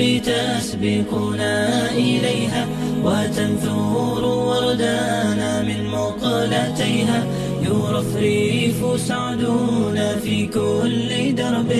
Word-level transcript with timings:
تسبقنا 0.00 1.90
إليها 1.90 2.66
وتنثور 3.04 4.24
وردانا 4.24 5.62
من 5.62 5.86
مقلتيها. 5.86 7.26
يرفرف 7.62 9.00
سعدنا 9.00 10.16
في 10.16 10.46
كل 10.46 11.34
درب 11.34 11.72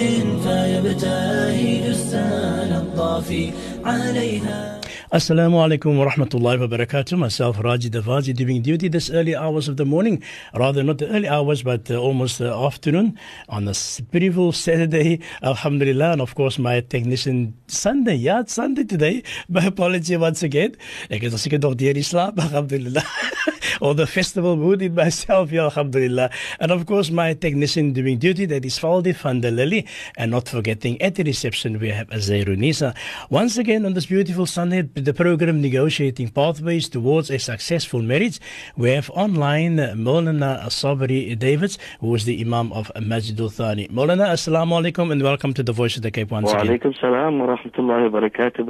فيبتهج 0.43 1.83
السال 1.88 2.73
الضافي 2.73 3.51
عليها. 3.84 4.80
Assalamu 5.12 5.56
alaikum 5.58 5.96
wa 5.98 6.06
rahmatullahi 6.06 6.61
wa 6.61 6.68
barakatuh. 6.68 7.18
Myself, 7.18 7.59
Raji 7.59 7.90
Davaji, 7.90 8.32
doing 8.32 8.62
duty 8.62 8.86
this 8.86 9.10
early 9.10 9.34
hours 9.34 9.66
of 9.66 9.77
the 9.77 9.84
morning. 9.84 10.22
Rather, 10.54 10.84
not 10.84 10.98
the 10.98 11.09
early 11.09 11.27
hours, 11.27 11.64
but 11.64 11.90
uh, 11.90 11.96
almost 11.96 12.38
the 12.38 12.54
afternoon 12.54 13.18
on 13.48 13.66
a 13.66 13.74
beautiful 14.12 14.52
Saturday. 14.52 15.18
Alhamdulillah. 15.42 16.12
And 16.12 16.20
of 16.20 16.36
course, 16.36 16.60
my 16.60 16.78
technician 16.78 17.54
Sunday. 17.66 18.14
Yeah, 18.14 18.42
it's 18.42 18.52
Sunday 18.52 18.84
today. 18.84 19.24
My 19.48 19.65
apology 19.65 20.16
once 20.16 20.45
again. 20.45 20.77
Ek 21.10 21.27
het 21.27 21.34
seker 21.42 21.59
nog 21.59 21.74
deur 21.74 21.98
die 21.98 22.06
alhamdulillah. 22.46 23.02
or 23.80 23.95
the 23.95 24.07
festival 24.07 24.57
mood 24.57 24.83
in 24.83 24.95
myself, 24.95 25.51
yeah, 25.57 25.65
alhamdulillah. 25.65 26.30
And 26.59 26.73
of 26.73 26.87
course, 26.87 27.11
my 27.11 27.34
technician 27.34 27.93
doing 27.93 28.19
duty, 28.19 28.47
that 28.47 28.65
is 28.65 28.79
Faldi 28.79 29.15
van 29.15 29.41
der 29.41 29.51
Lily. 29.51 29.87
And 30.16 30.30
not 30.30 30.48
forgetting 30.48 31.01
at 31.02 31.15
the 31.15 31.25
reception, 31.25 31.79
we 31.79 31.88
have 31.91 32.09
Azairunisa. 32.09 32.95
Once 33.30 33.59
again, 33.59 33.87
on 33.87 33.95
this 33.95 34.07
beautiful 34.07 34.47
Sunday, 34.47 34.83
the 34.83 35.15
program 35.15 35.61
Negotiating 35.61 36.30
Pathways 36.30 36.88
Towards 36.88 37.30
a 37.30 37.38
Successful 37.38 38.02
Marriage, 38.02 38.41
we 38.77 38.91
have 38.91 39.11
online 39.11 39.77
Molana 39.77 40.65
Sabri 40.66 41.38
Davids, 41.38 41.79
who 42.01 42.15
is 42.15 42.24
the 42.24 42.41
Imam 42.41 42.73
of 42.73 42.91
Masjidul 42.97 43.52
Thani. 43.52 43.88
Molana, 43.88 44.29
Assalamu 44.29 44.80
alaikum 44.80 45.12
and 45.12 45.23
welcome 45.23 45.55
to 45.55 45.62
the 45.62 45.73
Voice 45.73 45.97
of 45.97 46.02
the 46.02 46.10
Cape 46.10 46.30
once 46.30 46.52
wa 46.52 46.60
again. 46.60 46.79
alaikum 46.79 47.01
salam 47.01 47.38
wa 47.38 47.57
rahmatullahi 47.57 48.10
wa 48.10 48.21
barakatuh 48.21 48.60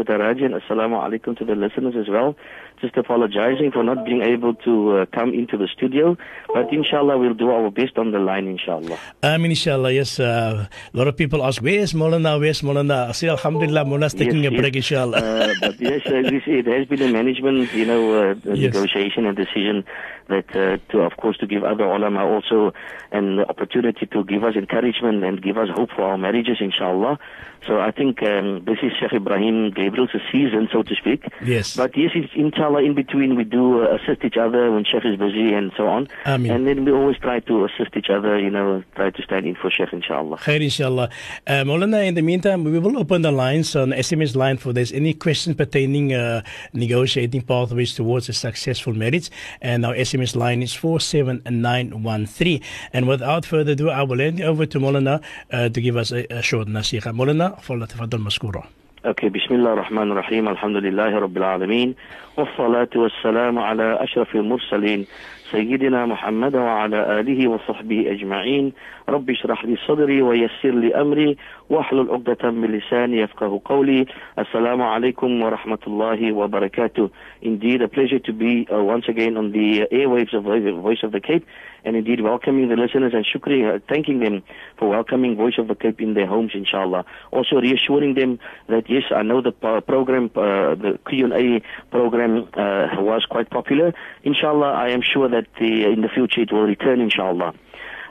assalamu 0.61 0.97
alaikum 1.03 1.37
to 1.37 1.45
the 1.45 1.55
listeners 1.55 1.95
as 1.97 2.09
well. 2.09 2.37
Just 2.81 2.97
apologizing 2.97 3.73
for 3.73 3.83
not 3.85 4.07
being 4.07 4.23
able 4.23 4.55
to 4.67 4.73
uh, 4.97 5.07
come 5.15 5.35
into 5.35 5.59
the 5.59 5.69
studio, 5.69 6.17
but 6.55 6.73
inshallah 6.73 7.19
we'll 7.19 7.35
do 7.35 7.51
our 7.51 7.71
best 7.71 7.99
on 7.99 8.11
the 8.11 8.19
line 8.19 8.47
inshallah. 8.47 8.99
Amin, 9.23 9.51
inshallah. 9.51 9.93
Yes, 9.93 10.19
uh, 10.19 10.67
a 10.95 10.97
lot 10.97 11.07
of 11.07 11.15
people 11.15 11.45
ask, 11.45 11.61
where's 11.61 11.93
Molana? 11.93 12.41
Where's 12.41 12.63
Molana? 12.63 13.09
I 13.09 13.13
say, 13.13 13.29
Alhamdulillah, 13.29 13.85
Molana's 13.85 14.15
taking 14.15 14.43
Yes, 14.45 14.53
a 14.55 14.57
break, 14.57 14.75
yes. 14.75 14.85
inshallah. 14.85 15.19
Uh, 15.19 15.55
but 15.61 15.79
yes, 15.79 16.01
uh, 16.07 16.23
it 16.25 16.67
has 16.67 16.87
been 16.87 17.03
a 17.03 17.13
management, 17.13 17.71
you 17.75 17.85
know, 17.85 18.31
uh, 18.31 18.35
Yes. 18.45 18.73
negotiation 18.73 19.27
and 19.27 19.37
decision 19.37 19.85
that, 20.31 20.49
uh, 20.57 20.79
to 20.93 21.01
of 21.01 21.17
course, 21.17 21.37
to 21.39 21.47
give 21.47 21.65
other 21.65 21.85
ulama 21.85 22.25
also 22.25 22.73
an 23.13 23.41
opportunity 23.41 24.07
to 24.07 24.25
give 24.25 24.45
us 24.45 24.57
encouragement 24.57 25.25
and 25.25 25.43
give 25.43 25.59
us 25.59 25.69
hope 25.75 25.91
for 25.91 26.03
our 26.03 26.19
marriages, 26.19 26.59
inshallah. 26.61 27.19
So 27.67 27.79
I 27.79 27.91
think 27.91 28.23
um, 28.23 28.65
this 28.65 28.79
is 28.83 28.93
Sheikh 28.99 29.11
Ebrahim 29.11 29.75
Gabriel's 29.75 30.11
season, 30.33 30.69
so 30.73 30.83
to 30.83 30.95
speak. 30.95 31.25
Yes. 31.45 31.77
But 31.77 31.97
yes, 31.97 32.13
inshallah, 32.35 32.83
in 32.83 32.95
between 32.95 33.37
we 33.37 33.45
do 33.45 33.83
uh, 33.85 33.97
assist 33.97 34.25
each 34.25 34.39
other 34.39 34.71
when 34.73 34.85
Sheikh 34.85 35.05
is 35.05 35.17
busy 35.17 35.53
and 35.53 35.71
so 35.77 35.87
on. 35.87 36.09
Ameen. 36.25 36.51
And 36.53 36.67
then 36.67 36.85
we 36.85 36.93
always 36.93 37.19
try 37.19 37.41
to 37.41 37.65
assist 37.67 37.97
each 37.97 38.09
other, 38.09 38.39
you 38.39 38.51
know, 38.51 38.83
try 38.95 39.11
to 39.11 39.23
stand 39.23 39.47
in 39.47 39.55
for 39.55 39.71
Sheikh, 39.71 39.93
inshallah. 39.93 40.39
Khair, 40.39 40.63
inshallah. 40.63 41.11
Uh, 41.47 41.53
Maulana, 41.65 42.07
in 42.07 42.15
the 42.15 42.23
meantime, 42.23 42.65
we 42.65 42.79
will 42.79 42.99
open 42.99 43.23
the 43.23 43.33
lines 43.33 43.77
on 43.77 43.91
SMS 43.91 44.35
line 44.35 44.57
for 44.57 44.73
there's 44.73 44.93
any 44.93 45.13
questions 45.13 45.57
pertaining 45.57 46.15
uh, 46.15 46.43
negotiating 46.73 47.43
pathways 47.43 47.95
towards 47.95 48.29
a 48.31 48.33
successful 48.33 48.95
marriage. 48.95 49.31
And 49.61 49.85
our 49.85 49.95
SMS 49.95 50.20
SMS 50.21 50.37
line 50.37 50.63
is 50.63 50.75
47913. 50.75 52.61
And 52.93 53.09
without 53.09 53.45
further 53.47 53.73
ado, 53.73 53.91
I 53.91 54.03
will 54.03 54.19
hand 54.19 54.41
over 54.41 54.67
to 54.67 54.79
Molana 54.79 55.23
uh, 55.53 55.69
to 55.69 55.81
give 55.81 55.97
us 55.97 56.13
a, 56.13 56.27
a 56.33 56.43
short 56.43 56.69
nasiha. 56.69 57.13
Molana, 57.13 57.61
فلتفضل 57.61 58.21
مشكورا. 58.21 58.63
Okay, 59.03 59.31
Bismillah 59.31 59.71
ar-Rahman 59.71 60.11
ar-Rahim, 60.11 60.45
Alhamdulillahi 60.45 61.27
Rabbil 61.27 61.43
Alameen. 61.43 61.95
والصلاة 62.41 62.89
والسلام 62.97 63.59
على 63.59 63.99
أشرف 64.03 64.35
المرسلين 64.35 65.07
سيدنا 65.51 66.07
محمد 66.07 66.57
وعلى 66.57 67.21
آله 67.21 67.49
وصحبه 67.49 68.13
أجمعين 68.13 68.73
رب 69.09 69.31
اشرح 69.31 69.65
لي 69.65 69.77
صدري 69.77 70.23
ويسر 70.23 70.71
لي 70.71 70.95
أمري 70.95 71.37
واحلل 71.71 72.11
عقدة 72.11 72.51
من 72.51 72.69
لساني 72.79 73.21
يفقه 73.21 73.61
قولي 73.65 74.07
السلام 74.39 74.83
عليكم 74.83 75.43
ورحمة 75.43 75.79
الله 75.87 76.33
وبركاته 76.33 77.11
Indeed 77.43 77.83
a 77.83 77.89
pleasure 77.89 78.19
to 78.19 78.33
be 78.33 78.67
uh, 78.73 78.83
once 78.83 79.07
again 79.09 79.37
on 79.37 79.53
the 79.53 79.87
airwaves 79.93 80.35
of 80.35 80.45
the 80.45 80.73
Voice 80.83 81.03
of 81.03 81.13
the 81.13 81.21
Cape 81.21 81.45
and 81.85 81.97
indeed 81.97 82.21
welcoming 82.21 82.69
the 82.69 82.77
listeners 82.77 83.13
and 83.15 83.25
shukri, 83.25 83.59
uh, 83.65 83.79
thanking 83.89 84.21
them 84.21 84.43
for 84.79 84.89
welcoming 84.89 85.37
Voice 85.37 85.59
of 85.59 85.69
the 85.69 85.75
Cape 85.75 86.01
in 86.01 86.15
their 86.15 86.27
homes 86.27 86.53
inshallah. 86.55 87.05
Also 87.33 87.57
reassuring 87.57 88.15
them 88.15 88.39
that 88.69 88.89
yes, 88.89 89.05
I 89.15 89.23
know 89.23 89.41
the 89.41 89.55
uh, 89.63 89.81
program, 89.81 90.31
uh, 90.37 90.75
the 90.75 90.99
Q&A 91.09 91.63
program 91.91 92.30
uh, 92.39 93.01
was 93.01 93.25
quite 93.29 93.51
popular. 93.51 93.93
Inshallah, 94.23 94.73
I 94.73 94.89
am 94.91 95.03
sure 95.03 95.29
that 95.29 95.47
the, 95.59 95.85
in 95.85 96.01
the 96.03 96.09
future 96.09 96.43
it 96.43 96.53
will 96.53 96.63
return 96.63 97.01
inshallah. 97.01 97.55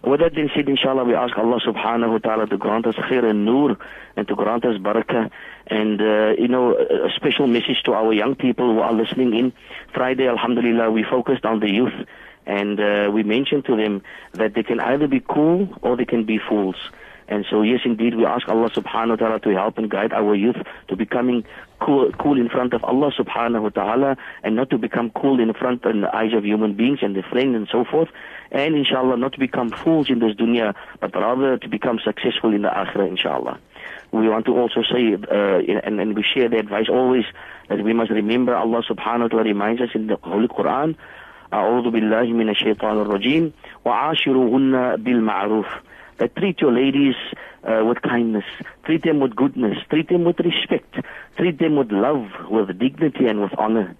With 0.03 0.21
that 0.21 0.33
being 0.33 0.49
said, 0.55 0.69
inshallah, 0.69 1.03
we 1.03 1.13
ask 1.13 1.37
Allah 1.37 1.59
subhanahu 1.59 2.11
wa 2.11 2.17
ta'ala 2.19 2.47
to 2.47 2.57
grant 2.57 2.87
us 2.87 2.95
khair 2.95 3.29
and 3.29 3.43
nur 3.43 3.77
and 4.15 4.27
to 4.29 4.35
grant 4.35 4.63
us 4.63 4.77
barakah. 4.77 5.29
And, 5.67 6.01
uh, 6.01 6.33
you 6.37 6.47
know, 6.47 6.73
a 6.73 7.09
special 7.15 7.47
message 7.47 7.83
to 7.83 7.93
our 7.93 8.13
young 8.13 8.35
people 8.35 8.73
who 8.73 8.79
are 8.79 8.93
listening 8.93 9.35
in. 9.35 9.53
Friday, 9.93 10.27
alhamdulillah, 10.27 10.89
we 10.89 11.03
focused 11.03 11.45
on 11.45 11.59
the 11.59 11.69
youth. 11.69 12.07
And 12.45 12.79
uh, 12.79 13.11
we 13.13 13.23
mentioned 13.23 13.65
to 13.65 13.75
them 13.75 14.01
that 14.33 14.53
they 14.53 14.63
can 14.63 14.79
either 14.79 15.07
be 15.07 15.19
cool 15.19 15.67
or 15.81 15.97
they 15.97 16.05
can 16.05 16.23
be 16.23 16.39
fools. 16.39 16.77
And 17.27 17.45
so, 17.49 17.61
yes, 17.61 17.81
indeed, 17.85 18.15
we 18.15 18.25
ask 18.25 18.47
Allah 18.47 18.71
subhanahu 18.71 19.09
wa 19.09 19.15
ta'ala 19.17 19.39
to 19.41 19.49
help 19.49 19.77
and 19.77 19.89
guide 19.89 20.13
our 20.13 20.33
youth 20.33 20.57
to 20.87 20.95
becoming 20.95 21.45
cool, 21.80 22.10
cool 22.12 22.40
in 22.40 22.48
front 22.48 22.72
of 22.72 22.84
Allah 22.84 23.12
subhanahu 23.16 23.62
wa 23.62 23.68
ta'ala 23.68 24.16
and 24.42 24.56
not 24.56 24.70
to 24.70 24.78
become 24.78 25.10
cool 25.10 25.40
in 25.40 25.52
front 25.52 25.84
in 25.84 26.00
the 26.00 26.14
eyes 26.14 26.32
of 26.32 26.44
human 26.44 26.74
beings 26.74 27.00
and 27.02 27.14
their 27.14 27.22
friends 27.22 27.54
and 27.54 27.68
so 27.70 27.84
forth. 27.84 28.08
And 28.50 28.74
inshallah, 28.74 29.16
not 29.16 29.32
to 29.34 29.38
become 29.38 29.70
fools 29.70 30.10
in 30.10 30.20
this 30.20 30.34
dunya, 30.36 30.74
but 31.00 31.14
rather 31.14 31.58
to 31.58 31.68
become 31.68 31.98
successful 32.02 32.54
in 32.54 32.62
the 32.62 32.68
akhirah, 32.68 33.08
inshallah. 33.08 33.58
We 34.12 34.28
want 34.28 34.46
to 34.46 34.56
also 34.56 34.82
say, 34.82 35.14
uh, 35.14 35.84
and, 35.84 36.00
and 36.00 36.16
we 36.16 36.22
share 36.22 36.48
the 36.48 36.58
advice 36.58 36.86
always, 36.88 37.24
that 37.68 37.82
we 37.82 37.92
must 37.92 38.10
remember 38.10 38.54
Allah 38.54 38.82
subhanahu 38.88 39.22
wa 39.22 39.28
ta'ala 39.28 39.44
reminds 39.44 39.82
us 39.82 39.90
in 39.94 40.06
the 40.06 40.16
Holy 40.22 40.48
Quran, 40.48 40.96
أعوذ 41.52 41.90
بالله 41.90 42.32
من 42.32 42.48
الشيطان 42.50 43.00
الرجيم 43.00 43.52
وعاشروهن 43.84 44.96
بالمعروف 44.96 45.66
that 46.19 46.35
treat 46.35 46.61
your 46.61 46.71
ladies 46.71 47.15
uh, 47.63 47.83
with 47.85 48.01
kindness, 48.01 48.45
treat 48.85 49.03
them 49.03 49.19
with 49.19 49.35
goodness, 49.35 49.77
treat 49.89 50.09
them 50.09 50.25
with 50.25 50.39
respect, 50.39 50.95
treat 51.37 51.59
them 51.59 51.75
with 51.75 51.91
love, 51.91 52.27
with 52.49 52.77
dignity 52.77 53.25
and 53.25 53.41
with 53.41 53.51
honor. 53.57 53.95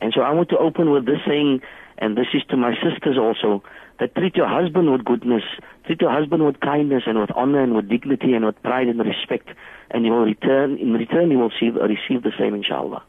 And 0.00 0.12
so 0.14 0.22
I 0.22 0.32
want 0.32 0.48
to 0.48 0.58
open 0.58 0.90
with 0.90 1.06
this 1.06 1.20
saying, 1.26 1.62
and 1.98 2.16
this 2.16 2.26
is 2.34 2.42
to 2.48 2.56
my 2.56 2.74
sisters 2.74 3.16
also, 3.16 3.62
that 4.00 4.14
treat 4.14 4.34
your 4.34 4.48
husband 4.48 4.90
with 4.90 5.04
goodness, 5.04 5.44
treat 5.84 6.00
your 6.00 6.10
husband 6.10 6.44
with 6.44 6.58
kindness 6.60 7.04
and 7.06 7.20
with 7.20 7.30
honor 7.36 7.62
and 7.62 7.76
with 7.76 7.88
dignity 7.88 8.32
and 8.32 8.44
with 8.44 8.60
pride 8.62 8.88
and 8.88 8.98
respect, 8.98 9.48
and 9.90 10.04
you 10.04 10.12
will 10.12 10.24
return, 10.24 10.78
in 10.78 10.94
return 10.94 11.30
you 11.30 11.38
will 11.38 11.52
see, 11.60 11.68
receive 11.68 12.22
the 12.22 12.32
same 12.38 12.54
inshallah. 12.54 13.02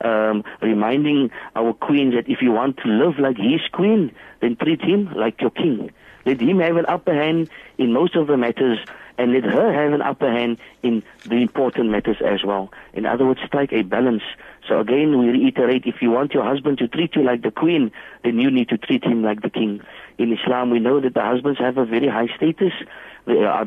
Um, 0.00 0.42
reminding 0.60 1.30
our 1.54 1.72
queens 1.72 2.14
that 2.14 2.28
if 2.28 2.42
you 2.42 2.50
want 2.50 2.78
to 2.78 2.88
live 2.88 3.18
like 3.18 3.36
his 3.36 3.60
queen, 3.72 4.12
then 4.40 4.56
treat 4.56 4.80
him 4.80 5.14
like 5.14 5.40
your 5.40 5.50
king. 5.50 5.92
Let 6.26 6.40
him 6.40 6.58
have 6.60 6.76
an 6.76 6.86
upper 6.86 7.14
hand 7.14 7.48
in 7.78 7.92
most 7.92 8.16
of 8.16 8.26
the 8.26 8.36
matters 8.36 8.78
and 9.16 9.32
let 9.32 9.44
her 9.44 9.72
have 9.72 9.92
an 9.92 10.02
upper 10.02 10.28
hand 10.30 10.58
in 10.82 11.02
the 11.26 11.36
important 11.36 11.90
matters 11.90 12.16
as 12.24 12.42
well. 12.44 12.72
In 12.94 13.06
other 13.06 13.24
words, 13.24 13.40
strike 13.46 13.72
a 13.72 13.82
balance. 13.82 14.24
So 14.68 14.80
again, 14.80 15.16
we 15.18 15.28
reiterate, 15.28 15.86
if 15.86 16.02
you 16.02 16.10
want 16.10 16.34
your 16.34 16.42
husband 16.42 16.78
to 16.78 16.88
treat 16.88 17.14
you 17.14 17.22
like 17.22 17.42
the 17.42 17.52
queen, 17.52 17.92
then 18.24 18.40
you 18.40 18.50
need 18.50 18.70
to 18.70 18.78
treat 18.78 19.04
him 19.04 19.22
like 19.22 19.42
the 19.42 19.50
king. 19.50 19.80
In 20.18 20.32
Islam, 20.32 20.70
we 20.70 20.80
know 20.80 21.00
that 21.00 21.14
the 21.14 21.22
husbands 21.22 21.60
have 21.60 21.78
a 21.78 21.84
very 21.84 22.08
high 22.08 22.26
status. 22.36 22.72
That 23.26 23.66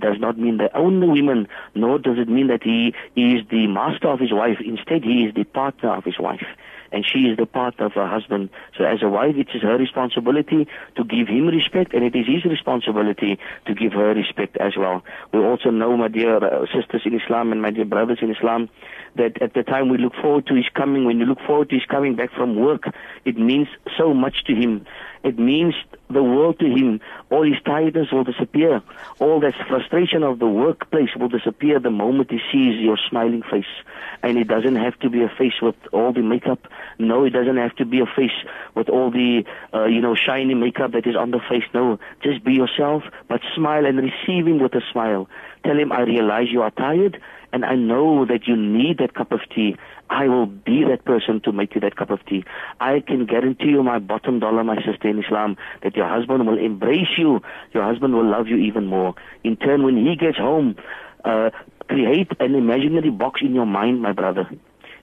does 0.00 0.18
not 0.18 0.38
mean 0.38 0.56
they 0.58 0.68
own 0.74 1.00
the 1.00 1.06
women, 1.06 1.48
nor 1.74 1.98
does 1.98 2.18
it 2.18 2.28
mean 2.28 2.48
that 2.48 2.62
he 2.62 2.94
is 3.16 3.42
the 3.50 3.66
master 3.66 4.08
of 4.08 4.20
his 4.20 4.32
wife. 4.32 4.58
Instead, 4.64 5.04
he 5.04 5.24
is 5.24 5.34
the 5.34 5.44
partner 5.44 5.94
of 5.94 6.04
his 6.04 6.18
wife 6.18 6.46
and 6.92 7.04
she 7.06 7.20
is 7.20 7.36
the 7.36 7.46
partner 7.46 7.86
of 7.86 7.92
her 7.92 8.06
husband. 8.06 8.50
So 8.76 8.84
as 8.84 9.02
a 9.02 9.08
wife, 9.08 9.36
it 9.36 9.48
is 9.54 9.62
her 9.62 9.76
responsibility 9.76 10.68
to 10.96 11.04
give 11.04 11.28
him 11.28 11.46
respect, 11.46 11.94
and 11.94 12.04
it 12.04 12.14
is 12.14 12.26
his 12.26 12.44
responsibility 12.44 13.38
to 13.66 13.74
give 13.74 13.92
her 13.92 14.14
respect 14.14 14.56
as 14.58 14.76
well. 14.76 15.04
We 15.32 15.40
also 15.40 15.70
know, 15.70 15.96
my 15.96 16.08
dear 16.08 16.36
uh, 16.36 16.66
sisters 16.66 17.02
in 17.04 17.14
Islam 17.14 17.52
and 17.52 17.62
my 17.62 17.70
dear 17.70 17.84
brothers 17.84 18.18
in 18.22 18.30
Islam, 18.30 18.68
that 19.16 19.40
at 19.40 19.54
the 19.54 19.62
time 19.62 19.88
we 19.88 19.98
look 19.98 20.14
forward 20.14 20.46
to 20.46 20.54
his 20.54 20.68
coming, 20.74 21.04
when 21.04 21.18
you 21.18 21.24
look 21.24 21.40
forward 21.46 21.70
to 21.70 21.74
his 21.76 21.84
coming 21.86 22.16
back 22.16 22.30
from 22.32 22.56
work, 22.56 22.84
it 23.24 23.38
means 23.38 23.68
so 23.96 24.12
much 24.14 24.44
to 24.44 24.54
him. 24.54 24.86
It 25.26 25.40
means 25.40 25.74
the 26.08 26.22
world 26.22 26.60
to 26.60 26.66
him. 26.66 27.00
All 27.30 27.42
his 27.42 27.60
tiredness 27.64 28.12
will 28.12 28.22
disappear. 28.22 28.80
All 29.18 29.40
that 29.40 29.54
frustration 29.66 30.22
of 30.22 30.38
the 30.38 30.46
workplace 30.46 31.08
will 31.18 31.28
disappear 31.28 31.80
the 31.80 31.90
moment 31.90 32.30
he 32.30 32.38
sees 32.52 32.80
your 32.80 32.96
smiling 33.10 33.42
face. 33.42 33.74
And 34.22 34.38
it 34.38 34.46
doesn't 34.46 34.76
have 34.76 34.96
to 35.00 35.10
be 35.10 35.24
a 35.24 35.28
face 35.28 35.60
with 35.60 35.74
all 35.92 36.12
the 36.12 36.22
makeup. 36.22 36.60
No, 37.00 37.24
it 37.24 37.30
doesn't 37.30 37.56
have 37.56 37.74
to 37.76 37.84
be 37.84 37.98
a 37.98 38.06
face 38.06 38.38
with 38.76 38.88
all 38.88 39.10
the, 39.10 39.42
uh, 39.74 39.86
you 39.86 40.00
know, 40.00 40.14
shiny 40.14 40.54
makeup 40.54 40.92
that 40.92 41.08
is 41.08 41.16
on 41.16 41.32
the 41.32 41.40
face. 41.50 41.64
No, 41.74 41.98
just 42.22 42.44
be 42.44 42.52
yourself, 42.52 43.02
but 43.28 43.40
smile 43.56 43.84
and 43.84 43.98
receive 43.98 44.46
him 44.46 44.60
with 44.60 44.74
a 44.76 44.82
smile. 44.92 45.28
Tell 45.64 45.76
him, 45.76 45.90
I 45.90 46.02
realize 46.02 46.52
you 46.52 46.62
are 46.62 46.70
tired 46.70 47.20
and 47.52 47.64
I 47.64 47.74
know 47.74 48.24
that 48.26 48.46
you 48.46 48.54
need 48.54 48.98
that 48.98 49.14
cup 49.14 49.32
of 49.32 49.40
tea. 49.54 49.76
I 50.08 50.28
will 50.28 50.46
be 50.46 50.84
that 50.88 51.04
person 51.04 51.40
to 51.44 51.52
make 51.52 51.74
you 51.74 51.80
that 51.80 51.96
cup 51.96 52.10
of 52.10 52.24
tea. 52.26 52.44
I 52.80 53.00
can 53.00 53.26
guarantee 53.26 53.70
you 53.70 53.82
my 53.82 53.98
bottom 53.98 54.38
dollar, 54.38 54.62
my 54.62 54.76
sister 54.76 55.08
in 55.08 55.22
Islam, 55.22 55.56
that 55.82 55.96
your 55.96 56.08
husband 56.08 56.46
will 56.46 56.58
embrace 56.58 57.18
you. 57.18 57.40
Your 57.72 57.82
husband 57.82 58.14
will 58.14 58.28
love 58.28 58.46
you 58.46 58.56
even 58.56 58.86
more. 58.86 59.14
In 59.42 59.56
turn, 59.56 59.82
when 59.82 59.96
he 59.96 60.16
gets 60.16 60.38
home, 60.38 60.76
uh, 61.24 61.50
create 61.88 62.30
an 62.40 62.54
imaginary 62.54 63.10
box 63.10 63.40
in 63.42 63.54
your 63.54 63.66
mind, 63.66 64.00
my 64.00 64.12
brother, 64.12 64.48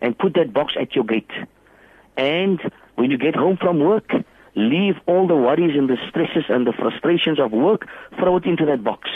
and 0.01 0.17
put 0.17 0.35
that 0.35 0.53
box 0.53 0.73
at 0.79 0.95
your 0.95 1.03
gate. 1.03 1.31
And 2.15 2.59
when 2.95 3.11
you 3.11 3.17
get 3.17 3.35
home 3.35 3.57
from 3.57 3.79
work, 3.79 4.11
leave 4.55 4.95
all 5.05 5.27
the 5.27 5.35
worries 5.35 5.75
and 5.75 5.89
the 5.89 5.97
stresses 6.09 6.45
and 6.47 6.65
the 6.65 6.73
frustrations 6.73 7.39
of 7.39 7.51
work, 7.51 7.87
throw 8.17 8.37
it 8.37 8.45
into 8.45 8.65
that 8.67 8.83
box 8.83 9.09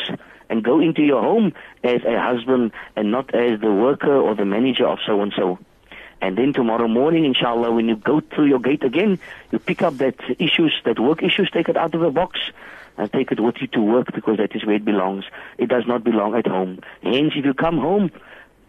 and 0.50 0.64
go 0.64 0.80
into 0.80 1.02
your 1.02 1.22
home 1.22 1.54
as 1.84 2.02
a 2.06 2.20
husband 2.20 2.72
and 2.96 3.12
not 3.12 3.34
as 3.36 3.60
the 3.60 3.72
worker 3.72 4.16
or 4.16 4.36
the 4.36 4.46
manager 4.46 4.88
of 4.88 5.00
so 5.06 5.22
and 5.22 5.34
so. 5.36 5.60
And 6.22 6.38
then 6.38 6.54
tomorrow 6.54 6.88
morning, 6.88 7.26
inshallah, 7.26 7.72
when 7.72 7.88
you 7.88 7.96
go 7.96 8.22
through 8.22 8.48
your 8.48 8.60
gate 8.60 8.84
again, 8.84 9.20
you 9.52 9.60
pick 9.60 9.82
up 9.82 9.98
that 9.98 10.16
issues, 10.40 10.74
that 10.86 11.00
work 11.00 11.22
issues, 11.22 11.50
take 11.52 11.70
it 11.70 11.78
out 11.78 11.94
of 11.94 12.02
the 12.02 12.10
box 12.10 12.40
and 12.98 13.12
take 13.12 13.32
it 13.32 13.40
with 13.40 13.56
you 13.62 13.68
to 13.68 13.82
work 13.82 14.08
because 14.14 14.38
that 14.38 14.56
is 14.56 14.66
where 14.66 14.76
it 14.76 14.86
belongs. 14.86 15.26
It 15.58 15.70
does 15.70 15.84
not 15.88 16.04
belong 16.04 16.36
at 16.36 16.48
home. 16.48 16.80
Hence, 17.04 17.34
if 17.36 17.46
you 17.46 17.54
come 17.54 17.78
home, 17.78 18.12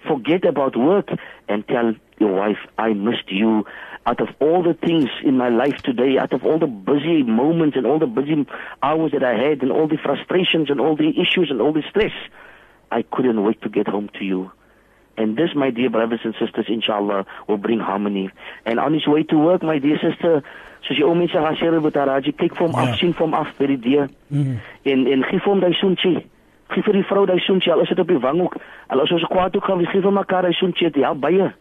forget 0.07 0.45
about 0.45 0.77
work 0.77 1.09
and 1.49 1.67
tell 1.67 1.95
your 2.19 2.35
wife, 2.35 2.59
I 2.77 2.93
missed 2.93 3.31
you. 3.31 3.65
Out 4.07 4.21
of 4.21 4.29
all 4.41 4.63
the 4.63 4.75
things 4.75 5.09
in 5.23 5.37
my 5.37 5.49
life 5.49 5.83
today, 5.83 6.19
out 6.19 6.33
of 6.33 6.45
all 6.45 6.59
the 6.59 6.67
busy 6.67 7.23
moments 7.23 7.77
and 7.77 7.87
all 7.87 7.99
the 7.99 8.07
busy 8.07 8.47
hours 8.83 9.13
that 9.13 9.23
I 9.23 9.35
had 9.35 9.63
and 9.63 9.73
all 9.73 9.87
the 9.89 9.99
frustrations 9.99 10.71
and 10.71 10.81
all 10.81 10.97
the 10.97 11.11
issues 11.11 11.51
and 11.51 11.61
all 11.61 11.73
the 11.73 11.83
stress, 11.89 12.13
I 12.91 13.03
couldn't 13.03 13.43
wait 13.43 13.61
to 13.63 13.69
get 13.69 13.87
home 13.87 14.09
to 14.19 14.25
you. 14.25 14.51
And 15.19 15.37
this, 15.37 15.51
my 15.55 15.71
dear 15.71 15.91
brothers 15.91 16.21
and 16.25 16.35
sisters, 16.39 16.67
inshallah, 16.69 17.27
will 17.49 17.59
bring 17.59 17.81
harmony. 17.81 18.31
And 18.65 18.79
on 18.79 18.95
his 18.95 19.07
way 19.07 19.25
to 19.25 19.37
work, 19.37 19.63
my 19.63 19.79
dear 19.81 19.99
sister, 19.99 20.43
soos 20.87 20.97
die 20.97 21.05
ou 21.05 21.15
mense 21.19 21.35
gaan 21.35 21.57
sê 21.59 21.71
met 21.83 21.97
haar, 21.99 22.21
jy 22.23 22.33
kyk 22.39 22.55
vir 22.55 22.67
hom 22.69 22.77
Ja. 22.77 22.87
af, 22.93 22.99
sien 22.99 23.13
vir 23.13 23.27
hom 23.27 23.35
af 23.35 23.51
by 23.59 23.67
die 23.67 23.79
deur. 23.79 24.09
Mhm. 24.31 24.59
En 24.85 25.07
en 25.07 25.25
gee 25.25 25.41
vir 25.41 25.51
hom 25.53 25.61
daai 25.61 25.75
soentjie. 25.75 26.23
Gee 26.71 26.83
vir 26.83 26.93
die 26.93 27.03
vrou 27.03 27.27
daai 27.27 27.41
soentjie, 27.41 27.73
al 27.73 27.81
is 27.81 27.89
dit 27.89 27.99
op 27.99 28.09
die 28.09 28.19
wang 28.19 28.41
ook. 28.41 28.57
Al 28.87 29.03
is 29.03 29.13
ons 29.13 29.27
kwaad 29.27 29.57
ook 29.57 29.65
gaan, 29.65 29.87
gee 29.87 30.01
vir 30.01 30.13
mekaar 30.13 30.43
daai 30.43 30.53
soentjie, 30.55 30.91
dit 30.91 31.03
help 31.05 31.21
baie. 31.21 31.53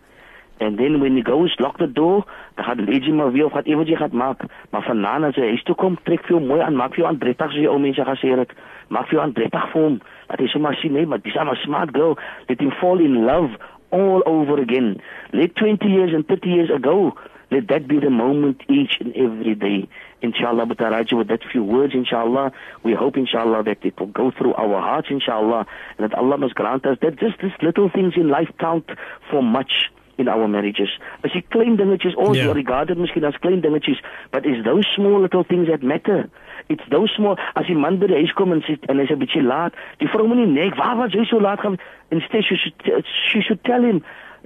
And 0.59 0.77
then 0.79 0.99
when 1.01 1.15
he 1.15 1.21
goes, 1.21 1.55
lock 1.59 1.77
the 1.77 1.91
door, 1.91 2.25
dan 2.55 2.65
gaat 2.65 2.79
Leggy 2.79 3.11
maar 3.11 3.31
weer 3.31 3.45
of 3.45 3.51
wat 3.51 3.65
jy 3.65 3.95
gaat 3.95 4.11
maak. 4.11 4.41
Maar 4.69 4.81
vanaand 4.81 5.23
as 5.23 5.35
hy 5.35 5.47
huis 5.53 5.63
toe 5.63 5.75
kom, 5.75 5.97
trek 6.03 6.25
vir 6.25 6.37
hom 6.37 6.47
mooi 6.49 6.61
aan, 6.61 6.75
maak 6.75 6.95
vir 6.95 7.03
jou 7.03 7.09
aandrettig 7.11 7.51
soos 7.51 7.61
die 7.61 7.69
ou 7.69 7.79
mense 7.79 8.05
gesê 8.09 8.33
het. 8.33 8.53
Maak 8.89 9.09
vir 9.11 9.19
jou 9.19 9.23
aandrettig 9.23 9.71
vir 9.71 9.81
hom. 9.81 9.99
Laat 10.29 10.41
hy 10.41 10.47
sommer 10.51 10.77
sien, 10.81 10.93
nee, 10.97 11.05
maar 11.05 11.21
dis 11.21 11.35
'n 11.35 11.55
smart 11.63 11.93
girl. 11.93 12.17
Let 12.49 12.61
him 12.61 12.71
fall 12.71 12.99
in 12.99 13.25
love 13.25 13.57
all 13.89 14.21
over 14.25 14.59
again. 14.59 15.01
Let 15.31 15.55
20 15.55 15.87
years 15.87 16.13
and 16.13 16.27
30 16.27 16.49
years 16.49 16.69
ago, 16.71 17.13
let 17.49 17.67
that 17.69 17.87
be 17.87 17.99
the 17.99 18.09
moment 18.09 18.61
each 18.67 18.97
and 18.99 19.15
every 19.15 19.55
day. 19.55 19.87
Inshallah, 20.21 20.65
Butaraji, 20.65 21.13
with 21.13 21.27
that 21.29 21.43
few 21.49 21.63
words, 21.63 21.93
inshallah, 21.93 22.51
we 22.83 22.93
hope, 22.93 23.15
inshallah, 23.15 23.63
that 23.63 23.85
it 23.85 23.97
will 23.99 24.07
go 24.07 24.31
through 24.31 24.53
our 24.55 24.81
hearts, 24.81 25.07
inshallah, 25.09 25.65
and 25.97 26.09
that 26.09 26.17
Allah 26.17 26.37
must 26.37 26.55
grant 26.55 26.85
us 26.85 26.97
that 27.01 27.19
just 27.19 27.39
these 27.41 27.51
little 27.61 27.89
things 27.89 28.13
in 28.17 28.27
life 28.27 28.49
count 28.59 28.89
for 29.29 29.41
much 29.41 29.91
in 30.17 30.27
our 30.27 30.47
marriages. 30.47 30.89
As 31.23 31.31
jy 31.33 31.43
klein 31.53 31.77
dingetjies 31.77 32.17
ons 32.17 32.37
yeah. 32.37 32.51
regarded 32.51 32.97
miskien 32.97 33.27
as 33.27 33.37
klein 33.41 33.61
dingetjies, 33.61 34.01
but 34.31 34.45
it's 34.45 34.63
those 34.65 34.87
small 34.95 35.21
little 35.21 35.43
things 35.43 35.67
that 35.67 35.83
matter. 35.83 36.29
It's 36.69 36.83
those 36.91 37.11
small 37.15 37.37
as 37.55 37.67
die 37.67 37.77
man 37.77 37.99
by 37.99 38.07
die 38.11 38.21
huis 38.21 38.33
kom 38.35 38.51
en 38.51 38.63
sit 38.67 38.83
en 38.89 38.99
hy's 38.99 39.11
'n 39.11 39.21
bietjie 39.21 39.43
laat. 39.43 39.73
Die 39.99 40.07
vrou 40.07 40.27
moet 40.27 40.37
nie 40.37 40.47
nek, 40.47 40.75
"Waar 40.75 40.97
was 40.97 41.13
jy 41.13 41.25
so 41.25 41.39
laat 41.39 41.59
gaan?" 41.59 41.77
Instead 42.09 42.43
she 42.43 42.55
should 42.55 43.05
she 43.29 43.41
should 43.41 43.63
tell 43.63 43.83
him 43.83 44.03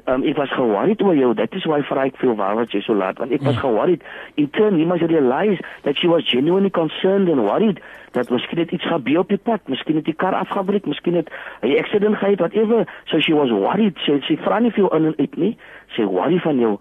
Um, 0.09 0.23
ek 0.25 0.37
was 0.37 0.49
geworried 0.49 1.01
oor 1.05 1.15
jou. 1.15 1.33
That 1.37 1.53
is 1.53 1.65
why 1.69 1.81
vra 1.85 2.07
ek 2.09 2.17
veel 2.17 2.33
waar 2.39 2.55
wat 2.57 2.71
jy 2.73 2.81
so 2.81 2.95
laat 2.97 3.19
want 3.21 3.33
ek 3.35 3.43
was 3.45 3.59
geworried. 3.61 4.01
In 4.41 4.49
turn, 4.49 4.79
he 4.79 4.85
must 4.85 5.05
realize 5.05 5.61
that 5.85 5.99
she 5.99 6.09
was 6.09 6.25
genuinely 6.25 6.71
concerned 6.73 7.29
and 7.29 7.45
worried 7.45 7.81
dat 8.11 8.29
miskien 8.29 8.59
het 8.59 8.71
iets 8.71 8.87
gebeur 8.87 9.21
op 9.21 9.29
die 9.29 9.37
pad, 9.37 9.61
miskien 9.71 9.95
het 9.95 10.05
die 10.05 10.17
kar 10.17 10.35
afgebreek, 10.35 10.85
miskien 10.89 11.15
het 11.15 11.29
hy 11.61 11.77
accident 11.79 12.17
gehad, 12.17 12.41
whatever. 12.43 12.87
So 13.11 13.19
she 13.19 13.35
was 13.37 13.53
worried. 13.53 13.99
Sy 14.05 14.17
sy 14.27 14.39
vra 14.41 14.59
nie 14.59 14.73
jou 14.75 14.89
in 14.95 15.11
en 15.11 15.15
uit 15.19 15.37
nie. 15.37 15.53
Sy 15.95 16.07
worry 16.09 16.41
van 16.43 16.59
jou. 16.59 16.73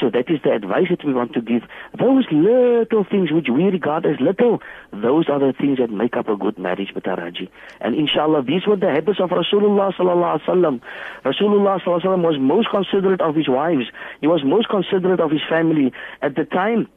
So 0.00 0.10
that 0.10 0.30
is 0.30 0.40
the 0.44 0.52
advice 0.52 0.86
that 0.90 1.04
we 1.04 1.12
want 1.12 1.32
to 1.34 1.40
give. 1.40 1.62
Those 1.98 2.24
little 2.30 3.04
things 3.04 3.32
which 3.32 3.48
we 3.48 3.64
regard 3.64 4.06
as 4.06 4.20
little, 4.20 4.62
those 4.92 5.28
are 5.28 5.40
the 5.40 5.52
things 5.52 5.78
that 5.78 5.90
make 5.90 6.16
up 6.16 6.28
a 6.28 6.36
good 6.36 6.58
marriage, 6.58 6.92
Bataraji. 6.94 7.48
And 7.80 7.94
inshallah, 7.94 8.44
these 8.44 8.66
were 8.66 8.76
the 8.76 8.90
habits 8.90 9.18
of 9.20 9.30
Rasulullah 9.30 9.92
sallallahu 9.94 10.40
alaihi 10.40 10.46
wasallam. 10.46 10.80
Rasulullah 11.24 11.80
sallallahu 11.82 12.00
alaihi 12.00 12.04
wasallam 12.04 12.22
was 12.22 12.38
most 12.38 12.68
considerate 12.70 13.20
of 13.20 13.34
his 13.34 13.48
wives. 13.48 13.86
He 14.20 14.26
was 14.26 14.42
most 14.44 14.68
considerate 14.68 15.20
of 15.20 15.30
his 15.30 15.42
family. 15.48 15.92
At 16.22 16.36
the 16.36 16.44
time, 16.44 16.88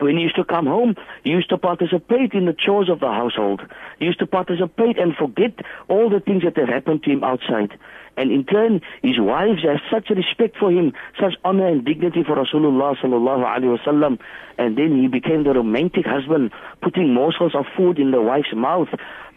when 0.00 0.16
he 0.16 0.22
used 0.22 0.36
to 0.36 0.44
come 0.44 0.66
home, 0.66 0.96
he 1.22 1.30
used 1.30 1.50
to 1.50 1.58
participate 1.58 2.32
in 2.32 2.46
the 2.46 2.52
chores 2.52 2.88
of 2.88 3.00
the 3.00 3.10
household. 3.10 3.60
He 3.98 4.06
used 4.06 4.18
to 4.18 4.26
participate 4.26 4.98
and 4.98 5.14
forget 5.14 5.52
all 5.88 6.10
the 6.10 6.20
things 6.20 6.42
that 6.42 6.56
had 6.56 6.68
happened 6.68 7.04
to 7.04 7.10
him 7.10 7.22
outside. 7.22 7.78
And 8.16 8.30
in 8.30 8.44
turn, 8.44 8.80
his 9.02 9.18
wives 9.18 9.62
have 9.62 9.80
such 9.90 10.10
respect 10.10 10.56
for 10.58 10.70
him, 10.70 10.92
such 11.20 11.34
honor 11.44 11.68
and 11.68 11.84
dignity 11.84 12.22
for 12.24 12.36
Rasulullah 12.36 12.96
sallallahu 12.96 13.44
alaihi 13.44 13.78
wasallam. 13.78 14.18
And 14.56 14.78
then 14.78 15.00
he 15.00 15.08
became 15.08 15.42
the 15.44 15.52
romantic 15.52 16.06
husband, 16.06 16.52
putting 16.80 17.12
morsels 17.12 17.54
of 17.54 17.66
food 17.76 17.98
in 17.98 18.12
the 18.12 18.22
wife's 18.22 18.54
mouth, 18.54 18.88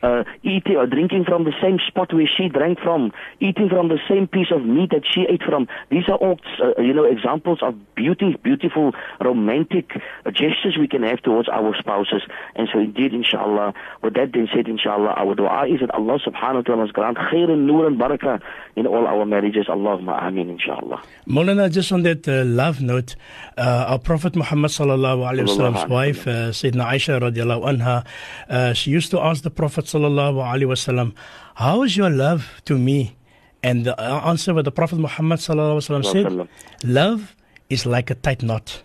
uh, 0.03 0.23
eating 0.43 0.75
or 0.75 0.85
drinking 0.85 1.25
from 1.25 1.43
the 1.43 1.53
same 1.61 1.79
spot 1.87 2.13
where 2.13 2.27
she 2.27 2.49
drank 2.49 2.79
from, 2.79 3.11
eating 3.39 3.69
from 3.69 3.87
the 3.87 3.97
same 4.07 4.27
piece 4.27 4.51
of 4.51 4.63
meat 4.63 4.91
that 4.91 5.03
she 5.11 5.25
ate 5.27 5.41
from. 5.43 5.67
These 5.89 6.07
are 6.07 6.17
all, 6.17 6.39
uh, 6.61 6.79
you 6.81 6.93
know, 6.93 7.05
examples 7.05 7.59
of 7.61 7.73
beauty, 7.95 8.37
beautiful, 8.43 8.91
romantic 9.19 9.91
uh, 10.25 10.31
gestures 10.31 10.77
we 10.79 10.87
can 10.87 11.03
have 11.03 11.21
towards 11.21 11.49
our 11.49 11.75
spouses. 11.79 12.21
And 12.55 12.69
so 12.71 12.79
indeed, 12.79 13.13
inshallah, 13.13 13.73
with 14.03 14.13
that 14.13 14.31
being 14.31 14.47
said, 14.53 14.67
inshallah, 14.67 15.13
our 15.17 15.35
dua 15.35 15.65
is 15.67 15.79
that 15.79 15.91
Allah 15.91 16.19
subhanahu 16.25 16.55
wa 16.55 16.61
ta'ala 16.61 16.91
grant 16.91 17.17
khair 17.17 17.49
and 17.49 17.65
nur 17.65 17.87
and 17.87 17.99
barakah 17.99 18.41
in 18.77 18.85
all 18.85 19.07
our 19.07 19.25
marriages. 19.25 19.65
Allahumma 19.67 20.23
ameen, 20.23 20.49
inshallah. 20.51 21.01
Molana, 21.27 21.69
just 21.71 21.91
on 21.91 22.03
that 22.03 22.27
uh, 22.27 22.43
love 22.45 22.79
note, 22.79 23.15
uh, 23.57 23.85
our 23.87 23.99
Prophet 23.99 24.35
Muhammad 24.35 24.69
sallallahu 24.71 25.25
alaihi 25.29 25.47
wasallam's 25.47 25.89
wife, 25.89 26.27
uh, 26.27 26.51
Sayyidina 26.59 26.85
Aisha 26.93 27.19
radiallahu 27.19 27.63
anha, 27.71 28.05
uh, 28.49 28.73
she 28.73 28.91
used 28.91 29.09
to 29.11 29.19
ask 29.19 29.41
the 29.41 29.49
Prophet 29.49 29.85
sallallahu 29.85 30.37
alaihi 30.51 30.69
wasallam, 30.73 31.13
"How 31.55 31.81
is 31.81 31.97
your 31.97 32.11
love 32.11 32.61
to 32.65 32.77
me?" 32.77 33.15
And 33.63 33.83
the 33.83 33.99
uh, 33.99 34.29
answer 34.29 34.53
with 34.53 34.65
the 34.65 34.71
Prophet 34.71 34.99
Muhammad 34.99 35.39
sallallahu 35.39 35.81
alaihi 35.81 35.89
wasallam 35.89 36.05
said, 36.05 36.87
"Love 36.87 37.35
is 37.71 37.85
like 37.87 38.11
a 38.11 38.15
tight 38.15 38.43
knot." 38.43 38.83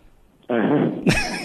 Allah 0.48 1.02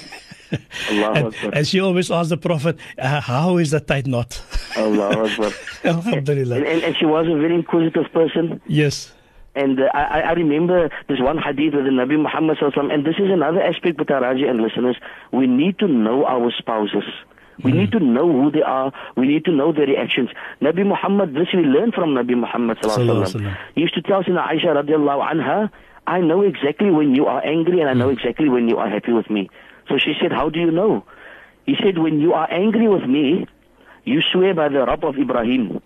And, 0.90 1.28
Akbar. 1.28 1.52
and 1.54 1.68
she 1.68 1.80
always 1.80 2.10
asked 2.12 2.30
the 2.30 2.38
Prophet, 2.38 2.78
uh, 2.98 3.22
"How 3.22 3.58
is 3.58 3.72
the 3.72 3.80
tight 3.80 4.08
knot?" 4.08 4.42
Allah 4.78 5.10
Akbar. 5.28 5.52
Alhamdulillah. 5.84 6.56
And, 6.58 6.66
and, 6.66 6.84
and 6.84 6.96
she 6.98 7.06
was 7.06 7.28
a 7.28 7.36
very 7.36 7.56
inquisitive 7.56 8.12
person. 8.14 8.62
Yes. 8.68 9.12
And 9.56 9.80
uh, 9.82 9.90
I, 9.94 10.22
I 10.22 10.32
remember 10.34 10.90
this 11.10 11.20
one 11.20 11.38
hadith 11.40 11.74
with 11.74 11.86
the 11.86 11.92
Nabi 11.92 12.20
Muhammad 12.22 12.58
sallallahu 12.58 12.74
alaihi 12.74 12.78
wasallam, 12.78 12.94
and 12.94 13.06
this 13.06 13.16
is 13.18 13.30
another 13.32 13.62
aspect, 13.62 13.98
Bataraji 13.98 14.48
and 14.50 14.62
listeners. 14.62 14.96
We 15.32 15.48
need 15.48 15.80
to 15.80 15.88
know 15.88 16.26
our 16.26 16.52
spouses. 16.58 17.04
We 17.64 17.72
need 17.72 17.92
to 17.94 18.00
know 18.00 18.32
who 18.32 18.52
they 18.52 18.62
are. 18.62 18.94
We 19.16 19.26
need 19.28 19.44
to 19.46 19.52
know 19.52 19.72
their 19.74 19.88
reactions. 19.88 20.30
Nabi 20.62 20.86
Muhammad, 20.86 21.34
this 21.34 21.48
we 21.56 21.64
learn 21.64 21.92
from 21.92 22.14
Nabi 22.14 22.38
Muhammad 22.38 22.78
sallallahu 22.78 22.94
alaihi 22.94 23.08
Sallallahu 23.08 23.26
alaihi 23.26 23.34
wasallam. 23.34 23.56
wasallam. 23.58 23.74
He 23.74 23.82
used 23.82 23.96
to 23.96 24.02
tell 24.04 24.24
Sina 24.24 24.42
Aisha 24.46 24.76
radiallahu 24.78 25.26
anha, 25.32 25.72
I 26.06 26.22
know 26.22 26.44
exactly 26.44 26.92
when 26.92 27.16
you 27.16 27.26
are 27.26 27.44
angry 27.44 27.80
and 27.82 27.90
I 27.90 27.94
know 27.96 28.10
exactly 28.10 28.48
when 28.48 28.70
you 28.70 28.78
are 28.78 28.88
happy 28.88 29.12
with 29.12 29.28
me. 29.32 29.50
So 29.90 29.98
she 29.98 30.14
said, 30.22 30.32
how 30.32 30.50
do 30.50 30.60
you 30.60 30.72
know? 30.72 31.04
He 31.66 31.76
said, 31.84 31.98
when 31.98 32.20
you 32.20 32.34
are 32.34 32.48
angry 32.52 32.88
with 32.88 33.04
me, 33.04 33.46
you 34.04 34.22
swear 34.32 34.54
by 34.54 34.70
the 34.70 34.86
Rabb 34.86 35.04
of 35.04 35.18
Ibrahim. 35.18 35.82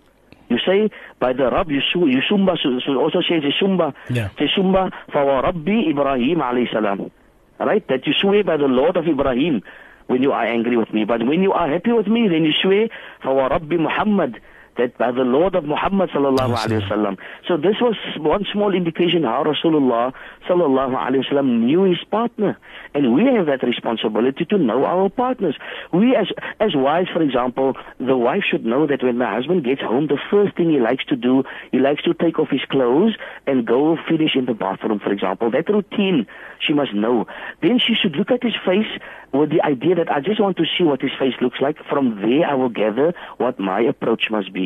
You 0.48 0.58
say, 0.66 0.90
by 1.18 1.32
the 1.32 1.50
Rabb, 1.50 1.70
you, 1.70 1.80
sw- 1.80 2.06
you 2.08 2.20
sumba, 2.30 2.56
so, 2.62 2.78
so 2.84 2.96
also 3.00 3.20
says 3.22 3.42
sumba, 3.60 3.94
Yeah. 4.10 4.28
say 4.38 4.48
sumba, 4.56 4.92
for 5.12 5.24
Rabbi 5.42 5.88
Ibrahim 5.90 6.38
alayhi 6.38 6.70
salam. 6.72 7.10
Right? 7.58 7.86
That 7.88 8.06
you 8.06 8.12
swear 8.20 8.44
by 8.44 8.56
the 8.56 8.66
Lord 8.66 8.96
of 8.96 9.06
Ibrahim 9.06 9.62
when 10.08 10.22
you 10.22 10.32
are 10.32 10.44
angry 10.44 10.76
with 10.76 10.92
me. 10.92 11.04
But 11.04 11.24
when 11.26 11.42
you 11.42 11.52
are 11.52 11.68
happy 11.70 11.92
with 11.92 12.06
me, 12.06 12.28
then 12.28 12.44
you 12.44 12.52
swear, 12.60 12.88
for 13.22 13.34
Rabbi 13.48 13.76
Muhammad, 13.76 14.40
that 14.76 14.96
by 14.98 15.10
the 15.10 15.22
Lord 15.22 15.54
of 15.54 15.64
Muhammad 15.64 16.10
sallallahu 16.10 16.56
alaihi 16.56 16.88
wasallam. 16.88 17.18
So 17.46 17.56
this 17.56 17.76
was 17.80 17.96
one 18.16 18.46
small 18.52 18.74
indication 18.74 19.22
how 19.24 19.44
Rasulullah 19.44 20.12
sallallahu 20.48 20.96
alaihi 20.96 21.24
wasallam 21.26 21.64
knew 21.64 21.82
his 21.84 22.02
partner, 22.10 22.58
and 22.94 23.14
we 23.14 23.24
have 23.26 23.46
that 23.46 23.62
responsibility 23.62 24.44
to 24.46 24.58
know 24.58 24.84
our 24.84 25.08
partners. 25.08 25.56
We 25.92 26.16
as 26.16 26.28
as 26.60 26.74
wives, 26.74 27.08
for 27.12 27.22
example, 27.22 27.74
the 27.98 28.16
wife 28.16 28.42
should 28.50 28.64
know 28.64 28.86
that 28.86 29.02
when 29.02 29.18
the 29.18 29.26
husband 29.26 29.64
gets 29.64 29.82
home, 29.82 30.06
the 30.06 30.20
first 30.30 30.56
thing 30.56 30.70
he 30.70 30.80
likes 30.80 31.04
to 31.06 31.16
do, 31.16 31.44
he 31.70 31.78
likes 31.78 32.02
to 32.04 32.14
take 32.14 32.38
off 32.38 32.48
his 32.50 32.64
clothes 32.70 33.16
and 33.46 33.66
go 33.66 33.96
finish 34.08 34.34
in 34.34 34.46
the 34.46 34.54
bathroom, 34.54 35.00
for 35.00 35.12
example. 35.12 35.50
That 35.50 35.68
routine 35.68 36.26
she 36.66 36.72
must 36.72 36.94
know. 36.94 37.26
Then 37.60 37.78
she 37.78 37.94
should 38.00 38.16
look 38.16 38.30
at 38.30 38.42
his 38.42 38.54
face 38.64 38.90
with 39.32 39.50
the 39.50 39.62
idea 39.64 39.94
that 39.96 40.10
I 40.10 40.20
just 40.20 40.40
want 40.40 40.56
to 40.58 40.64
see 40.76 40.84
what 40.84 41.00
his 41.00 41.10
face 41.18 41.34
looks 41.40 41.60
like. 41.60 41.76
From 41.90 42.20
there, 42.20 42.46
I 42.46 42.54
will 42.54 42.68
gather 42.68 43.14
what 43.38 43.58
my 43.58 43.80
approach 43.80 44.30
must 44.30 44.52
be. 44.52 44.61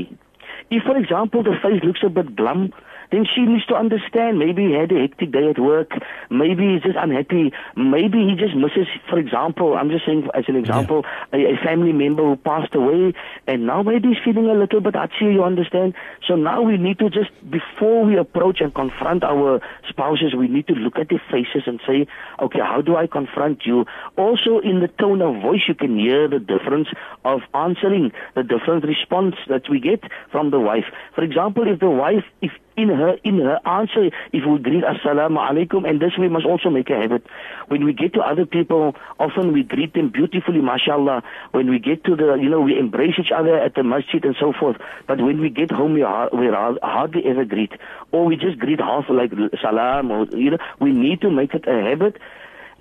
If, 0.70 0.82
for 0.82 0.96
example, 0.96 1.42
the 1.42 1.56
face 1.62 1.82
looks 1.84 2.00
a 2.04 2.08
bit 2.08 2.36
glum, 2.36 2.72
then 3.10 3.24
she 3.24 3.42
needs 3.42 3.66
to 3.66 3.74
understand. 3.74 4.38
Maybe 4.38 4.68
he 4.68 4.72
had 4.72 4.92
a 4.92 5.00
hectic 5.00 5.32
day 5.32 5.50
at 5.50 5.58
work. 5.58 5.90
Maybe 6.30 6.74
he's 6.74 6.82
just 6.82 6.96
unhappy. 6.96 7.52
Maybe 7.76 8.18
he 8.26 8.34
just 8.38 8.54
misses, 8.54 8.86
for 9.08 9.18
example, 9.18 9.76
I'm 9.76 9.90
just 9.90 10.06
saying 10.06 10.28
as 10.34 10.44
an 10.48 10.56
example, 10.56 11.04
yeah. 11.32 11.38
a, 11.38 11.54
a, 11.54 11.56
family 11.64 11.92
member 11.92 12.22
who 12.22 12.36
passed 12.36 12.74
away, 12.74 13.12
and 13.46 13.66
now 13.66 13.82
maybe 13.82 14.08
he's 14.08 14.22
feeling 14.24 14.46
a 14.46 14.54
little 14.54 14.80
bit 14.80 14.94
utsy, 14.94 15.32
you 15.32 15.42
understand? 15.42 15.94
So 16.26 16.36
now 16.36 16.62
we 16.62 16.76
need 16.76 16.98
to 16.98 17.10
just, 17.10 17.30
before 17.50 18.04
we 18.04 18.16
approach 18.16 18.60
and 18.60 18.74
confront 18.74 19.24
our 19.24 19.60
spouses, 19.88 20.34
we 20.34 20.48
need 20.48 20.66
to 20.68 20.74
look 20.74 20.98
at 20.98 21.08
their 21.08 21.22
faces 21.30 21.62
and 21.66 21.80
say, 21.86 22.06
okay, 22.40 22.60
how 22.60 22.82
do 22.82 22.96
I 22.96 23.06
confront 23.06 23.64
you? 23.64 23.86
Also 24.16 24.60
in 24.60 24.80
the 24.80 24.88
tone 24.88 25.22
of 25.22 25.42
voice, 25.42 25.62
you 25.68 25.74
can 25.74 25.98
hear 25.98 26.28
the 26.28 26.38
difference 26.38 26.88
of 27.24 27.40
answering, 27.54 28.12
the 28.34 28.42
different 28.42 28.84
response 28.84 29.34
that 29.48 29.68
we 29.70 29.80
get 29.80 30.02
from 30.30 30.50
the 30.50 30.60
wife. 30.60 30.84
For 31.14 31.24
example, 31.24 31.64
if 31.66 31.80
the 31.80 31.90
wife, 31.90 32.24
if 32.42 32.52
in 32.76 32.88
her 32.88 33.16
in 33.24 33.38
her 33.38 33.58
answer 33.66 34.10
if 34.32 34.44
we 34.44 34.58
greet 34.58 34.84
assalamu 34.84 35.38
alaikum 35.38 35.88
and 35.88 36.00
this 36.00 36.12
we 36.18 36.28
must 36.28 36.46
also 36.46 36.70
make 36.70 36.90
a 36.90 36.96
habit. 36.96 37.26
When 37.68 37.84
we 37.84 37.92
get 37.92 38.12
to 38.14 38.20
other 38.20 38.46
people 38.46 38.94
often 39.18 39.52
we 39.52 39.62
greet 39.62 39.94
them 39.94 40.10
beautifully 40.10 40.60
mashallah. 40.60 41.22
When 41.52 41.70
we 41.70 41.78
get 41.78 42.04
to 42.04 42.16
the 42.16 42.34
you 42.34 42.48
know 42.48 42.60
we 42.60 42.78
embrace 42.78 43.14
each 43.18 43.32
other 43.32 43.56
at 43.58 43.74
the 43.74 43.82
masjid 43.82 44.24
and 44.24 44.36
so 44.38 44.52
forth. 44.52 44.76
But 45.06 45.20
when 45.20 45.40
we 45.40 45.50
get 45.50 45.70
home 45.70 45.94
we, 45.94 46.02
are, 46.02 46.28
we 46.32 46.48
are 46.48 46.76
hardly 46.82 47.24
ever 47.26 47.44
greet. 47.44 47.72
Or 48.12 48.24
we 48.24 48.36
just 48.36 48.58
greet 48.58 48.80
half 48.80 49.08
like 49.08 49.32
salam 49.60 50.10
or 50.10 50.26
you 50.26 50.50
know 50.50 50.58
we 50.80 50.92
need 50.92 51.20
to 51.22 51.30
make 51.30 51.54
it 51.54 51.66
a 51.66 51.82
habit 51.82 52.16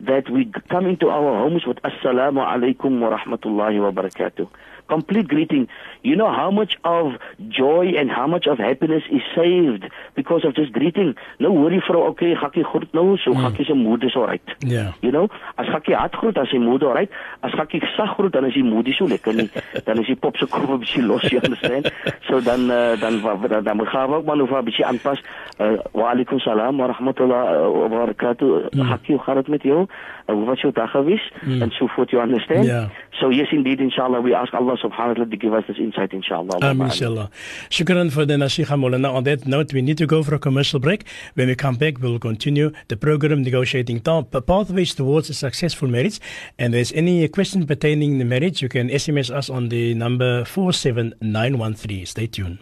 that 0.02 0.30
we 0.30 0.52
come 0.70 0.86
into 0.88 1.10
our 1.10 1.40
homes 1.40 1.66
with 1.66 1.78
assalamu 1.78 2.44
alaikum 2.46 3.00
wa 3.00 3.18
rahmatullahi 3.18 3.82
wa 3.82 3.92
barakatuh 3.92 4.48
complete 4.88 5.28
greeting. 5.28 5.68
You 6.04 6.16
know 6.16 6.32
how 6.32 6.52
much 6.52 6.78
of 6.84 7.14
joy 7.50 7.94
and 7.98 8.10
how 8.12 8.28
much 8.28 8.48
of 8.48 8.58
happiness 8.58 9.04
is 9.12 9.22
saved 9.36 9.86
because 10.16 10.46
of 10.46 10.56
just 10.56 10.72
greeting. 10.72 11.16
No 11.40 11.52
worry 11.52 11.82
vrou, 11.88 12.04
okay, 12.12 12.36
gakkie 12.36 12.64
groet 12.64 12.94
nou, 12.94 13.18
so 13.18 13.34
mm. 13.34 13.42
gakkie 13.42 13.66
se 13.66 13.74
moeder 13.74 14.12
so 14.12 14.26
right. 14.26 14.56
Yeah. 14.62 14.94
You 15.02 15.12
know, 15.12 15.30
as 15.58 15.68
gakkie 15.68 15.96
hard 15.96 16.16
groet 16.16 16.38
as 16.38 16.50
sy 16.54 16.62
moeder 16.62 16.94
right, 16.94 17.12
as 17.44 17.52
gakkie 17.58 17.82
sag 17.96 18.16
groet 18.16 18.34
dan 18.34 18.46
is 18.46 18.54
die 18.54 18.64
moeder 18.64 18.94
so 18.94 19.08
lekker 19.10 19.34
nie. 19.34 19.50
dan 19.88 20.00
is 20.00 20.12
die 20.12 20.16
pop 20.16 20.38
se 20.38 20.46
kop 20.46 20.70
'n 20.70 20.80
bietjie 20.84 21.04
los, 21.06 21.26
you 21.30 21.42
understand? 21.42 21.92
so 22.28 22.42
dan 22.42 22.70
uh, 22.72 22.94
dan 23.00 23.22
dan 23.22 23.64
dan 23.64 23.78
moet 23.78 23.90
gaan 23.90 24.14
ook 24.14 24.26
maar 24.26 24.38
nou 24.38 24.50
'n 24.50 24.66
bietjie 24.66 24.86
aanpas. 24.86 25.22
Uh, 25.60 25.78
wa 25.92 26.12
alaikum 26.12 26.40
salam 26.40 26.78
wa 26.78 26.88
rahmatullah 26.94 27.44
wa 27.72 27.88
barakatuh. 27.88 28.70
Mm. 28.72 28.82
Gakkie, 28.92 29.16
hoe 29.16 29.24
gaan 29.24 29.36
dit 29.36 29.48
met 29.48 29.64
jou? 29.64 29.88
Uh, 30.28 30.46
wat 30.46 30.60
jou 30.60 30.74
dag 30.74 30.92
gewees? 30.92 31.32
Mm. 31.42 31.62
And 31.62 31.72
so 31.74 31.88
forth, 31.88 32.12
you 32.12 32.22
understand? 32.22 32.66
Yeah. 32.66 32.90
So 33.20 33.30
yes, 33.30 33.52
indeed, 33.52 33.80
inshallah, 33.80 34.22
we 34.22 34.36
ask 34.36 34.54
Allah 34.54 34.75
subhanahu 34.78 35.08
wa 35.08 35.14
ta'ala 35.14 35.30
to 35.30 35.38
give 35.38 35.54
us 35.54 35.64
this 35.68 35.78
insight, 35.78 36.14
inshallah. 36.14 36.60
Um, 36.62 36.82
inshallah. 36.82 37.30
Shukran 37.70 38.12
for 38.12 38.26
the 38.26 38.36
Nasiha 38.36 38.76
Molana. 38.78 39.14
On 39.14 39.24
that 39.24 39.46
note, 39.46 39.74
we 39.74 39.82
need 39.82 39.98
to 39.98 40.06
go 40.06 40.24
for 40.24 40.36
a 40.36 40.40
commercial 40.40 40.80
break. 40.80 41.06
When 41.36 41.48
we 41.48 41.56
come 41.56 41.76
back, 41.76 42.00
we'll 42.00 42.20
continue 42.20 42.72
the 42.88 42.98
program 42.98 43.44
negotiating 43.44 44.02
pathways 44.02 44.96
towards 44.96 45.30
a 45.30 45.34
successful 45.34 45.88
marriage. 45.88 46.20
And 46.58 46.74
there's 46.74 46.92
any 46.94 47.28
question 47.28 47.66
pertaining 47.66 48.18
the 48.18 48.26
marriage, 48.26 48.62
you 48.62 48.70
can 48.70 48.90
SMS 48.90 49.34
us 49.34 49.50
on 49.50 49.70
the 49.70 49.94
number 49.94 50.46
47913. 50.46 52.06
Stay 52.06 52.28
tuned. 52.28 52.60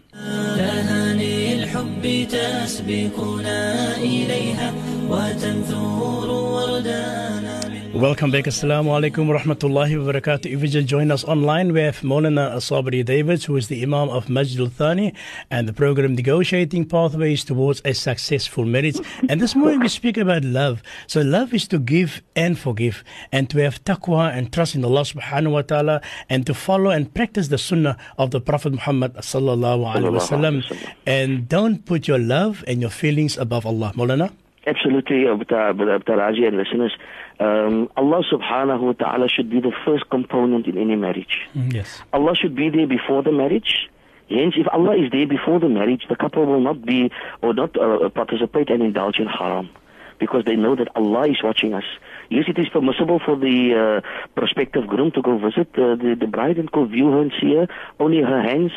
Welcome 8.04 8.32
back. 8.32 8.44
Assalamu 8.44 8.90
alaikum 8.92 9.28
wa 9.28 9.38
rahmatullahi 9.38 9.96
wa 9.96 10.12
barakatuh. 10.12 10.52
If 10.52 10.60
you 10.60 10.68
just 10.68 10.86
join 10.86 11.10
us 11.10 11.24
online, 11.24 11.72
we 11.72 11.80
have 11.80 12.00
Molana 12.00 12.54
Asabri 12.54 13.02
Davids, 13.02 13.46
who 13.46 13.56
is 13.56 13.68
the 13.68 13.82
Imam 13.82 14.10
of 14.10 14.28
Masjid 14.28 14.60
al 14.60 14.66
Thani, 14.66 15.14
and 15.50 15.66
the 15.66 15.72
program 15.72 16.14
Negotiating 16.14 16.84
Pathways 16.84 17.44
Towards 17.44 17.80
a 17.82 17.94
Successful 17.94 18.66
Marriage. 18.66 19.00
And 19.30 19.40
this 19.40 19.54
morning 19.54 19.80
we 19.80 19.88
speak 19.88 20.18
about 20.18 20.44
love. 20.44 20.82
So, 21.06 21.22
love 21.22 21.54
is 21.54 21.66
to 21.68 21.78
give 21.78 22.22
and 22.36 22.58
forgive, 22.58 23.04
and 23.32 23.48
to 23.48 23.62
have 23.62 23.82
taqwa 23.84 24.36
and 24.36 24.52
trust 24.52 24.74
in 24.74 24.84
Allah 24.84 25.00
subhanahu 25.00 25.52
wa 25.52 25.62
ta'ala, 25.62 26.02
and 26.28 26.44
to 26.44 26.52
follow 26.52 26.90
and 26.90 27.14
practice 27.14 27.48
the 27.48 27.56
sunnah 27.56 27.96
of 28.18 28.32
the 28.32 28.40
Prophet 28.42 28.74
Muhammad 28.74 29.14
sallallahu 29.14 29.94
alaihi 29.94 30.12
wasallam. 30.12 30.86
And 31.06 31.48
don't 31.48 31.86
put 31.86 32.06
your 32.06 32.18
love 32.18 32.64
and 32.68 32.82
your 32.82 32.90
feelings 32.90 33.38
above 33.38 33.64
Allah. 33.64 33.94
Molana? 33.96 34.30
Absolutely, 34.66 35.24
Raji 35.24 36.44
and 36.44 36.56
listeners. 36.58 36.92
Um, 37.40 37.88
Allah 37.96 38.22
subhanahu 38.30 38.80
wa 38.80 38.92
ta'ala 38.92 39.28
should 39.28 39.50
be 39.50 39.60
the 39.60 39.72
first 39.84 40.08
component 40.10 40.66
in 40.66 40.78
any 40.78 40.96
marriage. 40.96 41.40
Mm, 41.56 41.72
yes. 41.72 42.02
Allah 42.12 42.34
should 42.36 42.54
be 42.54 42.70
there 42.70 42.86
before 42.86 43.22
the 43.22 43.32
marriage. 43.32 43.88
Hence, 44.28 44.54
if 44.56 44.66
Allah 44.72 44.96
is 44.96 45.10
there 45.10 45.26
before 45.26 45.60
the 45.60 45.68
marriage, 45.68 46.06
the 46.08 46.16
couple 46.16 46.46
will 46.46 46.60
not 46.60 46.84
be 46.84 47.10
or 47.42 47.52
not 47.52 47.76
uh, 47.78 48.08
participate 48.08 48.70
and 48.70 48.82
indulge 48.82 49.18
in 49.18 49.26
haram 49.26 49.68
because 50.18 50.44
they 50.46 50.56
know 50.56 50.76
that 50.76 50.88
Allah 50.94 51.28
is 51.28 51.42
watching 51.42 51.74
us. 51.74 51.84
Yes, 52.30 52.44
it 52.48 52.58
is 52.58 52.68
permissible 52.68 53.20
for 53.24 53.36
the 53.36 54.02
uh, 54.04 54.30
prospective 54.34 54.86
groom 54.86 55.10
to 55.12 55.20
go 55.20 55.36
visit 55.36 55.68
uh, 55.74 55.96
the, 55.96 56.16
the 56.18 56.26
bride 56.26 56.56
and 56.56 56.70
go 56.70 56.84
view 56.86 57.10
her 57.10 57.20
and 57.20 57.32
see 57.40 57.54
her, 57.54 57.66
only 57.98 58.22
her 58.22 58.40
hands 58.40 58.72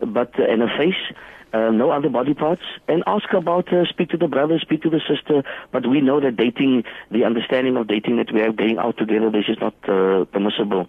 but 0.00 0.38
uh, 0.38 0.44
and 0.44 0.62
her 0.62 0.78
face 0.78 1.16
uh, 1.52 1.70
no 1.70 1.90
other 1.90 2.08
body 2.08 2.34
parts, 2.34 2.62
and 2.86 3.02
ask 3.06 3.32
about, 3.32 3.72
uh, 3.72 3.84
speak 3.86 4.10
to 4.10 4.16
the 4.16 4.28
brother, 4.28 4.58
speak 4.58 4.82
to 4.82 4.90
the 4.90 5.00
sister. 5.08 5.42
But 5.72 5.86
we 5.86 6.00
know 6.00 6.20
that 6.20 6.36
dating, 6.36 6.84
the 7.10 7.24
understanding 7.24 7.76
of 7.76 7.86
dating 7.86 8.16
that 8.16 8.32
we 8.32 8.40
have 8.40 8.56
going 8.56 8.78
out 8.78 8.98
together, 8.98 9.30
this 9.30 9.44
is 9.48 9.58
not 9.60 9.74
uh, 9.88 10.24
permissible. 10.26 10.86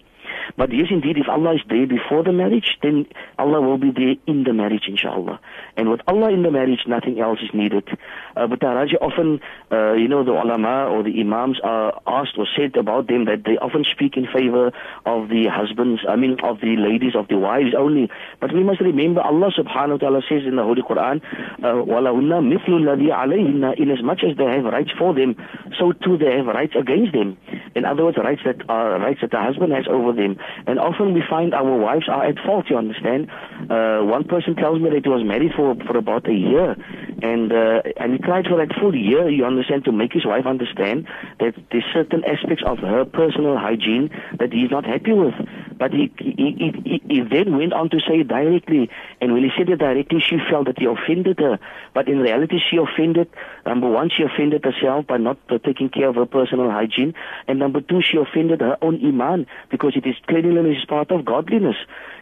But 0.57 0.73
yes, 0.73 0.87
indeed, 0.89 1.17
if 1.17 1.27
Allah 1.29 1.55
is 1.55 1.61
there 1.69 1.87
before 1.87 2.23
the 2.23 2.31
marriage, 2.31 2.77
then 2.81 3.05
Allah 3.37 3.61
will 3.61 3.77
be 3.77 3.91
there 3.91 4.15
in 4.27 4.43
the 4.43 4.53
marriage, 4.53 4.83
inshallah. 4.87 5.39
And 5.77 5.89
with 5.89 6.01
Allah 6.07 6.31
in 6.31 6.43
the 6.43 6.51
marriage, 6.51 6.81
nothing 6.87 7.19
else 7.19 7.39
is 7.41 7.49
needed. 7.53 7.87
Uh, 8.35 8.47
but 8.47 8.59
Taraji 8.59 8.95
often, 9.01 9.39
uh, 9.71 9.93
you 9.93 10.07
know, 10.07 10.23
the 10.23 10.31
ulama 10.31 10.87
or 10.89 11.03
the 11.03 11.19
imams 11.19 11.59
are 11.63 12.01
asked 12.07 12.37
or 12.37 12.47
said 12.55 12.75
about 12.77 13.07
them 13.07 13.25
that 13.25 13.43
they 13.45 13.57
often 13.57 13.85
speak 13.91 14.17
in 14.17 14.27
favor 14.27 14.71
of 15.05 15.29
the 15.29 15.47
husbands, 15.51 16.01
I 16.07 16.15
mean, 16.15 16.37
of 16.43 16.59
the 16.61 16.75
ladies, 16.77 17.15
of 17.15 17.27
the 17.27 17.37
wives 17.37 17.73
only. 17.77 18.09
But 18.39 18.53
we 18.53 18.63
must 18.63 18.81
remember 18.81 19.21
Allah 19.21 19.51
subhanahu 19.57 19.91
wa 19.91 19.97
ta'ala 19.97 20.21
says 20.29 20.43
in 20.45 20.55
the 20.55 20.63
Holy 20.63 20.81
Quran, 20.81 21.21
وَلَهُنَّ 21.61 22.31
مِثْلُ 22.53 22.69
الَّذِي 22.69 23.09
عَلَيْهِنَّ 23.11 23.79
In 23.79 23.91
as 23.91 24.03
much 24.03 24.23
as 24.23 24.37
they 24.37 24.45
have 24.45 24.65
rights 24.65 24.91
for 24.97 25.13
them, 25.13 25.35
so 25.79 25.91
too 25.91 26.17
they 26.17 26.35
have 26.37 26.47
rights 26.47 26.75
against 26.75 27.13
them. 27.13 27.37
In 27.75 27.85
other 27.85 28.05
words, 28.05 28.17
rights 28.17 28.41
that 28.45 28.57
are 28.69 28.99
rights 28.99 29.19
that 29.21 29.31
the 29.31 29.39
husband 29.39 29.73
has 29.73 29.85
over 29.89 30.13
them. 30.13 30.37
And 30.66 30.78
often 30.78 31.14
we 31.14 31.22
find 31.28 31.54
our 31.54 31.76
wives 31.76 32.08
are 32.08 32.24
at 32.24 32.36
fault, 32.44 32.66
you 32.70 32.76
understand. 32.76 33.30
Uh, 33.68 34.00
one 34.02 34.24
person 34.24 34.56
tells 34.56 34.80
me 34.80 34.90
that 34.90 35.04
he 35.04 35.08
was 35.08 35.24
married 35.24 35.52
for, 35.54 35.74
for 35.86 35.96
about 35.96 36.28
a 36.28 36.34
year. 36.34 36.76
And, 37.22 37.52
uh, 37.52 37.82
and 37.96 38.12
he 38.12 38.18
tried 38.18 38.46
for 38.46 38.56
that 38.64 38.74
full 38.80 38.94
year, 38.94 39.28
you 39.28 39.44
understand, 39.44 39.84
to 39.84 39.92
make 39.92 40.12
his 40.12 40.24
wife 40.24 40.46
understand 40.46 41.06
that 41.38 41.54
there's 41.70 41.84
certain 41.92 42.24
aspects 42.24 42.62
of 42.66 42.78
her 42.78 43.04
personal 43.04 43.56
hygiene 43.58 44.10
that 44.38 44.52
he's 44.52 44.70
not 44.70 44.84
happy 44.84 45.12
with. 45.12 45.34
But 45.76 45.92
he, 45.92 46.12
he, 46.18 46.72
he, 46.84 47.02
he 47.08 47.20
then 47.20 47.56
went 47.56 47.72
on 47.72 47.88
to 47.90 48.00
say 48.00 48.22
directly, 48.22 48.90
and 49.20 49.32
when 49.32 49.42
he 49.42 49.50
said 49.56 49.68
it 49.68 49.78
directly, 49.78 50.20
she 50.20 50.36
felt 50.50 50.66
that 50.66 50.78
he 50.78 50.84
offended 50.84 51.38
her. 51.38 51.58
But 51.94 52.08
in 52.08 52.18
reality, 52.18 52.58
she 52.58 52.76
offended, 52.76 53.28
number 53.64 53.88
one, 53.88 54.10
she 54.14 54.22
offended 54.22 54.64
herself 54.64 55.06
by 55.06 55.16
not 55.16 55.38
taking 55.64 55.88
care 55.88 56.08
of 56.08 56.16
her 56.16 56.26
personal 56.26 56.70
hygiene. 56.70 57.14
And 57.48 57.58
number 57.58 57.80
two, 57.80 58.02
she 58.02 58.18
offended 58.18 58.60
her 58.60 58.76
own 58.82 59.04
iman 59.04 59.46
because 59.70 59.96
it 59.96 60.06
is 60.06 60.16
cleanliness 60.30 60.78
is 60.78 60.84
part 60.86 61.10
of 61.10 61.24
godliness. 61.24 61.76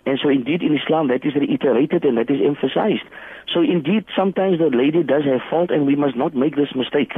And 0.06 0.18
so 0.22 0.30
indeed 0.30 0.62
in 0.62 0.76
Islam 0.76 1.08
that 1.08 1.24
is 1.24 1.34
reiterated 1.34 2.04
and 2.04 2.16
that 2.16 2.30
is 2.30 2.40
emphasized. 2.44 3.04
So 3.52 3.60
indeed 3.60 4.04
sometimes 4.16 4.58
the 4.58 4.70
lady 4.72 5.02
does 5.02 5.24
have 5.24 5.42
fault 5.50 5.70
and 5.70 5.86
we 5.86 5.96
must 5.96 6.16
not 6.16 6.34
make 6.34 6.56
this 6.56 6.74
mistake 6.74 7.12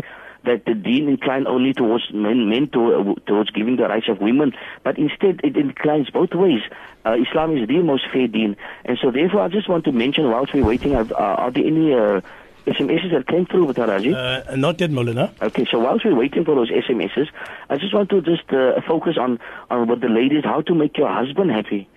that 0.44 0.64
the 0.64 0.74
deen 0.74 1.08
incline 1.08 1.46
only 1.46 1.72
towards 1.72 2.04
men, 2.12 2.48
men 2.48 2.68
to, 2.68 2.94
uh, 2.94 3.14
towards 3.26 3.50
giving 3.50 3.76
the 3.76 3.84
rights 3.84 4.08
of 4.08 4.20
women, 4.20 4.52
but 4.82 4.98
instead 4.98 5.40
it 5.44 5.56
inclines 5.56 6.08
both 6.10 6.34
ways. 6.34 6.62
Uh, 7.04 7.16
Islam 7.20 7.56
is 7.56 7.68
the 7.68 7.78
most 7.82 8.04
fair 8.12 8.26
deen. 8.26 8.56
And 8.84 8.98
so 9.00 9.10
therefore 9.10 9.42
I 9.42 9.48
just 9.48 9.68
want 9.68 9.84
to 9.84 9.92
mention 9.92 10.30
whilst 10.30 10.54
we're 10.54 10.64
waiting, 10.64 10.94
are, 10.94 11.06
are 11.14 11.50
there 11.50 11.64
any 11.64 11.94
uh, 11.94 12.20
SMSs 12.66 13.12
that 13.12 13.26
came 13.26 13.46
through 13.46 13.66
with 13.66 13.76
Haraji? 13.76 14.14
Uh, 14.14 14.56
not 14.56 14.80
yet, 14.80 14.90
Molana. 14.90 15.32
Okay, 15.42 15.66
so 15.70 15.78
whilst 15.78 16.04
we're 16.04 16.14
waiting 16.14 16.44
for 16.44 16.54
those 16.54 16.70
SMSs, 16.70 17.28
I 17.68 17.76
just 17.76 17.94
want 17.94 18.10
to 18.10 18.20
just 18.20 18.50
uh, 18.52 18.80
focus 18.86 19.16
on, 19.18 19.38
on 19.70 19.88
what 19.88 20.00
the 20.00 20.08
ladies, 20.08 20.44
how 20.44 20.60
to 20.62 20.74
make 20.74 20.96
your 20.96 21.08
husband 21.08 21.50
happy. 21.50 21.88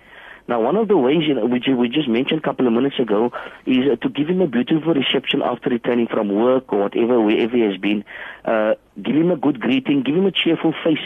Now, 0.46 0.60
one 0.60 0.76
of 0.76 0.88
the 0.88 0.96
ways, 0.98 1.22
you 1.26 1.34
know, 1.34 1.46
which 1.46 1.64
we 1.66 1.88
just 1.88 2.08
mentioned 2.08 2.40
a 2.40 2.42
couple 2.42 2.66
of 2.66 2.72
minutes 2.74 2.98
ago, 2.98 3.32
is 3.64 3.84
uh, 3.90 3.96
to 3.96 4.08
give 4.10 4.28
him 4.28 4.42
a 4.42 4.46
beautiful 4.46 4.92
reception 4.92 5.40
after 5.42 5.70
returning 5.70 6.06
from 6.06 6.28
work 6.28 6.70
or 6.70 6.80
whatever, 6.80 7.18
wherever 7.20 7.56
he 7.56 7.62
has 7.62 7.78
been. 7.78 8.04
Uh, 8.44 8.74
give 9.02 9.16
him 9.16 9.30
a 9.30 9.36
good 9.36 9.58
greeting, 9.58 10.02
give 10.02 10.14
him 10.14 10.26
a 10.26 10.30
cheerful 10.32 10.74
face, 10.84 10.98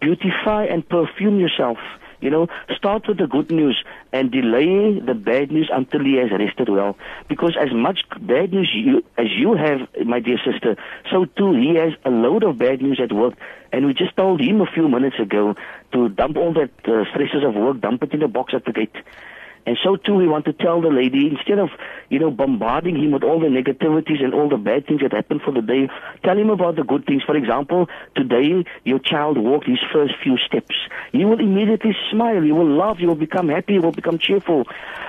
beautify 0.00 0.64
and 0.66 0.88
perfume 0.88 1.40
yourself. 1.40 1.78
You 2.20 2.30
know, 2.30 2.48
start 2.76 3.06
with 3.08 3.18
the 3.18 3.26
good 3.26 3.50
news 3.50 3.82
and 4.12 4.30
delay 4.30 5.00
the 5.00 5.14
bad 5.14 5.50
news 5.50 5.70
until 5.72 6.04
he 6.04 6.16
has 6.16 6.30
rested 6.30 6.68
well. 6.68 6.96
Because 7.28 7.56
as 7.60 7.72
much 7.72 8.00
bad 8.20 8.52
news 8.52 8.70
you, 8.74 9.04
as 9.18 9.26
you 9.36 9.54
have, 9.54 9.88
my 10.06 10.20
dear 10.20 10.38
sister, 10.44 10.76
so 11.10 11.24
too 11.24 11.52
he 11.54 11.74
has 11.76 11.92
a 12.04 12.10
load 12.10 12.44
of 12.44 12.58
bad 12.58 12.80
news 12.80 13.00
at 13.02 13.12
work. 13.12 13.34
And 13.72 13.86
we 13.86 13.94
just 13.94 14.16
told 14.16 14.40
him 14.40 14.60
a 14.60 14.66
few 14.66 14.88
minutes 14.88 15.18
ago 15.18 15.56
to 15.92 16.08
dump 16.08 16.36
all 16.36 16.52
that 16.54 16.70
uh, 16.86 17.04
stresses 17.10 17.42
of 17.44 17.54
work, 17.54 17.80
dump 17.80 18.02
it 18.02 18.12
in 18.12 18.22
a 18.22 18.28
box 18.28 18.54
at 18.54 18.64
the 18.64 18.72
gate. 18.72 18.94
And 19.66 19.78
so 19.82 19.96
too, 19.96 20.14
we 20.14 20.28
want 20.28 20.44
to 20.44 20.52
tell 20.52 20.80
the 20.80 20.88
lady, 20.88 21.28
instead 21.28 21.58
of, 21.58 21.70
you 22.10 22.18
know, 22.18 22.30
bombarding 22.30 22.96
him 22.96 23.12
with 23.12 23.24
all 23.24 23.40
the 23.40 23.46
negativities 23.46 24.22
and 24.22 24.34
all 24.34 24.48
the 24.48 24.56
bad 24.56 24.86
things 24.86 25.00
that 25.00 25.12
happened 25.12 25.42
for 25.42 25.52
the 25.52 25.62
day, 25.62 25.88
tell 26.22 26.36
him 26.36 26.50
about 26.50 26.76
the 26.76 26.84
good 26.84 27.06
things. 27.06 27.22
For 27.22 27.36
example, 27.36 27.88
today 28.14 28.64
your 28.84 28.98
child 28.98 29.38
walked 29.38 29.66
his 29.66 29.78
first 29.92 30.14
few 30.22 30.36
steps. 30.38 30.74
You 31.12 31.28
will 31.28 31.40
immediately 31.40 31.96
smile, 32.10 32.44
you 32.44 32.54
will 32.54 32.76
laugh, 32.76 33.00
you 33.00 33.08
will 33.08 33.14
become 33.14 33.48
happy, 33.48 33.74
you 33.74 33.80
will 33.80 33.92
become 33.92 34.18
cheerful. 34.18 34.66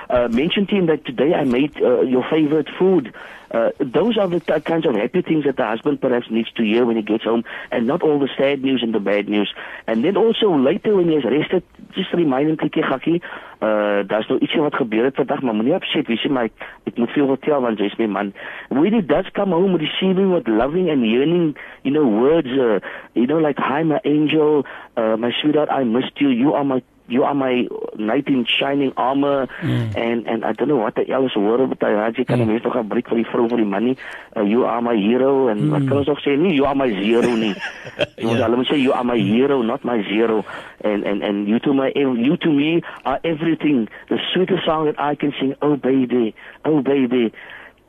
Uh, 0.08 0.28
mention 0.28 0.66
to 0.66 0.74
him 0.74 0.86
that 0.86 1.04
today 1.04 1.34
I 1.34 1.44
made 1.44 1.76
uh, 1.80 2.00
your 2.02 2.24
favorite 2.30 2.68
food. 2.78 3.12
Uh, 3.52 3.70
those 3.78 4.18
are 4.18 4.28
the 4.28 4.40
kinds 4.60 4.86
of 4.86 4.94
happy 4.94 5.22
things 5.22 5.44
that 5.44 5.56
the 5.56 5.64
husband 5.64 6.00
perhaps 6.00 6.30
needs 6.30 6.50
to 6.52 6.62
hear 6.62 6.84
when 6.84 6.96
he 6.96 7.02
gets 7.02 7.24
home, 7.24 7.44
and 7.70 7.86
not 7.86 8.02
all 8.02 8.18
the 8.18 8.28
sad 8.36 8.62
news 8.62 8.82
and 8.82 8.94
the 8.94 9.00
bad 9.00 9.28
news. 9.28 9.52
And 9.86 10.04
then 10.04 10.16
also 10.16 10.54
later 10.56 10.96
when 10.96 11.08
he 11.08 11.14
has 11.14 11.24
rested, 11.24 11.62
just 11.94 12.12
remind 12.12 12.48
him, 12.50 12.56
kykie 12.56 12.82
gakkie, 12.82 13.22
uh, 13.62 14.02
daar's 14.08 14.28
nou 14.28 14.38
ietsie 14.38 14.60
wat 14.60 14.74
gebeur 14.74 15.04
het 15.08 15.16
vandag, 15.16 15.42
maar 15.42 15.54
moenie 15.54 15.74
upset 15.74 16.06
wees 16.10 16.24
nie, 16.26 16.32
maar 16.32 16.50
ek, 16.50 16.66
ek 16.90 16.98
moet 17.00 17.14
veel 17.14 17.30
vertel 17.32 17.62
want 17.64 17.80
jy's 17.80 17.96
my 17.98 18.06
man. 18.06 18.34
When 18.68 18.92
he 18.92 19.00
does 19.00 19.30
come 19.32 19.54
home 19.56 19.78
receiving 19.80 20.32
with 20.34 20.48
loving 20.48 20.90
and 20.90 21.06
yearning, 21.06 21.56
you 21.82 21.92
know, 21.92 22.04
words, 22.04 22.52
uh, 22.52 22.80
you 23.14 23.26
know, 23.26 23.38
like, 23.38 23.58
hi 23.58 23.82
my 23.82 24.00
angel, 24.04 24.66
uh, 24.96 25.16
my 25.16 25.32
sweetheart, 25.40 25.70
I 25.70 25.84
missed 25.84 26.20
you, 26.20 26.28
you 26.28 26.52
are 26.54 26.64
my 26.64 26.82
you 27.08 27.24
are 27.24 27.34
my 27.34 27.68
knight 27.96 28.26
in 28.28 28.44
shining 28.44 28.92
armor 28.96 29.46
mm. 29.60 29.96
and 29.96 30.26
and 30.26 30.44
I 30.44 30.52
don't 30.52 30.68
know 30.68 30.76
what 30.76 30.94
the 30.94 31.08
else 31.10 31.32
hoor 31.34 31.66
met 31.66 31.80
hy 31.80 31.92
Haji 31.94 32.24
kan 32.24 32.40
mm. 32.40 32.46
mens 32.46 32.62
nog 32.62 32.74
gebruik 32.74 33.08
vir 33.08 33.22
die 33.22 33.26
vrou 33.30 33.48
vir 33.48 33.62
die 33.62 33.68
man 33.68 33.84
nie 33.84 33.96
uh, 34.36 34.42
you 34.42 34.64
are 34.66 34.82
my 34.82 34.96
hero. 34.96 35.48
En 35.48 35.58
mm. 35.58 35.70
wat 35.70 35.88
kan 35.88 35.96
ons 36.02 36.06
nog 36.06 36.22
sê? 36.24 36.36
Nie 36.36 36.54
you 36.54 36.66
are 36.66 36.76
my 36.76 36.88
zero 37.02 37.34
nie. 37.34 37.54
Jy 38.18 38.26
moet 38.26 38.42
hulle 38.42 38.60
moet 38.60 38.70
sê 38.70 38.78
you 38.80 38.92
are 38.92 39.06
my 39.06 39.18
hero 39.18 39.62
not 39.62 39.84
my 39.84 40.02
zero. 40.10 40.44
And 40.84 41.04
and 41.04 41.22
and 41.22 41.48
you 41.48 41.58
to 41.60 41.74
my 41.74 41.90
you 41.94 42.36
to 42.36 42.52
me 42.52 42.82
are 43.04 43.20
everything. 43.24 43.88
The 44.08 44.18
sweetest 44.32 44.64
song 44.64 44.86
that 44.86 45.00
I 45.00 45.14
can 45.14 45.34
sing. 45.40 45.54
Oh 45.62 45.76
baby. 45.76 46.34
Oh 46.64 46.82
baby. 46.82 47.32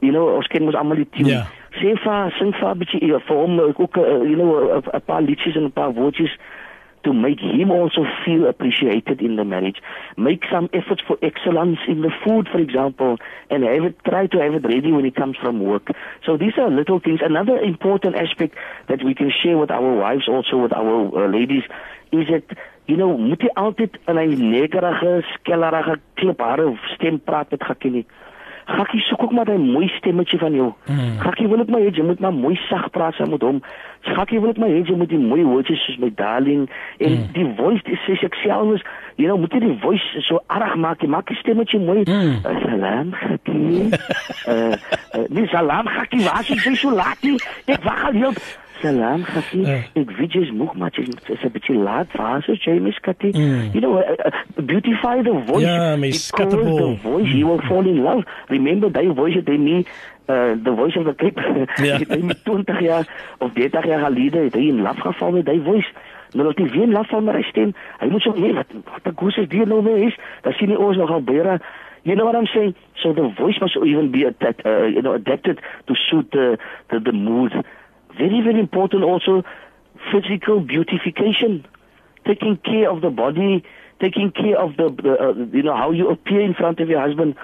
You 0.01 0.11
know 0.11 0.35
ons 0.37 0.47
ken 0.53 0.65
mos 0.65 0.77
almal 0.77 1.01
die 1.01 1.09
tune. 1.17 1.33
Yeah. 1.33 1.47
sê 1.77 1.93
vir 1.93 2.31
sing 2.37 2.53
vir 2.57 2.69
'n 2.73 2.79
bietjie 2.79 3.19
vir 3.27 3.37
hom 3.37 3.59
ook 3.59 3.97
uh, 3.97 4.23
you 4.25 4.37
know 4.37 4.81
'n 4.81 5.01
paar 5.05 5.21
liedjies 5.21 5.55
en 5.55 5.65
'n 5.69 5.71
paar 5.71 5.93
woordjies 5.93 6.33
to 7.07 7.13
make 7.13 7.39
him 7.39 7.71
also 7.71 8.03
feel 8.25 8.47
appreciated 8.47 9.21
in 9.21 9.37
the 9.37 9.45
marriage. 9.45 9.79
Make 10.17 10.43
some 10.51 10.69
efforts 10.73 11.01
for 11.07 11.17
excellence 11.21 11.79
in 11.87 12.01
the 12.01 12.11
food, 12.23 12.49
for 12.51 12.59
example, 12.59 13.17
and 13.49 13.63
have 13.63 13.85
it, 13.85 13.95
try 14.03 14.27
to 14.27 14.37
have 14.39 14.53
it 14.55 14.65
ready 14.65 14.91
when 14.91 15.05
he 15.05 15.11
comes 15.11 15.37
from 15.41 15.61
work. 15.61 15.87
So 16.25 16.35
these 16.35 16.57
are 16.57 16.69
little 16.69 16.99
things. 16.99 17.21
Another 17.23 17.57
important 17.57 18.15
aspect 18.15 18.55
that 18.89 19.03
we 19.03 19.13
can 19.15 19.31
share 19.31 19.57
with 19.57 19.71
our 19.71 19.95
wives, 19.95 20.27
also 20.27 20.57
with 20.57 20.73
our 20.73 20.95
uh, 21.15 21.31
ladies, 21.31 21.63
is 22.11 22.27
that 22.27 22.57
you 22.87 22.95
know, 22.95 23.17
moet 23.17 23.41
jy 23.43 23.49
altyd 23.59 23.97
in 24.07 24.17
'n 24.17 24.49
negerige, 24.51 25.21
skellerige 25.35 25.99
kliphare 26.13 26.67
stem 26.95 27.19
praat 27.23 27.49
met 27.49 27.63
Gakkie 27.63 27.91
nie. 27.91 28.05
Gakkie 28.67 28.99
soek 29.01 29.23
ook 29.23 29.31
maar 29.31 29.49
'n 29.49 29.71
mooi 29.71 29.87
stemmetjie 29.87 30.39
van 30.39 30.53
jou. 30.53 30.73
Mm. 30.85 31.19
Gakkie 31.19 31.47
wil 31.47 31.59
ek 31.59 31.69
maar 31.69 31.79
hê 31.79 31.89
jy 31.91 32.03
moet 32.03 32.19
maar 32.19 32.33
mooi 32.33 32.55
sag 32.69 32.89
praat 32.89 33.13
saam 33.13 33.29
met 33.29 33.41
hom. 33.41 33.61
Gakkie 34.01 34.39
wil 34.39 34.49
ek 34.49 34.57
maar 34.57 34.69
hê 34.69 34.83
jy 34.83 34.95
moet 34.95 35.09
die 35.09 35.17
mooi 35.17 35.43
woordjies 35.43 35.85
soos 35.85 35.97
my 35.97 36.11
darling 36.15 36.69
en 36.97 37.11
mm. 37.11 37.31
die 37.33 37.53
voice 37.55 37.83
dis 37.83 37.99
sê 38.05 38.25
ek 38.25 38.35
self 38.43 38.73
is, 38.75 38.83
you 39.15 39.27
know, 39.27 39.37
moet 39.39 39.53
jy 39.53 39.59
die 39.59 39.77
voice 39.79 40.21
so 40.27 40.39
arg 40.47 40.75
maak, 40.75 41.01
jy 41.01 41.07
maak 41.07 41.27
die 41.27 41.37
stemmetjie 41.37 41.79
mooi. 41.79 42.03
Mm. 42.03 42.35
Uh, 42.43 42.59
salam 42.61 43.11
Gakkie. 43.11 43.89
uh, 44.47 44.75
uh, 45.15 45.25
nee, 45.29 45.47
salam 45.47 45.87
Gakkie, 45.87 46.23
was 46.23 46.47
jy 46.47 46.75
so 46.75 46.91
laat 46.91 47.21
nie? 47.21 47.39
Ek 47.65 47.83
wag 47.83 48.03
al 48.03 48.13
heel 48.13 48.33
Salam, 48.81 49.23
Khati. 49.23 49.61
Uh. 49.63 49.83
Ek 50.01 50.11
weet 50.17 50.33
jy's 50.37 50.51
moeg, 50.51 50.73
maar 50.75 50.91
jy's 50.93 51.09
'n 51.09 51.51
bietjie 51.51 51.75
laat. 51.75 52.11
Waar 52.15 52.43
is 52.49 52.63
jy, 52.63 52.79
Miss 52.79 52.99
Khati? 52.99 53.31
Mm. 53.31 53.71
You 53.73 53.81
know, 53.81 53.97
uh, 53.97 54.11
uh, 54.25 54.65
beautify 54.65 55.21
the 55.21 55.33
voice. 55.45 55.65
Ja, 55.65 55.95
Miss 55.95 56.31
Khati. 56.31 56.57
The 56.57 56.97
voice, 57.01 57.31
you 57.33 57.47
will 57.47 57.61
fall 57.69 57.85
in 57.85 58.01
love. 58.03 58.23
Remember, 58.47 58.91
that 58.91 59.05
voice 59.15 59.41
they 59.45 59.57
me 59.57 59.85
uh 60.27 60.55
the 60.63 60.73
voice 60.75 60.95
of 60.95 61.05
the 61.05 61.15
clip. 61.15 61.39
Ja. 61.75 61.97
Dit 61.97 62.09
is 62.09 62.41
20 62.43 62.79
jaar 62.79 63.35
of 63.37 63.51
30 63.53 63.85
jaar 63.85 63.99
gelede 63.99 64.37
het 64.37 64.53
hy 64.53 64.67
in 64.67 64.81
love 64.81 65.01
geval 65.01 65.31
met 65.31 65.45
daai 65.45 65.61
voice. 65.63 65.91
Nou 66.31 66.47
dat 66.47 66.57
hy 66.57 66.69
weer 66.69 66.87
love 66.87 67.09
van 67.09 67.23
my 67.23 67.41
stem. 67.41 67.73
Hy 67.99 68.07
moet 68.11 68.21
so 68.21 68.33
nee, 68.35 68.53
wat 68.53 68.65
wat 68.83 69.13
'n 69.13 69.15
goeie 69.15 69.41
is 69.41 69.49
dit 69.49 69.67
nou 69.67 69.83
weer 69.83 70.07
is. 70.07 70.17
Dat 70.41 70.53
sien 70.53 70.67
nie 70.67 70.79
ons 70.79 70.97
nogal 70.97 71.23
baie 71.23 71.59
You 72.07 72.15
know 72.15 72.23
what 72.23 72.35
I'm 72.35 72.45
saying? 72.45 72.75
So 73.03 73.13
the 73.13 73.27
voice 73.37 73.59
must 73.59 73.75
even 73.75 74.11
be 74.11 74.23
adapted, 74.23 74.65
uh, 74.65 74.85
you 74.85 75.01
know, 75.01 75.13
adapted 75.13 75.59
to 75.87 75.93
suit 75.95 76.31
the 76.31 76.57
the, 76.89 76.99
the 76.99 77.11
mood 77.11 77.51
very, 78.17 78.41
very 78.41 78.59
important 78.59 79.03
also 79.03 79.43
physical 80.11 80.59
beautification, 80.59 81.65
taking 82.25 82.57
care 82.57 82.89
of 82.89 83.01
the 83.01 83.09
body, 83.09 83.63
taking 83.99 84.31
care 84.31 84.59
of 84.59 84.77
the, 84.77 84.89
the 85.01 85.13
uh, 85.19 85.33
you 85.55 85.63
know, 85.63 85.75
how 85.75 85.91
you 85.91 86.09
appear 86.09 86.41
in 86.41 86.53
front 86.53 86.79
of 86.79 86.89
your 86.89 87.01
husband. 87.01 87.35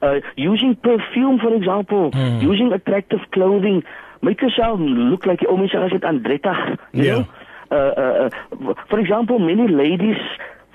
Uh, 0.00 0.20
using 0.36 0.74
perfume, 0.74 1.38
for 1.38 1.54
example, 1.54 2.10
mm. 2.10 2.42
using 2.42 2.72
attractive 2.72 3.20
clothing, 3.32 3.84
make 4.20 4.40
yourself 4.42 4.80
look 4.80 5.26
like 5.26 5.40
oh, 5.48 5.56
mense 5.56 5.74
as 5.74 5.92
dit 5.92 6.02
aandrettig, 6.02 6.78
you 6.92 7.04
yeah. 7.04 7.12
know. 7.12 7.26
Uh, 7.70 7.74
uh, 7.74 8.30
uh, 8.68 8.74
for 8.90 8.98
example, 8.98 9.38
many 9.38 9.68
ladies 9.68 10.18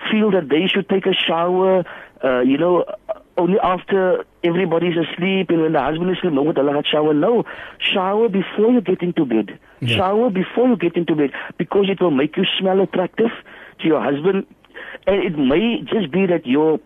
feel 0.10 0.32
that 0.32 0.48
they 0.50 0.68
should 0.68 0.88
take 0.90 1.06
a 1.06 1.14
shower, 1.14 1.84
uh, 2.24 2.40
you 2.40 2.58
know, 2.58 2.86
only 3.38 3.60
after 3.62 4.26
everybody's 4.48 4.98
asleep 4.98 5.50
and 5.50 5.62
when 5.62 5.74
the 5.74 5.82
husband 5.82 6.12
is 6.12 6.18
asleep, 6.18 6.34
no, 6.34 6.46
hulle 6.50 6.74
gaan 6.78 6.86
shower. 6.92 7.14
No, 7.14 7.46
shower 7.92 8.30
before 8.30 8.72
you 8.72 8.82
get 8.82 9.02
into 9.02 9.26
bed. 9.26 9.54
Yeah. 9.80 9.98
Shower 9.98 10.30
before 10.30 10.68
you 10.70 10.78
get 10.78 10.96
into 10.96 11.16
bed 11.16 11.32
because 11.58 11.90
it 11.90 12.02
will 12.02 12.12
make 12.12 12.38
you 12.38 12.46
smell 12.60 12.82
attractive 12.82 13.32
to 13.80 13.88
your 13.88 14.02
husband. 14.02 14.46
And 15.06 15.24
it 15.24 15.38
may 15.38 15.82
just 15.94 16.12
be 16.12 16.26
that 16.28 16.46
your, 16.46 16.80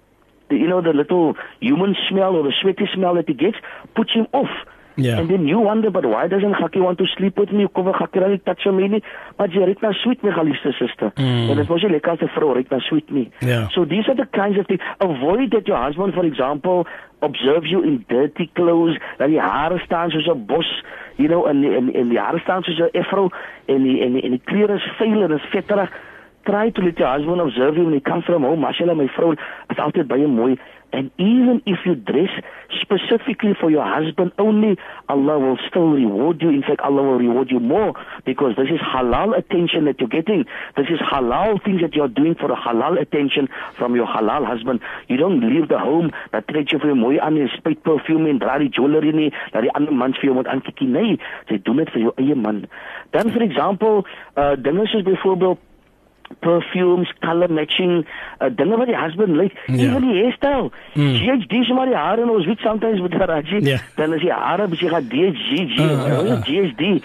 you 0.49 0.67
know, 0.67 0.81
the 0.81 0.93
little 0.93 1.35
human 1.59 1.95
smell 2.09 2.35
or 2.35 2.43
the 2.43 2.53
sweaty 2.61 2.87
smell 2.93 3.15
that 3.15 3.27
he 3.27 3.33
gets 3.33 3.57
puts 3.95 4.13
him 4.13 4.27
off. 4.33 4.49
Yeah. 4.97 5.19
And 5.19 5.29
then 5.29 5.47
you 5.47 5.59
wonder, 5.59 5.89
but 5.89 6.05
why 6.05 6.27
doesn't 6.27 6.53
Gakkie 6.53 6.81
want 6.81 6.97
to 6.99 7.05
sleep 7.17 7.37
with 7.37 7.51
me? 7.51 7.67
Kom 7.73 7.85
dan 7.85 8.29
nie 8.29 8.37
touch 8.39 8.65
me 8.65 8.87
nie. 8.87 9.01
Maar 9.37 9.47
jy 9.47 9.65
ry 9.65 9.75
na 9.81 9.91
sweet 10.03 10.23
my 10.23 10.31
geliefde 10.35 10.73
suster. 10.77 11.11
Mm. 11.15 11.49
En 11.49 11.57
dit 11.61 11.69
mos 11.69 11.81
jy 11.81 11.89
lekker 11.89 12.11
as 12.11 12.21
'n 12.21 12.31
vrou 12.35 12.53
ry 12.53 12.65
na 12.69 12.79
sweet 12.79 13.09
me. 13.09 13.31
Yeah. 13.39 13.69
So 13.69 13.85
these 13.85 14.07
are 14.09 14.15
the 14.15 14.27
kinds 14.27 14.59
of 14.59 14.67
things. 14.67 14.81
Avoid 14.99 15.51
that 15.51 15.67
your 15.67 15.77
husband, 15.77 16.13
for 16.13 16.25
example, 16.25 16.85
observes 17.21 17.69
you 17.69 17.81
in 17.83 18.03
dirty 18.07 18.49
clothes, 18.53 18.99
dat 19.17 19.27
die 19.27 19.39
hare 19.39 19.79
staan 19.79 20.09
soos 20.09 20.27
'n 20.27 20.45
bos, 20.45 20.83
you 21.15 21.27
know, 21.27 21.45
en 21.45 21.63
en 21.63 21.93
en 21.93 22.09
die 22.09 22.19
hare 22.19 22.39
staan 22.39 22.63
soos 22.63 22.79
'n 22.79 22.97
afro 22.97 23.29
en 23.65 23.83
die 23.83 24.01
en 24.01 24.13
die, 24.13 24.21
en 24.21 24.31
die 24.31 24.41
klere 24.43 24.73
is 24.73 24.91
vuil 24.97 25.23
en 25.23 25.31
is 25.31 25.49
vetterig. 25.49 25.91
Try 26.43 26.71
to 26.71 26.81
let 26.81 26.97
your 26.97 27.13
husband 27.13 27.41
observe 27.41 27.77
you 27.77 27.83
when 27.83 27.93
he 27.93 28.01
comes 28.01 28.23
from 28.25 28.43
home. 28.43 28.59
Mashallah, 28.59 28.95
my 28.95 29.07
vrou 29.07 29.31
is 29.67 29.77
altyd 29.77 30.07
baie 30.07 30.27
mooi. 30.27 30.57
And 30.93 31.11
even 31.17 31.61
if 31.65 31.79
you 31.85 31.95
dress 31.95 32.29
specifically 32.81 33.53
for 33.59 33.71
your 33.71 33.85
husband 33.85 34.31
only, 34.37 34.77
Allah 35.07 35.39
will 35.39 35.57
still 35.67 35.89
reward 35.89 36.41
you. 36.41 36.49
In 36.49 36.61
fact, 36.61 36.81
Allah 36.81 37.03
will 37.03 37.17
reward 37.17 37.49
you 37.49 37.59
more 37.59 37.93
because 38.25 38.55
this 38.57 38.67
is 38.67 38.79
halal 38.79 39.37
attention 39.37 39.85
that 39.85 39.99
you're 39.99 40.09
getting. 40.09 40.45
This 40.75 40.87
is 40.89 40.99
halal 40.99 41.63
things 41.63 41.81
that 41.81 41.93
you're 41.93 42.07
doing 42.07 42.35
for 42.35 42.51
a 42.51 42.55
halal 42.55 42.99
attention 43.01 43.47
from 43.77 43.95
your 43.95 44.07
halal 44.07 44.45
husband. 44.45 44.81
You 45.07 45.17
don't 45.17 45.39
leave 45.41 45.69
the 45.69 45.79
home 45.79 46.11
dat 46.31 46.47
trek 46.47 46.71
jy 46.71 46.79
vir 46.81 46.91
jou 46.91 46.99
mooi 46.99 47.19
aan 47.19 47.39
en 47.39 47.49
spuit 47.55 47.81
perfume 47.83 48.29
en 48.29 48.39
dra 48.43 48.57
die 48.61 48.69
jewelry 48.69 49.11
nie, 49.15 49.31
dat 49.55 49.65
die 49.65 49.73
ander 49.77 49.95
mans 49.95 50.19
vir 50.19 50.31
jou 50.31 50.37
moet 50.39 50.51
aankyk 50.51 50.83
nie. 50.83 51.17
Jy 51.49 51.61
doen 51.65 51.81
dit 51.83 51.91
vir 51.95 52.07
jou 52.07 52.15
eie 52.17 52.35
man. 52.35 52.65
Dan 53.15 53.31
for 53.31 53.43
example, 53.47 54.05
uh 54.35 54.53
dinge 54.59 54.87
soos 54.91 55.07
byvoorbeeld 55.07 55.59
perfumes, 56.39 57.11
color 57.19 57.49
matching, 57.49 58.05
uh, 58.39 58.49
dinge 58.49 58.77
wat 58.77 58.87
die 58.87 58.97
husband 58.97 59.37
like, 59.37 59.55
yeah. 59.67 59.89
even 59.89 60.01
die 60.01 60.17
hairstyle. 60.21 60.71
Mm. 60.93 61.13
GHD 61.19 61.65
so 61.67 61.73
maar 61.73 61.91
die 61.91 61.95
hare 61.95 62.21
en 62.21 62.29
ons 62.29 62.45
weet 62.45 62.59
sometimes 62.59 63.01
met 63.01 63.13
Raji, 63.13 63.59
yeah. 63.59 63.79
dan 63.95 64.13
is 64.13 64.21
die 64.21 64.33
hare 64.33 64.67
bietjie 64.67 64.89
gaan 64.89 65.07
DGG, 65.11 65.77
uh, 65.79 65.91
uh, 65.91 66.23
uh. 66.23 66.41
GHD. 66.47 67.03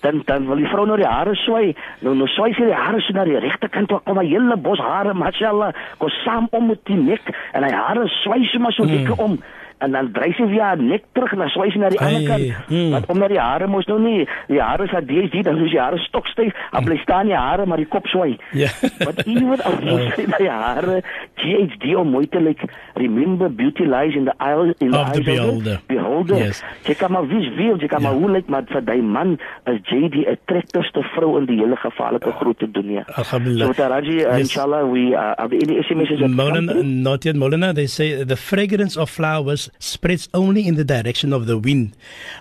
Dan 0.00 0.22
dan 0.24 0.46
wil 0.48 0.56
die 0.56 0.68
vrou 0.72 0.86
nou 0.88 0.96
die 0.96 1.08
hare 1.08 1.34
swai. 1.36 1.74
Nou 2.00 2.14
nou 2.16 2.28
swai 2.32 2.54
sy 2.56 2.64
die 2.70 2.76
hare 2.76 3.02
so 3.04 3.12
na 3.12 3.26
die 3.28 3.36
regte 3.36 3.68
kant 3.68 3.90
toe 3.92 4.00
kom 4.04 4.18
'n 4.18 4.30
hele 4.32 4.56
bos 4.56 4.80
hare, 4.80 5.12
mashallah, 5.14 5.74
kom 5.98 6.08
saam 6.24 6.48
om 6.56 6.66
met 6.72 6.80
die 6.88 6.96
nek 6.96 7.28
en 7.52 7.62
hy 7.62 7.72
hare 7.72 8.08
swai 8.22 8.44
so 8.48 8.58
maar 8.58 8.72
so 8.72 8.84
mm. 8.84 8.96
dikke 8.96 9.22
om. 9.22 9.36
En 9.80 9.92
dan 9.96 10.12
dryf 10.12 10.36
sy 10.36 10.46
weer 10.52 10.76
nek 10.80 11.04
terug 11.16 11.32
en 11.32 11.38
dan 11.44 11.48
swys 11.54 11.72
sy 11.74 11.78
na 11.82 11.88
die 11.92 12.00
ander 12.00 12.26
kant. 12.28 12.68
mm. 12.70 12.90
Want 12.94 13.06
omdat 13.12 13.28
die 13.34 13.40
hare 13.40 13.66
mos 13.66 13.86
nou 13.88 13.98
nie, 14.00 14.26
die 14.48 14.60
hare 14.60 14.84
is 14.84 14.92
ADHD, 14.94 15.42
dan 15.46 15.58
is 15.64 15.70
die 15.72 15.80
hare 15.80 15.98
stokstyf. 15.98 16.52
Dan 16.72 16.84
bly 16.84 16.96
staan 17.02 17.26
die 17.26 17.36
hare 17.36 17.66
maar 17.66 17.80
die 17.80 17.86
kop 17.88 18.06
swai. 18.06 18.36
Ja. 18.52 18.68
But 18.98 19.24
even 19.26 19.46
moet 19.50 20.12
sy 20.16 20.26
my 20.34 20.48
hare 20.48 21.00
GHD 21.40 21.94
om 21.96 22.10
mooi 22.12 22.26
te 22.28 22.40
lyk, 22.40 22.60
remember 22.96 23.48
beauty 23.48 23.84
lies 23.88 24.14
in 24.14 24.24
the 24.24 24.34
eyes 24.38 24.74
in 24.80 24.90
the 24.90 24.98
Of 25.00 25.12
the 25.12 25.20
eyes 25.20 25.24
beholder. 25.24 25.74
of 25.74 25.80
the 25.88 25.94
beholder. 25.94 26.36
Yes. 26.36 26.62
Jy 26.84 26.94
kan 26.94 27.12
maar 27.12 27.26
wie 27.28 27.50
wie, 27.56 27.70
jy 27.80 27.88
kan 27.88 28.02
maar 28.02 28.12
hoe 28.20 28.30
lyk 28.30 28.48
maar 28.52 28.64
vir 28.68 28.82
daai 28.84 29.00
man 29.02 29.38
is 29.66 29.80
JD 29.88 30.26
'n 30.28 30.36
trekkerste 30.46 31.02
vrou 31.14 31.38
in 31.38 31.46
die 31.46 31.56
hele 31.62 31.76
gevaarlike 31.76 32.32
groot 32.40 32.60
dunia. 32.72 33.04
Alhamdulillah. 33.16 33.66
So 33.66 33.72
Taraji, 33.82 34.16
uh, 34.26 34.36
Yes. 34.36 34.38
inshallah 34.40 34.84
we 34.92 35.14
uh, 35.14 35.34
are 35.40 35.48
there 35.48 35.60
any 35.62 35.80
SMSs 35.82 36.28
Molina, 36.28 36.82
not 36.82 37.24
yet 37.24 37.36
Molina, 37.36 37.72
they 37.72 37.86
say 37.86 38.22
the 38.24 38.36
fragrance 38.36 38.96
of 38.96 39.08
flowers 39.10 39.69
spreads 39.78 40.28
only 40.34 40.66
in 40.66 40.74
the 40.74 40.84
direction 40.84 41.32
of 41.32 41.46
the 41.46 41.58
wind, 41.58 41.96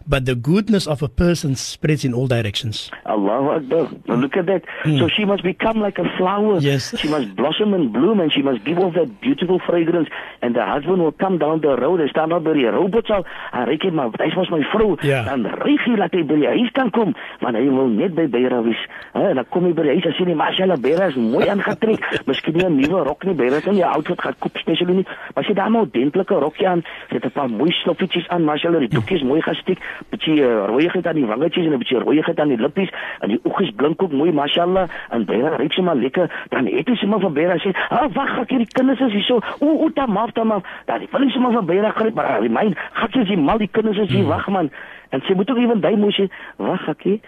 but 0.08 0.26
the 0.26 0.36
goodness 0.36 0.88
of 0.88 1.02
a 1.02 1.10
person 1.10 1.56
spreads 1.56 2.04
in 2.04 2.13
all 2.13 2.28
directions. 2.28 2.89
Allahu 3.06 3.50
Akbar. 3.50 3.89
Look 4.18 4.38
at 4.38 4.46
that. 4.48 4.63
So 4.86 5.08
she 5.08 5.26
must 5.26 5.44
become 5.44 5.80
like 5.80 5.98
a 6.00 6.06
flower. 6.18 6.60
Hmm. 6.60 6.65
Yes. 6.65 6.94
She 6.98 7.08
must 7.08 7.36
blossom 7.36 7.74
and 7.74 7.94
bloom 7.94 8.20
and 8.20 8.32
she 8.32 8.42
must 8.42 8.63
give 8.65 8.80
off 8.80 8.94
that 8.96 9.22
beautiful 9.22 9.60
fragrance. 9.60 10.10
And 10.42 10.56
the 10.56 10.65
husband 10.65 11.02
will 11.02 11.12
come 11.12 11.38
down 11.38 11.62
the 11.62 11.76
road 11.76 12.00
and 12.02 12.10
stand 12.10 12.34
up 12.34 12.44
by 12.44 12.54
die. 12.54 13.24
Hy 13.52 13.65
reik 13.68 13.84
net 13.88 13.96
maar, 13.98 14.12
hy 14.20 14.30
was 14.36 14.50
my 14.54 14.62
vrou. 14.72 14.96
Ja. 15.06 15.24
Dan 15.28 15.46
reik 15.63 15.84
hy 15.86 15.96
laat 16.00 16.15
hy 16.15 16.24
by 16.28 16.38
die 16.42 16.50
huis 16.50 16.72
kan 16.78 16.92
kom, 16.96 17.13
want 17.44 17.58
hy 17.58 17.65
wil 17.68 17.89
net 17.92 18.15
by 18.18 18.28
Beira 18.32 18.62
wees. 18.65 18.82
Hè, 19.15 19.26
en 19.32 19.39
dan 19.42 19.48
kom 19.54 19.68
hy 19.68 19.74
by 19.78 19.88
die 19.88 19.96
huis 19.98 20.08
en 20.10 20.15
sê 20.18 20.28
nie, 20.28 20.38
"Mashallah, 20.38 20.78
Beira 20.82 21.10
is 21.10 21.15
mooi 21.15 21.48
aangetrek. 21.50 22.04
Miskien 22.30 22.62
'n 22.62 22.80
nuwe 22.80 23.04
rok 23.08 23.26
nie, 23.26 23.36
Beira 23.36 23.60
het 23.60 23.65
nie 23.72 23.82
'n 23.84 23.92
outfit 23.94 24.22
gehad 24.22 24.39
koop 24.39 24.58
spesiaal 24.58 24.94
nie. 24.94 25.08
Maar 25.36 25.44
sy 25.44 25.50
het 25.54 25.58
daar 25.58 25.70
'n 25.72 25.82
ordentlike 25.84 26.36
rokkie 26.46 26.68
aan. 26.68 26.84
Sy 27.10 27.18
het 27.23 27.32
'n 27.32 27.39
paar 27.39 27.49
mooi 27.49 27.71
sloffietjies 27.71 28.27
aan, 28.27 28.43
Mashallah, 28.43 28.79
die 28.79 28.89
doekies 28.89 29.23
mooi 29.23 29.41
gestiek, 29.41 29.79
bietjie 30.10 30.41
uh, 30.41 30.65
rooiigheid 30.65 31.08
aan 31.08 31.15
die 31.15 31.25
wangetjies 31.25 31.65
en 31.65 31.73
'n 31.73 31.77
bietjie 31.77 31.99
rooiigheid 31.99 32.39
aan 32.39 32.47
die 32.47 32.58
lippies 32.58 32.91
en 33.19 33.29
die 33.29 33.39
oogies 33.43 33.71
blink 33.75 34.03
ook 34.03 34.12
mooi, 34.12 34.32
Mashallah. 34.32 34.88
En 35.10 35.25
Beira 35.25 35.55
reik 35.55 35.73
sy 35.73 35.82
maar 35.82 35.95
lekker. 35.95 36.45
Dan 36.49 36.65
het 36.65 36.88
hy 36.88 36.95
sy 36.95 37.05
maar 37.05 37.19
van 37.19 37.34
Beira 37.34 37.58
sê, 37.58 37.71
"Ah, 37.89 38.08
wag, 38.13 38.39
ek 38.39 38.49
hierdie 38.49 38.73
kinders 38.73 38.99
is 38.99 39.12
hier 39.12 39.23
so. 39.23 39.39
O, 39.60 39.67
o, 39.84 39.89
tamaf, 39.89 40.32
tamaf." 40.32 40.63
Dan 40.86 41.08
wil 41.12 41.21
hy 41.21 41.29
sy 41.29 41.39
maar 41.39 41.51
van 41.51 41.65
Beira 41.65 41.89
gryp, 41.89 42.13
maar 42.13 42.41
hy 42.41 42.47
myn, 42.47 42.75
"Gat 42.93 43.13
jy 43.13 43.36
mal 43.36 43.58
die 43.58 43.69
kinders 43.71 43.97
is 43.97 44.10
hier, 44.10 44.25
wag 44.25 44.47
man." 44.47 44.69
En 45.10 45.21
sy 45.21 45.34
moet 45.34 45.49
ook 45.49 45.58
ewen 45.58 45.82
daai 45.82 45.95
moes 45.95 46.19
sê, 46.19 46.29
"Wag, 46.58 46.88
ekkie." 46.88 47.21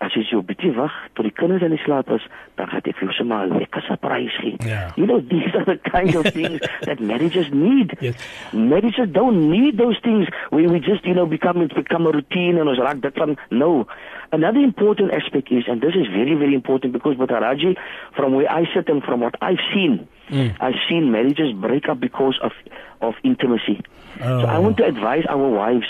As 0.00 0.12
jy 0.14 0.22
so 0.26 0.42
bietjie 0.42 0.72
wag 0.74 0.90
tot 1.14 1.24
die 1.24 1.32
kinders 1.32 1.62
in 1.62 1.70
die 1.70 1.78
slaap 1.84 2.08
is, 2.10 2.22
dan 2.58 2.66
gaan 2.66 2.82
ek 2.84 2.96
vir 2.98 3.06
jou 3.08 3.12
sommer 3.14 3.46
'n 3.46 3.58
lekker 3.58 3.82
surprise 3.82 4.32
gee. 4.40 4.56
Ja. 4.66 4.90
You 4.96 5.06
know, 5.06 5.20
these 5.20 5.54
are 5.54 5.64
the 5.64 5.78
kind 5.90 6.14
of 6.16 6.26
things 6.34 6.60
that 6.88 7.00
marriages 7.00 7.50
need. 7.52 7.94
Yes. 8.00 8.16
Marriages 8.52 9.08
don't 9.12 9.50
need 9.50 9.76
those 9.78 9.98
things 10.02 10.28
where 10.50 10.68
we 10.68 10.80
just, 10.80 11.04
you 11.06 11.14
know, 11.14 11.26
become 11.26 11.62
it's 11.62 11.74
become 11.74 12.06
a 12.06 12.10
routine 12.10 12.58
and 12.58 12.68
ons 12.68 12.78
raak 12.78 13.00
dit 13.00 13.14
van 13.14 13.36
no. 13.50 13.86
Another 14.32 14.60
important 14.60 15.12
aspect 15.12 15.50
is, 15.52 15.68
and 15.68 15.80
this 15.80 15.94
is 15.94 16.06
very, 16.08 16.34
very 16.34 16.54
important 16.54 16.92
because 16.92 17.16
with 17.16 17.30
Haraji, 17.30 17.76
from 18.16 18.34
where 18.34 18.50
I 18.50 18.66
sit 18.74 18.88
and 18.88 19.02
from 19.04 19.20
what 19.20 19.36
I've 19.40 19.62
seen, 19.72 20.08
hmm. 20.28 20.48
I've 20.60 20.80
seen 20.88 21.12
marriages 21.12 21.52
break 21.52 21.88
up 21.88 22.00
because 22.00 22.38
of 22.42 22.52
of 23.00 23.14
intimacy. 23.22 23.80
So 24.18 24.46
I 24.46 24.56
Oh. 24.56 24.60
want 24.62 24.76
to 24.78 24.84
advise 24.86 25.24
our 25.28 25.48
wives 25.48 25.86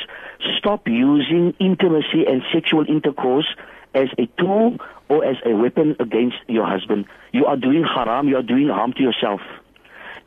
stop 0.58 0.88
using 0.88 1.54
intimacy 1.58 2.26
and 2.26 2.42
sexual 2.52 2.84
intercourse 2.88 3.46
as 3.94 4.08
a 4.18 4.26
tool 4.38 4.76
or 5.08 5.24
as 5.24 5.36
a 5.44 5.54
weapon 5.54 5.94
against 5.98 6.38
your 6.46 6.66
husband. 6.66 7.06
You 7.32 7.46
are 7.46 7.56
doing 7.56 7.84
haram, 7.84 8.28
you 8.28 8.36
are 8.36 8.42
doing 8.46 8.68
harm 8.68 8.92
to 8.94 9.02
yourself. 9.02 9.40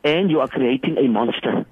And 0.04 0.30
you 0.30 0.40
are 0.40 0.48
creating 0.48 0.96
a 0.98 1.08
monster. 1.08 1.64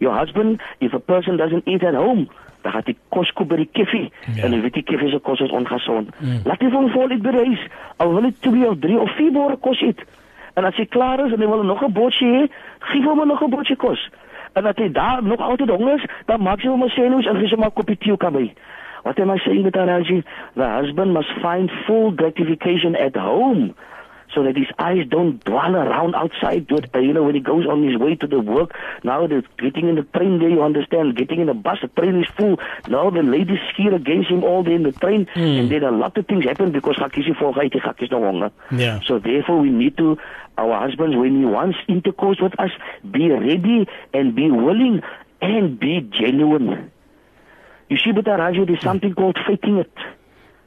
Your 0.00 0.14
husband, 0.14 0.60
if 0.80 0.92
a 0.94 0.98
person 1.00 1.36
doesn't 1.36 1.66
eat 1.68 1.82
at 1.84 1.94
home, 1.94 2.28
dan 2.62 2.72
gaat 2.72 2.86
hy 2.86 2.94
kos 3.14 3.30
koop 3.32 3.48
by 3.48 3.56
die 3.56 3.68
kiffie 3.72 4.10
Ja. 4.34 4.44
en 4.44 4.52
hy 4.52 4.60
weet 4.60 4.74
die 4.74 4.82
kiffie 4.82 5.10
se 5.10 5.18
kos 5.22 5.40
is 5.40 5.50
ongesond. 5.54 6.10
Laat 6.44 6.60
hy 6.62 6.70
van 6.70 6.90
vol 6.90 7.10
eet 7.10 7.22
die 7.22 7.32
huis. 7.32 7.66
Al 7.98 8.12
wil 8.14 8.22
hy 8.26 8.32
twee 8.40 8.66
of 8.68 8.78
drie 8.82 8.98
of 8.98 9.10
vier 9.16 9.32
borde 9.32 9.56
kos 9.62 9.80
eet. 9.80 10.02
En 10.58 10.64
as 10.64 10.74
hy 10.76 10.86
klaar 10.86 11.20
is 11.26 11.32
en 11.32 11.40
hy 11.40 11.46
wil 11.46 11.62
nog 11.62 11.82
'n 11.82 11.92
bordjie 11.92 12.28
hê, 12.34 12.48
gee 12.90 13.02
hom 13.02 13.26
nog 13.26 13.42
'n 13.42 13.50
bordjie 13.50 13.76
kos. 13.76 14.08
En 14.54 14.66
as 14.66 14.76
hy 14.76 14.88
daar 14.90 15.22
nog 15.22 15.38
altyd 15.40 15.68
honger 15.70 15.94
is, 15.94 16.04
dan 16.26 16.42
maak 16.42 16.60
jy 16.62 16.68
hom 16.70 16.82
'n 16.84 16.88
sandwich 16.90 17.26
en 17.26 17.36
gee 17.38 17.54
hom 17.54 17.64
'n 17.64 17.72
koppie 17.72 17.96
tee 17.98 18.12
ook 18.12 18.30
by. 18.32 18.52
What 19.08 19.18
am 19.20 19.30
I 19.30 19.38
saying 19.38 19.64
Angie? 19.74 20.22
The 20.54 20.68
husband 20.68 21.14
must 21.14 21.28
find 21.40 21.70
full 21.86 22.10
gratification 22.10 22.94
at 22.94 23.16
home 23.16 23.74
so 24.34 24.42
that 24.42 24.54
his 24.54 24.66
eyes 24.78 25.06
don't 25.08 25.42
dwell 25.42 25.74
around 25.74 26.14
outside. 26.14 26.66
It, 26.70 26.94
uh, 26.94 26.98
you 26.98 27.14
know, 27.14 27.22
when 27.22 27.34
he 27.34 27.40
goes 27.40 27.64
on 27.66 27.82
his 27.82 27.96
way 27.96 28.16
to 28.16 28.26
the 28.26 28.38
work, 28.38 28.72
now 29.04 29.26
the 29.26 29.42
getting 29.56 29.88
in 29.88 29.94
the 29.94 30.02
train 30.02 30.40
there, 30.40 30.50
you 30.50 30.62
understand, 30.62 31.16
getting 31.16 31.40
in 31.40 31.46
the 31.46 31.54
bus, 31.54 31.78
the 31.80 31.88
train 31.88 32.22
is 32.22 32.28
full. 32.36 32.60
Now 32.86 33.08
the 33.08 33.22
ladies 33.22 33.60
skeer 33.72 33.94
against 33.94 34.28
him 34.28 34.44
all 34.44 34.62
day 34.62 34.74
in 34.74 34.82
the 34.82 34.92
train, 34.92 35.26
and 35.34 35.70
then 35.70 35.84
a 35.84 35.90
lot 35.90 36.18
of 36.18 36.26
things 36.26 36.44
happen 36.44 36.70
because 36.70 36.96
Hakisi 36.96 37.34
volgeit, 37.34 37.72
die 37.72 37.78
Hakis 37.78 38.10
no 38.10 38.20
honger. 38.20 38.50
Yeah. 38.70 39.00
So 39.06 39.18
therefore 39.18 39.58
we 39.60 39.70
need 39.70 39.96
to, 39.96 40.18
our 40.58 40.86
husbands, 40.86 41.16
when 41.16 41.38
he 41.38 41.46
wants 41.46 41.78
intercourse 41.88 42.42
with 42.42 42.60
us, 42.60 42.72
be 43.10 43.30
ready 43.30 43.88
and 44.12 44.34
be 44.34 44.50
willing 44.50 45.00
and 45.40 45.80
be 45.80 46.06
genuine. 46.12 46.90
You 47.88 47.96
see, 47.96 48.12
but 48.12 48.24
Raju, 48.24 48.66
there's 48.66 48.80
hmm. 48.80 48.84
something 48.84 49.14
called 49.14 49.38
faking 49.46 49.78
it. 49.78 49.92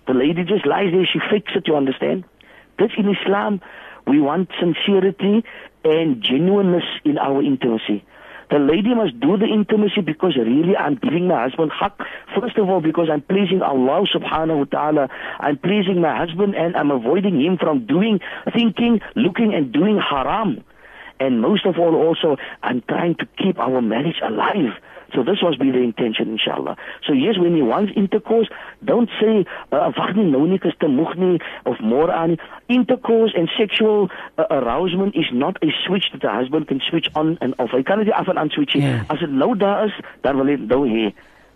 The 0.07 0.13
lady 0.13 0.43
just 0.43 0.65
lies 0.65 0.91
there, 0.91 1.05
she 1.05 1.19
fakes 1.31 1.51
it, 1.55 1.67
you 1.67 1.75
understand? 1.75 2.25
This 2.79 2.91
in 2.97 3.09
Islam, 3.09 3.61
we 4.07 4.19
want 4.19 4.49
sincerity 4.59 5.45
and 5.83 6.21
genuineness 6.23 6.83
in 7.05 7.17
our 7.17 7.41
intimacy. 7.41 8.03
The 8.49 8.59
lady 8.59 8.93
must 8.93 9.17
do 9.19 9.37
the 9.37 9.45
intimacy 9.45 10.01
because 10.01 10.35
really 10.35 10.75
I'm 10.75 10.95
giving 10.95 11.29
my 11.29 11.43
husband 11.43 11.71
haq. 11.71 11.97
First 12.37 12.57
of 12.57 12.67
all, 12.67 12.81
because 12.81 13.07
I'm 13.09 13.21
pleasing 13.21 13.61
Allah 13.61 14.03
subhanahu 14.13 14.57
wa 14.57 14.63
ta'ala. 14.65 15.09
I'm 15.39 15.57
pleasing 15.57 16.01
my 16.01 16.17
husband 16.17 16.55
and 16.55 16.75
I'm 16.75 16.91
avoiding 16.91 17.39
him 17.39 17.57
from 17.57 17.85
doing, 17.85 18.19
thinking, 18.53 18.99
looking 19.15 19.53
and 19.53 19.71
doing 19.71 19.97
haram. 19.97 20.65
And 21.21 21.39
most 21.39 21.65
of 21.65 21.79
all 21.79 21.95
also, 21.95 22.35
I'm 22.61 22.81
trying 22.89 23.15
to 23.15 23.25
keep 23.37 23.57
our 23.57 23.81
marriage 23.81 24.19
alive. 24.21 24.73
So 25.13 25.23
this 25.23 25.41
must 25.41 25.59
be 25.59 25.71
the 25.71 25.79
intention, 25.79 26.29
inshallah. 26.29 26.77
So 27.05 27.13
yes, 27.13 27.37
when 27.37 27.55
he 27.55 27.61
wants 27.61 27.91
intercourse, 27.95 28.47
don't 28.83 29.09
say, 29.19 29.45
uh, 29.71 29.91
wag 29.97 30.15
nie 30.15 30.29
nou 30.31 30.45
nie, 30.47 30.59
ek 30.61 30.69
is 30.71 30.77
te 30.79 30.87
moeg 30.87 31.17
nie, 31.19 31.39
of 31.65 31.81
môre 31.83 32.13
aan 32.15 32.35
nie. 32.35 32.39
Intercourse 32.71 33.35
and 33.35 33.51
sexual 33.57 34.09
uh, 34.37 34.45
arousement 34.49 35.15
is 35.15 35.27
not 35.33 35.59
a 35.63 35.71
switch 35.85 36.11
that 36.13 36.21
the 36.21 36.31
husband 36.31 36.67
can 36.67 36.81
switch 36.89 37.09
on 37.15 37.37
and 37.41 37.57
off. 37.59 37.75
Hy 37.75 37.83
kan 37.83 37.99
dit 37.99 38.13
af 38.15 38.31
en 38.31 38.39
aan 38.39 38.53
switch 38.55 38.75
nie. 38.75 38.87
Ja. 38.87 39.03
As 39.11 39.19
dit 39.19 39.31
nou 39.31 39.51
daar 39.57 39.85
is, 39.89 39.99
dan 40.21 40.39
wil 40.39 40.53
hy 40.53 40.57
nou 40.63 40.85
hê. 40.87 41.11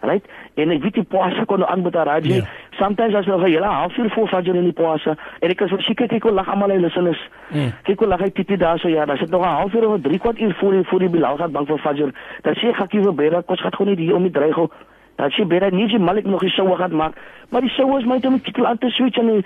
Right? 0.06 0.26
En 0.54 0.72
ek 0.72 0.84
weet 0.84 1.00
die 1.00 1.04
poasa 1.10 1.44
kon 1.50 1.60
nou 1.60 1.70
aan 1.72 1.82
met 1.82 1.96
haar 1.98 2.06
raadjie. 2.06 2.36
Ja. 2.36 2.48
Sometimes 2.80 3.16
as 3.16 3.26
nog 3.26 3.42
'n 3.42 3.50
hele 3.50 3.66
halfuur 3.66 4.10
voor 4.10 4.28
Fajr 4.28 4.56
in 4.56 4.64
die 4.64 4.74
poasa 4.74 5.16
en 5.40 5.50
ek 5.50 5.62
is 5.62 5.70
verseker 5.70 6.08
kyk 6.08 6.24
hoe 6.24 6.32
lag 6.32 6.50
almal 6.50 6.70
hy 6.70 6.78
listeners. 6.78 7.30
Mm. 7.50 7.74
Kyk 7.84 8.00
hoe 8.00 8.08
lag 8.08 8.20
hy 8.20 8.30
tipe 8.30 8.58
daar 8.58 8.80
so 8.80 8.88
ja, 8.88 9.06
dan 9.06 9.18
sit 9.18 9.30
nog 9.30 9.42
'n 9.42 9.56
halfuur 9.60 9.88
of 9.88 10.02
3 10.02 10.20
kwart 10.20 10.40
uur 10.40 10.54
voor 10.54 10.72
die 10.72 10.84
voor 10.84 11.00
die 11.00 11.10
bilal 11.10 11.38
gaan 11.38 11.52
bank 11.52 11.68
vir 11.68 11.78
Fajr. 11.78 12.14
Dan 12.42 12.54
sê 12.54 12.68
ek 12.70 12.80
ek 12.80 12.92
vir 12.92 13.16
Bera 13.16 13.42
kos 13.42 13.62
gaan 13.62 13.74
gewoon 13.74 13.96
nie 13.96 14.06
hier 14.06 14.16
om 14.16 14.24
die 14.24 14.32
dreig 14.32 14.56
hou. 14.56 14.70
Dan 15.16 15.32
sê 15.32 15.48
Bera 15.48 15.70
nie 15.70 15.88
jy 15.88 16.00
mal 16.00 16.18
ek 16.18 16.26
nog 16.26 16.42
die 16.42 16.50
soue 16.50 16.76
gaan 16.76 16.96
maak. 16.96 17.14
Maar 17.50 17.62
die 17.62 17.70
soue 17.70 18.00
is 18.00 18.06
my 18.06 18.20
om 18.24 18.34
die 18.34 18.42
ketel 18.42 18.68
aan 18.68 18.78
te 18.78 18.90
switch 18.90 19.18
en 19.18 19.44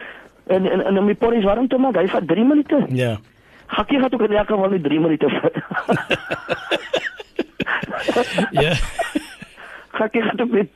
en 0.48 0.65
en, 0.72 0.86
en 0.86 0.98
om 0.98 1.06
die 1.06 1.15
porries 1.15 1.43
warm 1.43 1.67
te 1.67 1.78
maak. 1.78 1.95
Hy 1.95 2.08
vat 2.08 2.28
3 2.28 2.43
minute. 2.43 2.86
Yeah. 2.89 3.17
Hakkie 3.67 4.00
gaan 4.00 4.13
ook 4.13 4.22
in 4.22 4.34
elk 4.34 4.48
geval 4.48 4.69
nie 4.69 4.82
3 4.82 5.00
minute 5.00 5.30
vat. 5.30 5.56
Yeah. 8.52 8.78
Hakkie 10.00 10.22
gaan 10.22 10.40
ook 10.42 10.52
net 10.52 10.70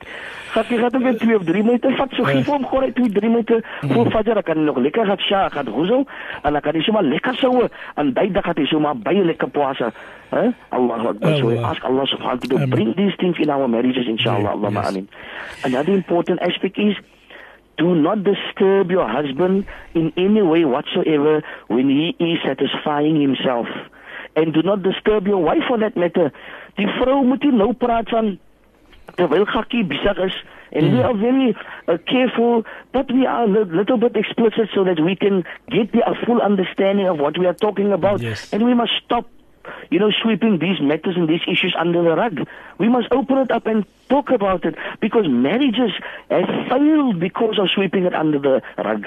Hakkie 0.54 0.78
gaan 0.78 0.94
ook 0.94 1.02
net 1.02 1.18
2 1.18 1.36
of 1.36 1.44
3 1.44 1.62
minute 1.64 1.90
vat. 1.96 2.10
So 2.12 2.24
gee 2.24 2.36
Ja. 2.38 2.44
hom 2.52 2.66
gewoon 2.66 2.84
net 2.84 2.94
2 2.94 3.10
3 3.12 3.28
minute 3.30 3.62
voor 3.80 4.10
Fajr. 4.10 4.36
Ek 4.36 4.44
kan 4.44 4.64
nog 4.64 4.76
lekker 4.78 5.06
gaan 5.06 5.18
sja, 5.18 5.48
gaan 5.48 5.66
hoesel 5.66 6.06
en 6.42 6.52
dan 6.52 6.60
kan 6.60 6.74
hy 6.74 6.80
sommer 6.80 7.02
lekker 7.02 7.34
soue 7.34 7.68
en 7.94 8.12
daai 8.12 8.30
dag 8.32 8.44
het 8.44 8.58
hy 8.58 8.64
sommer 8.66 8.94
baie 8.96 9.24
lekker 9.24 9.48
poasa. 9.48 9.90
Hè? 10.30 10.48
Allahu 10.68 11.08
Akbar. 11.08 11.36
So 11.36 11.48
Allah. 11.50 11.70
ask 11.70 11.84
Allah 11.84 12.06
subhanahu 12.06 12.38
wa 12.40 12.48
ta'ala 12.48 12.64
to 12.66 12.70
bring 12.76 12.94
these 12.96 13.16
things 13.16 13.38
in 13.38 13.50
our 13.50 13.68
marriages 13.68 14.06
inshallah. 14.06 14.52
Allahumma 14.54 14.80
yes. 14.80 14.88
amin. 14.90 15.08
Another 15.64 15.92
important 15.92 16.40
aspect 16.40 16.78
is 16.78 16.96
do 17.76 17.94
not 17.94 18.22
disturb 18.24 18.90
your 18.90 19.08
husband 19.08 19.64
in 19.94 20.12
any 20.16 20.42
way 20.42 20.64
whatsoever 20.64 21.42
when 21.66 21.88
he 21.88 22.14
is 22.18 22.38
satisfying 22.44 23.20
himself. 23.20 23.66
And 24.36 24.52
do 24.54 24.62
not 24.62 24.82
disturb 24.82 25.26
your 25.26 25.42
wife 25.42 25.62
for 25.68 25.78
that 25.78 25.96
matter. 25.96 26.32
Die 26.76 26.86
vrou 26.86 27.22
moet 27.24 27.42
nie 27.42 27.52
nou 27.54 27.72
praat 27.72 28.08
van 28.10 28.38
terwyl 29.16 29.46
Gakkie 29.46 29.86
besig 29.86 30.18
is 30.26 30.32
and 30.72 30.92
we 30.92 31.02
are 31.02 31.14
very 31.14 31.56
uh, 31.88 31.98
careful 32.06 32.64
but 32.92 33.10
we 33.12 33.26
are 33.26 33.44
a 33.44 33.64
little 33.64 33.96
bit 33.96 34.16
explicit 34.16 34.68
so 34.74 34.84
that 34.84 35.00
we 35.00 35.14
can 35.16 35.44
get 35.70 35.92
the 35.92 36.02
a 36.08 36.14
full 36.26 36.40
understanding 36.40 37.06
of 37.06 37.18
what 37.18 37.38
we 37.38 37.46
are 37.46 37.54
talking 37.54 37.92
about. 37.92 38.20
Yes. 38.20 38.52
and 38.52 38.64
we 38.64 38.74
must 38.74 38.92
stop 39.04 39.28
you 39.90 39.98
know 39.98 40.10
sweeping 40.22 40.58
these 40.58 40.80
matters 40.80 41.16
and 41.16 41.28
these 41.28 41.40
issues 41.46 41.74
under 41.78 42.02
the 42.02 42.16
rug. 42.16 42.46
We 42.78 42.88
must 42.88 43.08
open 43.12 43.38
it 43.38 43.50
up 43.50 43.66
and 43.66 43.86
talk 44.08 44.30
about 44.30 44.64
it 44.64 44.74
because 45.00 45.26
marriages 45.28 45.92
have 46.30 46.48
failed 46.68 47.20
because 47.20 47.58
of 47.58 47.70
sweeping 47.70 48.04
it 48.04 48.14
under 48.14 48.38
the 48.38 48.62
rug. 48.78 49.04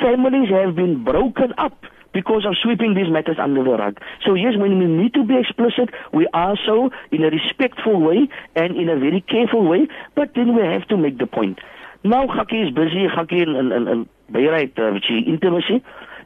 Families 0.00 0.48
have 0.50 0.74
been 0.74 1.04
broken 1.04 1.52
up 1.58 1.84
because 2.12 2.44
of 2.46 2.56
sweeping 2.62 2.94
these 2.94 3.10
matters 3.10 3.38
under 3.38 3.62
the 3.62 3.70
rug. 3.70 4.00
So 4.24 4.34
yes, 4.34 4.56
when 4.56 4.78
we 4.78 4.86
need 4.86 5.14
to 5.14 5.24
be 5.24 5.36
explicit, 5.38 5.90
we 6.12 6.26
are 6.34 6.56
so 6.66 6.90
in 7.10 7.24
a 7.24 7.30
respectful 7.30 8.00
way 8.00 8.28
and 8.54 8.76
in 8.76 8.88
a 8.88 8.96
very 8.96 9.20
careful 9.20 9.66
way, 9.66 9.88
but 10.14 10.34
then 10.34 10.54
we 10.56 10.62
have 10.62 10.86
to 10.88 10.96
make 10.96 11.18
the 11.18 11.26
point. 11.26 11.58
Nou 12.02 12.26
Gakkie 12.26 12.66
is 12.66 12.74
busy, 12.74 13.08
Gakkie 13.08 13.42
in 13.42 13.54
in 13.54 13.72
in, 13.72 13.88
in 13.88 14.08
Beirait, 14.32 14.78
uh, 14.78 14.92
weet 14.92 15.04
jy, 15.04 15.18
intimacy. 15.28 15.82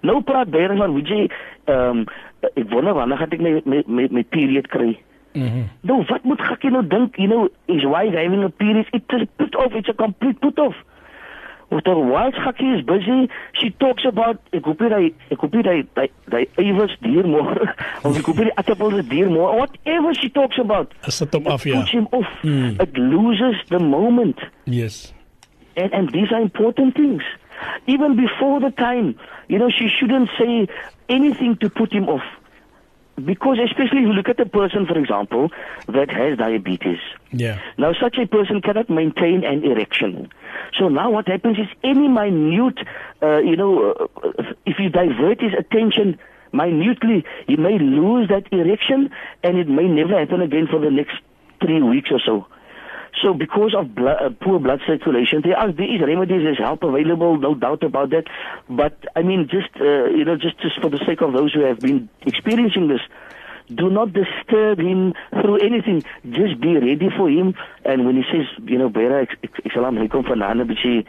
Nou 0.07 0.20
praat 0.23 0.51
Beirait 0.51 0.79
van 0.79 0.94
jy, 1.03 1.27
ehm 1.66 2.05
um, 2.05 2.07
ek 2.55 2.68
wonder 2.70 2.94
wanneer 2.94 3.18
gaan 3.18 3.33
ek 3.35 3.42
my 3.42 3.55
my 3.64 3.83
my, 3.87 4.09
my 4.11 4.23
period 4.23 4.68
kry. 4.68 4.94
Mhm. 5.35 5.66
Nou 5.83 6.05
wat 6.07 6.23
moet 6.23 6.40
Gakkie 6.40 6.70
nou 6.70 6.87
dink, 6.87 7.16
you 7.16 7.29
know, 7.29 7.49
is 7.66 7.85
why 7.85 8.07
having 8.07 8.44
a 8.44 8.51
period 8.51 8.87
it's 8.92 9.14
a 9.14 9.27
put 9.37 9.57
off, 9.57 9.75
it's 9.75 9.88
a 9.88 9.94
complete 9.94 10.38
put 10.40 10.59
off. 10.59 10.77
Wat 11.74 11.87
er 11.87 11.98
whilst 11.98 12.38
Gakkie 12.38 12.76
is 12.76 12.84
busy, 12.87 13.28
she 13.52 13.70
talks 13.82 14.04
about 14.06 14.38
ek 14.54 14.62
hoop 14.68 14.78
hy 14.78 15.08
ek 15.34 15.40
hoop 15.42 15.56
hy 15.58 15.80
hy 16.30 16.66
môre 17.26 17.66
of 18.06 18.18
ek 18.20 18.28
hoop 18.30 18.42
die 18.46 18.52
appels 18.62 18.94
is 19.00 19.08
dier 19.10 19.26
môre 19.32 19.56
whatever 19.58 20.14
she 20.14 20.30
talks 20.30 20.60
about. 20.62 20.94
As 21.02 21.18
dit 21.18 21.34
hom 21.34 21.50
af 21.50 21.66
it 21.66 21.72
ja. 21.72 21.80
puts 21.80 21.90
him 21.90 22.06
off. 22.12 22.30
Mm. 22.46 22.78
It 22.78 22.94
loses 22.96 23.58
the 23.74 23.82
moment. 23.82 24.38
Yes. 24.70 25.12
And, 25.74 25.90
and 25.92 26.12
these 26.14 26.30
are 26.30 26.40
important 26.40 26.94
things. 26.94 27.26
Even 27.90 28.14
before 28.14 28.60
the 28.60 28.70
time, 28.70 29.18
you 29.48 29.58
know, 29.58 29.70
she 29.70 29.88
shouldn't 29.88 30.30
say 30.38 30.68
anything 31.08 31.56
to 31.58 31.68
put 31.68 31.92
him 31.92 32.08
off. 32.08 32.22
Because 33.22 33.59
especially 33.64 34.00
if 34.00 34.07
you 34.09 34.12
look 34.12 34.29
at 34.29 34.40
a 34.40 34.46
person, 34.46 34.87
for 34.87 34.98
example, 34.98 35.50
that 35.87 36.11
has 36.11 36.37
diabetes. 36.38 36.98
Yeah. 37.31 37.61
Now, 37.79 37.92
such 37.92 38.18
a 38.18 38.27
person 38.27 38.61
cannot 38.61 38.90
maintain 38.90 39.44
an 39.44 39.64
erection. 39.64 40.31
So 40.79 40.88
now 40.88 41.11
what 41.11 41.29
happens 41.29 41.59
is 41.59 41.68
any 41.85 42.09
minute, 42.09 42.79
uh, 43.22 43.38
you 43.38 43.57
know, 43.57 43.92
uh, 43.92 44.53
if 44.66 44.79
you 44.79 44.88
divert 44.88 45.40
his 45.40 45.53
attention 45.57 46.18
minutely, 46.53 47.24
he 47.46 47.57
may 47.57 47.79
lose 47.79 48.29
that 48.29 48.53
erection 48.53 49.11
and 49.42 49.59
it 49.59 49.68
may 49.68 49.87
never 49.87 50.18
happen 50.18 50.40
again 50.40 50.66
for 50.68 50.81
the 50.81 50.90
next 50.90 51.16
three 51.61 51.83
weeks 51.83 52.11
or 52.11 52.20
so. 52.24 52.46
So 53.22 53.33
because 53.33 53.74
of 53.79 53.94
blood, 53.94 54.16
uh, 54.20 54.31
poor 54.31 54.59
blood 54.59 54.81
circulation, 54.87 55.42
there 55.44 55.57
are 55.57 55.70
there 55.70 55.87
is 55.94 56.00
remedies, 56.00 56.42
there's 56.42 56.59
help 56.59 56.83
available, 56.83 57.38
no 57.38 57.55
doubt 57.55 57.83
about 57.83 58.11
that. 58.11 58.24
But 58.68 58.98
I 59.14 59.22
mean, 59.22 59.48
just 59.48 59.70
uh, 59.81 60.07
you 60.07 60.24
know, 60.24 60.37
just 60.37 60.59
just 60.61 60.81
for 60.81 60.90
the 60.90 60.98
sake 61.07 61.20
of 61.20 61.33
those 61.33 61.53
who 61.53 61.61
have 61.61 61.79
been 61.79 62.09
experiencing 62.27 62.88
this, 62.88 63.00
do 63.72 63.88
not 63.88 64.12
disturb 64.12 64.81
him 64.81 65.14
through 65.31 65.59
anything. 65.59 66.03
Just 66.29 66.61
be 66.61 66.77
ready 66.77 67.09
for 67.16 67.31
him. 67.31 67.55
And 67.85 68.05
when 68.05 68.16
he 68.16 68.24
says, 68.31 68.46
you 68.66 68.79
know, 68.79 68.88
Bera, 68.88 69.22
ek, 69.22 69.38
ek, 69.42 69.61
ek 69.64 69.72
sal 69.72 69.85
hom 69.85 70.09
kom 70.09 70.24
vanaand 70.24 70.61
'n 70.61 70.68
bietjie 70.68 71.07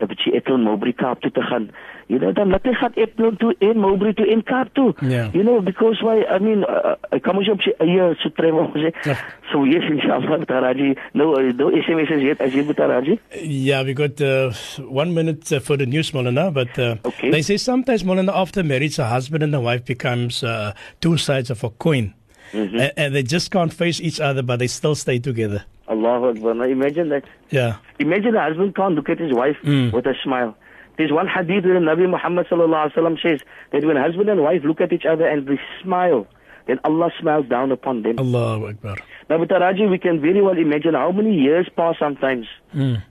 'n 0.00 0.08
bietjie 0.08 0.36
Etlon 0.38 0.62
Mowbray 0.62 0.92
Kaap 0.92 1.20
toe 1.20 1.30
te 1.30 1.42
gaan. 1.42 1.70
You 2.08 2.18
know, 2.18 2.32
dan 2.32 2.48
laat 2.48 2.64
hy 2.64 2.72
gaan 2.72 2.94
Athlone 2.96 3.36
toe 3.36 3.50
en 3.60 3.76
Mowbray 3.84 4.14
toe 4.16 4.24
en 4.32 4.40
Kaap 4.42 4.70
toe. 4.74 4.94
Ja. 5.04 5.26
You 5.36 5.42
know, 5.44 5.60
because 5.60 6.00
why 6.02 6.22
I 6.24 6.38
mean, 6.40 6.64
uh, 6.64 6.94
ek 7.12 7.20
kan 7.26 7.36
mos 7.36 7.48
op 7.52 7.60
sy 7.60 7.74
eie 7.84 8.06
so 8.22 8.30
trem 8.32 8.56
sê. 8.80 8.94
Ja. 9.04 9.16
So 9.52 9.64
yes, 9.68 9.84
inshallah, 9.92 10.38
Taraji. 10.48 10.94
No, 11.12 11.34
uh, 11.36 11.52
no 11.58 11.68
SMS's 11.68 12.22
yet 12.24 12.40
as 12.40 12.54
yet, 12.56 12.64
Taraji. 12.78 13.18
Yeah, 13.42 13.82
we 13.84 13.92
got 13.92 14.20
uh, 14.24 14.52
one 14.88 15.12
minute 15.12 15.52
uh, 15.52 15.60
for 15.60 15.76
the 15.76 15.84
news, 15.84 16.10
Molana. 16.12 16.48
But 16.52 16.78
uh, 16.78 16.96
Okay. 17.04 17.30
they 17.30 17.42
say 17.42 17.58
sometimes, 17.58 18.02
Molana, 18.04 18.32
after 18.34 18.64
marriage, 18.64 18.98
a 18.98 19.04
husband 19.04 19.42
and 19.42 19.54
a 19.54 19.60
wife 19.60 19.84
becomes 19.84 20.42
uh, 20.42 20.72
two 21.00 21.18
sides 21.18 21.50
of 21.50 21.62
a 21.62 21.68
coin. 21.70 22.14
Mm-hmm. 22.52 22.96
And 22.96 23.14
they 23.14 23.22
just 23.22 23.50
can't 23.50 23.72
face 23.72 24.00
each 24.00 24.18
other, 24.20 24.40
but 24.42 24.58
they 24.60 24.66
still 24.68 24.94
stay 24.94 25.18
together. 25.18 25.62
Allahu 25.90 26.30
Akbar. 26.32 26.52
Imagine 26.68 27.10
that. 27.10 27.24
Yeah. 27.50 27.76
Imagine 27.98 28.34
a 28.36 28.42
husband 28.48 28.74
can't 28.74 28.94
look 28.94 29.10
at 29.10 29.18
his 29.20 29.32
wife 29.32 29.56
Mm. 29.64 29.92
with 29.92 30.06
a 30.06 30.14
smile. 30.24 30.56
There's 30.98 31.12
one 31.12 31.28
hadith 31.28 31.64
where 31.64 31.80
Nabi 31.80 32.10
Muhammad 32.10 32.48
sallallahu 32.48 32.90
alaihi 32.90 32.96
wasallam 32.96 33.22
says 33.22 33.40
that 33.72 33.84
when 33.84 33.96
husband 33.96 34.28
and 34.28 34.42
wife 34.42 34.62
look 34.64 34.80
at 34.80 34.92
each 34.92 35.06
other 35.06 35.26
and 35.26 35.46
they 35.46 35.60
smile, 35.80 36.26
then 36.66 36.80
Allah 36.84 37.10
smiles 37.20 37.46
down 37.48 37.70
upon 37.72 38.02
them. 38.02 38.18
Allahu 38.18 38.66
Akbar. 38.66 38.96
Now, 39.30 39.38
with 39.38 39.48
Taraji, 39.48 39.88
we 39.88 39.98
can 39.98 40.20
very 40.20 40.42
well 40.42 40.58
imagine 40.58 40.94
how 40.94 41.12
many 41.12 41.34
years 41.38 41.68
pass 41.76 41.94
sometimes. 41.98 42.46
Mm. 42.74 43.02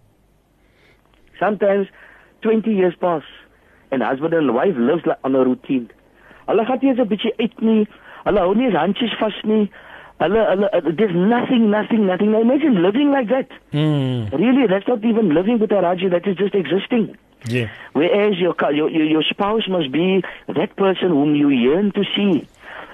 Sometimes 1.39 1.87
20 2.41 2.69
years 2.71 2.93
pass 2.99 3.23
and 3.91 4.03
husband 4.03 4.33
and 4.33 4.53
wife 4.53 4.75
lives 4.77 5.03
like 5.05 5.19
on 5.23 5.35
a 5.35 5.43
routine. 5.43 5.89
Hulle 6.47 6.65
gaan 6.65 6.79
nie 6.81 6.89
eens 6.89 6.99
'n 6.99 7.07
bietjie 7.07 7.33
uit 7.39 7.61
nie. 7.61 7.87
Hulle 8.25 8.39
hou 8.39 8.53
nie 8.55 8.67
eens 8.67 8.75
handjies 8.75 9.15
vas 9.19 9.39
nie. 9.43 9.71
Hulle 10.19 10.41
hulle 10.49 10.69
uh, 10.73 10.81
there's 10.97 11.15
nothing 11.15 11.69
nothing 11.69 12.07
nothing. 12.07 12.31
Now 12.31 12.41
imagine 12.41 12.81
living 12.81 13.11
like 13.11 13.29
that. 13.29 13.49
Mm. 13.71 14.31
Really, 14.31 14.67
that's 14.67 14.87
not 14.87 15.05
even 15.05 15.33
living 15.33 15.59
with 15.59 15.69
Taraji, 15.69 16.09
that 16.09 16.27
is 16.27 16.35
just 16.37 16.55
existing. 16.55 17.15
Yeah. 17.45 17.69
Whereas 17.93 18.37
your, 18.39 18.55
your 18.73 18.89
your 18.89 19.05
your 19.05 19.23
spouse 19.23 19.67
must 19.67 19.91
be 19.91 20.23
that 20.47 20.75
person 20.75 21.09
whom 21.09 21.35
you 21.35 21.49
yearn 21.49 21.91
to 21.91 22.03
see. 22.15 22.47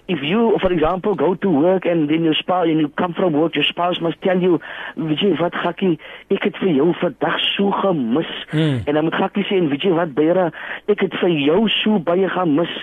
If 0.05 0.19
you, 0.21 0.57
for 0.59 0.69
example, 0.69 1.15
go 1.15 1.33
to 1.33 1.49
work 1.49 1.85
and 1.85 2.09
then 2.09 2.25
your 2.25 2.33
spouse, 2.33 2.67
and 2.67 2.77
you 2.81 2.89
come 2.89 3.13
from 3.13 3.31
work, 3.31 3.55
your 3.55 3.63
spouse 3.63 4.01
must 4.01 4.21
tell 4.21 4.37
you, 4.37 4.59
weet 4.97 5.21
jy 5.23 5.29
wat 5.39 5.55
Gakkie, 5.63 5.95
ek 6.27 6.43
het 6.49 6.59
vir 6.59 6.73
jou 6.75 6.89
vandag 6.99 7.37
so 7.53 7.71
gemis. 7.79 8.33
Mm. 8.51 8.81
En 8.83 8.99
dan 8.99 9.07
moet 9.07 9.15
Gakkie 9.15 9.45
sê, 9.47 9.61
en 9.61 9.69
weet 9.71 9.87
jy 9.87 9.93
wat 9.95 10.11
Beira, 10.17 10.49
ek 10.91 11.05
het 11.07 11.15
vir 11.21 11.31
jou 11.45 11.61
so 11.79 12.03
baie 12.03 12.27
gemis. 12.35 12.75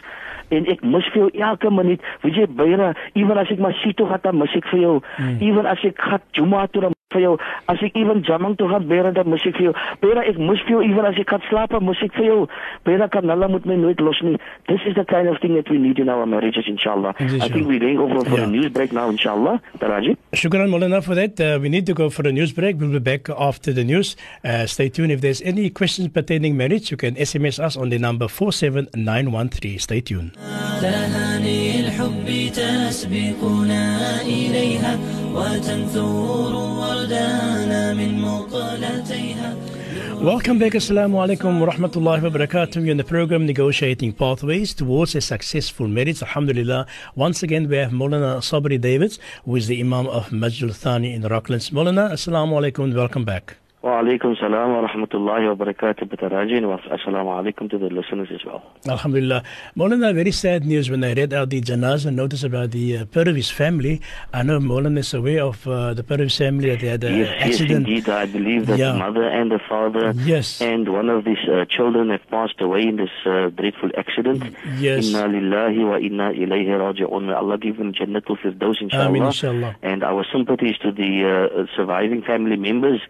En 0.51 0.67
ek 0.67 0.83
mis 0.83 1.05
vir 1.15 1.23
jou 1.23 1.31
elke 1.51 1.71
minuut. 1.71 2.01
Weet 2.23 2.35
jy 2.43 2.47
Beira, 2.47 2.93
ewen 3.15 3.39
as 3.39 3.51
ek 3.51 3.59
maar 3.59 3.75
sito 3.85 4.07
gaan 4.11 4.21
dan 4.23 4.39
mis 4.39 4.55
ek 4.57 4.67
vir 4.73 4.81
jou. 4.87 4.97
Ewen 5.41 5.67
as 5.67 5.79
ek 5.85 5.99
gaan 5.99 6.21
Juma 6.35 6.67
toe 6.67 6.83
dan 6.89 6.97
vir 7.11 7.23
jou. 7.25 7.33
As 7.67 7.81
ek 7.83 7.97
ewen 7.99 8.21
jamang 8.23 8.55
toe 8.59 8.69
gaan 8.71 8.85
Beira 8.87 9.11
dan 9.15 9.27
mis 9.31 9.43
ek 9.47 9.57
vir 9.59 9.65
jou. 9.71 9.75
Beira, 10.03 10.23
ek 10.31 10.39
mis 10.39 10.61
vir 10.67 10.77
jou 10.77 10.83
ewen 10.87 11.07
as 11.09 11.19
ek 11.19 11.31
gaan 11.33 11.43
slaap, 11.49 11.73
mis 11.83 12.03
ek 12.07 12.15
vir 12.15 12.27
jou. 12.29 12.41
Beira 12.87 13.09
kan 13.11 13.27
hulle 13.31 13.49
moet 13.51 13.67
my 13.67 13.75
nooit 13.79 13.99
los 14.01 14.21
nie. 14.23 14.37
This 14.69 14.81
is 14.87 14.95
the 14.95 15.05
kind 15.05 15.27
of 15.29 15.39
thing 15.43 15.55
that 15.59 15.69
we 15.71 15.79
need 15.79 15.99
in 15.99 16.09
our 16.09 16.27
marriages 16.27 16.69
inshallah. 16.71 17.15
I 17.19 17.49
think 17.49 17.67
we're 17.67 17.81
going 17.83 17.99
over 17.99 18.23
for 18.25 18.39
Yeah. 18.39 18.45
a 18.45 18.51
news 18.51 18.69
break 18.71 18.93
now 18.93 19.09
inshallah. 19.11 19.59
Taraji. 19.79 20.17
Shukran 20.35 20.71
Molana 20.71 21.03
for 21.03 21.15
that. 21.17 21.41
Uh, 21.41 21.59
we 21.61 21.69
need 21.69 21.85
to 21.87 21.95
go 21.95 22.11
for 22.11 22.27
a 22.29 22.33
news 22.33 22.53
break. 22.53 22.79
We'll 22.79 22.93
be 22.93 22.99
back 23.01 23.29
after 23.31 23.73
the 23.73 23.83
news. 23.85 24.15
Uh, 24.45 24.67
stay 24.67 24.89
tuned. 24.89 25.11
If 25.11 25.21
there's 25.21 25.43
any 25.43 25.71
questions 25.71 26.09
pertaining 26.09 26.57
marriage, 26.57 26.91
you 26.93 26.97
can 26.97 27.17
SMS 27.17 27.59
us 27.59 27.77
on 27.77 27.89
the 27.91 27.99
number 27.99 28.29
47913. 28.29 29.79
Stay 29.81 30.01
tuned. 30.01 30.37
الحب 32.01 32.53
تسبقنا 32.53 34.23
إليها 34.23 34.99
وتنثور 35.35 36.55
وردانا 36.55 37.95
من 37.95 38.21
مقلتيها 38.21 39.57
Welcome 40.21 40.59
back. 40.59 40.75
Assalamu 40.75 41.17
alaikum 41.23 41.61
wa 41.61 41.73
rahmatullahi 41.73 42.23
wa 42.23 42.29
barakatuh. 42.29 42.77
You're 42.77 42.91
in 42.91 42.99
the 42.99 43.05
program 43.05 43.47
Negotiating 43.47 44.13
Pathways 44.13 44.75
Towards 44.75 45.15
a 45.15 45.21
Successful 45.23 45.89
Marriage. 45.89 46.23
Alhamdulillah. 46.23 46.87
Once 47.15 47.43
again, 47.43 47.69
we 47.71 47.77
have 47.79 47.91
Molana 47.91 48.33
Sabri 48.51 48.79
Davids, 48.79 49.19
who 49.47 49.57
is 49.57 49.67
the 49.67 49.81
Imam 49.81 50.07
of 50.09 50.29
Masjidul 50.29 50.77
Thani 50.77 51.15
in 51.15 51.23
Rocklands. 51.23 51.71
Molana, 51.71 52.13
Assalamu 52.13 52.53
alaikum 52.61 52.85
and 52.85 52.95
welcome 52.95 53.25
back. 53.25 53.60
Wa 53.83 54.03
alaikum 54.03 54.37
salam 54.39 54.75
wa 54.75 54.87
rahmatullahi 54.87 55.49
wa 55.49 55.55
barakatuh 55.65 56.03
wa 56.69 56.77
assalamu 56.95 57.31
alaikum 57.33 57.71
to 57.71 57.79
the 57.79 57.87
listeners 57.89 58.29
as 58.31 58.45
well. 58.45 58.63
Alhamdulillah. 58.87 59.43
Molana, 59.75 60.15
very 60.15 60.33
sad 60.33 60.67
news 60.67 60.91
when 60.91 61.03
I 61.03 61.15
read 61.15 61.33
out 61.33 61.49
the 61.49 61.63
janazah 61.63 62.13
notice 62.13 62.43
about 62.45 62.73
the 62.73 62.99
uh, 62.99 63.05
Pervis 63.07 63.51
family. 63.51 64.03
I 64.35 64.43
know 64.43 64.59
Molana 64.61 64.99
is 64.99 65.15
aware 65.15 65.45
of 65.45 65.67
uh, 65.67 65.95
the 65.95 66.03
Pervis 66.03 66.37
family 66.37 66.69
that 66.69 66.81
they 66.81 66.89
had 66.89 67.05
an 67.05 67.17
yes, 67.21 67.59
yes, 67.59 67.71
indeed. 67.71 68.07
I 68.07 68.27
believe 68.27 68.67
that 68.67 68.79
Yeah. 68.79 68.93
the 68.93 68.99
mother 68.99 69.27
and 69.27 69.51
the 69.51 69.59
father 69.67 70.13
Yes. 70.15 70.61
and 70.61 70.87
one 70.93 71.09
of 71.09 71.25
these 71.25 71.39
uh, 71.49 71.65
children 71.65 72.11
have 72.11 72.29
passed 72.29 72.61
away 72.61 72.83
in 72.83 72.97
this 72.97 73.09
uh, 73.25 73.49
dreadful 73.49 73.89
accident. 73.97 74.45
Yes. 74.79 75.09
Inna 75.09 75.27
lillahi 75.27 75.89
wa 75.89 75.97
inna 75.97 76.33
ilayhi 76.35 76.69
raji'un. 76.69 77.29
May 77.29 77.33
Allah 77.33 77.57
give 77.57 77.79
him 77.79 77.95
Jannatul 77.95 78.37
Firdaus, 78.41 78.79
inshallah. 78.83 79.07
Ameen, 79.09 79.23
inshallah. 79.23 79.75
And 79.81 80.05
our 80.05 80.27
sympathies 80.31 80.77
to 80.83 80.93
the 80.93 81.11
uh, 81.25 81.65
surviving 81.75 82.21
family 82.21 82.57
members. 82.59 83.01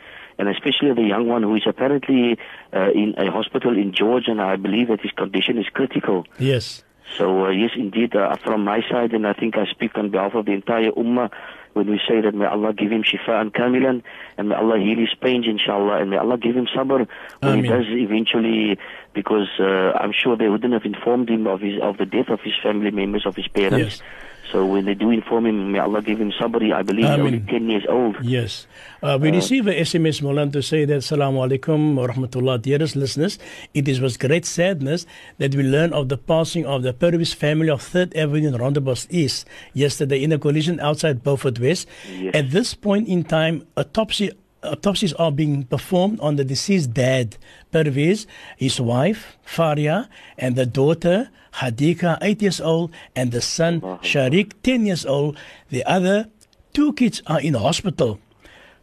And 0.41 0.49
especially 0.49 0.93
the 0.95 1.09
young 1.15 1.27
one 1.29 1.43
who 1.43 1.55
is 1.55 1.67
apparently 1.67 2.39
uh, 2.73 2.91
in 3.03 3.15
a 3.19 3.31
hospital 3.31 3.73
in 3.77 3.93
Georgia, 3.93 4.31
and 4.31 4.41
I 4.41 4.57
believe 4.57 4.89
that 4.89 5.01
his 5.07 5.15
condition 5.23 5.59
is 5.59 5.69
critical. 5.79 6.19
Yes. 6.39 6.83
So 7.17 7.25
uh, 7.47 7.51
yes, 7.51 7.73
indeed, 7.77 8.17
uh, 8.17 8.37
from 8.37 8.65
my 8.65 8.81
side, 8.91 9.13
and 9.13 9.27
I 9.27 9.35
think 9.41 9.57
I 9.57 9.67
speak 9.67 9.99
on 9.99 10.11
behalf 10.11 10.35
of 10.35 10.47
the 10.47 10.53
entire 10.53 10.93
ummah 10.93 11.29
when 11.73 11.87
we 11.89 12.01
say 12.09 12.21
that 12.21 12.35
may 12.35 12.47
Allah 12.47 12.73
give 12.73 12.91
him 12.91 13.03
shifa 13.03 13.41
and 13.41 13.53
kamilan, 13.53 14.03
and 14.39 14.49
may 14.49 14.55
Allah 14.55 14.79
heal 14.79 14.99
his 14.99 15.15
pains, 15.21 15.47
inshallah, 15.47 16.01
and 16.01 16.11
may 16.11 16.17
Allah 16.17 16.39
give 16.39 16.57
him 16.57 16.67
sabr 16.67 17.07
when 17.41 17.65
he 17.65 17.69
does 17.69 17.85
eventually, 17.89 18.79
because 19.13 19.49
uh, 19.61 19.93
I'm 20.01 20.13
sure 20.13 20.37
they 20.37 20.49
wouldn't 20.49 20.73
have 20.73 20.85
informed 20.85 21.29
him 21.29 21.47
of 21.47 21.61
his 21.61 21.81
of 21.83 21.99
the 21.99 22.07
death 22.07 22.29
of 22.29 22.41
his 22.41 22.55
family 22.63 22.91
members, 22.91 23.27
of 23.27 23.37
his 23.37 23.49
parents. 23.49 24.01
Yes. 24.01 24.03
So 24.53 24.67
when 24.67 24.85
they 24.85 24.95
do 24.95 25.11
inform 25.11 25.47
him, 25.47 25.73
may 25.73 25.79
Allah 25.79 26.03
give 26.03 26.21
him 26.21 26.33
somebody, 26.39 26.73
I 26.73 26.83
believe 26.83 27.05
only 27.07 27.41
10 27.41 27.69
years 27.69 27.85
old. 27.89 28.17
Yes. 28.23 28.67
Uh, 29.03 29.19
we 29.21 29.31
receive 29.31 29.67
a 29.67 29.73
SMS, 29.73 30.23
Molan, 30.23 30.51
to 30.53 30.63
say 30.63 30.85
that 30.85 30.99
Assalamu 30.99 31.47
alaikum 31.47 31.95
wa 31.95 32.07
rahmatullah, 32.07 32.61
dearest 32.61 32.97
listeners. 32.97 33.39
It 33.75 33.89
is 33.89 34.01
with 34.01 34.19
great 34.19 34.45
sadness 34.45 35.07
that 35.39 35.55
we 35.55 35.63
learn 35.63 35.93
of 35.93 36.09
the 36.09 36.19
passing 36.19 36.67
of 36.67 36.83
the 36.83 36.93
Purvis 36.93 37.33
family 37.33 37.71
of 37.71 37.81
3rd 37.81 38.17
Avenue 38.17 38.49
in 38.49 38.55
Rondebosch 38.55 39.07
East 39.11 39.47
yesterday 39.73 40.23
in 40.23 40.33
a 40.33 40.39
collision 40.39 40.81
outside 40.81 41.23
Beaufort 41.23 41.61
West. 41.61 41.87
Yes. 42.11 42.35
At 42.35 42.51
this 42.51 42.75
point 42.75 43.09
in 43.09 43.25
time, 43.25 43.67
autopsy 43.77 44.33
autopsies 44.63 45.13
are 45.15 45.33
being 45.33 45.65
performed 45.65 46.21
on 46.21 46.37
the 46.37 46.45
deceased 46.45 46.93
dad, 46.93 47.37
Pervez, 47.73 48.27
his 48.57 48.81
wife, 48.81 49.39
Faria, 49.43 50.09
and 50.37 50.57
the 50.57 50.67
daughter, 50.67 51.31
Hadika, 51.55 52.19
8 52.23 52.43
years 52.43 52.61
old, 52.61 52.93
and 53.17 53.33
the 53.33 53.41
son, 53.41 53.81
Sharik, 54.03 54.53
10 54.63 54.87
years 54.87 55.05
old. 55.07 55.37
The 55.71 55.85
other 55.85 56.29
two 56.73 56.93
kids 56.95 57.23
are 57.27 57.41
in 57.41 57.55
hospital. 57.55 58.21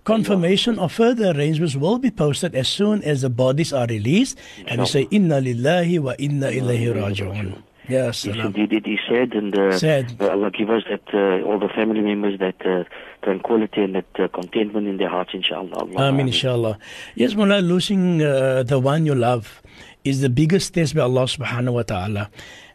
Confirmation 0.03 0.79
of 0.79 0.93
further 0.93 1.31
arrangements 1.31 1.75
will 1.75 1.97
be 1.99 2.11
posted 2.11 2.55
as 2.55 2.67
soon 2.69 3.03
as 3.03 3.21
the 3.23 3.29
bodies 3.29 3.73
are 3.73 3.85
released. 3.87 4.37
And 4.65 4.79
we 4.79 4.85
say, 4.87 5.07
Inna 5.11 5.41
lillahi 5.41 5.99
wa 5.99 6.13
inna 6.17 6.47
ilayhi 6.47 6.93
raji'un. 6.95 7.61
Yes, 7.89 8.25
Yes, 8.25 8.35
indeed, 8.35 8.73
it 8.73 8.85
is 8.85 8.99
sad, 9.07 9.33
and 9.33 9.57
uh, 9.57 9.77
Sad. 9.77 10.15
uh, 10.19 10.27
Allah 10.27 10.51
give 10.51 10.69
us 10.69 10.83
that 10.89 11.03
uh, 11.13 11.45
all 11.47 11.57
the 11.57 11.69
family 11.69 12.01
members 12.01 12.37
that 12.39 12.55
uh, 12.65 12.83
tranquility 13.23 13.81
and 13.81 13.95
that 13.95 14.05
uh, 14.19 14.27
contentment 14.27 14.87
in 14.87 14.97
their 14.97 15.07
hearts, 15.07 15.31
inshallah. 15.33 15.71
Allah, 15.73 15.95
Amin, 16.09 16.27
inshallah. 16.27 16.77
Yes, 17.15 17.33
Mullah, 17.33 17.59
losing 17.61 18.21
uh, 18.21 18.63
the 18.63 18.77
one 18.77 19.05
you 19.05 19.15
love 19.15 19.61
is 20.07 20.21
the 20.21 20.29
biggest 20.29 20.73
test 20.73 20.95
by 20.95 21.01
Allah 21.01 21.23
subhanahu 21.23 21.73
wa 21.73 21.83
ta'ala, 21.83 22.29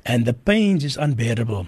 and 0.05 0.27
the 0.27 0.35
pains 0.35 0.85
is 0.85 0.97
unbearable. 0.97 1.67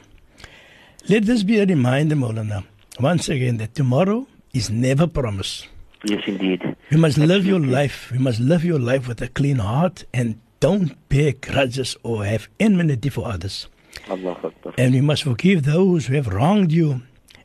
Let 1.09 1.25
this 1.25 1.43
be 1.43 1.59
a 1.61 1.67
reminder, 1.67 2.17
Maulana, 2.17 2.65
once 3.01 3.29
again, 3.29 3.59
that 3.59 3.75
tomorrow 3.75 4.27
is 4.53 4.71
never 4.71 5.07
promised. 5.07 5.69
Yes, 6.05 6.23
indeed. 6.27 6.63
You 6.91 6.99
must 6.99 7.19
live 7.19 7.47
your 7.47 7.61
life. 7.61 8.11
You 8.13 8.21
must 8.21 8.41
live 8.41 8.65
your 8.65 8.79
life 8.79 9.09
with 9.09 9.23
a 9.23 9.29
clean 9.29 9.59
heart 9.59 10.05
and 10.13 10.41
don't 10.61 10.97
bear 11.09 11.33
grudges 11.33 11.97
or 12.03 12.25
have 12.25 12.49
enmity 12.61 13.09
for 13.09 13.27
others. 13.27 13.69
Allah 14.09 14.39
Akbar. 14.43 14.75
And 14.77 14.95
we 14.95 15.01
must 15.01 15.23
forgive 15.23 15.65
those 15.65 16.07
who 16.07 16.15
have 16.15 16.29
wronged 16.29 16.73
you 16.73 17.03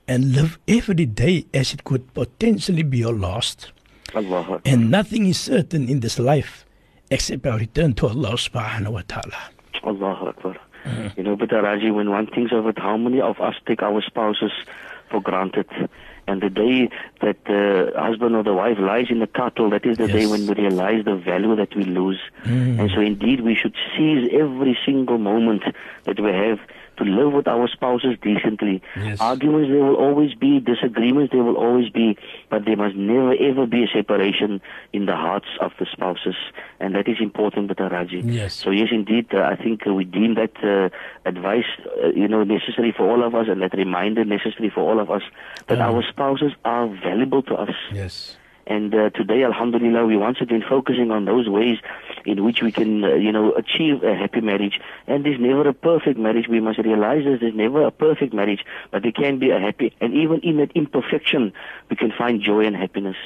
and 0.07 0.33
live 0.33 0.59
every 0.67 1.05
day 1.05 1.45
as 1.53 1.73
it 1.73 1.83
could 1.83 2.13
potentially 2.13 2.83
be 2.83 2.99
your 2.99 3.13
last. 3.13 3.71
Allah 4.13 4.41
Akbar. 4.41 4.61
And 4.65 4.91
nothing 4.91 5.25
is 5.25 5.39
certain 5.39 5.87
in 5.87 6.01
this 6.01 6.19
life 6.19 6.65
except 7.11 7.45
our 7.45 7.57
return 7.57 7.93
to 7.95 8.07
Allah 8.07 8.33
subhanahu 8.33 8.91
wa 8.91 9.01
ta'ala. 9.07 9.39
Allah 9.83 10.29
Akbar. 10.29 10.57
Mm-hmm. 10.85 11.07
You 11.17 11.23
know, 11.23 11.35
but 11.35 11.51
Raji, 11.51 11.91
when 11.91 12.09
one 12.09 12.27
thinks 12.27 12.51
of 12.53 12.65
it, 12.67 12.79
how 12.79 12.97
many 12.97 13.19
of 13.21 13.39
us 13.39 13.55
take 13.65 13.81
our 13.81 14.01
spouses 14.01 14.51
for 15.09 15.21
granted? 15.21 15.67
And 16.27 16.41
the 16.41 16.49
day 16.49 16.89
that 17.21 17.43
the 17.45 17.91
husband 17.97 18.35
or 18.35 18.43
the 18.43 18.53
wife 18.53 18.77
lies 18.79 19.07
in 19.09 19.19
the 19.19 19.27
cattle, 19.27 19.69
that 19.71 19.85
is 19.85 19.97
the 19.97 20.07
day 20.07 20.27
when 20.27 20.45
we 20.45 20.53
realize 20.53 21.03
the 21.03 21.15
value 21.15 21.55
that 21.55 21.75
we 21.75 21.83
lose. 21.83 22.19
Mm. 22.43 22.79
And 22.79 22.91
so, 22.91 23.01
indeed, 23.01 23.41
we 23.41 23.55
should 23.55 23.75
seize 23.97 24.29
every 24.31 24.77
single 24.85 25.17
moment 25.17 25.63
that 26.03 26.19
we 26.19 26.31
have 26.31 26.59
to 26.99 27.03
live 27.03 27.31
with 27.33 27.47
our 27.47 27.67
spouses 27.67 28.13
decently. 28.21 28.75
Yes. 28.95 29.19
Arguments, 29.19 29.69
there 29.71 29.83
will 29.83 29.95
always 30.07 30.33
be. 30.35 30.51
Disagreements, 30.59 31.31
there 31.33 31.43
will 31.43 31.57
always 31.57 31.89
be. 31.89 32.17
But 32.51 32.65
there 32.65 32.77
must 32.83 32.95
never, 32.95 33.33
ever 33.49 33.65
be 33.65 33.83
a 33.83 33.87
separation 33.87 34.61
in 34.93 35.05
the 35.05 35.15
hearts 35.15 35.47
of 35.59 35.71
the 35.79 35.87
spouses. 35.91 36.35
And 36.79 36.93
that 36.95 37.07
is 37.07 37.17
important, 37.19 37.67
Bata 37.69 37.89
Raji. 37.91 38.21
Yes. 38.25 38.53
So 38.53 38.69
yes, 38.69 38.89
indeed, 38.91 39.27
uh, 39.33 39.41
I 39.53 39.55
think 39.55 39.87
uh, 39.87 39.93
we 39.93 40.03
deem 40.05 40.35
that 40.35 40.55
uh, 40.63 40.89
advice, 41.27 41.69
uh, 42.03 42.09
you 42.21 42.27
know, 42.27 42.43
necessary 42.43 42.93
for 42.95 43.09
all 43.09 43.21
of 43.25 43.33
us, 43.33 43.47
and 43.49 43.61
that 43.61 43.73
reminder 43.73 44.23
necessary 44.25 44.69
for 44.69 44.81
all 44.81 44.99
of 44.99 45.09
us 45.09 45.23
that 45.67 45.79
Um. 45.81 45.95
our 45.95 46.03
spouses 46.13 46.51
are 46.65 46.87
valuable 46.87 47.41
to 47.43 47.55
us. 47.55 47.75
Yes. 47.91 48.37
And 48.69 48.93
uh, 48.93 49.09
today, 49.09 49.43
Alhamdulillah, 49.43 50.05
we 50.05 50.15
once 50.15 50.37
again 50.41 50.63
focusing 50.67 51.09
on 51.09 51.25
those 51.25 51.49
ways 51.49 51.79
in 52.23 52.43
which 52.45 52.61
we 52.61 52.71
can, 52.71 53.03
uh, 53.03 53.15
you 53.15 53.31
know, 53.31 53.51
achieve 53.53 54.03
a 54.03 54.15
happy 54.15 54.41
marriage. 54.41 54.79
And 55.07 55.25
there's 55.25 55.39
never 55.39 55.67
a 55.67 55.73
perfect 55.73 56.19
marriage. 56.19 56.47
We 56.47 56.59
must 56.59 56.77
realize 56.77 57.25
this. 57.25 57.39
There's 57.41 57.55
never 57.55 57.83
a 57.83 57.91
perfect 57.91 58.31
marriage, 58.31 58.63
but 58.91 59.01
there 59.01 59.11
can 59.11 59.39
be 59.39 59.49
a 59.49 59.59
happy. 59.59 59.95
And 59.99 60.13
even 60.13 60.41
in 60.41 60.57
that 60.57 60.71
imperfection, 60.75 61.51
we 61.89 61.95
can 61.95 62.13
find 62.15 62.41
joy 62.41 62.65
and 62.65 62.75
happiness. 62.75 63.17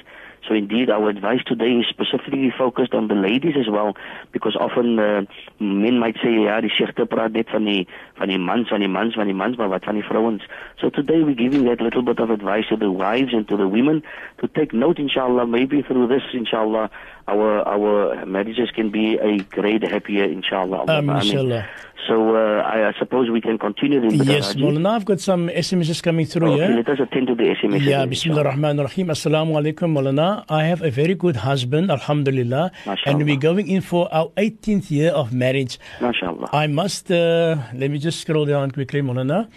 So 0.47 0.53
indeed, 0.53 0.89
our 0.89 1.10
advice 1.10 1.41
today 1.45 1.71
is 1.71 1.88
specifically 1.88 2.51
focused 2.58 2.93
on 2.93 3.08
the 3.08 3.15
ladies 3.15 3.56
as 3.58 3.69
well, 3.69 3.95
because 4.32 4.58
often 4.60 4.99
uh, 4.99 5.21
men 5.60 5.99
might 5.99 6.17
say, 6.21 6.43
ja, 6.43 6.60
die 6.62 6.71
sigte 6.75 7.06
praat 7.06 7.32
net 7.32 7.49
van 7.49 7.63
die 7.63 7.88
van 8.19 8.27
die 8.27 8.38
mans, 8.38 8.67
van 8.67 8.84
die 8.84 8.91
mans, 8.91 9.15
van 9.15 9.32
die 9.32 9.36
mans, 9.36 9.56
maar 9.58 9.69
wat 9.69 9.86
van 9.86 9.95
die. 9.95 10.39
So 10.79 10.89
today 10.89 11.23
we're 11.23 11.36
giving 11.36 11.63
that 11.65 11.79
little 11.79 12.01
bit 12.01 12.19
of 12.19 12.29
advice 12.29 12.67
to 12.67 12.77
the 12.77 12.91
wives 12.91 13.34
and 13.34 13.47
to 13.47 13.58
the 13.58 13.67
women 13.67 14.03
to 14.39 14.47
take 14.47 14.73
note, 14.73 14.99
inshallah, 14.99 15.47
maybe 15.47 15.82
through 15.82 16.08
this, 16.08 16.23
inshallah, 16.34 16.89
our 17.27 17.67
our 17.67 18.25
marriages 18.25 18.69
can 18.75 18.89
be 18.91 19.17
a 19.17 19.38
great 19.43 19.83
happier, 19.83 20.25
inshallah. 20.25 20.81
Um, 20.88 21.09
Ameen. 21.09 21.21
inshallah. 21.25 21.65
So 22.07 22.36
uh, 22.36 22.62
I, 22.63 22.89
I 22.89 22.93
suppose 22.99 23.29
we 23.29 23.39
can 23.39 23.57
continue. 23.57 24.01
Brother 24.01 24.25
Yes. 24.25 24.55
Maulana, 24.55 24.89
I've 24.89 25.05
got 25.05 25.21
some 25.21 25.47
SMSs 25.47 26.03
coming 26.03 26.25
through 26.25 26.51
Okay, 26.55 26.65
here. 26.67 26.75
let 26.75 26.89
us 26.89 26.99
attend 26.99 27.27
to 27.27 27.36
the 27.36 27.43
SMS. 27.55 27.81
Yeah, 27.86 28.05
Bismillah 28.05 28.41
ar-Rahman 28.43 28.77
ar-Rahim. 28.79 29.07
Assalamu 29.07 29.53
alaikum, 29.55 29.93
Maulana. 29.97 30.43
I 30.49 30.65
have 30.65 30.81
a 30.81 30.91
very 30.91 31.15
good 31.15 31.38
husband, 31.38 31.89
Alhamdulillah. 31.89 32.71
MashaAllah. 32.83 32.97
And 33.05 33.23
we're 33.23 33.38
going 33.38 33.69
in 33.69 33.79
for 33.79 34.13
our 34.13 34.27
18th 34.36 34.91
year 34.91 35.12
of 35.12 35.31
marriage. 35.31 35.79
MashaAllah. 35.99 36.49
I 36.51 36.67
must, 36.67 37.09
uh, 37.09 37.55
let 37.73 37.89
me 37.89 37.99
just 37.99 38.19
scroll 38.19 38.45
down 38.45 38.71
quickly, 38.71 39.01
Maulana. 39.01 39.47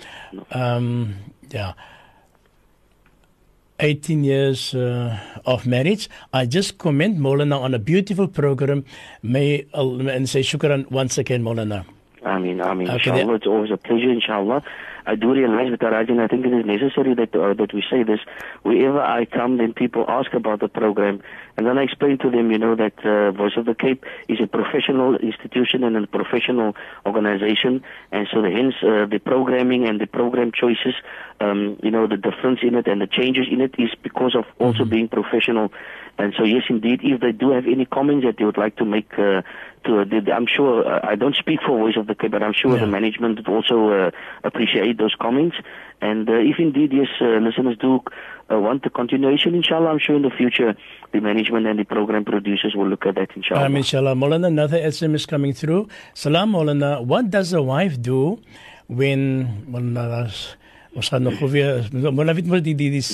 Um, 0.52 1.16
yeah. 1.50 1.72
18 3.80 4.24
years 4.24 4.74
uh, 4.74 5.18
of 5.44 5.66
marriage. 5.66 6.08
I 6.32 6.46
just 6.46 6.78
comment 6.78 7.18
Maulana 7.18 7.60
on 7.60 7.74
a 7.74 7.78
beautiful 7.78 8.28
program. 8.28 8.84
May 9.22 9.66
Allah 9.74 10.12
and 10.12 10.28
say 10.28 10.40
shukran 10.40 10.90
once 10.90 11.18
again, 11.18 11.42
Maulana. 11.42 11.84
Ameen, 12.24 12.60
Ameen. 12.60 12.90
Okay, 12.90 13.10
inshallah, 13.10 13.34
it's 13.34 13.46
always 13.46 13.70
a 13.70 13.76
pleasure, 13.76 14.10
inshallah. 14.10 14.62
I 15.06 15.14
do 15.14 15.32
realize, 15.32 15.68
Mr. 15.68 15.90
Rajan, 15.92 16.18
I 16.18 16.26
think 16.26 16.44
it 16.44 16.52
is 16.52 16.66
necessary 16.66 17.14
that 17.14 17.34
uh, 17.34 17.54
that 17.54 17.72
we 17.72 17.82
say 17.88 18.02
this. 18.02 18.20
Wherever 18.62 19.00
I 19.00 19.24
come, 19.24 19.56
then 19.58 19.72
people 19.72 20.04
ask 20.08 20.34
about 20.34 20.60
the 20.60 20.68
program, 20.68 21.22
and 21.56 21.66
then 21.66 21.78
I 21.78 21.82
explain 21.82 22.18
to 22.18 22.30
them, 22.30 22.50
you 22.50 22.58
know, 22.58 22.74
that 22.74 22.98
uh, 23.04 23.30
Voice 23.30 23.56
of 23.56 23.66
the 23.66 23.74
Cape 23.74 24.04
is 24.28 24.38
a 24.42 24.48
professional 24.48 25.16
institution 25.16 25.84
and 25.84 25.96
a 25.96 26.06
professional 26.06 26.74
organization, 27.06 27.84
and 28.10 28.26
so 28.32 28.42
the, 28.42 28.50
hence 28.50 28.74
uh, 28.82 29.06
the 29.06 29.20
programming 29.24 29.86
and 29.86 30.00
the 30.00 30.06
program 30.06 30.50
choices, 30.52 30.94
um, 31.40 31.78
you 31.82 31.90
know, 31.90 32.06
the 32.06 32.16
difference 32.16 32.60
in 32.62 32.74
it 32.74 32.86
and 32.88 33.00
the 33.00 33.06
changes 33.06 33.46
in 33.50 33.60
it 33.60 33.74
is 33.78 33.90
because 34.02 34.34
of 34.34 34.44
also 34.58 34.84
being 34.84 35.08
professional. 35.08 35.72
And 36.18 36.32
so, 36.36 36.44
yes, 36.44 36.62
indeed, 36.68 37.00
if 37.02 37.20
they 37.20 37.32
do 37.32 37.50
have 37.50 37.66
any 37.66 37.84
comments 37.84 38.24
that 38.24 38.38
they 38.38 38.44
would 38.44 38.56
like 38.56 38.76
to 38.76 38.84
make, 38.84 39.18
uh, 39.18 39.42
to, 39.86 40.00
uh, 40.00 40.34
I'm 40.36 40.46
sure, 40.46 40.86
uh, 40.86 41.00
I 41.02 41.14
don't 41.16 41.34
speak 41.36 41.60
for 41.66 41.78
Voice 41.78 41.96
of 41.96 42.06
the 42.06 42.14
Cape, 42.14 42.32
but 42.32 42.42
I'm 42.42 42.52
sure 42.52 42.74
Yeah. 42.74 42.80
the 42.84 42.86
management 42.98 43.38
would 43.38 43.48
also 43.48 43.76
uh, 43.90 44.10
appreciate 44.44 44.98
those 44.98 45.14
comments. 45.20 45.56
And 46.00 46.28
uh, 46.28 46.34
if 46.50 46.58
indeed, 46.58 46.92
yes, 46.92 47.08
uh, 47.20 47.38
listeners 47.46 47.76
do 47.80 48.00
uh, 48.52 48.58
want 48.66 48.82
the 48.82 48.90
continuation, 48.90 49.54
inshallah, 49.54 49.88
I'm 49.90 49.98
sure 49.98 50.16
in 50.16 50.22
the 50.22 50.30
future 50.30 50.76
the 51.12 51.20
management 51.20 51.66
and 51.66 51.78
the 51.78 51.84
program 51.84 52.24
producers 52.24 52.74
will 52.76 52.88
look 52.88 53.06
at 53.06 53.14
that, 53.14 53.30
inshallah. 53.34 53.64
Um, 53.66 53.76
inshallah. 53.76 54.14
Maulana, 54.14 54.48
another 54.48 54.78
SMS 54.78 55.26
coming 55.26 55.52
through. 55.54 55.88
Salam, 56.14 56.52
Maulana. 56.52 57.04
What 57.04 57.30
does 57.30 57.52
a 57.52 57.62
wife 57.62 58.00
do 58.00 58.38
when... 58.88 59.64
Maulana, 59.70 60.30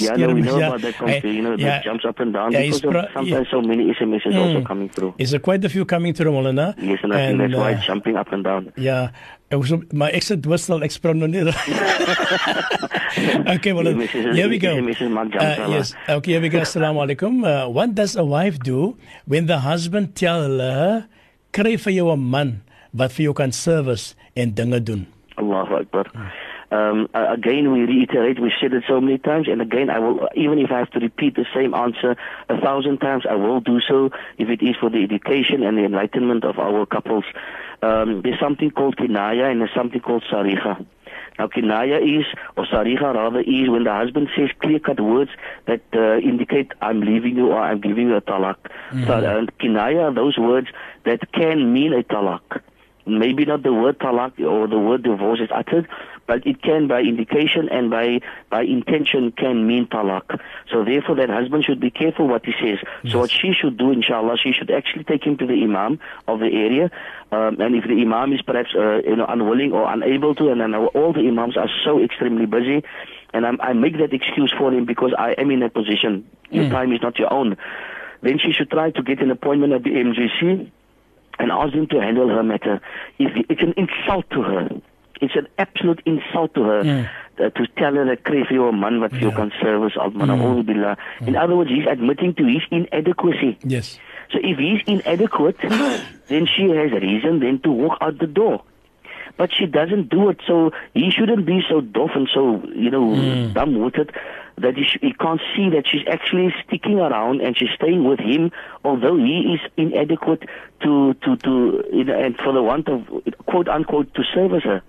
yeah, 0.01 0.15
no, 0.17 0.35
we 0.35 0.41
know 0.43 0.59
ja, 0.59 0.69
about 0.69 0.83
that, 0.83 1.25
you 1.25 1.43
ja, 1.43 1.57
that 1.57 1.85
jumps 1.85 2.05
up 2.05 2.21
and 2.21 2.33
down 2.33 2.53
yeah, 2.53 2.63
because 2.63 2.81
pro- 2.81 3.09
sometimes 3.13 3.49
so 3.51 3.61
many 3.61 3.93
SMSs 3.95 4.35
also 4.35 4.63
coming 4.63 4.89
through. 4.89 5.15
Is 5.19 5.31
there 5.31 5.41
quite 5.41 5.65
a 5.65 5.69
few 5.69 5.85
coming 5.85 6.15
through, 6.15 6.33
Maulana? 6.33 6.75
Yes, 6.79 7.01
and 7.03 7.13
I 7.13 7.27
think 7.27 7.39
that's 7.39 7.55
why 7.55 7.73
uh, 7.73 7.77
it's 7.77 7.87
jumping 7.87 8.17
up 8.17 8.33
and 8.33 8.45
down. 8.45 8.73
Ja, 8.77 9.11
ek 9.51 9.59
was 9.59 9.73
op- 9.73 9.93
maar 9.93 10.11
ek 10.15 10.23
sit 10.23 10.43
doorstel 10.43 10.83
ek 10.87 10.95
spraak 10.95 11.17
nog 11.19 11.29
nie. 11.35 11.43
okay, 13.55 13.73
well, 13.73 13.91
here 13.93 14.49
we 14.49 14.59
go. 14.59 14.81
messages 14.81 15.11
maak 15.11 15.33
jump 15.35 15.43
Uh, 15.43 15.69
yes, 15.75 15.95
okay, 16.09 16.33
here 16.39 16.41
we 16.41 16.49
go. 16.49 16.61
Assalamu 16.63 17.03
alaikum. 17.05 17.43
Uh, 17.45 17.69
what 17.69 17.95
does 17.95 18.17
a 18.17 18.25
wife 18.25 18.59
do 18.63 18.97
when 19.27 19.47
the 19.47 19.59
husband 19.67 20.15
tell 20.15 20.47
her, 20.59 21.07
kry 21.53 21.77
vir 21.77 21.93
jou 21.99 22.13
'n 22.15 22.23
man 22.23 22.63
wat 22.95 23.13
vir 23.13 23.25
jou 23.29 23.35
kan 23.35 23.53
service 23.53 24.15
en 24.37 24.55
dinge 24.55 24.81
doen? 24.81 25.07
Allahu 25.37 25.75
Akbar. 25.83 26.07
Um, 26.73 27.09
uh, 27.13 27.27
again, 27.29 27.71
we 27.71 27.81
reiterate, 27.83 28.41
we 28.41 28.51
said 28.59 28.73
it 28.73 28.85
so 28.89 28.99
many 28.99 29.19
times, 29.19 29.47
and 29.47 29.61
again, 29.61 29.91
I 29.91 29.99
will, 29.99 30.27
even 30.35 30.59
if 30.59 30.71
I 30.71 30.79
have 30.79 30.91
to 30.93 31.01
repeat 31.01 31.37
the 31.37 31.45
same 31.55 31.75
answer 31.75 32.17
a 32.49 32.59
thousand 32.59 32.99
times, 32.99 33.25
I 33.29 33.35
will 33.35 33.61
do 33.61 33.79
so 33.87 34.09
if 34.39 34.49
it 34.49 34.63
is 34.63 34.75
for 34.81 34.89
the 34.89 35.03
education 35.03 35.63
and 35.63 35.77
the 35.77 35.85
enlightenment 35.85 36.45
of 36.45 36.59
our 36.59 36.87
couples. 36.87 37.25
Um, 37.83 38.23
there's 38.23 38.41
something 38.41 38.71
called 38.71 38.97
kinaya 38.97 39.51
and 39.51 39.61
there's 39.61 39.75
something 39.77 40.01
called 40.01 40.25
sariha. 40.33 40.87
Now, 41.39 41.49
kinaya 41.49 42.01
is, 42.01 42.25
or 42.57 42.65
sariha 42.65 43.15
rather, 43.15 43.41
is 43.41 43.69
when 43.69 43.85
the 43.85 43.93
husband 43.93 44.29
says 44.35 44.49
clear-cut 44.63 44.99
words 44.99 45.31
that 45.67 45.83
uh, 45.95 46.17
indicate, 46.19 46.73
I'm 46.81 47.01
leaving 47.01 47.37
you 47.37 47.49
or 47.49 47.61
I'm 47.61 47.83
giving 47.83 48.09
you 48.09 48.17
a 48.17 48.23
talak. 48.23 48.57
So, 49.07 49.13
and 49.39 49.59
kinaya 49.59 50.05
are 50.11 50.15
those 50.15 50.39
words 50.39 50.69
that 51.05 51.33
can 51.33 51.73
mean 51.73 51.93
a 51.93 52.03
talak. 52.03 52.63
Maybe 53.07 53.45
not 53.45 53.63
the 53.63 53.73
word 53.73 53.99
talak 53.99 54.39
or 54.41 54.69
the 54.69 54.79
word 54.79 55.03
divorce 55.03 55.41
is 55.41 55.49
uttered, 55.53 55.89
but 56.27 56.47
it 56.47 56.63
can 56.63 56.87
by 56.87 57.01
indication 57.01 57.69
and 57.69 57.91
by, 57.91 58.21
by 58.49 58.63
intention 58.63 59.33
can 59.33 59.67
mean 59.67 59.87
talak. 59.87 60.41
So 60.71 60.85
therefore 60.85 61.17
that 61.17 61.29
husband 61.29 61.65
should 61.65 61.81
be 61.81 61.91
careful 61.91 62.29
what 62.29 62.47
he 62.47 62.53
says. 62.61 62.79
So 63.11 63.19
what 63.19 63.31
she 63.31 63.53
should 63.53 63.77
do, 63.77 63.91
inshallah, 63.91 64.37
she 64.43 64.53
should 64.53 64.71
actually 64.71 65.05
take 65.05 65.25
him 65.25 65.37
to 65.39 65.47
the 65.47 65.55
imam 65.55 65.99
of 66.29 66.39
the 66.39 66.47
area. 66.47 66.91
Um, 67.33 67.61
and 67.61 67.75
if 67.75 67.85
the 67.85 68.01
imam 68.01 68.33
is 68.33 68.43
perhaps, 68.43 68.71
uh, 68.77 69.01
you 69.05 69.17
know, 69.17 69.27
unwilling 69.29 69.73
or 69.73 69.93
unable 69.93 70.35
to, 70.37 70.51
and 70.51 70.61
then 70.61 70.75
all 70.75 71.13
the 71.13 71.27
imams 71.27 71.57
are 71.57 71.69
so 71.85 72.03
extremely 72.03 72.47
busy, 72.47 72.85
and 73.35 73.47
I'm, 73.47 73.61
I 73.61 73.73
make 73.73 73.99
that 73.99 74.13
excuse 74.13 74.53
for 74.57 74.73
him 74.73 74.85
because 74.85 75.15
I 75.19 75.33
am 75.33 75.51
in 75.51 75.61
that 75.61 75.75
position. 75.75 76.29
Your 76.51 76.69
time 76.69 76.93
is 76.93 77.01
not 77.01 77.19
your 77.19 77.33
own. 77.33 77.57
Then 78.21 78.39
she 78.39 78.53
should 78.53 78.71
try 78.71 78.91
to 78.91 79.03
get 79.03 79.21
an 79.21 79.31
appointment 79.31 79.73
at 79.73 79.83
the 79.83 79.91
MJC 79.91 80.71
and 81.39 81.51
ask 81.51 81.73
them 81.73 81.87
to 81.89 82.01
handle 82.01 82.29
her 82.29 82.43
matter. 82.43 82.81
If 83.19 83.33
it's 83.49 83.63
an 83.63 83.75
insult 83.77 84.29
to 84.31 84.43
her. 84.43 84.69
It's 85.23 85.37
an 85.37 85.47
absolute 85.57 86.03
insult 86.05 86.53
to 86.55 86.63
her 86.65 86.83
Mm. 86.83 87.07
uh, 87.39 87.51
to 87.51 87.67
tell 87.79 87.95
her 87.95 88.05
that 88.11 88.25
jou 88.27 88.69
'n 88.71 88.81
man 88.81 88.99
jou 89.21 89.31
Ja. 89.31 89.37
kan 89.37 89.53
service 89.63 89.97
al 89.97 90.11
man 90.11 90.29
mm. 90.29 90.67
billah. 90.67 90.97
In 91.27 91.37
other 91.37 91.55
words, 91.55 91.71
he's 91.71 91.87
admitting 91.87 92.35
to 92.35 92.45
his 92.45 92.63
inadequacy. 92.71 93.57
Yes. 93.63 94.01
So 94.33 94.39
if 94.43 94.59
he's 94.59 94.83
inadequate, 94.87 95.59
then 96.31 96.47
she 96.47 96.65
has 96.75 96.91
reason 96.91 97.39
then 97.39 97.61
to 97.61 97.71
walk 97.71 97.99
out 98.01 98.19
the 98.19 98.27
door. 98.27 98.63
But 99.37 99.51
she 99.53 99.67
doesn't 99.67 100.11
do 100.11 100.29
it, 100.29 100.41
so 100.47 100.71
he 100.95 101.11
shouldn't 101.11 101.47
be 101.47 101.63
so 101.69 101.81
deaf 101.81 102.11
and 102.15 102.29
so, 102.33 102.63
you 102.75 102.91
know, 102.91 103.15
hmm. 103.15 103.53
dumb-witted 103.53 104.13
that 104.59 104.77
he, 104.77 104.85
sh- 104.85 104.99
he 105.01 105.13
can't 105.15 105.41
see 105.57 105.71
that 105.71 105.85
she's 105.91 106.07
actually 106.09 106.55
sticking 106.67 106.99
around 106.99 107.41
and 107.41 107.57
she's 107.57 107.71
staying 107.75 108.05
with 108.05 108.21
him, 108.21 108.53
although 108.85 109.17
he 109.17 109.55
is 109.55 109.61
inadequate 109.77 110.49
to, 110.83 111.15
to, 111.15 111.37
to, 111.39 111.85
you 111.93 112.05
know, 112.05 112.19
and 112.19 112.37
for 112.37 112.53
the 112.53 112.63
want 112.63 112.89
of, 112.89 113.07
quote-unquote, 113.47 114.13
to 114.15 114.23
service 114.35 114.65
her. 114.65 114.83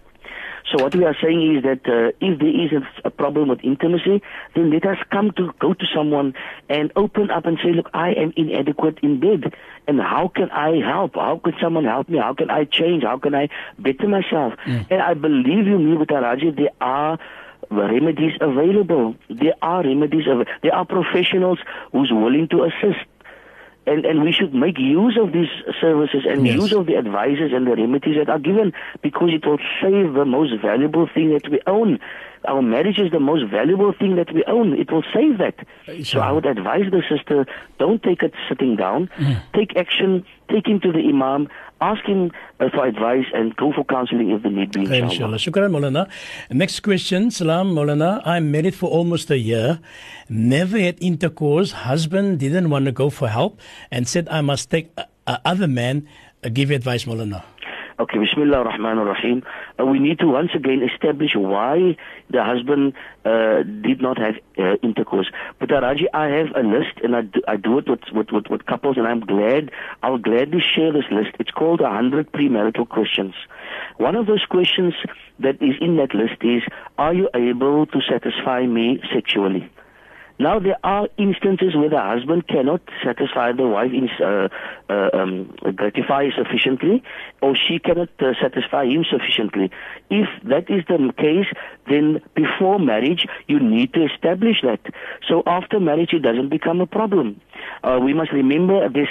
So 0.73 0.83
what 0.83 0.95
we 0.95 1.05
are 1.05 1.15
saying 1.21 1.57
is 1.57 1.63
that 1.63 1.81
uh, 1.87 2.11
if 2.19 2.39
there 2.39 2.47
is 2.49 2.71
a, 2.73 3.07
a 3.07 3.11
problem 3.11 3.49
with 3.49 3.59
intimacy, 3.63 4.23
then 4.55 4.71
let 4.71 4.85
us 4.85 4.97
come 5.11 5.31
to 5.37 5.51
go 5.59 5.73
to 5.73 5.85
someone 5.95 6.33
and 6.67 6.91
open 6.95 7.29
up 7.29 7.45
and 7.45 7.59
say, 7.63 7.73
look, 7.73 7.89
I 7.93 8.09
am 8.13 8.33
inadequate 8.35 8.97
in 9.03 9.19
bed, 9.19 9.53
and 9.87 9.99
how 9.99 10.31
can 10.35 10.49
I 10.49 10.79
help? 10.83 11.13
How 11.13 11.39
can 11.43 11.53
someone 11.61 11.85
help 11.85 12.09
me? 12.09 12.17
How 12.17 12.33
can 12.33 12.49
I 12.49 12.65
change? 12.65 13.03
How 13.03 13.19
can 13.19 13.35
I 13.35 13.49
better 13.77 14.07
myself? 14.07 14.53
And 14.65 14.99
I 15.01 15.13
believe 15.13 15.67
you, 15.67 15.77
me, 15.77 15.95
with 15.95 16.09
Araji, 16.09 16.55
there 16.55 16.71
are 16.81 17.19
remedies 17.69 18.33
available. 18.41 19.15
There 19.29 19.53
are 19.61 19.83
remedies. 19.83 20.27
Av- 20.27 20.47
there 20.63 20.73
are 20.73 20.85
professionals 20.85 21.59
who's 21.91 22.11
willing 22.11 22.47
to 22.49 22.63
assist 22.63 22.99
and 23.85 24.05
and 24.05 24.23
we 24.23 24.31
should 24.31 24.53
make 24.53 24.77
use 24.79 25.17
of 25.21 25.33
these 25.33 25.49
services 25.81 26.25
and 26.27 26.45
Yes. 26.47 26.55
use 26.55 26.73
of 26.73 26.85
the 26.85 26.95
advices 26.97 27.51
and 27.53 27.67
the 27.67 27.75
remedies 27.75 28.15
that 28.17 28.29
are 28.29 28.39
given 28.39 28.73
because 29.01 29.29
it 29.33 29.45
will 29.45 29.59
save 29.81 30.13
the 30.13 30.25
most 30.25 30.53
valuable 30.61 31.07
thing 31.13 31.33
that 31.33 31.49
we 31.49 31.59
own. 31.67 31.99
Our 32.45 32.61
marriage 32.61 32.99
is 32.99 33.11
the 33.11 33.19
most 33.19 33.49
valuable 33.49 33.93
thing 33.93 34.15
that 34.15 34.33
we 34.33 34.43
own. 34.45 34.73
It 34.73 34.91
will 34.91 35.03
save 35.13 35.37
that. 35.37 35.55
So 36.05 36.19
I 36.19 36.31
would 36.31 36.45
advise 36.45 36.91
the 36.91 37.01
sister: 37.09 37.45
don't 37.79 38.01
take 38.03 38.23
it 38.23 38.33
sitting 38.49 38.75
down. 38.75 39.09
Take 39.53 39.75
action. 39.77 40.25
Take 40.49 40.67
him 40.67 40.79
to 40.81 40.91
the 40.91 40.99
imam. 40.99 41.47
Ask 41.81 42.05
him 42.05 42.31
uh, 42.59 42.69
for 42.69 42.85
advice 42.85 43.25
and 43.33 43.55
go 43.55 43.73
for 43.73 43.83
counseling 43.83 44.29
if 44.31 44.43
the 44.43 44.49
need 44.49 44.71
be. 44.71 44.81
Inshallah. 44.81 45.03
inshallah. 45.03 45.37
Shukran, 45.37 45.71
Molana. 45.71 46.07
Next 46.49 46.79
question. 46.81 47.31
Salam, 47.31 47.73
Molana. 47.73 48.21
I'm 48.25 48.51
married 48.51 48.75
for 48.75 48.89
almost 48.89 49.29
a 49.31 49.37
year. 49.37 49.79
Never 50.29 50.79
had 50.79 50.97
intercourse. 51.01 51.71
Husband 51.71 52.39
didn't 52.39 52.69
want 52.69 52.85
to 52.85 52.91
go 52.91 53.09
for 53.09 53.27
help 53.27 53.59
and 53.91 54.07
said 54.07 54.29
I 54.29 54.41
must 54.41 54.69
take 54.69 54.91
a, 54.97 55.07
a 55.27 55.41
other 55.45 55.67
man. 55.67 56.07
Uh, 56.43 56.49
give 56.49 56.71
advice, 56.71 57.05
Molana. 57.05 57.43
Okay, 57.99 58.17
Bismillah 58.17 58.57
ar-Rahman 58.57 58.97
ar-Rahim. 58.97 59.43
Uh, 59.79 59.85
we 59.85 59.99
need 59.99 60.17
to 60.19 60.27
once 60.27 60.49
again 60.55 60.81
establish 60.81 61.35
why 61.35 61.95
the 62.31 62.43
husband 62.43 62.93
uh, 63.23 63.61
did 63.61 64.01
not 64.01 64.17
have 64.17 64.35
uh, 64.57 64.77
intercourse. 64.81 65.29
But 65.59 65.71
uh, 65.71 65.81
Raji, 65.81 66.07
I 66.11 66.25
have 66.25 66.47
a 66.55 66.61
list 66.61 66.99
and 67.03 67.15
I 67.15 67.21
do, 67.21 67.41
I 67.47 67.55
do 67.57 67.77
it 67.77 67.87
with, 67.87 68.01
with, 68.11 68.31
with, 68.31 68.47
with 68.49 68.65
couples 68.65 68.97
and 68.97 69.05
I'm 69.05 69.19
glad, 69.19 69.69
I'll 70.01 70.17
gladly 70.17 70.59
share 70.59 70.91
this 70.91 71.05
list. 71.11 71.35
It's 71.39 71.51
called 71.51 71.81
100 71.81 72.31
premarital 72.31 72.89
questions. 72.89 73.35
One 73.97 74.15
of 74.15 74.25
those 74.25 74.43
questions 74.49 74.95
that 75.39 75.61
is 75.61 75.75
in 75.79 75.97
that 75.97 76.15
list 76.15 76.41
is, 76.41 76.63
are 76.97 77.13
you 77.13 77.29
able 77.35 77.85
to 77.85 78.01
satisfy 78.09 78.65
me 78.65 79.01
sexually? 79.13 79.69
Now 80.39 80.59
there 80.59 80.77
are 80.83 81.07
instances 81.17 81.75
where 81.75 81.89
the 81.89 82.01
husband 82.01 82.47
cannot 82.47 82.81
satisfy 83.03 83.51
the 83.51 83.67
wife 83.67 83.91
in 83.91 84.09
uh, 84.19 84.49
uh, 84.89 85.09
um, 85.13 85.55
gratify 85.75 86.29
sufficiently, 86.35 87.03
or 87.41 87.55
she 87.55 87.79
cannot 87.79 88.09
uh, 88.19 88.33
satisfy 88.41 88.85
him 88.85 89.05
sufficiently. 89.09 89.69
If 90.09 90.27
that 90.45 90.69
is 90.69 90.83
the 90.87 91.13
case, 91.17 91.47
then 91.89 92.19
before 92.35 92.79
marriage 92.79 93.27
you 93.47 93.59
need 93.59 93.93
to 93.93 94.05
establish 94.05 94.57
that. 94.63 94.81
So 95.27 95.43
after 95.45 95.79
marriage 95.79 96.13
it 96.13 96.23
doesn't 96.23 96.49
become 96.49 96.81
a 96.81 96.87
problem. 96.87 97.39
Uh, 97.83 97.99
we 98.03 98.13
must 98.13 98.31
remember 98.31 98.89
there's 98.89 99.07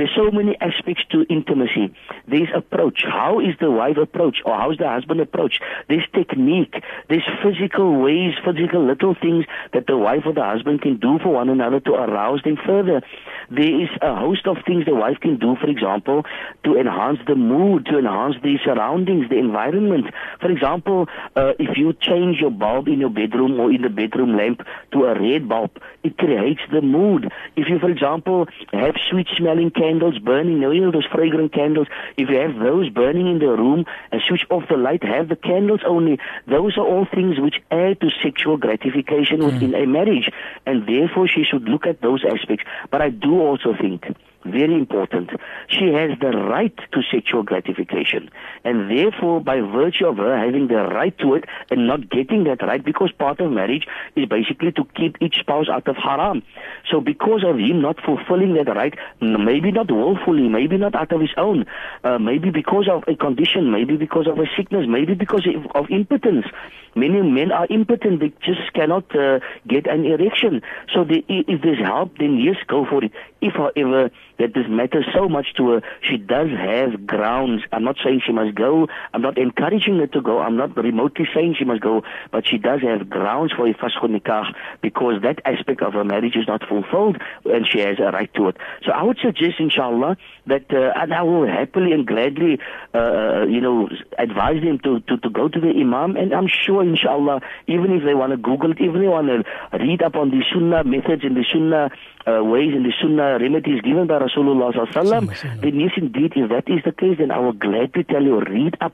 there's 0.00 0.16
so 0.16 0.30
many 0.30 0.56
aspects 0.62 1.02
to 1.10 1.26
intimacy. 1.28 1.94
There's 2.26 2.48
approach. 2.56 3.02
How 3.04 3.38
is 3.40 3.54
the 3.60 3.70
wife 3.70 3.98
approach, 3.98 4.38
or 4.46 4.56
how's 4.56 4.78
the 4.78 4.88
husband 4.88 5.20
approach? 5.20 5.60
There's 5.90 6.06
technique. 6.14 6.72
There's 7.10 7.28
physical 7.44 8.00
ways, 8.00 8.32
physical 8.42 8.86
little 8.86 9.14
things 9.14 9.44
that 9.74 9.86
the 9.86 9.98
wife 9.98 10.22
or 10.24 10.32
the 10.32 10.42
husband 10.42 10.80
can 10.80 10.96
do 10.96 11.18
for 11.22 11.34
one 11.34 11.50
another 11.50 11.80
to 11.80 11.92
arouse 11.92 12.40
them 12.44 12.56
further. 12.64 13.02
There 13.50 13.82
is 13.82 13.90
a 14.00 14.14
host 14.16 14.46
of 14.46 14.56
things 14.64 14.86
the 14.86 14.94
wife 14.94 15.18
can 15.20 15.36
do, 15.36 15.56
for 15.60 15.68
example, 15.68 16.24
to 16.64 16.78
enhance 16.78 17.18
the 17.26 17.34
mood, 17.34 17.84
to 17.86 17.98
enhance 17.98 18.36
the 18.42 18.56
surroundings, 18.64 19.28
the 19.28 19.36
environment. 19.36 20.06
For 20.40 20.50
example, 20.50 21.08
uh, 21.36 21.52
if 21.58 21.76
you 21.76 21.92
change 21.92 22.38
your 22.40 22.52
bulb 22.52 22.88
in 22.88 23.00
your 23.00 23.10
bedroom 23.10 23.60
or 23.60 23.70
in 23.70 23.82
the 23.82 23.90
bedroom 23.90 24.34
lamp 24.34 24.62
to 24.92 25.04
a 25.04 25.20
red 25.20 25.46
bulb, 25.46 25.72
it 26.02 26.16
creates 26.16 26.62
the 26.72 26.80
mood. 26.80 27.30
If 27.56 27.68
you, 27.68 27.78
for 27.78 27.90
example, 27.90 28.46
have 28.72 28.94
sweet 29.10 29.26
smelling 29.36 29.70
candles 29.72 29.89
burning, 29.98 30.62
you 30.62 30.80
know 30.80 30.92
those 30.92 31.06
fragrant 31.06 31.52
candles, 31.52 31.88
if 32.16 32.28
you 32.28 32.36
have 32.36 32.58
those 32.58 32.88
burning 32.90 33.26
in 33.26 33.38
the 33.38 33.48
room 33.48 33.84
and 34.12 34.22
switch 34.28 34.46
off 34.50 34.68
the 34.68 34.76
light, 34.76 35.02
have 35.02 35.28
the 35.28 35.36
candles 35.36 35.80
only, 35.86 36.18
those 36.46 36.76
are 36.76 36.86
all 36.86 37.06
things 37.12 37.40
which 37.40 37.60
add 37.70 38.00
to 38.00 38.10
sexual 38.22 38.56
gratification 38.56 39.44
within 39.44 39.72
mm. 39.72 39.82
a 39.82 39.86
marriage. 39.86 40.30
And 40.66 40.86
therefore 40.86 41.26
she 41.28 41.44
should 41.44 41.64
look 41.64 41.86
at 41.86 42.00
those 42.00 42.24
aspects. 42.24 42.64
But 42.90 43.02
I 43.02 43.10
do 43.10 43.40
also 43.40 43.74
think 43.74 44.04
very 44.44 44.74
important. 44.74 45.30
She 45.68 45.92
has 45.92 46.18
the 46.20 46.30
right 46.30 46.76
to 46.92 47.02
sexual 47.12 47.42
gratification. 47.42 48.30
And 48.64 48.90
therefore, 48.90 49.40
by 49.40 49.60
virtue 49.60 50.06
of 50.06 50.16
her 50.16 50.36
having 50.36 50.68
the 50.68 50.88
right 50.88 51.16
to 51.18 51.34
it 51.34 51.44
and 51.70 51.86
not 51.86 52.08
getting 52.10 52.44
that 52.44 52.62
right, 52.62 52.82
because 52.84 53.12
part 53.12 53.40
of 53.40 53.52
marriage 53.52 53.86
is 54.16 54.26
basically 54.26 54.72
to 54.72 54.84
keep 54.96 55.16
each 55.20 55.36
spouse 55.40 55.68
out 55.68 55.88
of 55.88 55.96
haram. 55.96 56.42
So 56.90 57.00
because 57.00 57.44
of 57.46 57.58
him 57.58 57.82
not 57.82 57.96
fulfilling 58.04 58.54
that 58.54 58.68
right, 58.74 58.94
maybe 59.20 59.72
not 59.72 59.90
willfully, 59.90 60.48
maybe 60.48 60.78
not 60.78 60.94
out 60.94 61.12
of 61.12 61.20
his 61.20 61.34
own, 61.36 61.66
uh, 62.04 62.18
maybe 62.18 62.50
because 62.50 62.88
of 62.90 63.04
a 63.06 63.16
condition, 63.16 63.70
maybe 63.70 63.96
because 63.96 64.26
of 64.26 64.38
a 64.38 64.46
sickness, 64.56 64.86
maybe 64.88 65.14
because 65.14 65.46
of, 65.74 65.90
impotence. 65.90 66.46
Many 66.94 67.22
men 67.22 67.52
are 67.52 67.66
impotent, 67.68 68.20
they 68.20 68.32
just 68.44 68.72
cannot 68.74 69.04
uh, 69.14 69.40
get 69.66 69.86
an 69.86 70.04
erection. 70.04 70.62
So 70.94 71.04
they, 71.04 71.24
if 71.28 71.62
there's 71.62 71.78
help, 71.78 72.18
then 72.18 72.38
yes, 72.38 72.56
go 72.66 72.86
for 72.88 73.04
it. 73.04 73.12
If, 73.40 73.54
uh, 73.54 73.70
however, 73.76 74.04
uh, 74.06 74.08
that 74.38 74.54
this 74.54 74.66
matters 74.68 75.06
so 75.14 75.28
much 75.28 75.54
to 75.56 75.70
her, 75.70 75.82
she 76.02 76.16
does 76.16 76.48
have 76.50 77.06
grounds. 77.06 77.62
I'm 77.72 77.84
not 77.84 77.96
saying 78.02 78.22
she 78.24 78.32
must 78.32 78.54
go. 78.54 78.88
I'm 79.12 79.22
not 79.22 79.38
encouraging 79.38 79.98
her 79.98 80.06
to 80.08 80.20
go. 80.20 80.40
I'm 80.40 80.56
not 80.56 80.76
remotely 80.76 81.26
saying 81.34 81.56
she 81.58 81.64
must 81.64 81.80
go, 81.80 82.02
but 82.30 82.46
she 82.46 82.58
does 82.58 82.80
have 82.82 83.08
grounds 83.08 83.52
for 83.52 83.66
a 83.66 83.74
nikah 83.74 84.54
because 84.80 85.22
that 85.22 85.40
aspect 85.44 85.82
of 85.82 85.92
her 85.94 86.04
marriage 86.04 86.36
is 86.36 86.46
not 86.46 86.66
fulfilled 86.66 87.18
and 87.44 87.66
she 87.66 87.80
has 87.80 87.98
a 87.98 88.10
right 88.10 88.32
to 88.34 88.48
it. 88.48 88.56
So 88.84 88.92
I 88.92 89.02
would 89.02 89.18
suggest, 89.18 89.58
inshallah, 89.58 90.16
that, 90.50 90.66
uh, 90.72 90.92
and 90.96 91.14
I 91.14 91.22
will 91.22 91.46
happily 91.46 91.92
and 91.92 92.06
gladly, 92.06 92.58
uh, 92.94 93.46
you 93.48 93.60
know, 93.60 93.88
advise 94.18 94.62
them 94.62 94.78
to, 94.84 95.00
to, 95.00 95.16
to 95.16 95.30
go 95.30 95.48
to 95.48 95.60
the 95.60 95.70
imam 95.70 96.16
and 96.16 96.34
I'm 96.34 96.48
sure, 96.48 96.82
inshallah, 96.82 97.40
even 97.66 97.92
if 97.92 98.04
they 98.04 98.14
want 98.14 98.32
to 98.32 98.36
Google 98.36 98.72
it, 98.72 98.80
even 98.80 98.96
if 98.96 99.02
they 99.02 99.08
want 99.08 99.28
to 99.28 99.78
read 99.78 100.02
up 100.02 100.16
on 100.16 100.30
the 100.30 100.42
sunnah 100.52 100.84
methods 100.84 101.24
and 101.24 101.36
the 101.36 101.44
sunnah 101.52 101.90
uh, 102.26 102.44
ways 102.44 102.72
and 102.74 102.84
the 102.84 102.92
sunnah 103.00 103.38
remedies 103.40 103.80
given 103.80 104.06
by 104.06 104.18
Rasulullah 104.18 104.72
sallallahu 104.74 104.92
alaihi 104.92 105.28
wasallam, 105.28 105.60
then 105.62 105.80
yes, 105.80 105.92
indeed, 105.96 106.32
if 106.36 106.50
that 106.50 106.68
is 106.68 106.80
the 106.84 106.92
case, 106.92 107.16
then 107.18 107.30
I 107.30 107.38
will 107.38 107.52
gladly 107.52 108.04
tell 108.04 108.22
you, 108.22 108.40
read 108.40 108.76
up, 108.80 108.92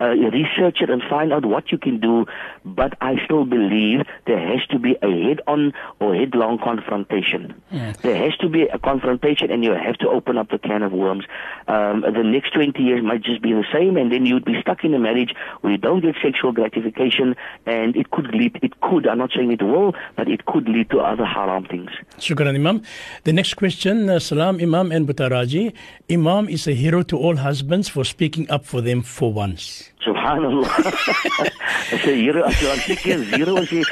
uh, 0.00 0.08
research 0.08 0.78
it 0.80 0.90
and 0.90 1.02
find 1.10 1.32
out 1.32 1.44
what 1.44 1.72
you 1.72 1.78
can 1.78 1.98
do. 2.00 2.26
But 2.64 2.96
I 3.00 3.16
still 3.24 3.44
believe 3.44 4.06
there 4.26 4.38
has 4.38 4.64
to 4.68 4.78
be 4.78 4.96
a 5.02 5.10
head-on 5.10 5.72
or 6.00 6.14
headlong 6.14 6.58
confrontation. 6.62 7.60
There 8.02 8.16
has 8.16 8.36
to 8.38 8.48
be 8.48 8.62
a 8.62 8.78
confrontation 8.78 9.50
and 9.50 9.64
you 9.64 9.72
have 9.72 9.96
to 9.98 10.08
open 10.08 10.38
up 10.38 10.50
the 10.50 10.58
can 10.58 10.82
of 10.82 10.92
worms. 10.98 11.24
Um, 11.66 12.00
the 12.00 12.24
next 12.24 12.52
20 12.54 12.82
years 12.82 13.02
might 13.02 13.22
just 13.22 13.42
be 13.42 13.52
the 13.52 13.64
same 13.72 13.96
and 13.96 14.10
then 14.12 14.26
you'd 14.26 14.44
be 14.44 14.60
stuck 14.60 14.84
in 14.84 14.94
a 14.94 14.98
marriage 14.98 15.34
where 15.60 15.72
you 15.72 15.78
don't 15.78 16.00
get 16.00 16.14
sexual 16.22 16.52
gratification 16.52 17.36
and 17.66 17.96
it 17.96 18.10
could 18.10 18.34
lead, 18.34 18.58
it 18.62 18.80
could, 18.80 19.06
I'm 19.06 19.18
not 19.18 19.30
saying 19.34 19.52
it 19.52 19.62
will, 19.62 19.94
but 20.16 20.28
it 20.28 20.46
could 20.46 20.68
lead 20.68 20.90
to 20.90 21.00
other 21.00 21.24
haram 21.24 21.64
things. 21.64 21.90
Shukran, 22.18 22.54
Imam. 22.54 22.82
The 23.24 23.32
next 23.32 23.54
question, 23.54 24.08
uh, 24.08 24.18
Salam, 24.18 24.60
Imam 24.60 24.92
and 24.92 25.06
Butaraji. 25.06 25.72
Imam 26.10 26.48
is 26.48 26.66
a 26.66 26.72
hero 26.72 27.02
to 27.02 27.16
all 27.16 27.36
husbands 27.36 27.88
for 27.88 28.04
speaking 28.04 28.50
up 28.50 28.64
for 28.64 28.80
them 28.80 29.02
for 29.02 29.32
once. 29.32 29.90
Subhanallah. 30.08 30.68
Hero, 32.04 32.42
as 32.44 32.62
you 32.62 32.68
are 32.68 32.92
again, 32.92 33.24
zero 33.24 33.56
is 33.58 33.70
with. 33.70 33.88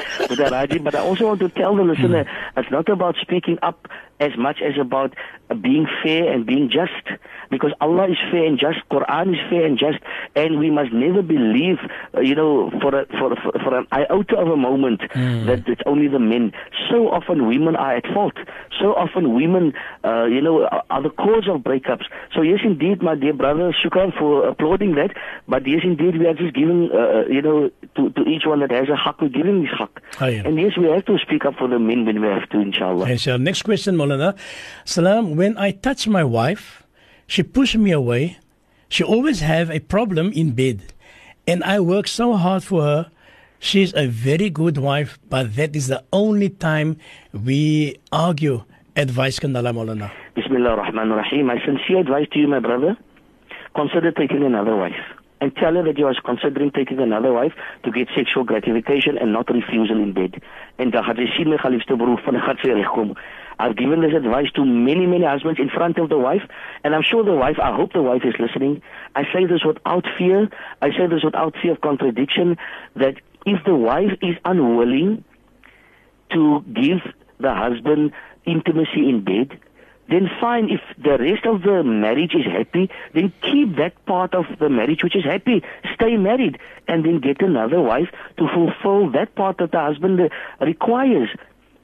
But 0.83 0.95
I 0.95 0.99
also 0.99 1.27
want 1.27 1.39
to 1.41 1.49
tell 1.49 1.75
the 1.75 1.83
listener, 1.83 2.25
it's 2.55 2.71
not 2.71 2.89
about 2.89 3.15
speaking 3.21 3.57
up 3.61 3.87
as 4.19 4.31
much 4.37 4.61
as 4.61 4.73
about 4.79 5.13
being 5.61 5.85
fair 6.03 6.31
and 6.31 6.45
being 6.45 6.69
just. 6.69 7.19
because 7.49 7.71
Allah 7.79 8.09
is 8.09 8.17
fair 8.31 8.45
and 8.45 8.59
just, 8.59 8.79
Quran 8.91 9.33
is 9.33 9.39
fair 9.49 9.65
and 9.65 9.77
just, 9.79 9.99
and 10.35 10.59
we 10.59 10.69
must 10.69 10.91
never 10.91 11.21
believe, 11.21 11.77
uh, 12.15 12.19
you 12.19 12.35
know, 12.35 12.69
for 12.81 12.93
a, 12.99 13.05
for 13.17 13.35
for, 13.41 13.51
for 13.63 13.77
an 13.77 13.87
iota 13.91 14.35
of 14.37 14.47
a 14.49 14.57
moment 14.57 15.01
that 15.47 15.63
it's 15.67 15.81
only 15.85 16.07
the 16.07 16.19
men. 16.19 16.51
So 16.89 17.09
often 17.09 17.47
women 17.47 17.75
are 17.75 17.95
at 17.95 18.05
fault. 18.13 18.33
So 18.79 18.93
often 18.93 19.33
women, 19.35 19.73
uh, 20.03 20.25
you 20.25 20.41
know, 20.41 20.63
are, 20.65 20.83
are 20.89 21.01
the 21.03 21.09
cause 21.09 21.47
of 21.49 21.61
breakups. 21.61 22.05
So 22.35 22.41
yes, 22.41 22.59
indeed, 22.65 23.01
my 23.01 23.15
dear 23.15 23.33
brother, 23.33 23.73
shukran 23.73 24.17
for 24.17 24.47
applauding 24.47 24.95
that. 24.95 25.11
But 25.47 25.65
yes, 25.67 25.81
indeed, 25.83 26.06
we 26.15 26.27
are 26.27 26.33
just 26.33 26.53
giving, 26.53 26.91
uh, 26.93 27.23
you 27.29 27.41
know, 27.41 27.69
to, 27.95 28.09
to 28.11 28.21
each 28.23 28.43
one 28.45 28.59
that 28.59 28.71
has 28.71 28.87
a 28.89 28.95
haq, 28.95 29.19
we're 29.21 29.29
giving 29.29 29.63
this 29.63 29.71
haq. 29.77 30.01
Yeah. 30.21 30.43
And 30.45 30.59
yes, 30.59 30.77
we 30.77 30.85
have 30.85 31.05
to 31.05 31.17
speak 31.17 31.45
up 31.45 31.55
for 31.55 31.67
the 31.67 31.79
men 31.79 32.05
when 32.05 32.21
we 32.21 32.27
have 32.27 32.47
to, 32.49 32.59
inshallah. 32.59 33.05
And 33.05 33.19
so, 33.19 33.37
next 33.37 33.63
question, 33.63 33.95
Molana. 33.95 34.37
Salam, 34.85 35.35
when 35.35 35.57
I 35.57 35.71
touch 35.71 36.07
my 36.07 36.23
wife, 36.23 36.83
she 37.25 37.43
pushes 37.43 37.81
me 37.81 37.91
away. 37.91 38.37
She 38.89 39.03
always 39.03 39.41
have 39.41 39.69
a 39.69 39.79
problem 39.79 40.31
in 40.31 40.51
bed. 40.51 40.93
And 41.45 41.63
I 41.63 41.79
work 41.79 42.07
so 42.07 42.33
hard 42.33 42.63
for 42.63 42.81
her. 42.81 43.11
She's 43.59 43.93
a 43.95 44.07
very 44.07 44.49
good 44.49 44.77
wife, 44.77 45.17
but 45.29 45.55
that 45.55 45.75
is 45.75 45.87
the 45.87 46.03
only 46.13 46.49
time 46.49 46.97
we 47.33 47.97
argue. 48.11 48.63
Advice 48.95 49.39
Kandala 49.39 49.73
Molana. 49.73 50.11
Bismillah 50.35 50.71
ar-Rahman 50.71 51.11
ar-Rahim. 51.11 51.47
My 51.47 51.59
sincere 51.65 51.99
advice 51.99 52.27
to 52.31 52.39
you, 52.39 52.47
my 52.47 52.59
brother, 52.59 52.97
consider 53.75 54.11
taking 54.11 54.43
another 54.43 54.75
wife. 54.75 54.93
And 55.39 55.55
tell 55.55 55.75
her 55.75 55.83
that 55.83 55.97
you 55.99 56.07
are 56.07 56.15
considering 56.25 56.71
taking 56.71 56.99
another 56.99 57.31
wife 57.31 57.53
to 57.83 57.91
get 57.91 58.07
sexual 58.15 58.43
gratification 58.43 59.17
and 59.19 59.31
not 59.33 59.47
refusal 59.49 60.01
in 60.01 60.13
bed. 60.13 60.41
Regkom. 62.73 63.15
I've 63.59 63.75
given 63.75 64.01
this 64.01 64.13
advice 64.15 64.51
to 64.55 64.65
many, 64.65 65.07
many 65.07 65.25
husbands 65.25 65.59
in 65.59 65.69
front 65.69 65.97
of 65.97 66.09
the 66.09 66.17
wife, 66.17 66.43
and 66.83 66.93
I'm 66.93 67.01
sure 67.01 67.23
the 67.23 67.33
wife, 67.33 67.57
I 67.61 67.75
hope 67.75 67.93
the 67.93 68.03
wife 68.03 68.21
is 68.23 68.35
listening. 68.39 68.81
I 69.15 69.23
say 69.33 69.45
this 69.45 69.63
without 69.65 70.05
fear. 70.17 70.49
I 70.81 70.91
say 70.91 71.07
this 71.07 71.23
without 71.23 71.55
fear 71.61 71.71
of 71.71 71.81
contradiction, 71.81 72.57
that 72.95 73.15
if 73.45 73.63
the 73.65 73.75
wife 73.75 74.11
is 74.21 74.35
unwilling 74.45 75.23
to 76.33 76.63
give 76.73 76.99
the 77.39 77.53
husband 77.53 78.11
intimacy 78.45 79.09
in 79.09 79.23
bed, 79.23 79.59
then 80.09 80.29
fine. 80.39 80.69
If 80.69 80.81
the 80.97 81.17
rest 81.17 81.45
of 81.45 81.61
the 81.63 81.83
marriage 81.83 82.33
is 82.35 82.45
happy, 82.45 82.89
then 83.13 83.33
keep 83.41 83.75
that 83.75 84.05
part 84.05 84.33
of 84.33 84.45
the 84.59 84.69
marriage 84.69 85.03
which 85.03 85.15
is 85.15 85.23
happy. 85.23 85.63
Stay 85.93 86.17
married 86.17 86.59
and 86.87 87.05
then 87.05 87.19
get 87.19 87.41
another 87.41 87.81
wife 87.81 88.09
to 88.37 88.47
fulfill 88.47 89.09
that 89.11 89.35
part 89.35 89.57
that 89.57 89.71
the 89.71 89.79
husband 89.79 90.29
requires. 90.61 91.29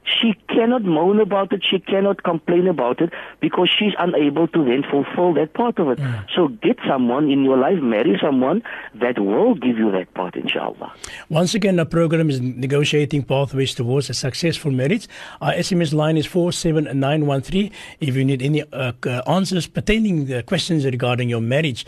She 0.04 0.34
cannot 0.48 0.82
moan 0.82 1.20
about 1.20 1.52
it. 1.52 1.62
She 1.68 1.78
cannot 1.78 2.22
complain 2.22 2.68
about 2.68 3.00
it 3.00 3.12
because 3.40 3.70
she's 3.70 3.94
unable 3.98 4.46
to 4.48 4.64
then 4.64 4.84
fulfill 4.90 5.32
that 5.34 5.54
part 5.54 5.78
of 5.78 5.88
it. 5.88 5.98
So 6.34 6.48
get 6.48 6.78
someone 6.86 7.30
in 7.30 7.42
your 7.42 7.56
life, 7.56 7.80
marry 7.80 8.18
someone 8.20 8.62
that 8.94 9.18
will 9.18 9.54
give 9.54 9.78
you 9.78 9.90
that 9.92 10.12
part, 10.14 10.36
inshallah. 10.36 10.92
Once 11.30 11.54
again, 11.54 11.78
our 11.78 11.86
program 11.86 12.28
is 12.28 12.40
negotiating 12.40 13.22
pathways 13.22 13.74
towards 13.74 14.10
a 14.10 14.14
successful 14.14 14.70
marriage. 14.70 15.08
Our 15.40 15.52
SMS 15.52 15.92
line 15.94 16.16
is 16.16 16.26
47913 16.26 17.70
if 18.00 18.14
you 18.14 18.24
need 18.24 18.42
any 18.42 18.62
uh, 18.72 18.92
answers 19.26 19.66
pertaining 19.66 20.26
the 20.26 20.42
questions 20.42 20.84
regarding 20.84 21.30
your 21.30 21.40
marriage. 21.40 21.86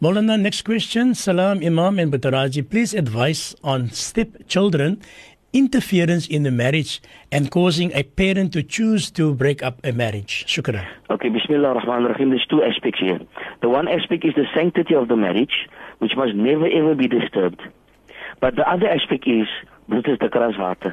Molana, 0.00 0.38
next 0.38 0.62
question. 0.62 1.14
Salam, 1.14 1.62
Imam 1.64 1.98
and 1.98 2.12
Butaraji. 2.12 2.68
Please 2.68 2.92
advise 2.92 3.56
on 3.64 3.90
stepchildren 3.90 5.00
interference 5.56 6.26
in 6.28 6.42
the 6.42 6.50
marriage 6.50 7.00
and 7.32 7.50
causing 7.50 7.90
a 7.94 8.02
parent 8.02 8.52
to 8.52 8.62
choose 8.62 9.10
to 9.12 9.34
break 9.34 9.62
up 9.62 9.80
a 9.84 9.92
marriage. 9.92 10.44
Shukran. 10.46 10.86
Okay, 11.08 11.30
Bismillah 11.30 11.68
ar-Rahman 11.68 12.04
ar-Rahim. 12.04 12.28
There's 12.30 12.46
two 12.46 12.62
aspects 12.62 13.00
here. 13.00 13.20
The 13.62 13.70
one 13.70 13.88
aspect 13.88 14.24
is 14.24 14.34
the 14.34 14.44
sanctity 14.54 14.94
of 14.94 15.08
the 15.08 15.16
marriage, 15.16 15.66
which 15.98 16.12
must 16.16 16.34
never 16.34 16.66
ever 16.66 16.94
be 16.94 17.08
disturbed. 17.08 17.62
But 18.40 18.56
the 18.56 18.68
other 18.68 18.86
aspect 18.86 19.26
is, 19.26 19.48
dit 19.88 20.06
is 20.06 20.18
the 20.18 20.28
water. 20.58 20.92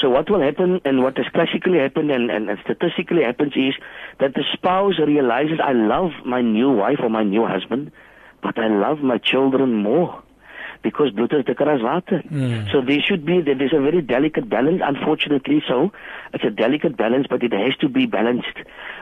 So 0.00 0.08
what 0.08 0.30
will 0.30 0.40
happen 0.40 0.80
and 0.84 1.02
what 1.02 1.16
has 1.18 1.26
classically 1.34 1.78
happened 1.78 2.10
and, 2.10 2.30
and, 2.30 2.48
and 2.48 2.58
statistically 2.64 3.24
happens 3.24 3.52
is 3.56 3.74
that 4.20 4.34
the 4.34 4.44
spouse 4.52 4.98
realizes 4.98 5.58
I 5.62 5.72
love 5.72 6.12
my 6.24 6.40
new 6.40 6.70
wife 6.70 7.00
or 7.02 7.10
my 7.10 7.24
new 7.24 7.44
husband, 7.44 7.90
but 8.42 8.56
I 8.58 8.68
love 8.68 9.00
my 9.00 9.18
children 9.18 9.74
more. 9.74 10.22
Because 10.82 11.10
bloed 11.10 11.32
is 11.32 11.44
dikker 11.44 11.66
as 11.66 11.82
water. 11.82 12.20
Hmm. 12.28 12.66
So 12.70 12.80
there 12.80 13.00
should 13.00 13.24
be, 13.26 13.40
there 13.40 13.60
is 13.60 13.72
a 13.72 13.80
very 13.80 14.00
delicate 14.00 14.48
balance, 14.48 14.80
unfortunately 14.84 15.62
so. 15.66 15.92
It's 16.32 16.44
a 16.44 16.50
delicate 16.50 16.96
balance, 16.96 17.26
but 17.28 17.42
it 17.42 17.52
has 17.52 17.76
to 17.80 17.88
be 17.88 18.06
balanced. 18.06 18.58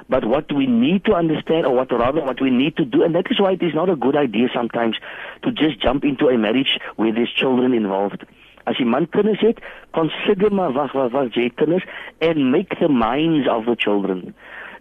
But 0.09 0.24
what 0.24 0.53
we 0.53 0.66
need 0.66 1.05
to 1.05 1.14
understand, 1.14 1.66
or 1.66 1.74
what 1.74 1.93
rather 1.93 2.22
what 2.22 2.41
we 2.41 2.51
need 2.51 2.77
to 2.77 2.85
do, 2.85 3.03
and 3.03 3.14
that 3.14 3.31
is 3.31 3.41
why 3.41 3.53
it 3.53 3.62
is 3.62 3.74
not 3.74 3.91
a 3.91 3.97
good 3.97 4.16
idea 4.16 4.49
sometimes 4.55 4.97
to 5.43 5.53
just 5.53 5.81
jump 5.81 6.05
into 6.05 6.29
a 6.29 6.39
marriage 6.39 6.79
where 6.97 7.12
there's 7.12 7.33
children 7.33 7.74
involved. 7.74 8.24
As 8.66 8.77
die 8.79 8.85
man 8.85 9.07
kinders 9.07 9.41
het, 9.41 9.61
consider 9.95 10.51
maar 10.53 10.72
wag 10.74 10.93
wag 10.93 11.12
wag 11.12 11.35
jy 11.39 11.51
kinders 11.55 11.85
and 12.20 12.51
make 12.51 12.74
the 12.81 12.89
minds 12.89 13.47
of 13.49 13.64
the 13.66 13.77
children. 13.79 14.35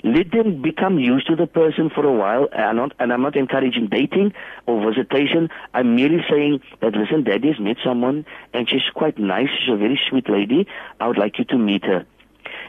Let 0.05 0.31
them 0.31 0.61
become 0.61 0.99
used 0.99 1.25
to 1.27 1.35
the 1.35 1.47
person 1.47 1.89
for 1.89 2.05
a 2.05 2.13
while. 2.13 2.47
And 2.51 2.61
I'm 2.61 2.75
not, 2.75 2.93
and 2.99 3.11
I'm 3.11 3.23
not 3.23 3.35
encouraging 3.35 3.87
dating 3.87 4.33
or 4.67 4.87
visitation. 4.87 5.49
I'm 5.73 5.95
merely 5.95 6.23
saying 6.29 6.61
that 6.81 6.93
listen, 6.93 7.23
daddy 7.23 7.47
has 7.47 7.59
met 7.59 7.77
someone 7.83 8.23
and 8.53 8.69
she's 8.69 8.87
quite 8.93 9.17
nice. 9.17 9.49
She's 9.49 9.73
a 9.73 9.77
very 9.77 9.99
sweet 10.07 10.29
lady. 10.29 10.67
I 10.99 11.07
would 11.07 11.17
like 11.17 11.39
you 11.39 11.45
to 11.45 11.57
meet 11.57 11.83
her. 11.85 12.05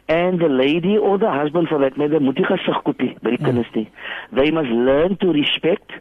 And 0.09 0.41
the 0.41 0.49
lady 0.49 0.97
or 0.97 1.19
the 1.19 1.31
husband 1.31 1.69
for 1.69 1.79
that 1.81 1.99
matter, 1.99 2.21
moet 2.21 2.39
nie 2.39 2.47
gesig 2.49 2.83
kopie 2.87 3.21
by 3.21 3.35
die 3.35 3.45
kinders 3.45 3.69
nie. 3.75 3.91
They 4.33 4.51
must 4.51 4.71
learn 4.71 5.19
to 5.19 5.33
respect, 5.37 5.93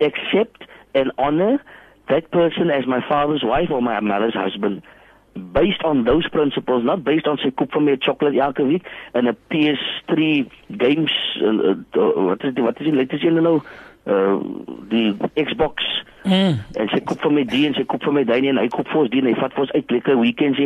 accept 0.00 0.62
and 0.94 1.10
honor 1.18 1.58
that 2.08 2.30
person 2.30 2.70
as 2.70 2.86
my 2.86 3.00
father's 3.08 3.42
wife 3.42 3.70
or 3.70 3.82
my 3.82 3.98
mother's 3.98 4.34
husband. 4.34 4.82
Based 5.34 5.82
on 5.82 6.04
those 6.04 6.28
principles, 6.28 6.84
not 6.84 7.02
based 7.04 7.26
on 7.26 7.38
sy 7.38 7.50
koop 7.50 7.72
van 7.74 7.84
my 7.84 7.96
chocolate 7.96 8.38
elke 8.38 8.62
week 8.62 8.86
en 9.14 9.26
'n 9.26 9.36
PS3 9.50 10.46
games 10.78 11.14
uh, 11.42 11.74
uh, 11.74 12.26
wat 12.30 12.44
is 12.44 12.54
die 12.54 12.62
wat 12.62 12.78
is 12.80 12.86
die 12.86 12.94
latest 12.94 13.24
een 13.24 13.42
nou? 13.42 13.60
Uh 14.06 14.36
die 14.88 15.16
Xbox 15.34 15.82
Mm. 16.24 16.56
en 16.80 16.88
sy 16.88 17.02
koop 17.04 17.20
vir 17.20 17.32
my 17.36 17.42
die 17.44 17.66
en 17.68 17.74
sy 17.76 17.82
koop 17.84 18.04
vir 18.06 18.14
my 18.16 18.22
daai 18.24 18.46
en 18.48 18.56
hy 18.56 18.68
koop 18.72 18.88
vir 18.88 19.00
ons 19.02 19.10
die 19.12 19.20
en 19.20 19.26
hy 19.28 19.34
vat 19.36 19.52
vir 19.52 19.64
ons 19.66 19.72
uit 19.74 19.90
lekker 19.92 20.14
weekends 20.16 20.60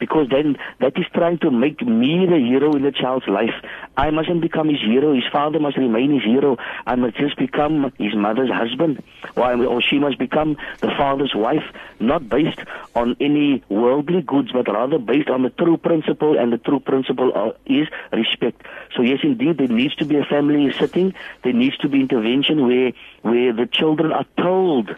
because 0.00 0.30
then 0.30 0.56
that 0.80 0.96
is 0.96 1.10
trying 1.12 1.36
to 1.44 1.50
make 1.50 1.84
me 1.84 2.24
the 2.24 2.38
hero 2.40 2.72
in 2.74 2.82
the 2.82 2.92
child's 2.92 3.28
life. 3.28 3.54
I 3.98 4.08
mustn't 4.10 4.40
become 4.40 4.70
his 4.70 4.80
hero 4.80 5.12
his 5.12 5.28
father 5.30 5.60
must 5.60 5.76
remain 5.76 6.14
his 6.14 6.24
hero. 6.24 6.56
I 6.86 6.94
must 6.96 7.16
just 7.16 7.36
become 7.36 7.92
his 7.98 8.14
mother's 8.14 8.48
husband 8.50 9.02
or, 9.36 9.52
or 9.66 9.82
she 9.82 9.98
must 9.98 10.18
become 10.18 10.56
the 10.80 10.88
father's 10.96 11.34
wife 11.34 11.68
not 12.00 12.28
based 12.30 12.60
on 12.94 13.14
any 13.20 13.62
worldly 13.68 14.22
goods 14.22 14.50
but 14.52 14.66
rather 14.66 14.98
based 14.98 15.28
on 15.28 15.42
the 15.42 15.50
true 15.50 15.76
principle 15.76 16.38
and 16.38 16.54
the 16.54 16.58
true 16.58 16.80
principle 16.80 17.32
uh, 17.34 17.52
is 17.66 17.86
respect. 18.12 18.62
So 18.96 19.02
yes 19.02 19.20
indeed 19.22 19.58
there 19.58 19.68
needs 19.68 19.94
to 19.96 20.06
be 20.06 20.16
a 20.16 20.24
family 20.24 20.72
sitting 20.72 21.12
there 21.44 21.52
needs 21.52 21.76
to 21.84 21.88
be 21.90 22.00
intervention 22.00 22.66
where 22.66 22.92
where 23.22 23.52
the 23.52 23.66
children 23.70 24.12
are 24.12 24.26
told 24.36 24.90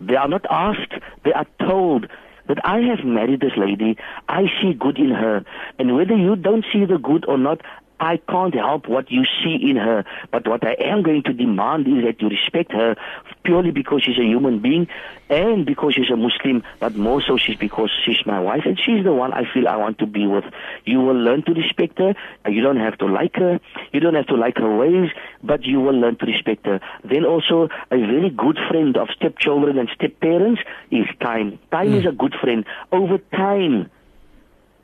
they 0.00 0.16
are 0.16 0.28
not 0.28 0.44
asked, 0.50 0.94
they 1.24 1.32
are 1.32 1.46
told 1.60 2.06
that 2.46 2.64
I 2.64 2.78
have 2.80 3.04
married 3.04 3.40
this 3.40 3.56
lady, 3.56 3.96
I 4.28 4.44
see 4.60 4.72
good 4.72 4.98
in 4.98 5.10
her, 5.10 5.44
and 5.78 5.96
whether 5.96 6.16
you 6.16 6.36
don't 6.36 6.64
see 6.72 6.84
the 6.84 6.98
good 6.98 7.24
or 7.26 7.36
not, 7.36 7.60
I 8.00 8.18
can't 8.28 8.54
help 8.54 8.88
what 8.88 9.10
you 9.10 9.24
see 9.42 9.58
in 9.70 9.76
her, 9.76 10.04
but 10.30 10.46
what 10.46 10.64
I 10.64 10.74
am 10.80 11.02
going 11.02 11.22
to 11.24 11.32
demand 11.32 11.86
is 11.88 12.04
that 12.04 12.20
you 12.20 12.28
respect 12.28 12.72
her 12.72 12.96
purely 13.44 13.70
because 13.70 14.02
she's 14.04 14.18
a 14.18 14.24
human 14.24 14.60
being 14.60 14.88
and 15.30 15.66
because 15.66 15.94
she's 15.94 16.10
a 16.10 16.16
Muslim, 16.16 16.62
but 16.80 16.94
more 16.96 17.20
so 17.20 17.36
she's 17.36 17.56
because 17.56 17.90
she's 18.04 18.24
my 18.24 18.40
wife 18.40 18.62
and 18.64 18.78
she's 18.78 19.04
the 19.04 19.12
one 19.12 19.32
I 19.32 19.44
feel 19.52 19.68
I 19.68 19.76
want 19.76 19.98
to 19.98 20.06
be 20.06 20.26
with. 20.26 20.44
You 20.84 21.00
will 21.00 21.16
learn 21.16 21.42
to 21.44 21.52
respect 21.52 21.98
her. 21.98 22.14
You 22.46 22.62
don't 22.62 22.78
have 22.78 22.98
to 22.98 23.06
like 23.06 23.36
her. 23.36 23.60
You 23.92 24.00
don't 24.00 24.14
have 24.14 24.26
to 24.28 24.36
like 24.36 24.58
her 24.58 24.76
ways, 24.76 25.10
but 25.42 25.64
you 25.64 25.80
will 25.80 25.98
learn 25.98 26.16
to 26.16 26.26
respect 26.26 26.66
her. 26.66 26.80
Then 27.04 27.24
also 27.24 27.68
a 27.90 27.96
very 27.98 28.30
good 28.30 28.58
friend 28.68 28.96
of 28.96 29.08
stepchildren 29.16 29.78
and 29.78 29.88
step-parents 29.94 30.62
is 30.90 31.06
time. 31.20 31.58
Time 31.70 31.88
hmm. 31.88 31.94
is 31.94 32.06
a 32.06 32.12
good 32.12 32.34
friend. 32.40 32.64
Over 32.92 33.18
time, 33.18 33.90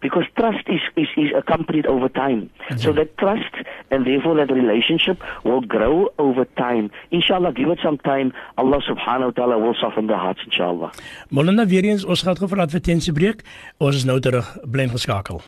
because 0.04 0.24
trust 0.38 0.68
is, 0.68 0.80
is, 0.96 1.08
is 1.18 1.32
accompanied 1.36 1.86
over 1.86 2.10
time. 2.10 2.50
So 2.78 2.94
that 2.94 3.18
trust 3.18 3.54
and 3.92 4.06
therefore 4.06 4.36
that 4.36 4.52
relationship 4.52 5.22
will 5.44 5.62
grow 5.62 6.10
over 6.18 6.46
time. 6.46 6.92
Inshallah, 7.12 7.54
give 7.54 7.70
it 7.70 7.80
some 7.84 7.98
time. 7.98 8.34
Allah 8.58 8.80
subhanahu 8.88 9.26
wa 9.26 9.32
ta'ala 9.32 9.60
will 9.60 9.76
soften 9.76 10.08
the 10.08 10.18
hearts, 10.18 10.40
inshallah. 10.46 10.92
Molana 11.32 11.68
weer 11.68 11.84
eens, 11.84 12.06
ons 12.06 12.24
gaan 12.24 12.40
gou 12.40 12.48
vir 12.48 12.64
advertensiebreek. 12.64 13.44
Ons 13.80 14.02
is 14.02 14.06
nou 14.08 14.20
terug, 14.20 14.46
bly 14.66 14.88
ingeskakel. 14.88 15.44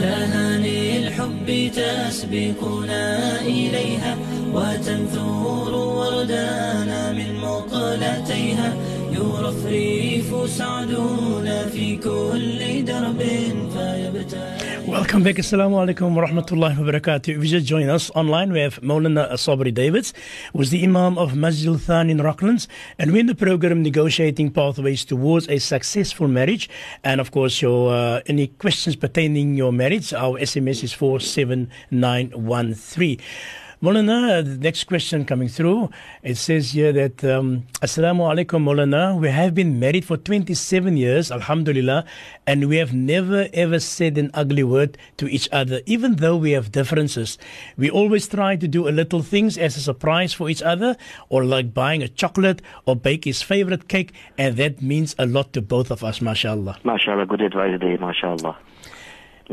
تهاني 0.00 0.98
الحب 1.08 1.70
تسبقنا 1.72 3.40
إليها 3.40 4.16
وتنثور 4.52 5.72
وردانا 5.74 7.12
من 7.12 7.30
مقلتيها 7.40 8.76
يرفرف 9.12 10.50
سعدنا 10.50 11.66
في 11.66 11.96
كل 11.96 12.84
درب 12.84 13.18
فيبتعد 13.18 13.69
Welcome 14.91 15.23
back. 15.23 15.37
Assalamu 15.37 15.87
alaikum 15.87 16.13
wa 16.15 16.27
rahmatullahi 16.27 16.77
wa 16.77 16.83
barakatuh. 16.91 17.29
If 17.29 17.37
you 17.37 17.45
just 17.45 17.65
join 17.65 17.87
us 17.87 18.09
online, 18.09 18.51
we 18.51 18.59
have 18.59 18.81
Maulana 18.81 19.31
Sabri 19.35 19.73
Davids, 19.73 20.13
who's 20.51 20.69
the 20.69 20.83
Imam 20.83 21.17
of 21.17 21.31
Masjidul 21.31 21.79
Thani 21.79 22.11
in 22.11 22.17
Rocklands. 22.17 22.67
And 22.99 23.13
we're 23.13 23.21
in 23.21 23.27
the 23.27 23.33
program 23.33 23.83
negotiating 23.83 24.51
pathways 24.51 25.05
towards 25.05 25.47
a 25.47 25.59
successful 25.59 26.27
marriage. 26.27 26.69
And 27.05 27.21
of 27.21 27.31
course, 27.31 27.61
your 27.61 27.93
uh, 27.93 28.19
any 28.25 28.47
questions 28.47 28.97
pertaining 28.97 29.55
your 29.55 29.71
marriage, 29.71 30.13
our 30.13 30.37
SMS 30.37 30.83
is 30.83 30.91
47913. 30.91 33.17
Molana, 33.81 34.43
the 34.43 34.59
next 34.59 34.83
question 34.83 35.25
coming 35.25 35.47
through. 35.47 35.89
It 36.21 36.35
says 36.35 36.73
here 36.73 36.93
that 36.93 37.23
um, 37.23 37.65
Assalamu 37.81 38.29
alaikum, 38.29 38.63
Molana. 38.63 39.19
We 39.19 39.29
have 39.29 39.55
been 39.55 39.79
married 39.79 40.05
for 40.05 40.17
27 40.17 40.97
years, 40.97 41.31
Alhamdulillah, 41.31 42.05
and 42.45 42.69
we 42.69 42.77
have 42.77 42.93
never 42.93 43.47
ever 43.53 43.79
said 43.79 44.19
an 44.19 44.29
ugly 44.35 44.61
word 44.63 44.99
to 45.17 45.27
each 45.27 45.49
other, 45.51 45.81
even 45.87 46.17
though 46.17 46.37
we 46.37 46.51
have 46.51 46.71
differences. 46.71 47.39
We 47.75 47.89
always 47.89 48.27
try 48.27 48.55
to 48.55 48.67
do 48.67 48.87
a 48.87 48.93
little 48.93 49.23
things 49.23 49.57
as 49.57 49.75
a 49.75 49.81
surprise 49.81 50.31
for 50.31 50.47
each 50.47 50.61
other, 50.61 50.95
or 51.29 51.43
like 51.43 51.73
buying 51.73 52.03
a 52.03 52.07
chocolate 52.07 52.61
or 52.85 52.95
bake 52.95 53.25
his 53.25 53.41
favorite 53.41 53.87
cake, 53.87 54.13
and 54.37 54.57
that 54.57 54.83
means 54.83 55.15
a 55.17 55.25
lot 55.25 55.53
to 55.53 55.61
both 55.63 55.89
of 55.89 56.03
us, 56.03 56.21
mashallah. 56.21 56.77
MashaAllah, 56.85 57.27
good 57.27 57.41
advice 57.41 57.79
there, 57.79 57.97
MashaAllah. 57.97 58.55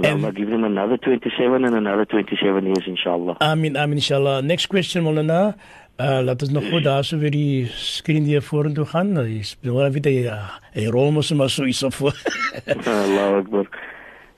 Allah 0.04 0.32
give 0.32 0.50
them 0.50 0.64
another 0.64 0.96
27 0.96 1.64
and 1.64 1.74
another 1.74 2.04
27 2.04 2.64
years, 2.66 2.86
inshallah. 2.86 3.36
Amin, 3.40 3.76
amin, 3.76 3.98
inshallah. 3.98 4.42
Next 4.42 4.66
question, 4.66 5.04
Molana. 5.04 5.54
Uh, 5.98 6.20
laat 6.22 6.42
ons 6.42 6.50
nog 6.54 6.68
goed 6.70 6.84
daar 6.86 7.04
so 7.04 7.18
weer 7.18 7.32
die 7.34 7.66
screen 7.74 8.22
hier 8.22 8.42
vorentoe 8.42 8.84
gaan. 8.86 9.16
Jy 9.18 9.42
speel 9.42 9.74
nou 9.74 9.90
weer 9.90 10.30
'n 10.74 10.90
rol 10.94 11.10
mos 11.10 11.32
maar 11.32 11.50
so 11.50 11.64
iets 11.64 11.82
voor. 11.88 12.14
Allah 12.86 13.36
Akbar. 13.42 13.66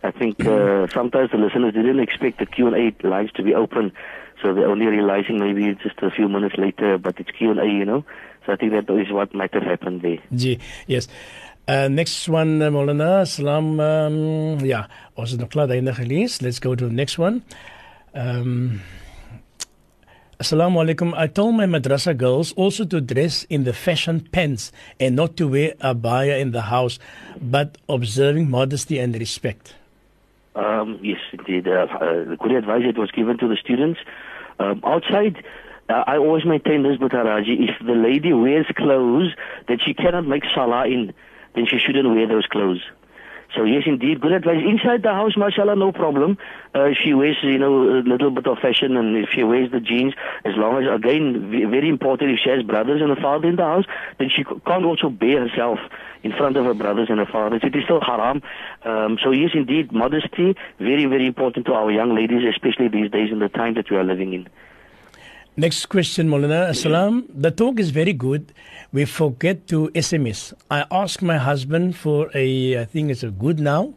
I 0.03 0.11
think 0.11 0.41
uh, 0.47 0.87
sometimes 0.89 1.31
the 1.31 1.37
listeners 1.37 1.75
didn't 1.75 2.01
expect 2.01 2.39
the 2.39 2.47
Q&A 2.47 2.93
lines 3.07 3.33
to 3.33 3.43
be 3.43 3.55
open, 3.55 3.93
so 4.41 4.55
they're 4.55 4.71
only 4.71 4.87
realizing 4.87 5.39
maybe 5.39 5.77
just 5.83 6.01
a 6.03 6.11
few 6.11 6.29
minutes 6.29 6.57
later, 6.57 6.97
but 6.97 7.21
it's 7.21 7.31
Q&A, 7.31 7.67
you 7.67 7.85
know. 7.85 8.05
So 8.47 8.53
I 8.55 8.57
think 8.57 8.73
that 8.73 8.89
is 8.89 9.13
what 9.13 9.35
might 9.35 9.53
have 9.53 9.63
happened 9.65 10.01
there. 10.01 10.19
Gee, 10.35 10.59
yes. 10.87 11.09
Uh, 11.71 11.87
next 11.87 12.29
one, 12.29 12.61
uh, 12.61 12.69
Molana. 12.69 13.25
Salam. 13.25 13.79
Um, 13.79 14.59
ja, 14.67 14.89
ons 15.15 15.31
het 15.31 15.39
nog 15.39 15.53
klaar 15.53 15.69
daai 15.71 15.93
gelees. 15.95 16.41
Let's 16.43 16.59
go 16.59 16.75
to 16.75 16.89
the 16.89 16.93
next 16.93 17.17
one. 17.17 17.45
Um, 18.13 18.81
Assalamu 20.43 20.83
alaikum. 20.83 21.15
I 21.15 21.29
told 21.29 21.55
my 21.55 21.67
madrasa 21.67 22.17
girls 22.17 22.53
also 22.55 22.85
to 22.87 23.01
dress 23.01 23.45
in 23.45 23.63
the 23.63 23.73
fashion 23.73 24.19
pants 24.33 24.73
and 24.99 25.15
not 25.15 25.37
to 25.37 25.47
wear 25.47 25.75
a 25.81 25.95
abaya 25.95 26.41
in 26.41 26.51
the 26.51 26.63
house, 26.63 26.99
but 27.41 27.79
observing 27.89 28.51
modesty 28.51 28.99
and 28.99 29.15
respect. 29.15 29.77
Um, 30.57 30.99
yes, 31.01 31.21
indeed. 31.33 31.69
Uh, 31.69 31.87
uh, 31.87 32.25
the 32.31 32.37
good 32.37 32.51
advice 32.51 32.83
that 32.85 32.99
was 32.99 33.13
given 33.13 33.39
to 33.39 33.47
the 33.47 33.57
students. 33.57 34.01
Um, 34.59 34.81
outside, 34.83 35.45
uh, 35.89 36.03
I 36.05 36.17
always 36.17 36.45
maintain 36.45 36.83
this, 36.83 36.99
Butaraji, 36.99 37.71
if 37.71 37.87
the 37.87 37.95
lady 37.95 38.33
wears 38.33 38.67
clothes 38.75 39.37
that 39.69 39.79
she 39.87 39.95
cannot 39.95 40.27
make 40.27 40.43
salah 40.53 40.89
in, 40.89 41.15
then 41.55 41.67
she 41.67 41.79
shouldn't 41.79 42.09
wear 42.09 42.27
those 42.27 42.47
clothes. 42.47 42.83
So 43.57 43.65
yes, 43.65 43.83
indeed, 43.87 44.21
good 44.21 44.33
advice. 44.33 44.63
Inside 44.65 45.03
the 45.03 45.13
house, 45.13 45.37
mashallah, 45.37 45.75
no 45.75 45.91
problem. 45.91 46.39
Uh, 46.73 46.91
she 47.03 47.15
wears, 47.15 47.37
you 47.43 47.59
know, 47.59 47.99
a 47.99 48.03
little 48.07 48.31
bit 48.31 48.47
of 48.47 48.59
fashion, 48.59 48.97
and 48.97 49.17
if 49.17 49.31
she 49.35 49.43
wears 49.43 49.73
the 49.73 49.81
jeans, 49.81 50.15
as 50.45 50.55
long 50.57 50.81
as, 50.81 50.89
again, 50.95 51.51
very 51.51 51.89
important, 51.89 52.31
if 52.31 52.39
she 52.45 52.51
has 52.51 52.63
brothers 52.63 53.03
and 53.03 53.11
a 53.11 53.21
father 53.21 53.49
in 53.49 53.57
the 53.57 53.65
house, 53.65 53.87
then 54.19 54.31
she 54.35 54.45
can't 54.45 54.85
also 54.85 55.11
bear 55.11 55.49
herself 55.49 55.81
in 56.23 56.33
front 56.33 56.57
of 56.57 56.65
her 56.65 56.75
brothers 56.75 57.09
and 57.11 57.19
her 57.19 57.27
fathers. 57.27 57.63
It 57.65 57.75
is 57.75 57.85
still 57.85 58.01
haram. 58.01 58.41
Um, 58.85 59.19
so 59.23 59.33
yes, 59.33 59.51
indeed, 59.55 59.91
modesty, 59.91 60.55
very, 60.79 61.07
very 61.07 61.27
important 61.27 61.67
to 61.67 61.73
our 61.73 61.91
young 61.91 62.15
ladies, 62.15 62.43
especially 62.49 62.87
these 62.87 63.11
days 63.11 63.33
in 63.33 63.41
the 63.41 63.49
time 63.49 63.75
that 63.75 63.91
we 63.91 63.97
are 63.97 64.05
living 64.05 64.33
in. 64.33 64.49
Next 65.57 65.87
question, 65.87 66.29
Molana. 66.29 66.71
Assalam. 66.71 67.27
The 67.29 67.51
talk 67.51 67.81
is 67.81 67.91
very 67.91 68.13
good. 68.13 68.53
We 68.93 69.05
forget 69.05 69.67
to 69.69 69.91
SMS. 69.95 70.53
I 70.71 70.87
ask 70.91 71.23
my 71.23 71.39
husband 71.39 71.97
for 71.97 72.31
a, 72.35 72.79
I 72.81 72.85
think 72.85 73.11
it's 73.11 73.23
a 73.23 73.31
good 73.31 73.59
now. 73.59 73.95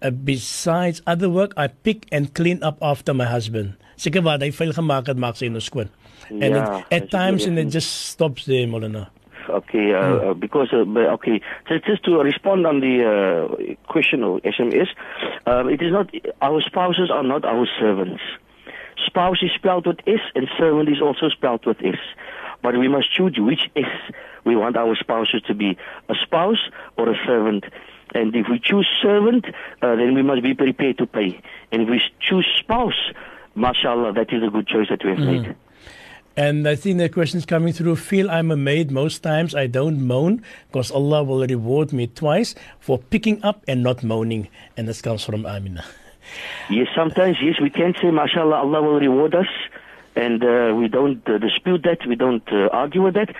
Uh, 0.00 0.10
besides 0.10 1.02
other 1.06 1.28
work, 1.28 1.52
I 1.56 1.66
pick 1.68 2.06
and 2.12 2.32
clean 2.34 2.62
up 2.62 2.78
after 2.80 3.12
my 3.12 3.24
husband. 3.24 3.74
Seker 3.96 4.22
wat 4.26 4.42
hy 4.42 4.50
vuil 4.50 4.72
gemaak 4.74 5.06
het, 5.10 5.18
maak 5.18 5.38
sy 5.38 5.48
nou 5.50 5.62
skoon. 5.62 5.90
And 6.30 6.56
Ja, 6.56 6.78
it, 6.78 6.86
at 6.90 7.10
times 7.10 7.46
and 7.46 7.58
it 7.58 7.70
just 7.70 8.10
stops 8.10 8.46
there, 8.46 8.66
Molana. 8.66 9.08
Okay, 9.48 9.92
uh, 9.92 10.30
uh, 10.30 10.34
because 10.34 10.72
uh, 10.72 10.84
okay, 11.14 11.40
so 11.68 11.78
just 11.86 12.04
to 12.04 12.16
respond 12.18 12.66
on 12.66 12.80
the 12.80 13.04
uh, 13.04 13.74
question 13.92 14.24
of 14.24 14.40
SMS, 14.42 14.88
um, 15.46 15.68
it 15.68 15.82
is 15.82 15.92
not 15.92 16.10
our 16.40 16.62
spouses 16.62 17.10
are 17.10 17.22
not 17.22 17.44
our 17.44 17.66
servants. 17.78 18.22
Spouse 19.06 19.42
is 19.42 19.50
spelled 19.54 19.86
with 19.86 19.98
S, 20.06 20.20
and 20.34 20.48
servant 20.58 20.88
is 20.88 21.00
also 21.00 21.28
spelled 21.28 21.66
with 21.66 21.78
S. 21.84 21.98
But 22.62 22.78
we 22.78 22.88
must 22.88 23.12
choose 23.12 23.36
which 23.38 23.70
S 23.76 24.12
we 24.44 24.56
want 24.56 24.76
our 24.76 24.94
spouses 24.96 25.42
to 25.46 25.54
be, 25.54 25.76
a 26.08 26.14
spouse 26.22 26.70
or 26.96 27.10
a 27.10 27.16
servant. 27.26 27.64
And 28.14 28.34
if 28.36 28.46
we 28.48 28.60
choose 28.60 28.88
servant, 29.02 29.46
uh, 29.82 29.96
then 29.96 30.14
we 30.14 30.22
must 30.22 30.42
be 30.42 30.54
prepared 30.54 30.98
to 30.98 31.06
pay. 31.06 31.40
And 31.72 31.82
if 31.82 31.88
we 31.88 32.00
choose 32.20 32.46
spouse, 32.58 33.12
mashallah, 33.54 34.12
that 34.12 34.32
is 34.32 34.42
a 34.42 34.50
good 34.50 34.66
choice 34.66 34.88
that 34.90 35.04
we 35.04 35.10
have 35.10 35.18
made. 35.18 35.56
And 36.36 36.66
I 36.68 36.74
think 36.74 36.98
the 36.98 37.08
question's 37.08 37.46
coming 37.46 37.72
through. 37.72 37.96
Feel 37.96 38.28
I'm 38.30 38.50
a 38.50 38.56
maid 38.56 38.90
most 38.90 39.22
times. 39.22 39.54
I 39.54 39.68
don't 39.68 40.04
moan 40.04 40.42
because 40.66 40.90
Allah 40.90 41.22
will 41.22 41.46
reward 41.46 41.92
me 41.92 42.08
twice 42.08 42.56
for 42.80 42.98
picking 42.98 43.42
up 43.44 43.62
and 43.68 43.82
not 43.82 44.02
moaning. 44.02 44.48
And 44.76 44.88
this 44.88 45.00
comes 45.00 45.24
from 45.24 45.46
Amina. 45.46 45.84
Yes, 46.70 46.88
sometimes, 46.94 47.36
yes, 47.42 47.60
we 47.60 47.70
can 47.70 47.94
say, 48.00 48.10
mashallah, 48.10 48.56
Allah 48.56 48.82
will 48.82 49.00
reward 49.00 49.34
us, 49.34 49.46
and 50.16 50.42
uh, 50.42 50.74
we 50.76 50.88
don't 50.88 51.26
uh, 51.28 51.38
dispute 51.38 51.82
that, 51.84 52.06
we 52.06 52.14
don't 52.16 52.46
uh, 52.52 52.68
argue 52.72 53.02
with 53.02 53.14
that. 53.14 53.34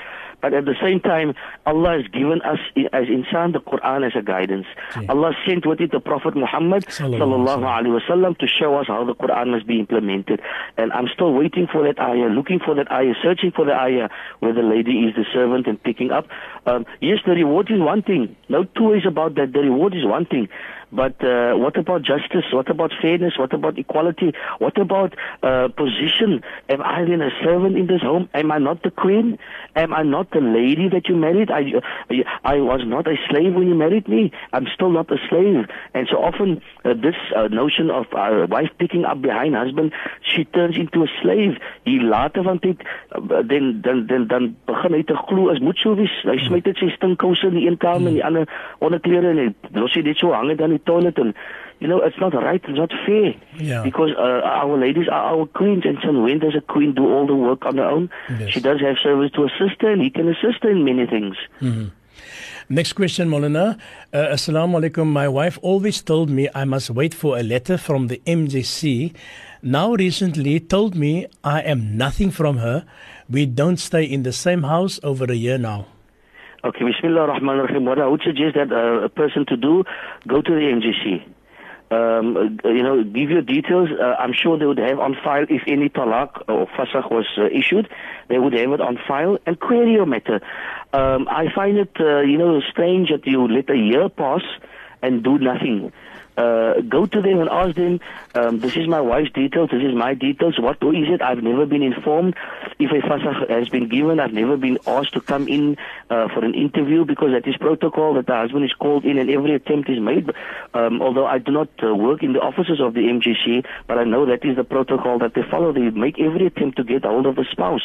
But 0.44 0.52
at 0.52 0.66
the 0.66 0.74
same 0.82 1.00
time, 1.00 1.32
Allah 1.64 2.02
has 2.02 2.06
given 2.08 2.42
us, 2.42 2.58
as 2.92 3.06
insan, 3.08 3.54
the 3.54 3.60
Quran 3.60 4.06
as 4.06 4.12
a 4.14 4.20
guidance. 4.20 4.66
Allah 5.08 5.32
sent 5.46 5.64
with 5.64 5.80
it 5.80 5.90
the 5.90 6.00
Prophet 6.00 6.36
Muhammad 6.36 6.84
Sallallahu 6.84 7.48
sallallahu 7.48 7.64
alaihi 7.64 7.98
wasallam 7.98 8.36
to 8.36 8.46
show 8.46 8.76
us 8.76 8.86
how 8.86 9.06
the 9.06 9.14
Quran 9.14 9.52
must 9.52 9.66
be 9.66 9.80
implemented. 9.80 10.42
And 10.76 10.92
I'm 10.92 11.08
still 11.14 11.32
waiting 11.32 11.66
for 11.72 11.82
that 11.84 11.98
ayah, 11.98 12.28
looking 12.28 12.60
for 12.60 12.74
that 12.74 12.92
ayah, 12.92 13.14
searching 13.22 13.52
for 13.56 13.64
the 13.64 13.72
ayah 13.72 14.10
where 14.40 14.52
the 14.52 14.60
lady 14.60 15.08
is 15.08 15.14
the 15.14 15.24
servant 15.32 15.66
and 15.66 15.82
picking 15.82 16.10
up. 16.10 16.26
Um, 16.66 16.84
yes, 17.00 17.20
the 17.24 17.32
reward 17.32 17.70
is 17.70 17.80
one 17.80 18.02
thing. 18.02 18.36
No 18.50 18.64
two 18.64 18.90
ways 18.90 19.06
about 19.08 19.36
that. 19.36 19.54
The 19.54 19.60
reward 19.60 19.94
is 19.94 20.04
one 20.04 20.26
thing. 20.26 20.50
But 20.94 21.22
uh, 21.24 21.54
what 21.54 21.76
about 21.76 22.02
justice? 22.02 22.44
What 22.52 22.70
about 22.70 22.92
fairness? 23.02 23.34
What 23.36 23.52
about 23.52 23.76
equality? 23.76 24.32
What 24.58 24.78
about 24.78 25.14
uh, 25.42 25.68
position? 25.68 26.42
Am 26.68 26.82
I 26.82 27.04
then 27.04 27.20
a 27.20 27.30
servant 27.42 27.76
in 27.76 27.88
this 27.88 28.00
home? 28.00 28.28
Am 28.32 28.52
I 28.52 28.58
not 28.58 28.84
the 28.84 28.92
queen? 28.92 29.38
Am 29.74 29.92
I 29.92 30.04
not 30.04 30.30
the 30.34 30.40
lady 30.40 30.88
that 30.90 31.08
you 31.08 31.16
married? 31.16 31.50
I, 31.50 31.72
I 32.44 32.56
was 32.60 32.82
not 32.84 33.06
a 33.08 33.16
slave 33.28 33.54
when 33.54 33.68
you 33.68 33.74
married 33.74 34.08
me. 34.08 34.32
I'm 34.52 34.66
still 34.74 34.90
not 34.90 35.10
a 35.10 35.16
slave. 35.28 35.66
And 35.94 36.08
so 36.10 36.18
often 36.18 36.60
uh, 36.84 36.94
this 36.94 37.16
uh, 37.34 37.48
notion 37.48 37.90
of 37.90 38.06
uh, 38.12 38.46
wife 38.50 38.70
picking 38.78 39.04
up 39.04 39.22
behind 39.22 39.54
husband, 39.54 39.92
she 40.22 40.44
turns 40.44 40.76
into 40.76 41.02
a 41.02 41.08
slave. 41.22 41.56
Hier 41.84 42.02
later 42.02 42.42
van 42.42 42.58
dit, 42.60 42.76
uh, 43.16 43.42
dan, 43.42 43.80
dan, 43.80 44.06
dan, 44.06 44.26
dan 44.26 44.56
begin 44.66 44.92
hy 44.92 45.02
te 45.02 45.16
glo 45.16 45.48
as 45.48 45.60
moet 45.64 45.78
so 45.78 45.94
wees. 45.96 46.14
Hy 46.28 46.36
smyt 46.44 46.68
dit 46.68 46.82
sy 46.82 46.90
stinkkouse 46.98 47.48
in 47.48 47.58
die 47.58 47.66
een 47.68 47.80
kamer 47.80 48.12
en 48.12 48.18
die 48.18 48.26
ander 48.26 48.50
onderklere 48.84 49.32
en 49.32 49.42
hy 49.42 49.48
los 49.78 49.94
dit 49.94 50.18
so 50.18 50.34
hang 50.34 50.50
dit 50.52 50.60
aan 50.62 50.74
die 50.74 50.82
toilet 50.84 51.18
en 51.22 51.32
you 51.84 51.88
know 51.90 52.00
it's 52.08 52.16
not 52.24 52.32
right 52.34 52.62
it's 52.68 52.78
not 52.82 52.92
fair 53.06 53.34
Yeah. 53.70 53.82
because 53.88 54.12
uh, 54.18 54.40
our 54.62 54.76
ladies 54.84 55.08
are 55.16 55.24
our 55.32 55.44
queens 55.58 55.84
and 55.90 55.98
so 56.02 56.12
when 56.26 56.38
does 56.44 56.54
a 56.56 56.62
queen 56.74 56.94
do 57.00 57.04
all 57.14 57.26
the 57.32 57.34
work 57.48 57.66
on 57.70 57.76
her 57.82 57.84
own 57.96 58.08
Yes. 58.40 58.50
she 58.54 58.60
does 58.68 58.80
have 58.86 58.96
servants 59.02 59.34
to 59.36 59.44
assist 59.48 59.82
her 59.82 59.90
and 59.92 60.00
he 60.06 60.08
can 60.10 60.26
assist 60.34 60.62
her 60.64 60.70
in 60.70 60.82
many 60.90 61.06
things 61.14 61.36
Next 62.68 62.94
question, 62.94 63.28
Molana. 63.28 63.78
Uh, 64.12 64.18
Assalamu 64.36 64.80
alaikum. 64.80 65.06
My 65.06 65.28
wife 65.28 65.58
always 65.60 66.00
told 66.00 66.30
me 66.30 66.48
I 66.54 66.64
must 66.64 66.88
wait 66.90 67.12
for 67.12 67.36
a 67.38 67.42
letter 67.42 67.76
from 67.76 68.06
the 68.08 68.22
MJC. 68.26 69.12
Now, 69.62 69.92
recently, 69.94 70.60
told 70.60 70.94
me 70.94 71.26
I 71.42 71.60
am 71.60 71.98
nothing 71.98 72.30
from 72.30 72.56
her. 72.58 72.86
We 73.28 73.44
don't 73.44 73.76
stay 73.76 74.04
in 74.04 74.22
the 74.22 74.32
same 74.32 74.62
house 74.62 74.98
over 75.02 75.24
a 75.24 75.34
year 75.34 75.58
now. 75.58 75.86
Okay, 76.64 76.84
Bismillah 76.90 77.20
ar-Rahman 77.28 77.58
ar-Rahim. 77.60 77.84
What 77.84 77.98
I 77.98 78.06
would 78.06 78.22
suggest 78.24 78.54
that 78.54 78.72
uh, 78.72 79.04
a 79.04 79.10
person 79.10 79.44
to 79.52 79.56
do, 79.58 79.84
go 80.26 80.40
to 80.40 80.50
the 80.50 80.66
MJC. 80.78 81.22
Um, 81.94 82.58
you 82.64 82.82
know, 82.82 83.04
give 83.04 83.30
your 83.30 83.42
details. 83.42 83.88
Uh, 83.90 84.16
I'm 84.18 84.32
sure 84.32 84.58
they 84.58 84.66
would 84.66 84.78
have 84.78 84.98
on 84.98 85.14
file 85.22 85.46
if 85.48 85.62
any 85.66 85.88
talak 85.88 86.30
or 86.48 86.66
fasakh 86.76 87.10
was 87.10 87.26
uh, 87.38 87.46
issued. 87.46 87.88
They 88.28 88.38
would 88.38 88.54
have 88.54 88.72
it 88.72 88.80
on 88.80 88.98
file 89.08 89.38
and 89.46 89.58
query 89.60 89.92
your 89.92 90.06
matter. 90.06 90.40
Um, 90.92 91.28
I 91.28 91.46
find 91.54 91.76
it, 91.78 91.94
uh, 92.00 92.20
you 92.20 92.38
know, 92.38 92.60
strange 92.72 93.10
that 93.10 93.26
you 93.26 93.46
let 93.46 93.70
a 93.70 93.76
year 93.76 94.08
pass 94.08 94.42
and 95.02 95.22
do 95.22 95.38
nothing. 95.38 95.92
Uh, 96.36 96.80
go 96.80 97.06
to 97.06 97.22
them 97.22 97.40
and 97.40 97.48
ask 97.48 97.76
them, 97.76 98.00
um, 98.34 98.58
this 98.58 98.76
is 98.76 98.88
my 98.88 99.00
wife's 99.00 99.30
details, 99.30 99.70
this 99.70 99.82
is 99.82 99.94
my 99.94 100.14
details, 100.14 100.58
what 100.58 100.76
is 100.82 101.08
it? 101.08 101.22
I've 101.22 101.42
never 101.42 101.64
been 101.64 101.82
informed. 101.82 102.34
If 102.78 102.90
a 102.90 103.06
fasakh 103.06 103.48
has 103.50 103.68
been 103.68 103.88
given, 103.88 104.18
I've 104.18 104.32
never 104.32 104.56
been 104.56 104.78
asked 104.86 105.14
to 105.14 105.20
come 105.20 105.46
in 105.46 105.76
uh, 106.10 106.28
for 106.28 106.44
an 106.44 106.54
interview 106.54 107.04
because 107.04 107.30
that 107.32 107.48
is 107.48 107.56
protocol 107.56 108.14
that 108.14 108.26
the 108.26 108.34
husband 108.34 108.64
is 108.64 108.72
called 108.72 109.04
in 109.04 109.18
and 109.18 109.30
every 109.30 109.54
attempt 109.54 109.88
is 109.88 110.00
made. 110.00 110.30
Um, 110.74 111.00
although 111.00 111.26
I 111.26 111.38
do 111.38 111.52
not 111.52 111.68
uh, 111.82 111.94
work 111.94 112.22
in 112.22 112.32
the 112.32 112.40
offices 112.40 112.80
of 112.80 112.94
the 112.94 113.02
MJC, 113.02 113.64
but 113.86 113.98
I 113.98 114.04
know 114.04 114.26
that 114.26 114.44
is 114.44 114.56
the 114.56 114.64
protocol 114.64 115.18
that 115.20 115.34
they 115.34 115.42
follow. 115.48 115.72
They 115.72 115.90
make 115.90 116.18
every 116.18 116.46
attempt 116.46 116.78
to 116.78 116.84
get 116.84 117.04
hold 117.04 117.26
of 117.26 117.36
the 117.36 117.44
spouse. 117.50 117.82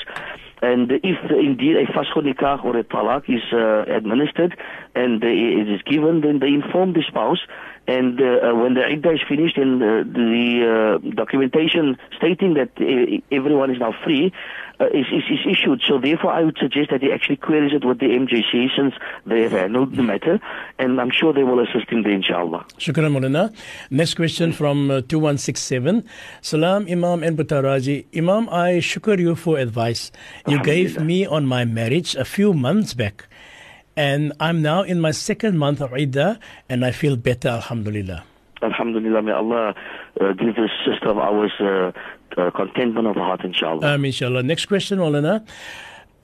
And 0.62 0.92
if 0.92 1.32
indeed 1.32 1.78
a 1.78 1.86
nikah 1.86 2.64
or 2.66 2.76
a 2.78 2.84
talaq 2.84 3.30
is 3.30 3.42
uh, 3.54 3.86
administered 3.92 4.58
and 4.94 5.24
uh, 5.24 5.28
it 5.28 5.70
is 5.70 5.82
given, 5.84 6.22
then 6.22 6.40
they 6.40 6.48
inform 6.48 6.94
the 6.94 7.04
spouse. 7.08 7.40
And 7.88 8.22
uh, 8.22 8.54
when 8.54 8.74
the 8.74 8.86
iddah 8.86 9.14
is 9.14 9.22
finished 9.28 9.58
and 9.58 9.82
uh, 9.82 10.04
the 10.04 11.00
uh, 11.02 11.10
documentation 11.16 11.98
stating 12.18 12.56
that 12.56 12.72
uh, 12.80 13.36
everyone 13.36 13.72
is 13.72 13.80
now 13.80 13.96
free 14.04 14.34
uh, 14.80 14.86
is, 14.88 15.08
is, 15.12 15.24
is 15.30 15.40
issued. 15.46 15.82
So 15.88 16.00
therefore, 16.00 16.32
I 16.32 16.44
would 16.44 16.58
suggest 16.60 16.92
that 16.92 17.02
he 17.02 17.12
actually 17.12 17.38
queries 17.38 17.74
it 17.74 17.86
with 17.86 18.00
the 18.00 18.08
MJC 18.08 18.70
since 18.76 18.94
they 19.26 19.42
have 19.44 19.52
handled 19.52 19.96
the 19.96 20.04
matter, 20.04 20.40
and 20.78 21.00
I'm 21.02 21.12
sure 21.12 21.34
they 21.34 21.44
will 21.44 21.60
assist 21.60 21.90
him 21.90 22.04
there, 22.04 22.14
inshallah. 22.14 22.66
Shukran, 22.78 23.12
Mulana. 23.12 23.54
Next 23.90 24.16
question 24.16 24.54
from 24.54 24.90
uh, 24.90 25.02
2167. 25.02 26.04
Salam, 26.42 26.88
Imam 26.90 27.24
and 27.24 27.38
Butaraji. 27.38 28.06
Imam, 28.16 28.50
I 28.50 28.80
shukr 28.80 29.20
you 29.20 29.36
for 29.36 29.58
advice 29.58 30.12
you 30.48 30.62
gave 30.64 31.00
me 31.00 31.26
on 31.26 31.46
my 31.46 31.66
marriage 31.66 32.16
a 32.16 32.26
few 32.26 32.54
months 32.54 32.94
back. 32.94 33.28
And 33.96 34.34
I'm 34.40 34.62
now 34.62 34.84
in 34.84 35.02
my 35.02 35.12
second 35.12 35.58
month 35.58 35.82
of 35.82 35.94
Iddah, 35.94 36.40
and 36.70 36.86
I 36.86 36.92
feel 36.92 37.18
better, 37.18 37.50
Alhamdulillah. 37.50 38.24
Alhamdulillah, 38.62 39.22
may 39.22 39.32
Allah 39.32 39.76
uh, 40.20 40.34
give 40.34 40.56
this 40.56 40.72
sister 40.86 41.10
of 41.10 41.18
ours 41.18 41.52
uh, 41.60 41.92
uh, 42.38 42.52
contentment 42.52 43.08
of 43.08 43.16
the 43.16 43.22
heart, 43.22 43.44
inshallah. 43.44 43.96
Um, 43.96 44.06
inshallah. 44.06 44.44
Next 44.44 44.66
question, 44.66 45.00
Maulana. 45.00 45.46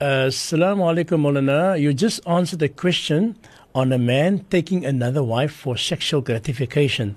Uh, 0.00 0.28
Assalamu 0.28 0.82
alaikum, 0.84 1.20
Maulana. 1.20 1.80
You 1.80 1.94
just 1.94 2.26
answered 2.26 2.62
a 2.62 2.68
question 2.68 3.36
on 3.74 3.92
a 3.92 3.98
man 3.98 4.44
taking 4.50 4.84
another 4.84 5.22
wife 5.22 5.52
for 5.52 5.76
sexual 5.76 6.20
gratification. 6.20 7.16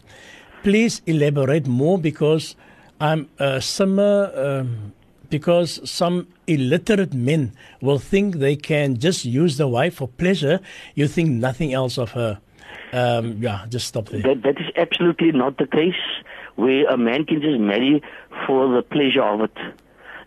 Please 0.64 1.02
elaborate 1.06 1.68
more 1.68 1.98
because 1.98 2.56
I'm 3.00 3.30
uh, 3.40 3.60
summer, 3.60 4.32
um, 4.36 4.94
because 5.30 5.80
some 5.90 6.28
illiterate 6.48 7.14
men 7.14 7.54
will 7.82 8.00
think 8.00 8.36
they 8.36 8.56
can 8.56 8.98
just 8.98 9.24
use 9.24 9.58
the 9.58 9.68
wife 9.68 9.96
for 9.96 10.08
pleasure. 10.08 10.60
You 10.96 11.08
think 11.08 11.30
nothing 11.30 11.74
else 11.74 11.98
of 11.98 12.12
her. 12.12 12.40
Um, 12.92 13.38
yeah, 13.42 13.66
just 13.70 13.88
stop 13.88 14.10
there. 14.10 14.22
That, 14.22 14.42
that 14.44 14.60
is 14.60 14.68
absolutely 14.76 15.32
not 15.32 15.58
the 15.58 15.68
case 15.68 15.94
where 16.60 16.86
a 16.88 16.98
man 16.98 17.26
can 17.26 17.42
just 17.42 17.60
marry 17.60 18.04
for 18.46 18.68
the 18.76 18.82
pleasure 18.82 19.24
of 19.24 19.42
it. 19.42 19.58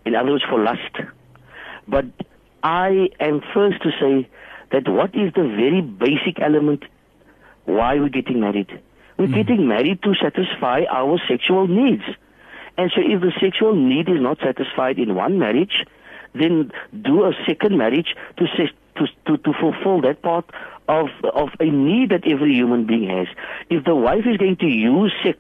In 0.07 0.15
other 0.15 0.33
words, 0.33 0.45
for 0.49 0.59
lust. 0.59 0.97
But 1.87 2.07
I 2.63 3.11
am 3.21 3.43
first 3.53 3.83
to 3.83 3.91
say 4.01 4.29
that 4.71 4.89
what 4.89 5.15
is 5.15 5.33
the 5.35 5.43
very 5.43 5.83
basic 5.83 6.41
element 6.41 6.85
why 7.67 7.97
we're 7.97 8.09
getting 8.09 8.41
married? 8.41 8.81
We're 9.19 9.27
mm. 9.27 9.35
getting 9.35 9.69
married 9.69 10.03
to 10.03 10.15
satisfy 10.21 10.85
our 10.91 11.21
sexual 11.29 11.69
needs. 11.69 12.05
And 12.79 12.91
so 12.95 13.03
if 13.05 13.21
the 13.21 13.33
sexual 13.39 13.77
need 13.77 14.09
is 14.09 14.21
not 14.21 14.39
satisfied 14.39 14.99
in 14.99 15.15
one 15.15 15.39
marriage, 15.39 15.85
then 16.35 16.73
do 17.03 17.25
a 17.25 17.33
second 17.47 17.77
marriage 17.77 18.15
to, 18.39 18.47
to, 18.47 19.07
to, 19.27 19.37
to 19.37 19.53
fulfill 19.61 20.01
that 20.01 20.23
part 20.23 20.47
of 20.89 21.09
of 21.33 21.51
a 21.61 21.65
need 21.65 22.11
that 22.11 22.27
every 22.27 22.53
human 22.55 22.87
being 22.87 23.09
has. 23.09 23.29
If 23.71 23.85
the 23.85 23.95
wife 23.95 24.25
is 24.27 24.37
going 24.37 24.57
to 24.57 24.67
use 24.67 25.13
sex 25.23 25.39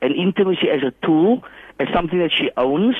and 0.00 0.14
intimacy 0.14 0.68
as 0.70 0.82
a 0.82 0.92
tool, 1.04 1.42
as 1.78 1.88
something 1.92 2.18
that 2.18 2.32
she 2.32 2.50
owns, 2.56 2.96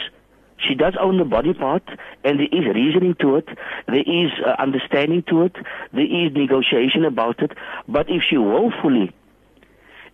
she 0.58 0.74
does 0.74 0.94
own 1.00 1.18
the 1.18 1.24
body 1.24 1.54
part, 1.54 1.84
and 2.24 2.40
there 2.40 2.48
is 2.50 2.74
reasoning 2.74 3.14
to 3.20 3.36
it, 3.36 3.48
there 3.86 4.00
is 4.00 4.30
uh, 4.44 4.56
understanding 4.58 5.22
to 5.28 5.42
it, 5.42 5.56
there 5.92 6.04
is 6.04 6.32
negotiation 6.32 7.04
about 7.04 7.42
it. 7.42 7.52
But 7.88 8.08
if 8.08 8.22
she 8.28 8.36
willfully 8.36 9.12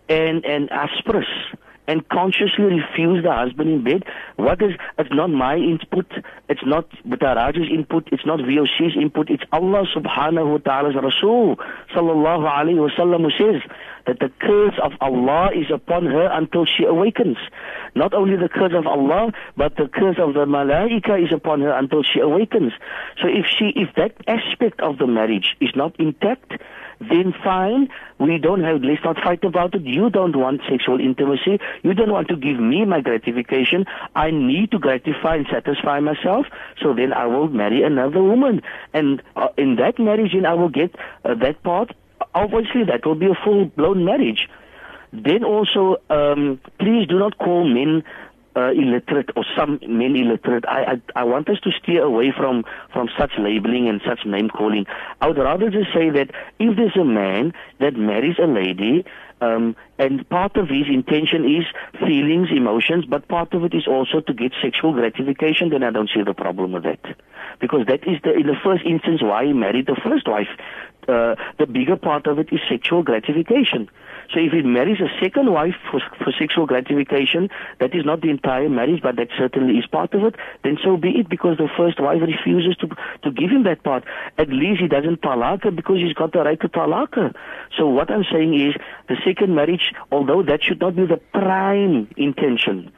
and 0.09 0.45
and 0.45 0.69
asperous 0.71 1.27
and 1.87 2.07
consciously 2.09 2.65
refuse 2.65 3.23
the 3.23 3.31
husband 3.31 3.69
in 3.69 3.83
bed. 3.83 4.03
What 4.37 4.61
is, 4.61 4.71
it's 4.97 5.09
not 5.11 5.29
my 5.29 5.55
input, 5.55 6.07
it's 6.49 6.65
not 6.65 6.89
Butaraji's 7.07 7.71
input, 7.71 8.09
it's 8.11 8.25
not 8.25 8.39
VOC's 8.39 8.95
input, 8.99 9.29
it's 9.29 9.43
Allah 9.51 9.85
subhanahu 9.95 10.51
wa 10.51 10.57
ta'ala's 10.57 10.95
Rasul 10.95 11.57
sallallahu 11.95 12.45
alayhi 12.47 12.79
wa 12.79 12.89
sallam 12.97 13.23
who 13.23 13.31
says 13.31 13.61
that 14.07 14.19
the 14.19 14.31
curse 14.39 14.77
of 14.83 14.91
Allah 15.01 15.49
is 15.55 15.67
upon 15.73 16.05
her 16.05 16.29
until 16.31 16.65
she 16.65 16.83
awakens. 16.83 17.37
Not 17.95 18.13
only 18.13 18.35
the 18.35 18.49
curse 18.49 18.73
of 18.75 18.87
Allah, 18.87 19.31
but 19.55 19.75
the 19.75 19.87
curse 19.87 20.17
of 20.19 20.33
the 20.33 20.45
malaika 20.45 21.23
is 21.23 21.33
upon 21.33 21.61
her 21.61 21.71
until 21.71 22.03
she 22.03 22.19
awakens. 22.19 22.73
So 23.21 23.27
if 23.27 23.45
she, 23.45 23.71
if 23.75 23.95
that 23.95 24.15
aspect 24.27 24.81
of 24.81 24.97
the 24.97 25.07
marriage 25.07 25.55
is 25.61 25.69
not 25.75 25.97
intact, 25.99 26.53
then 26.99 27.33
fine. 27.43 27.89
We 28.19 28.37
don't 28.37 28.63
have, 28.63 28.81
let's 28.81 29.03
not 29.03 29.17
fight 29.17 29.43
about 29.43 29.75
it. 29.75 29.83
You 29.83 30.09
don't 30.09 30.35
want 30.35 30.61
sexual 30.69 30.99
intimacy. 30.99 31.59
You 31.83 31.93
don't 31.93 32.11
want 32.11 32.27
to 32.29 32.35
give 32.35 32.59
me 32.59 32.85
my 32.85 33.01
gratification. 33.01 33.85
I 34.15 34.31
need 34.31 34.71
to 34.71 34.79
gratify 34.79 35.35
and 35.35 35.47
satisfy 35.51 35.99
myself. 35.99 36.45
So 36.81 36.93
then 36.93 37.13
I 37.13 37.25
will 37.25 37.47
marry 37.47 37.83
another 37.83 38.21
woman. 38.21 38.61
And 38.93 39.21
uh, 39.35 39.49
in 39.57 39.75
that 39.77 39.99
marriage, 39.99 40.31
then 40.33 40.45
I 40.45 40.53
will 40.53 40.69
get 40.69 40.95
uh, 41.25 41.35
that 41.35 41.61
part. 41.63 41.95
Obviously, 42.33 42.83
that 42.85 43.05
will 43.05 43.15
be 43.15 43.27
a 43.27 43.35
full-blown 43.43 44.05
marriage. 44.05 44.47
Then 45.11 45.43
also, 45.43 45.97
um, 46.09 46.59
please 46.79 47.07
do 47.07 47.19
not 47.19 47.37
call 47.37 47.67
men 47.67 48.03
uh, 48.55 48.71
illiterate 48.71 49.29
or 49.35 49.43
some 49.55 49.79
men 49.87 50.15
illiterate. 50.15 50.65
I, 50.67 50.93
I 51.15 51.21
I 51.21 51.23
want 51.23 51.49
us 51.49 51.59
to 51.61 51.71
steer 51.71 52.03
away 52.03 52.33
from 52.35 52.63
from 52.91 53.09
such 53.17 53.31
labeling 53.37 53.87
and 53.87 54.01
such 54.05 54.25
name 54.25 54.49
calling. 54.49 54.85
I 55.21 55.27
would 55.27 55.37
rather 55.37 55.69
just 55.69 55.93
say 55.93 56.09
that 56.09 56.31
if 56.59 56.75
there's 56.75 56.95
a 56.95 57.05
man 57.05 57.53
that 57.79 57.95
marries 57.95 58.37
a 58.39 58.47
lady, 58.47 59.05
um, 59.41 59.75
and 59.99 60.27
part 60.29 60.57
of 60.57 60.69
his 60.69 60.87
intention 60.87 61.45
is 61.45 61.65
feelings, 61.99 62.49
emotions, 62.51 63.05
but 63.05 63.27
part 63.27 63.53
of 63.53 63.63
it 63.63 63.73
is 63.73 63.87
also 63.87 64.21
to 64.21 64.33
get 64.33 64.51
sexual 64.61 64.93
gratification, 64.93 65.69
then 65.69 65.83
I 65.83 65.91
don't 65.91 66.09
see 66.13 66.23
the 66.23 66.33
problem 66.33 66.71
with 66.71 66.83
that. 66.83 66.99
Because 67.59 67.85
that 67.87 68.07
is 68.07 68.17
the, 68.23 68.33
in 68.33 68.47
the 68.47 68.57
first 68.63 68.83
instance 68.85 69.21
why 69.21 69.45
he 69.45 69.53
married 69.53 69.85
the 69.85 69.99
first 70.03 70.27
wife. 70.27 70.49
Uh, 71.07 71.35
the 71.59 71.67
bigger 71.67 71.97
part 71.97 72.27
of 72.27 72.39
it 72.39 72.47
is 72.51 72.59
sexual 72.69 73.03
gratification. 73.03 73.89
So 74.33 74.39
if 74.39 74.51
he 74.51 74.61
marries 74.61 74.99
a 74.99 75.09
second 75.21 75.51
wife 75.51 75.75
for, 75.91 75.99
for 76.17 76.31
sexual 76.39 76.65
gratification, 76.65 77.49
that 77.79 77.93
is 77.93 78.05
not 78.05 78.21
the 78.21 78.29
entire 78.29 78.69
marriage, 78.69 79.01
but 79.01 79.17
that 79.17 79.27
certainly 79.37 79.77
is 79.77 79.85
part 79.85 80.13
of 80.13 80.23
it, 80.23 80.35
then 80.63 80.77
so 80.83 80.97
be 80.97 81.09
it 81.19 81.29
because 81.29 81.57
the 81.57 81.69
first 81.77 81.99
wife 81.99 82.21
refuses 82.21 82.75
to, 82.77 82.87
to 83.23 83.31
give 83.31 83.51
him 83.51 83.63
that 83.63 83.83
part. 83.83 84.05
At 84.37 84.49
least 84.49 84.81
he 84.81 84.87
doesn't 84.87 85.21
talak 85.21 85.63
her 85.63 85.71
because 85.71 85.97
he's 85.97 86.13
got 86.13 86.31
the 86.31 86.39
right 86.39 86.59
to 86.61 86.69
talak 86.69 87.15
her. 87.15 87.33
So 87.77 87.87
what 87.87 88.09
I'm 88.09 88.25
saying 88.31 88.59
is 88.59 88.75
the 89.07 89.17
second 89.25 89.55
marriage, 89.55 89.82
although 90.11 90.43
that 90.43 90.63
should 90.63 90.79
not 90.79 90.95
be 90.95 91.05
the 91.05 91.17
prime 91.33 92.09
intention, 92.17 92.91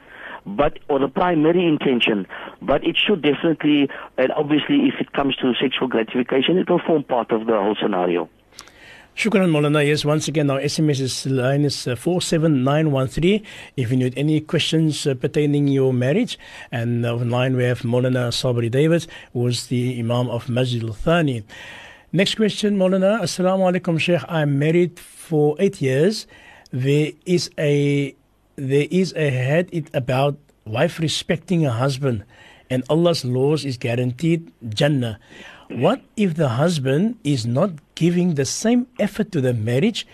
but 0.46 0.78
or 0.88 0.98
the 0.98 1.08
primary 1.08 1.66
intention, 1.66 2.26
but 2.62 2.84
it 2.84 2.96
should 2.96 3.22
definitely, 3.22 3.88
and 4.16 4.32
obviously, 4.32 4.86
if 4.86 4.94
it 5.00 5.12
comes 5.12 5.36
to 5.36 5.52
sexual 5.60 5.88
gratification, 5.88 6.56
it 6.58 6.70
will 6.70 6.80
form 6.86 7.02
part 7.02 7.32
of 7.32 7.46
the 7.46 7.52
whole 7.52 7.76
scenario. 7.80 8.28
Shukran 9.16 9.48
Molana. 9.48 9.84
Yes, 9.84 10.04
once 10.04 10.28
again, 10.28 10.50
our 10.50 10.60
SMS 10.60 11.00
is, 11.00 11.24
line 11.24 11.64
is 11.64 11.88
uh, 11.88 11.96
47913. 11.96 13.42
If 13.74 13.90
you 13.90 13.96
need 13.96 14.12
any 14.14 14.42
questions 14.42 15.06
uh, 15.06 15.14
pertaining 15.14 15.68
your 15.68 15.94
marriage, 15.94 16.38
and 16.70 17.06
uh, 17.06 17.14
online 17.14 17.56
we 17.56 17.64
have 17.64 17.80
Molana 17.80 18.28
Sabri 18.28 18.70
David, 18.70 19.06
who 19.32 19.46
is 19.46 19.68
the 19.68 19.98
Imam 19.98 20.28
of 20.28 20.48
Masjidul 20.48 20.94
Thani. 20.94 21.44
Next 22.12 22.34
question, 22.34 22.76
Molana. 22.76 23.22
Assalamu 23.22 23.72
alaikum, 23.72 23.98
Sheikh. 23.98 24.22
I'm 24.28 24.58
married 24.58 25.00
for 25.00 25.56
eight 25.58 25.80
years. 25.80 26.26
There 26.72 27.12
is 27.24 27.50
a 27.58 28.14
there 28.56 28.86
is 28.90 29.12
a 29.14 29.30
hadith 29.30 29.94
about 29.94 30.36
wife 30.64 30.98
respecting 30.98 31.62
her 31.62 31.70
husband, 31.70 32.24
and 32.68 32.82
Allah's 32.90 33.24
laws 33.24 33.64
is 33.64 33.76
guaranteed 33.76 34.50
Jannah. 34.68 35.18
What 35.68 36.02
if 36.16 36.34
the 36.34 36.48
husband 36.48 37.18
is 37.22 37.46
not 37.46 37.70
giving 37.94 38.34
the 38.34 38.44
same 38.44 38.86
effort 38.98 39.30
to 39.32 39.40
the 39.40 39.54
marriage? 39.54 40.06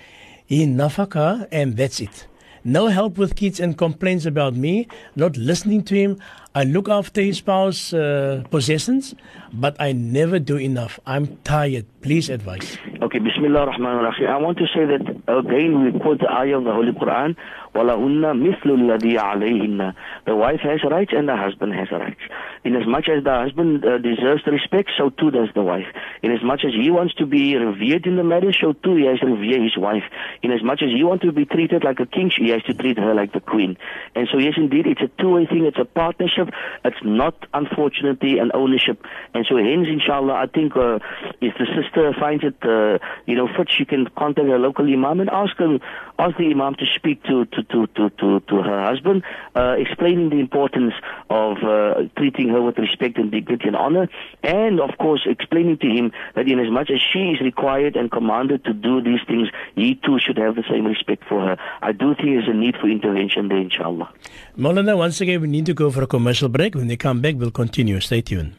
He 0.44 0.66
nafaka 0.66 1.48
and 1.50 1.76
that's 1.76 2.00
it. 2.00 2.26
No 2.64 2.86
help 2.88 3.18
with 3.18 3.34
kids 3.34 3.58
and 3.58 3.76
complaints 3.76 4.26
about 4.26 4.54
me, 4.54 4.86
not 5.16 5.36
listening 5.36 5.82
to 5.84 5.94
him. 5.94 6.20
I 6.54 6.64
look 6.64 6.88
after 6.88 7.22
his 7.22 7.38
spouse 7.38 7.94
uh, 7.94 8.44
possessions, 8.50 9.14
but 9.54 9.74
I 9.80 9.92
never 9.92 10.38
do 10.38 10.56
enough. 10.56 11.00
I'm 11.06 11.38
tired. 11.44 11.86
Please 12.02 12.28
advise. 12.28 12.76
Okay, 13.00 13.18
Bismillah 13.18 13.60
ar-Rahman 13.60 13.96
ar-Rahim. 14.04 14.26
I 14.28 14.36
want 14.36 14.58
to 14.58 14.66
say 14.66 14.84
that 14.84 15.00
again 15.28 15.82
we 15.82 15.98
quote 15.98 16.20
the 16.20 16.30
ayah 16.30 16.58
of 16.58 16.64
the 16.64 16.72
Holy 16.72 16.92
Quran, 16.92 17.36
وَلَهُنَّ 17.75 18.23
مِثْلُ 18.41 18.65
الَّذِي 18.65 19.17
عَلَيْهِنَّ 19.19 19.93
The 20.25 20.35
wife 20.35 20.61
has 20.61 20.83
rights 20.83 21.13
and 21.15 21.29
the 21.29 21.35
husband 21.35 21.73
has 21.73 21.91
rights. 21.91 22.21
In 22.63 22.75
as 22.75 22.87
much 22.87 23.07
as 23.07 23.23
the 23.23 23.33
husband 23.33 23.85
uh, 23.85 23.99
deserves 23.99 24.43
the 24.45 24.51
respect, 24.51 24.91
so 24.97 25.09
too 25.09 25.31
does 25.31 25.49
the 25.53 25.61
wife. 25.61 25.85
In 26.23 26.31
as 26.31 26.41
much 26.43 26.65
as 26.65 26.73
he 26.73 26.89
wants 26.89 27.13
to 27.15 27.25
be 27.25 27.55
revered 27.55 28.07
in 28.07 28.15
the 28.15 28.23
marriage, 28.23 28.57
so 28.59 28.73
too 28.73 28.95
he 28.95 29.05
has 29.05 29.19
to 29.19 29.27
revere 29.27 29.61
his 29.61 29.77
wife. 29.77 30.03
In 30.41 30.51
as 30.51 30.63
much 30.63 30.81
as 30.81 30.89
he 30.89 31.03
wants 31.03 31.23
to 31.25 31.31
be 31.31 31.45
treated 31.45 31.83
like 31.83 31.99
a 31.99 32.05
king, 32.05 32.31
he 32.35 32.49
has 32.49 32.63
to 32.63 32.73
treat 32.73 32.97
her 32.97 33.13
like 33.13 33.33
the 33.33 33.41
queen. 33.41 33.77
And 34.15 34.27
so 34.31 34.39
yes, 34.39 34.53
indeed, 34.57 34.87
it's 34.87 35.01
a 35.01 35.11
two-way 35.21 35.45
thing. 35.45 35.65
It's 35.65 35.79
a 35.79 35.85
partnership. 35.85 36.49
It's 36.83 37.03
not, 37.03 37.35
unfortunately, 37.53 38.39
an 38.39 38.51
ownership. 38.53 39.05
And 39.33 39.45
so 39.47 39.57
hence, 39.57 39.87
inshallah, 39.87 40.33
I 40.33 40.47
think 40.47 40.75
uh, 40.75 40.99
if 41.41 41.53
the 41.57 41.67
sister 41.75 42.13
finds 42.19 42.43
it, 42.43 42.57
uh, 42.63 42.97
you 43.25 43.35
know, 43.35 43.47
fit, 43.47 43.69
she 43.69 43.85
can 43.85 44.07
contact 44.17 44.47
her 44.47 44.59
local 44.59 44.85
imam 44.85 45.19
and 45.19 45.29
ask 45.29 45.57
him, 45.57 45.79
ask 46.17 46.37
the 46.37 46.49
imam 46.49 46.75
to 46.75 46.85
speak 46.95 47.23
to 47.23 47.45
to 47.45 47.60
to 47.70 47.86
to 47.88 48.10
to, 48.10 48.40
to 48.40 48.56
her 48.62 48.84
husband, 48.84 49.22
uh, 49.54 49.76
explaining 49.78 50.30
the 50.30 50.38
importance 50.38 50.94
of 51.30 51.58
uh, 51.62 52.02
treating 52.16 52.48
her 52.48 52.60
with 52.62 52.78
respect 52.78 53.18
and 53.18 53.30
dignity 53.30 53.66
and 53.68 53.76
honor, 53.76 54.08
and 54.42 54.80
of 54.80 54.96
course 54.98 55.22
explaining 55.26 55.78
to 55.78 55.86
him 55.86 56.12
that 56.34 56.48
in 56.48 56.58
as 56.58 56.70
much 56.70 56.90
as 56.90 57.00
she 57.12 57.30
is 57.30 57.40
required 57.40 57.96
and 57.96 58.10
commanded 58.10 58.64
to 58.64 58.72
do 58.72 59.00
these 59.00 59.20
things, 59.26 59.48
he 59.74 59.94
too 59.94 60.18
should 60.18 60.38
have 60.38 60.54
the 60.56 60.64
same 60.68 60.86
respect 60.86 61.24
for 61.28 61.40
her. 61.40 61.56
I 61.80 61.92
do 61.92 62.14
think 62.14 62.28
there's 62.28 62.48
a 62.48 62.54
need 62.54 62.76
for 62.76 62.88
intervention 62.88 63.48
there, 63.48 63.58
inshallah. 63.58 64.10
Maulana, 64.58 64.96
once 64.96 65.20
again, 65.20 65.40
we 65.40 65.48
need 65.48 65.66
to 65.66 65.74
go 65.74 65.90
for 65.90 66.02
a 66.02 66.06
commercial 66.06 66.48
break. 66.48 66.74
When 66.74 66.88
they 66.88 66.96
come 66.96 67.20
back, 67.20 67.34
we'll 67.36 67.50
continue. 67.50 68.00
Stay 68.00 68.20
tuned. 68.22 68.54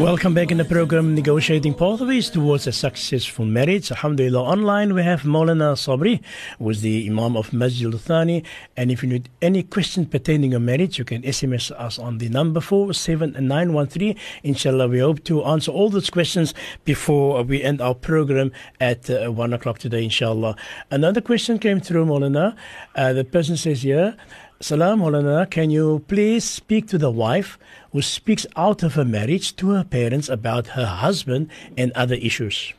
Welcome 0.00 0.32
back 0.32 0.52
in 0.52 0.58
the 0.58 0.64
program 0.64 1.16
Negotiating 1.16 1.74
Pathways 1.74 2.30
Towards 2.30 2.68
a 2.68 2.72
Successful 2.72 3.44
Marriage. 3.44 3.90
Alhamdulillah. 3.90 4.40
Online 4.40 4.94
we 4.94 5.02
have 5.02 5.22
Maulana 5.22 5.74
Sabri, 5.74 6.22
who 6.60 6.70
is 6.70 6.82
the 6.82 7.04
Imam 7.08 7.36
of 7.36 7.50
Masjidul 7.50 7.98
Thani. 7.98 8.44
And 8.76 8.92
if 8.92 9.02
you 9.02 9.08
need 9.08 9.28
any 9.42 9.64
question 9.64 10.06
pertaining 10.06 10.52
to 10.52 10.60
marriage, 10.60 11.00
you 11.00 11.04
can 11.04 11.22
SMS 11.22 11.72
us 11.72 11.98
on 11.98 12.18
the 12.18 12.28
number 12.28 12.60
47913. 12.60 14.14
Inshallah, 14.44 14.86
we 14.86 15.00
hope 15.00 15.24
to 15.24 15.44
answer 15.44 15.72
all 15.72 15.90
those 15.90 16.10
questions 16.10 16.54
before 16.84 17.42
we 17.42 17.64
end 17.64 17.80
our 17.80 17.96
program 17.96 18.52
at 18.78 19.10
uh, 19.10 19.32
1 19.32 19.52
o'clock 19.52 19.80
today, 19.80 20.04
inshallah. 20.04 20.54
Another 20.92 21.20
question 21.20 21.58
came 21.58 21.80
through, 21.80 22.06
Maulana. 22.06 22.54
Uh, 22.94 23.12
the 23.12 23.24
person 23.24 23.56
says 23.56 23.82
here, 23.82 24.16
Salam, 24.60 24.98
Maulana, 24.98 25.48
can 25.48 25.70
you 25.70 26.04
please 26.08 26.42
speak 26.42 26.88
to 26.88 26.98
the 26.98 27.12
wife 27.12 27.60
who 27.92 28.02
speaks 28.02 28.44
out 28.56 28.82
of 28.82 28.94
her 28.94 29.04
marriage 29.04 29.54
to 29.54 29.70
her 29.70 29.84
parents 29.84 30.28
about 30.28 30.66
her 30.68 30.84
husband 30.84 31.48
and 31.76 31.92
other 31.92 32.16
issues? 32.16 32.74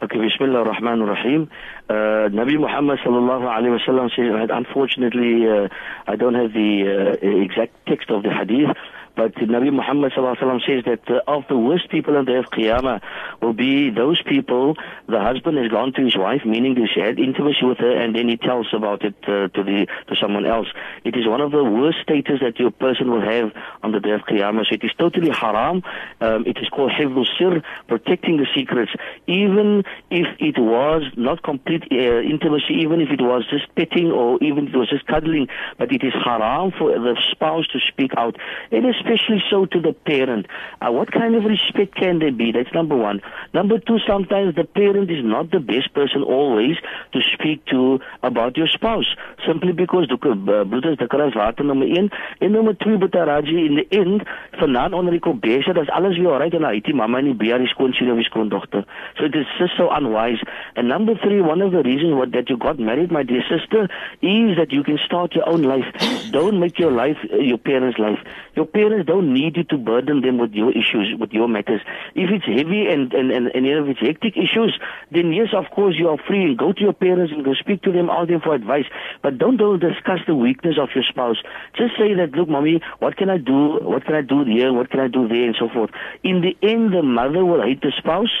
Okay, 0.00 0.16
Bismillah 0.16 0.60
ar-Rahman 0.60 1.02
ar-Rahim. 1.02 1.50
Uh, 1.90 2.30
Nabi 2.30 2.56
Muhammad 2.56 3.00
sallallahu 3.00 3.50
alayhi 3.50 3.74
wa 3.74 3.84
sallam 3.84 4.08
said, 4.14 4.50
unfortunately, 4.52 5.48
uh, 5.48 5.66
I 6.06 6.14
don't 6.14 6.34
have 6.34 6.52
the 6.52 7.18
uh, 7.20 7.42
exact 7.42 7.74
text 7.88 8.10
of 8.10 8.22
the 8.22 8.30
hadith, 8.30 8.76
but 9.18 9.34
Nabi 9.34 9.72
Muhammad 9.72 10.12
says 10.14 10.84
that 10.86 11.02
of 11.26 11.42
the 11.48 11.58
worst 11.58 11.90
people 11.90 12.16
on 12.16 12.24
the 12.24 12.30
day 12.30 12.38
of 12.38 12.44
Qiyamah 12.50 13.00
will 13.42 13.52
be 13.52 13.90
those 13.90 14.22
people, 14.22 14.76
the 15.08 15.20
husband 15.20 15.58
has 15.58 15.68
gone 15.72 15.92
to 15.94 16.04
his 16.04 16.16
wife, 16.16 16.42
meaning 16.46 16.76
she 16.94 17.00
had 17.00 17.18
intimacy 17.18 17.64
with 17.64 17.78
her, 17.78 17.90
and 18.00 18.14
then 18.14 18.28
he 18.28 18.36
tells 18.36 18.68
about 18.72 19.02
it 19.04 19.16
uh, 19.24 19.48
to 19.48 19.64
the 19.64 19.88
to 20.06 20.14
someone 20.22 20.46
else. 20.46 20.68
It 21.02 21.16
is 21.16 21.26
one 21.26 21.40
of 21.40 21.50
the 21.50 21.64
worst 21.64 21.98
status 22.04 22.38
that 22.42 22.60
your 22.60 22.70
person 22.70 23.10
will 23.10 23.20
have 23.20 23.50
on 23.82 23.90
the 23.90 23.98
day 23.98 24.12
of 24.12 24.20
Qiyamah. 24.20 24.66
So 24.68 24.74
it 24.76 24.84
is 24.84 24.92
totally 24.96 25.30
haram. 25.30 25.82
Um, 26.20 26.46
it 26.46 26.58
is 26.58 26.68
called 26.68 26.92
hifdul 26.92 27.26
sir, 27.36 27.60
protecting 27.88 28.36
the 28.36 28.46
secrets. 28.54 28.92
Even 29.26 29.82
if 30.10 30.28
it 30.38 30.58
was 30.60 31.02
not 31.16 31.42
complete 31.42 31.82
uh, 31.90 32.20
intimacy, 32.22 32.74
even 32.84 33.00
if 33.00 33.10
it 33.10 33.20
was 33.20 33.44
just 33.50 33.66
petting 33.74 34.12
or 34.12 34.38
even 34.44 34.68
if 34.68 34.74
it 34.74 34.78
was 34.78 34.90
just 34.90 35.06
cuddling, 35.08 35.48
but 35.76 35.90
it 35.90 36.04
is 36.04 36.12
haram 36.24 36.70
for 36.78 36.92
the 36.92 37.16
spouse 37.32 37.66
to 37.72 37.80
speak 37.80 38.12
out. 38.16 38.36
It 38.70 38.84
is 38.84 38.94
especially 39.08 39.42
so 39.50 39.66
to 39.66 39.80
the 39.80 39.92
parent. 39.92 40.46
Uh, 40.80 40.92
what 40.92 41.10
kind 41.12 41.34
of 41.34 41.44
respect 41.44 41.94
can 41.94 42.18
there 42.18 42.32
be? 42.32 42.52
That's 42.52 42.72
number 42.74 42.96
one. 42.96 43.20
Number 43.54 43.78
two, 43.78 43.98
sometimes 44.06 44.54
the 44.54 44.64
parent 44.64 45.10
is 45.10 45.24
not 45.24 45.50
the 45.50 45.60
best 45.60 45.92
person 45.94 46.22
always 46.22 46.76
to 47.12 47.20
speak 47.34 47.64
to 47.66 48.00
about 48.22 48.56
your 48.56 48.68
spouse. 48.68 49.14
Simply 49.46 49.72
because, 49.72 50.06
broeders, 50.08 50.98
dikkeras 50.98 51.34
water 51.34 51.64
nummer 51.64 51.86
1. 51.86 52.10
En 52.40 52.50
nummer 52.50 52.74
2, 52.74 52.98
Butaraji, 52.98 53.66
in 53.66 53.74
the 53.76 53.86
end, 53.90 54.22
vanaand 54.58 54.92
onder 54.92 55.12
die 55.12 55.20
kobese, 55.20 55.72
that's 55.72 55.90
alles 55.90 56.16
weer 56.16 56.32
alright, 56.32 56.54
en 56.54 56.64
hy 56.64 56.80
die 56.80 56.94
mama 56.94 57.18
en 57.18 57.36
beer, 57.36 57.60
of 57.60 58.16
die 58.16 58.24
skoondochter. 58.24 58.84
So 59.16 59.24
it 59.24 59.34
is 59.34 59.46
just 59.58 59.76
so 59.76 59.88
unwise. 59.90 60.42
And 60.76 60.88
number 60.88 61.14
three, 61.14 61.40
one 61.40 61.62
of 61.62 61.72
the 61.72 61.82
reasons 61.82 62.14
what, 62.14 62.32
that 62.32 62.48
you 62.48 62.56
got 62.56 62.78
married, 62.78 63.10
my 63.10 63.22
dear 63.22 63.42
sister, 63.48 63.88
is 64.22 64.56
that 64.56 64.72
you 64.72 64.82
can 64.82 64.98
start 65.04 65.34
your 65.34 65.48
own 65.48 65.62
life. 65.62 65.86
Don't 66.32 66.60
make 66.60 66.78
your 66.78 66.90
life 66.90 67.16
uh, 67.32 67.36
your 67.36 67.58
parents' 67.58 67.98
life. 67.98 68.18
Your 68.54 68.66
parents 68.66 68.97
don't 69.06 69.32
need 69.32 69.56
you 69.56 69.64
to 69.64 69.78
burden 69.78 70.20
them 70.20 70.38
with 70.38 70.52
your 70.52 70.70
issues, 70.70 71.14
with 71.18 71.32
your 71.32 71.48
matters. 71.48 71.80
If 72.14 72.30
it's 72.30 72.44
heavy 72.44 72.86
and, 72.86 73.12
and, 73.12 73.30
and, 73.30 73.46
and 73.48 73.66
if 73.66 73.88
it's 73.88 74.00
hectic 74.00 74.36
issues, 74.36 74.78
then 75.10 75.32
yes, 75.32 75.48
of 75.54 75.70
course, 75.74 75.96
you 75.98 76.08
are 76.08 76.18
free 76.26 76.44
and 76.44 76.58
go 76.58 76.72
to 76.72 76.80
your 76.80 76.92
parents 76.92 77.32
and 77.32 77.44
go 77.44 77.54
speak 77.54 77.82
to 77.82 77.92
them, 77.92 78.10
ask 78.10 78.28
them 78.28 78.40
for 78.40 78.54
advice. 78.54 78.86
But 79.22 79.38
don't, 79.38 79.56
don't 79.56 79.80
discuss 79.80 80.20
the 80.26 80.34
weakness 80.34 80.76
of 80.80 80.88
your 80.94 81.04
spouse. 81.08 81.38
Just 81.76 81.96
say 81.98 82.14
that, 82.14 82.32
look, 82.32 82.48
mommy, 82.48 82.80
what 82.98 83.16
can 83.16 83.30
I 83.30 83.38
do? 83.38 83.78
What 83.82 84.04
can 84.04 84.14
I 84.14 84.22
do 84.22 84.44
here? 84.44 84.72
What 84.72 84.90
can 84.90 85.00
I 85.00 85.08
do 85.08 85.28
there? 85.28 85.44
And 85.44 85.56
so 85.58 85.68
forth. 85.68 85.90
In 86.22 86.40
the 86.40 86.56
end, 86.66 86.92
the 86.92 87.02
mother 87.02 87.44
will 87.44 87.62
hate 87.62 87.82
the 87.82 87.92
spouse 87.96 88.32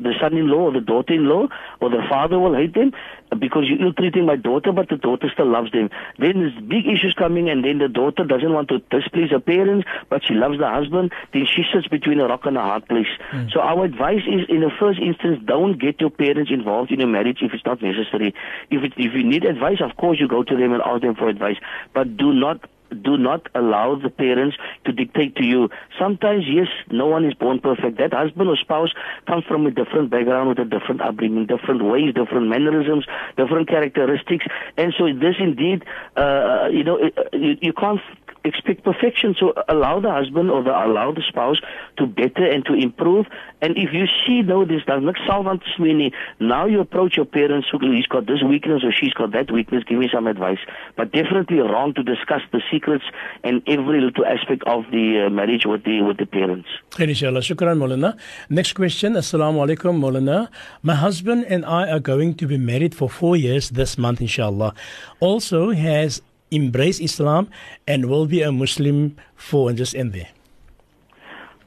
the 0.00 0.14
son-in-law 0.20 0.56
or 0.56 0.72
the 0.72 0.80
daughter-in-law 0.80 1.46
or 1.80 1.90
the 1.90 2.02
father 2.08 2.38
will 2.38 2.54
hate 2.54 2.74
them 2.74 2.92
because 3.38 3.64
you're 3.68 3.80
ill-treating 3.80 4.26
my 4.26 4.36
daughter, 4.36 4.72
but 4.72 4.88
the 4.88 4.96
daughter 4.96 5.30
still 5.32 5.50
loves 5.50 5.70
them. 5.72 5.90
Then 6.18 6.40
there's 6.40 6.54
big 6.66 6.86
issues 6.86 7.14
coming, 7.16 7.48
and 7.48 7.64
then 7.64 7.78
the 7.78 7.88
daughter 7.88 8.24
doesn't 8.24 8.52
want 8.52 8.68
to 8.68 8.78
displease 8.90 9.30
her 9.30 9.40
parents, 9.40 9.86
but 10.08 10.22
she 10.24 10.34
loves 10.34 10.58
the 10.58 10.68
husband. 10.68 11.12
Then 11.32 11.46
she 11.46 11.62
sits 11.72 11.88
between 11.88 12.20
a 12.20 12.26
rock 12.26 12.46
and 12.46 12.56
a 12.56 12.60
hard 12.60 12.88
place. 12.88 13.10
Mm. 13.32 13.50
So 13.52 13.60
our 13.60 13.84
advice 13.84 14.22
is, 14.26 14.46
in 14.48 14.60
the 14.60 14.70
first 14.78 15.00
instance, 15.00 15.40
don't 15.44 15.78
get 15.78 16.00
your 16.00 16.10
parents 16.10 16.50
involved 16.50 16.90
in 16.90 17.00
your 17.00 17.08
marriage 17.08 17.38
if 17.42 17.52
it's 17.54 17.64
not 17.64 17.82
necessary. 17.82 18.34
If 18.70 18.82
it, 18.82 18.92
if 18.96 19.14
you 19.14 19.24
need 19.24 19.44
advice, 19.44 19.78
of 19.80 19.96
course 19.96 20.18
you 20.20 20.28
go 20.28 20.42
to 20.42 20.56
them 20.56 20.72
and 20.72 20.82
ask 20.82 21.02
them 21.02 21.14
for 21.14 21.28
advice, 21.28 21.56
but 21.94 22.16
do 22.16 22.32
not 22.32 22.68
do 23.02 23.16
not 23.16 23.48
allow 23.54 23.94
the 23.94 24.10
parents 24.10 24.56
to 24.84 24.92
dictate 24.92 25.36
to 25.36 25.44
you. 25.44 25.68
Sometimes, 25.98 26.44
yes, 26.48 26.68
no 26.90 27.06
one 27.06 27.24
is 27.24 27.34
born 27.34 27.60
perfect. 27.60 27.98
That 27.98 28.12
husband 28.12 28.48
or 28.48 28.56
spouse 28.56 28.90
comes 29.26 29.44
from 29.44 29.66
a 29.66 29.70
different 29.70 30.10
background 30.10 30.48
with 30.48 30.58
a 30.58 30.64
different 30.64 31.00
upbringing, 31.00 31.46
different 31.46 31.84
ways, 31.84 32.14
different 32.14 32.48
mannerisms, 32.48 33.06
different 33.36 33.68
characteristics. 33.68 34.46
And 34.76 34.92
so 34.98 35.06
this 35.06 35.36
indeed, 35.38 35.84
uh, 36.16 36.68
you 36.70 36.84
know, 36.84 36.98
you, 37.32 37.56
you 37.60 37.72
can't 37.72 38.00
expect 38.44 38.84
perfection. 38.84 39.34
So 39.38 39.52
allow 39.68 40.00
the 40.00 40.10
husband 40.10 40.50
or 40.50 40.62
the, 40.62 40.70
allow 40.70 41.12
the 41.12 41.22
spouse 41.28 41.58
to 41.98 42.06
better 42.06 42.46
and 42.46 42.64
to 42.66 42.74
improve. 42.74 43.26
And 43.60 43.76
if 43.76 43.92
you 43.92 44.06
see, 44.26 44.42
no, 44.42 44.64
this 44.64 44.82
does 44.86 45.02
not 45.02 45.16
solve 45.26 45.46
sweeney, 45.76 46.12
now 46.38 46.66
you 46.66 46.80
approach 46.80 47.16
your 47.16 47.26
parents, 47.26 47.68
who 47.70 47.78
he's 47.92 48.06
got 48.06 48.26
this 48.26 48.42
weakness 48.42 48.82
or 48.84 48.92
she's 48.92 49.12
got 49.14 49.32
that 49.32 49.50
weakness, 49.50 49.84
give 49.84 49.98
me 49.98 50.08
some 50.12 50.26
advice. 50.26 50.58
But 50.96 51.12
definitely 51.12 51.58
wrong 51.58 51.94
to 51.94 52.02
discuss 52.02 52.42
the 52.52 52.62
secrets 52.70 53.04
and 53.42 53.62
every 53.66 54.00
little 54.00 54.24
aspect 54.26 54.62
of 54.66 54.84
the 54.90 55.26
uh, 55.26 55.30
marriage 55.30 55.66
with 55.66 55.84
the, 55.84 56.02
with 56.02 56.18
the 56.18 56.26
parents. 56.26 56.68
Inshallah. 56.98 57.40
Shukran, 57.40 57.78
Molana. 57.78 58.16
Next 58.48 58.74
question. 58.74 59.14
Assalamu 59.14 59.66
alaikum, 59.66 59.98
Molana. 59.98 60.48
My 60.82 60.94
husband 60.94 61.46
and 61.48 61.64
I 61.64 61.90
are 61.90 62.00
going 62.00 62.34
to 62.34 62.46
be 62.46 62.56
married 62.56 62.94
for 62.94 63.08
four 63.08 63.36
years 63.36 63.70
this 63.70 63.98
month, 63.98 64.20
inshallah. 64.20 64.74
Also, 65.20 65.70
has 65.70 66.22
embrace 66.50 67.00
Islam 67.00 67.48
and 67.86 68.06
will 68.10 68.26
be 68.26 68.42
a 68.42 68.52
Muslim 68.52 69.16
for 69.36 69.68
and 69.68 69.78
just 69.78 69.94
end 69.94 70.12
there. 70.12 70.28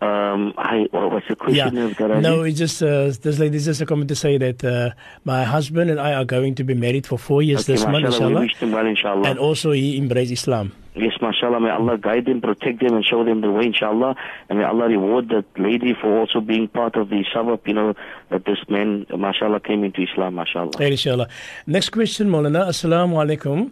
Um, 0.03 0.53
I, 0.57 0.87
what 0.91 1.11
was 1.11 1.23
the 1.29 1.35
question? 1.35 1.75
Yeah. 1.75 2.19
No, 2.19 2.43
it's 2.43 2.57
just 2.57 2.81
uh, 2.83 3.11
this 3.21 3.39
lady 3.39 3.59
just 3.59 3.81
a 3.81 3.85
comment 3.85 4.09
to 4.09 4.15
say 4.15 4.37
that 4.37 4.63
uh, 4.63 4.91
my 5.23 5.43
husband 5.43 5.89
and 5.89 5.99
I 5.99 6.13
are 6.13 6.25
going 6.25 6.55
to 6.55 6.63
be 6.63 6.73
married 6.73 7.05
for 7.07 7.17
four 7.17 7.41
years 7.41 7.61
okay, 7.61 7.73
this 7.73 7.85
month, 7.85 8.05
inshallah. 8.05 8.29
We 8.29 8.47
wish 8.47 8.59
them 8.59 8.71
well, 8.71 8.85
inshallah. 8.85 9.29
And 9.29 9.39
also 9.39 9.71
he 9.71 9.97
embraced 9.97 10.31
Islam. 10.31 10.73
Yes, 10.95 11.13
mashallah. 11.21 11.59
May 11.59 11.69
Allah 11.69 11.97
guide 11.97 12.25
them, 12.25 12.41
protect 12.41 12.79
them, 12.81 12.93
and 12.93 13.05
show 13.05 13.23
them 13.23 13.41
the 13.41 13.51
way, 13.51 13.65
inshallah. 13.65 14.15
And 14.49 14.59
may 14.59 14.65
Allah 14.65 14.87
reward 14.87 15.29
that 15.29 15.45
lady 15.57 15.95
for 15.99 16.19
also 16.19 16.39
being 16.39 16.67
part 16.67 16.95
of 16.95 17.09
the 17.09 17.23
sabab, 17.33 17.65
you 17.65 17.73
know, 17.73 17.95
that 18.29 18.45
this 18.45 18.59
man, 18.69 19.05
mashallah, 19.09 19.59
came 19.61 19.83
into 19.83 20.03
Islam, 20.03 20.35
mashallah. 20.35 20.79
Inshallah. 20.79 21.27
Next 21.65 21.89
question, 21.89 22.29
Maulana. 22.29 22.67
Assalamu 22.67 23.15
alaikum. 23.23 23.71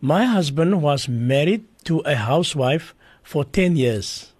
My 0.00 0.24
husband 0.24 0.82
was 0.82 1.08
married 1.08 1.64
to 1.84 2.00
a 2.00 2.14
housewife 2.14 2.94
for 3.22 3.44
10 3.44 3.76
years. 3.76 4.31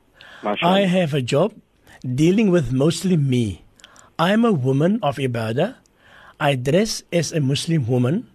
Mashallah. 0.42 0.72
I 0.72 0.80
have 0.86 1.14
a 1.14 1.22
job 1.22 1.54
dealing 2.02 2.50
with 2.50 2.72
mostly 2.72 3.16
me. 3.16 3.62
I 4.18 4.32
am 4.32 4.44
a 4.44 4.52
woman 4.52 4.98
of 5.02 5.16
ibadah. 5.16 5.76
I 6.40 6.56
dress 6.56 7.02
as 7.12 7.32
a 7.32 7.40
Muslim 7.40 7.86
woman. 7.86 8.26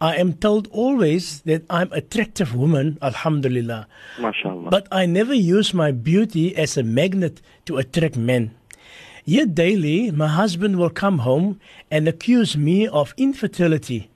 I 0.00 0.16
am 0.16 0.34
told 0.34 0.66
always 0.72 1.40
that 1.42 1.64
I'm 1.70 1.90
attractive 1.92 2.54
woman, 2.54 2.98
alhamdulillah. 3.00 3.86
Mashallah. 4.20 4.70
But 4.70 4.88
I 4.90 5.06
never 5.06 5.32
use 5.32 5.72
my 5.72 5.92
beauty 5.92 6.54
as 6.56 6.76
a 6.76 6.82
magnet 6.82 7.40
to 7.66 7.78
attract 7.78 8.16
men. 8.16 8.54
Yet 9.24 9.54
daily, 9.54 10.10
my 10.10 10.28
husband 10.28 10.78
will 10.78 10.90
come 10.90 11.20
home 11.20 11.60
and 11.90 12.06
accuse 12.06 12.56
me 12.56 12.86
of 12.86 13.14
infertility. 13.16 14.10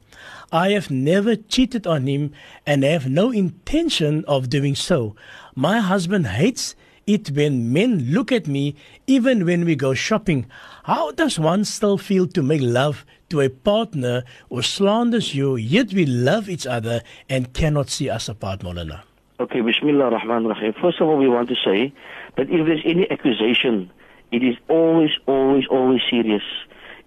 I 0.52 0.70
have 0.70 0.90
never 0.90 1.36
cheated 1.36 1.86
on 1.86 2.06
him 2.06 2.32
and 2.66 2.82
have 2.82 3.08
no 3.08 3.30
intention 3.30 4.24
of 4.26 4.50
doing 4.50 4.74
so. 4.74 5.14
My 5.54 5.78
husband 5.78 6.26
hates 6.26 6.74
it 7.14 7.30
when 7.30 7.72
men 7.72 8.12
look 8.12 8.30
at 8.32 8.46
me, 8.46 8.76
even 9.06 9.44
when 9.44 9.64
we 9.64 9.74
go 9.74 9.94
shopping. 9.94 10.46
How 10.84 11.10
does 11.12 11.38
one 11.38 11.64
still 11.64 11.98
feel 11.98 12.26
to 12.28 12.42
make 12.42 12.60
love 12.62 13.04
to 13.30 13.40
a 13.40 13.48
partner 13.48 14.24
who 14.48 14.62
slanders 14.62 15.34
you, 15.34 15.56
yet 15.56 15.92
we 15.92 16.06
love 16.06 16.48
each 16.48 16.66
other 16.66 17.02
and 17.28 17.52
cannot 17.52 17.90
see 17.90 18.08
us 18.08 18.28
apart, 18.28 18.60
Molana? 18.60 19.02
Okay, 19.40 19.60
Bismillah 19.60 20.04
ar-Rahman 20.04 20.46
ar-Rahim. 20.46 20.74
First 20.80 21.00
of 21.00 21.08
all, 21.08 21.16
we 21.16 21.28
want 21.28 21.48
to 21.48 21.56
say 21.64 21.92
that 22.36 22.50
if 22.50 22.66
there's 22.66 22.82
any 22.84 23.10
accusation, 23.10 23.90
it 24.32 24.42
is 24.42 24.56
always, 24.68 25.10
always, 25.26 25.66
always 25.68 26.00
serious. 26.08 26.42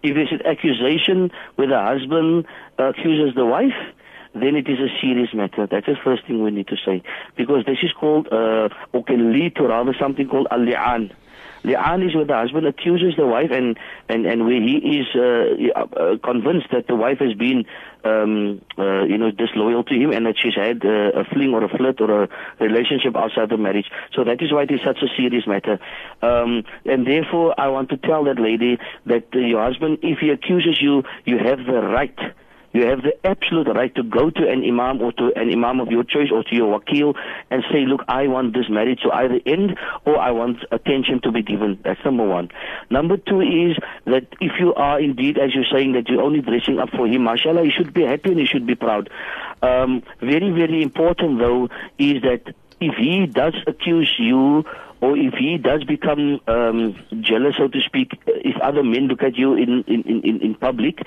If 0.02 0.16
there's 0.16 0.32
an 0.32 0.46
accusation 0.46 1.32
where 1.56 1.68
the 1.68 1.80
husband 1.80 2.46
accuses 2.78 3.36
the 3.36 3.46
wife, 3.46 3.78
then 4.34 4.56
it 4.56 4.68
is 4.68 4.80
a 4.80 4.90
serious 5.02 5.34
matter. 5.34 5.68
That's 5.68 5.86
the 5.86 5.96
first 6.04 6.26
thing 6.26 6.44
we 6.44 6.52
need 6.52 6.68
to 6.68 6.78
say. 6.86 7.04
Because 7.36 7.66
this 7.66 7.78
is 7.84 7.92
called, 7.92 8.28
uh, 8.32 8.70
or 8.92 9.04
can 9.04 9.34
lead 9.34 9.56
to 9.58 9.64
rather 9.64 9.96
something 10.00 10.28
called 10.28 10.48
al-li'an. 10.52 11.12
Li'an 11.64 12.06
is 12.06 12.14
where 12.14 12.26
the 12.26 12.36
husband 12.36 12.68
accuses 12.68 13.16
the 13.16 13.26
wife 13.26 13.52
and, 13.52 13.78
and, 14.10 14.26
and 14.26 14.46
where 14.46 14.62
he 14.62 15.00
is 15.00 15.08
uh, 15.16 15.80
uh, 15.80 16.18
convinced 16.22 16.68
that 16.74 16.88
the 16.88 16.96
wife 16.96 17.20
has 17.20 17.34
been, 17.36 17.64
um, 18.04 18.62
uh, 18.78 19.04
you 19.04 19.18
know, 19.18 19.32
disloyal 19.32 19.84
to 19.86 19.94
him 19.94 20.12
and 20.12 20.26
that 20.26 20.36
she's 20.38 20.56
had 20.56 20.84
uh, 20.86 21.22
a 21.22 21.24
fling 21.24 21.54
or 21.54 21.64
a 21.64 21.70
flirt 21.70 22.02
or 22.02 22.24
a 22.24 22.30
relationship 22.60 23.16
outside 23.16 23.50
the 23.50 23.58
marriage. 23.58 23.90
So 24.14 24.26
that 24.26 24.42
is 24.42 24.52
why 24.52 24.64
it 24.64 24.72
is 24.72 24.82
such 24.84 25.02
a 25.02 25.08
serious 25.16 25.48
matter. 25.48 25.80
Um, 26.22 26.64
and 26.86 27.08
therefore, 27.08 27.56
I 27.58 27.70
want 27.70 27.90
to 27.90 27.98
tell 27.98 28.26
that 28.26 28.40
lady 28.40 28.78
that 29.06 29.34
your 29.34 29.64
husband, 29.64 30.00
if 30.02 30.20
he 30.20 30.30
accuses 30.32 30.80
you, 30.82 31.04
you 31.24 31.38
have 31.38 31.60
the 31.60 31.82
right 31.82 32.18
you 32.74 32.86
have 32.88 33.04
the 33.04 33.14
absolute 33.26 33.68
right 33.68 33.94
to 33.96 34.04
go 34.04 34.30
to 34.30 34.50
an 34.50 34.64
imam 34.64 35.02
or 35.02 35.12
to 35.14 35.32
an 35.36 35.52
imam 35.52 35.80
of 35.80 35.90
your 35.90 36.04
choice 36.04 36.30
or 36.32 36.44
to 36.44 36.56
your 36.56 36.80
wakil 36.80 37.14
and 37.52 37.64
say, 37.72 37.86
look, 37.86 38.04
I 38.08 38.28
want 38.28 38.54
this 38.54 38.70
marriage 38.70 39.02
to 39.02 39.12
either 39.12 39.40
end 39.46 39.78
or 40.06 40.18
I 40.18 40.32
want 40.32 40.58
attention 40.72 41.22
to 41.22 41.32
be 41.32 41.44
given. 41.44 41.80
That's 41.84 42.04
number 42.04 42.28
one. 42.28 42.50
Number 42.90 43.18
two 43.18 43.42
is 43.42 43.78
that 44.06 44.28
if 44.42 44.54
you 44.60 44.74
are 44.74 45.00
indeed, 45.00 45.38
as 45.38 45.54
you're 45.54 45.72
saying, 45.72 45.94
that 45.94 46.10
you're 46.10 46.22
only 46.22 46.42
dressing 46.42 46.80
up 46.80 46.90
for 46.90 47.08
him, 47.08 47.24
mashallah, 47.24 47.64
you 47.64 47.72
should 47.72 47.94
be 47.94 48.04
happy 48.04 48.32
and 48.32 48.40
you 48.40 48.48
should 48.48 48.66
be 48.66 48.76
proud. 48.76 49.10
Um, 49.62 50.04
very, 50.20 50.50
very 50.52 50.82
important 50.82 51.40
though 51.40 51.70
is 51.98 52.22
that 52.24 52.54
if 52.82 52.96
he 52.96 53.28
does 53.28 53.56
accuse 53.68 54.14
you 54.18 54.66
or 55.04 55.18
if 55.18 55.34
he 55.34 55.58
does 55.58 55.84
become 55.84 56.40
um, 56.48 56.96
jealous, 57.20 57.58
so 57.58 57.68
to 57.68 57.82
speak, 57.82 58.18
if 58.26 58.56
other 58.62 58.84
men 58.84 59.08
look 59.08 59.22
at 59.22 59.36
you 59.36 59.54
in, 59.54 59.84
in, 59.86 60.02
in, 60.04 60.40
in 60.40 60.56
public, 60.56 61.00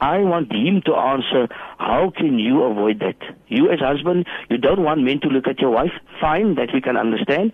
I 0.00 0.18
want 0.18 0.52
him 0.52 0.82
to 0.82 0.94
answer, 0.94 1.48
how 1.76 2.12
can 2.16 2.38
you 2.38 2.62
avoid 2.62 3.00
that? 3.00 3.16
You 3.48 3.68
as 3.72 3.80
husband, 3.80 4.28
you 4.50 4.56
don't 4.56 4.84
want 4.84 5.02
men 5.02 5.18
to 5.22 5.28
look 5.28 5.48
at 5.48 5.58
your 5.58 5.70
wife. 5.70 5.90
Fine, 6.20 6.54
that 6.54 6.68
we 6.72 6.80
can 6.80 6.96
understand. 6.96 7.50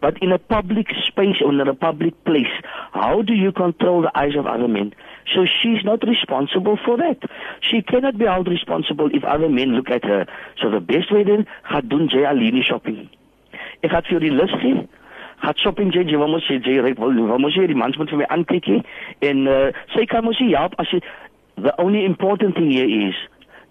But 0.00 0.16
in 0.22 0.32
a 0.32 0.38
public 0.38 0.86
space 1.06 1.36
or 1.44 1.52
in 1.52 1.60
a 1.60 1.74
public 1.74 2.24
place, 2.24 2.54
how 2.92 3.20
do 3.20 3.34
you 3.34 3.52
control 3.52 4.00
the 4.00 4.18
eyes 4.18 4.34
of 4.34 4.46
other 4.46 4.66
men? 4.66 4.94
So 5.34 5.44
she's 5.44 5.84
not 5.84 6.02
responsible 6.08 6.78
for 6.82 6.96
that. 6.96 7.18
She 7.60 7.82
cannot 7.82 8.16
be 8.16 8.24
held 8.24 8.48
responsible 8.48 9.10
if 9.12 9.24
other 9.24 9.50
men 9.50 9.74
look 9.74 9.90
at 9.90 10.04
her. 10.04 10.24
So 10.58 10.70
the 10.70 10.80
best 10.80 11.12
way 11.12 11.22
then, 11.22 11.46
gaat 11.68 11.90
doen 11.90 12.08
jy 12.08 12.24
alleen 12.24 12.64
shopping. 12.64 13.10
Ek 13.82 13.90
gaan 13.92 14.08
vir 14.08 14.22
die 14.24 14.46
gee 14.62 14.74
gaan 15.42 15.58
shopping 15.58 15.92
jy 15.94 16.04
jy 16.06 16.18
moet 16.20 16.38
sê 16.46 16.58
jy 16.62 16.78
ry 16.84 16.94
wil 16.98 17.14
wil 17.14 17.42
mos 17.42 17.56
jy 17.58 17.66
die 17.70 17.78
mans 17.78 17.98
moet 17.98 18.10
vir 18.14 18.22
my 18.22 18.30
aankyk 18.34 18.68
en 19.28 19.46
uh, 19.50 19.68
sy 19.94 20.06
kan 20.06 20.24
mos 20.24 20.38
help 20.54 20.78
as 20.82 20.90
jy 20.94 21.02
the 21.66 21.74
only 21.82 22.04
important 22.04 22.56
thing 22.56 22.70
here 22.70 23.08
is 23.08 23.18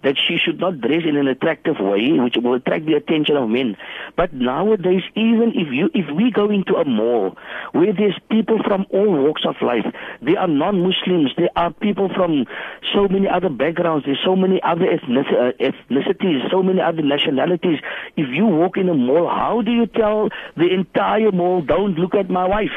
that 0.02 0.16
she 0.16 0.36
should 0.36 0.58
not 0.58 0.80
dress 0.80 1.02
in 1.06 1.16
an 1.16 1.28
attractive 1.28 1.76
way, 1.78 2.12
which 2.12 2.36
will 2.42 2.54
attract 2.54 2.86
the 2.86 2.94
attention 2.94 3.36
of 3.36 3.48
men. 3.48 3.76
But 4.16 4.32
nowadays, 4.32 5.02
even 5.14 5.52
if 5.54 5.72
you, 5.72 5.90
if 5.94 6.10
we 6.14 6.30
go 6.30 6.50
into 6.50 6.74
a 6.74 6.84
mall 6.84 7.36
where 7.72 7.92
there's 7.92 8.18
people 8.30 8.58
from 8.64 8.86
all 8.90 9.10
walks 9.24 9.44
of 9.46 9.56
life, 9.62 9.86
there 10.20 10.38
are 10.38 10.48
non-Muslims, 10.48 11.32
there 11.36 11.50
are 11.56 11.72
people 11.72 12.08
from 12.14 12.46
so 12.94 13.08
many 13.08 13.28
other 13.28 13.48
backgrounds, 13.48 14.04
there's 14.04 14.22
so 14.24 14.36
many 14.36 14.60
other 14.62 14.86
uh, 14.86 15.52
ethnicities, 15.60 16.50
so 16.50 16.62
many 16.62 16.80
other 16.80 17.02
nationalities. 17.02 17.78
If 18.16 18.28
you 18.30 18.46
walk 18.46 18.76
in 18.76 18.88
a 18.88 18.94
mall, 18.94 19.28
how 19.28 19.62
do 19.62 19.70
you 19.70 19.86
tell 19.86 20.28
the 20.56 20.72
entire 20.72 21.32
mall, 21.32 21.62
don't 21.62 21.94
look 21.94 22.14
at 22.14 22.28
my 22.28 22.46
wife? 22.46 22.70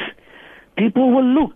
People 0.77 1.11
will 1.11 1.25
look. 1.25 1.55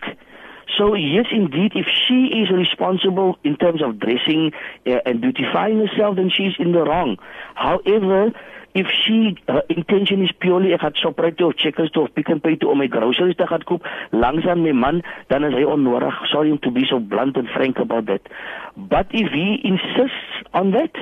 So 0.78 0.94
yes, 0.96 1.26
indeed, 1.32 1.74
if 1.76 1.88
she 1.88 2.28
is 2.42 2.50
responsible 2.50 3.38
in 3.44 3.58
terms 3.58 3.82
of 3.82 4.00
dressing 4.00 4.52
uh, 4.86 5.00
and 5.06 5.22
beautifying 5.22 5.86
herself, 5.86 6.16
then 6.16 6.30
she's 6.30 6.54
in 6.60 6.72
the 6.72 6.84
wrong. 6.84 7.18
However, 7.56 8.32
if 8.76 8.88
she 8.88 9.38
her 9.48 9.64
intention 9.70 10.24
is 10.24 10.32
purely 10.40 10.74
ek 10.74 10.82
gaan 10.82 10.94
Shoprite 11.02 11.42
of 11.42 11.58
Checkers 11.58 11.92
toe 11.92 12.06
of 12.06 12.14
Pick 12.16 12.30
n 12.30 12.40
Pay 12.40 12.56
toe 12.56 12.72
om 12.72 12.78
my 12.78 12.88
groceries 12.88 13.36
te 13.36 13.48
gaan 13.50 13.64
koop 13.66 13.88
langs 14.12 14.46
aan 14.46 14.62
my 14.64 14.72
man, 14.72 15.02
dan 15.30 15.44
is 15.44 15.56
hy 15.58 15.66
onnodig. 15.66 16.20
Sorry 16.30 16.58
to 16.58 16.72
be 16.72 16.86
so 16.86 17.00
blunt 17.00 17.38
and 17.38 17.50
frank 17.50 17.80
about 17.80 18.06
that. 18.06 18.30
But 18.78 19.08
if 19.12 19.32
he 19.34 19.60
insists 19.64 20.46
on 20.54 20.72
that, 20.78 20.94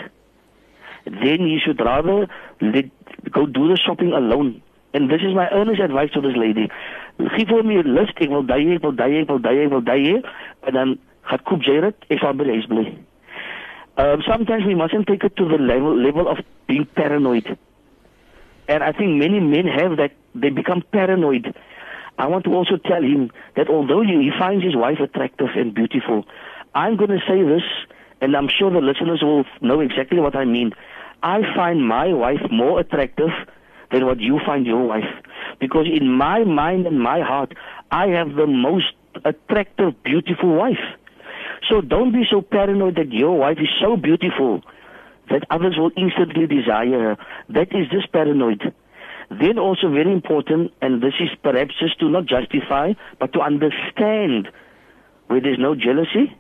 then 1.06 1.44
he 1.44 1.60
should 1.60 1.84
rather 1.84 2.28
let 2.62 2.88
go 3.32 3.46
do 3.46 3.68
the 3.68 3.78
shopping 3.78 4.14
alone. 4.14 4.62
And 4.94 5.10
this 5.10 5.22
is 5.22 5.36
my 5.36 5.50
earnest 5.52 5.82
advice 5.82 6.12
to 6.14 6.22
this 6.22 6.36
lady 6.36 6.70
gee 7.18 7.46
vir 7.50 7.64
my 7.64 7.78
'n 7.82 7.96
lys, 7.96 8.10
ek 8.22 8.30
wil 8.30 8.44
daai, 8.44 8.76
ek 8.76 8.84
wil 8.84 8.92
daai, 8.92 9.22
ek 9.22 9.30
wil 9.30 9.40
daai, 9.40 9.66
ek 9.66 9.72
wil 9.72 9.82
daai 9.82 10.24
en 10.68 10.74
dan 10.74 10.98
gaan 11.24 11.44
koop 11.44 11.64
jy 11.64 11.82
dit, 11.82 11.96
ek 12.10 12.20
sal 12.20 12.34
die. 12.34 12.98
Um, 13.98 14.22
sometimes 14.22 14.66
we 14.66 14.76
mustn't 14.76 15.08
take 15.08 15.24
it 15.24 15.36
to 15.36 15.46
the 15.46 15.58
level 15.58 15.96
level 15.96 16.28
of 16.28 16.38
being 16.68 16.86
paranoid. 16.86 17.58
And 18.68 18.84
I 18.84 18.92
think 18.92 19.18
many 19.18 19.40
men 19.40 19.66
have 19.66 19.98
that 19.98 20.12
they 20.36 20.50
become 20.50 20.84
paranoid. 20.92 21.56
I 22.20 22.28
want 22.28 22.44
to 22.46 22.54
also 22.54 22.78
tell 22.78 23.02
him 23.02 23.32
that 23.56 23.70
although 23.70 24.02
he 24.02 24.32
finds 24.38 24.64
his 24.64 24.76
wife 24.76 25.00
attractive 25.00 25.50
and 25.56 25.74
beautiful, 25.74 26.26
I'm 26.76 26.96
going 26.96 27.10
to 27.10 27.22
say 27.28 27.42
this, 27.42 27.64
and 28.22 28.36
I'm 28.36 28.50
sure 28.50 28.70
the 28.70 28.82
listeners 28.82 29.22
will 29.24 29.46
know 29.62 29.80
exactly 29.80 30.20
what 30.20 30.36
I 30.36 30.46
mean. 30.46 30.74
I 31.24 31.42
find 31.56 31.88
my 31.88 32.14
wife 32.14 32.42
more 32.52 32.80
attractive 32.80 33.32
than 33.92 34.06
what 34.06 34.20
you 34.20 34.40
find 34.46 34.66
your 34.66 34.86
wife. 34.86 35.10
Because 35.60 35.88
in 35.92 36.12
my 36.12 36.44
mind 36.44 36.88
and 36.88 37.00
my 37.00 37.22
heart, 37.22 37.54
I 37.92 38.08
have 38.08 38.36
the 38.36 38.48
most 38.48 38.94
attractive, 39.26 40.02
beautiful 40.04 40.56
wife. 40.56 40.84
So 41.70 41.82
don't 41.82 42.12
be 42.12 42.24
so 42.30 42.42
paranoid 42.42 42.96
that 42.96 43.12
your 43.12 43.38
wife 43.38 43.58
is 43.60 43.70
so 43.82 43.98
beautiful 43.98 44.62
that 45.30 45.44
others 45.50 45.76
will 45.78 45.92
instantly 45.98 46.48
desire 46.48 47.00
her. 47.00 47.18
That 47.50 47.74
is 47.74 47.90
just 47.92 48.12
paranoid. 48.12 48.74
Then 49.30 49.60
also 49.60 49.90
very 49.90 50.12
important, 50.12 50.72
and 50.82 51.02
this 51.02 51.14
is 51.20 51.30
perhaps 51.44 51.76
just 51.80 52.00
to 52.00 52.10
not 52.10 52.26
justify, 52.26 52.94
but 53.20 53.34
to 53.34 53.42
understand 53.42 54.50
where 55.28 55.42
there's 55.42 55.60
no 55.60 55.76
jealousy, 55.76 56.34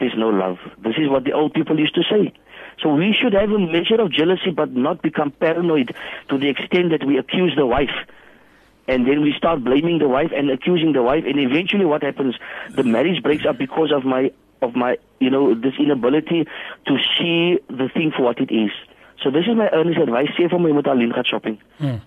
there's 0.00 0.14
no 0.16 0.30
love. 0.30 0.56
This 0.82 0.94
is 0.98 1.08
what 1.08 1.24
the 1.24 1.32
old 1.32 1.54
people 1.54 1.78
used 1.78 1.94
to 1.94 2.02
say. 2.02 2.32
So 2.80 2.94
we 2.94 3.12
should 3.12 3.32
have 3.32 3.50
a 3.50 3.58
measure 3.58 4.00
of 4.00 4.12
jealousy 4.12 4.50
but 4.50 4.72
not 4.72 5.02
become 5.02 5.30
paranoid 5.30 5.94
to 6.28 6.38
the 6.38 6.48
extent 6.48 6.90
that 6.90 7.04
we 7.04 7.18
accuse 7.18 7.54
the 7.56 7.66
wife. 7.66 7.96
And 8.86 9.06
then 9.06 9.22
we 9.22 9.32
start 9.36 9.64
blaming 9.64 9.98
the 9.98 10.08
wife 10.08 10.30
and 10.34 10.50
accusing 10.50 10.92
the 10.92 11.02
wife 11.02 11.24
and 11.26 11.38
eventually 11.38 11.84
what 11.84 12.02
happens? 12.02 12.36
The 12.70 12.82
marriage 12.82 13.22
breaks 13.22 13.46
up 13.46 13.58
because 13.58 13.92
of 13.92 14.04
my 14.04 14.30
of 14.60 14.74
my 14.74 14.96
you 15.20 15.30
know, 15.30 15.54
this 15.54 15.74
inability 15.78 16.46
to 16.86 16.96
see 17.18 17.58
the 17.68 17.88
thing 17.94 18.12
for 18.16 18.22
what 18.22 18.38
it 18.40 18.50
is. 18.52 18.70
So 19.22 19.30
this 19.30 19.46
is 19.48 19.56
my 19.56 19.68
earnest 19.72 19.98
advice. 19.98 20.28
Vir 20.36 20.58
my 20.58 20.72
moet 20.72 20.88
alleen 20.88 21.12
gaan 21.12 21.24
shopping. 21.24 21.58
Hmm. 21.78 22.00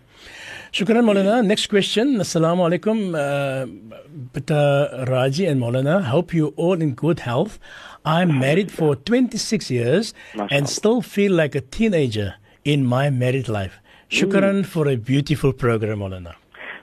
Shukran 0.78 1.04
Molana. 1.06 1.44
Next 1.44 1.70
question. 1.70 2.18
Assalamu 2.18 2.62
alaikum. 2.70 3.16
Uh, 3.18 5.06
Raji 5.12 5.48
and 5.48 5.60
Molana. 5.60 6.04
Hope 6.04 6.36
you 6.36 6.54
all 6.56 6.80
in 6.80 6.94
good 6.94 7.22
health. 7.22 7.58
I'm 8.06 8.38
married 8.38 8.72
for 8.72 8.96
26 8.96 9.72
years 9.72 10.14
and 10.52 10.70
still 10.70 11.02
feel 11.02 11.32
like 11.32 11.56
a 11.56 11.62
teenager 11.62 12.36
in 12.64 12.86
my 12.86 13.10
married 13.10 13.50
life. 13.50 13.80
Shukran 14.12 14.62
mm. 14.62 14.66
for 14.68 14.88
a 14.88 14.98
beautiful 14.98 15.52
program, 15.52 15.98
Molana. 15.98 16.36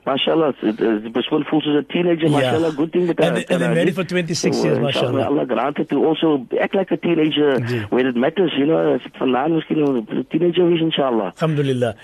MashaAllah, 0.06 0.60
the 0.60 1.10
person 1.10 1.44
feels 1.48 1.64
as 1.66 1.76
a 1.76 1.82
teenager, 1.90 2.26
yeah. 2.26 2.52
MashaAllah, 2.52 2.76
good 2.76 2.92
thing 2.92 3.06
that. 3.06 3.20
And, 3.20 3.36
and 3.48 3.62
they're 3.62 3.74
married 3.74 3.94
for 3.94 4.04
26 4.04 4.56
so, 4.56 4.64
years, 4.64 4.78
MashaAllah. 4.78 5.26
Allah 5.26 5.46
granted 5.46 5.88
to 5.90 6.04
also 6.04 6.46
act 6.60 6.74
like 6.74 6.90
a 6.90 6.98
teenager 6.98 7.52
Indeed. 7.52 7.90
when 7.90 8.06
it 8.06 8.16
matters, 8.16 8.52
you 8.58 8.66
know, 8.66 8.98
vanaan 9.18 9.62
miskien 9.62 10.30
teenager 10.30 10.70
is, 10.74 10.82
inshallah. 10.82 11.32
Alhamdulillah. 11.36 11.94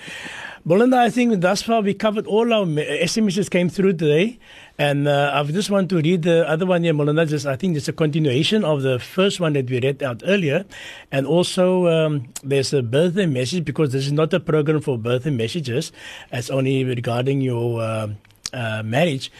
Belinda, 0.67 0.99
I 0.99 1.09
think 1.09 1.41
thus 1.41 1.63
far 1.63 1.81
we 1.81 1.95
covered 1.95 2.27
all 2.27 2.53
our 2.53 2.67
SMSs 2.67 3.49
came 3.51 3.71
through 3.71 3.95
today. 3.95 4.39
And 4.77 5.09
uh, 5.09 5.33
I 5.35 5.43
just 5.45 5.71
want 5.71 5.89
to 5.89 5.97
read 5.97 6.23
the 6.23 6.47
other 6.47 6.67
one 6.67 6.85
here, 6.85 6.93
Molana. 6.93 7.27
Just 7.27 7.47
I 7.47 7.57
think 7.57 7.79
it's 7.79 7.89
a 7.89 7.95
continuation 7.95 8.63
of 8.63 8.83
the 8.83 8.99
first 8.99 9.41
one 9.41 9.55
that 9.55 9.71
we 9.71 9.81
read 9.81 10.03
out 10.03 10.23
earlier, 10.27 10.65
and 11.13 11.27
also 11.27 11.87
um, 11.87 12.29
there's 12.43 12.73
a 12.73 12.83
birthday 12.83 13.27
message 13.27 13.65
because 13.65 13.93
this 13.93 14.07
is 14.07 14.13
not 14.13 14.33
a 14.33 14.41
program 14.41 14.81
for 14.81 14.97
birthday 14.99 15.31
messages. 15.31 15.93
It's 16.31 16.51
only 16.51 16.85
regarding 16.85 17.41
your 17.41 17.81
uh, 17.81 18.09
uh, 18.53 18.83
marriage. 18.83 19.31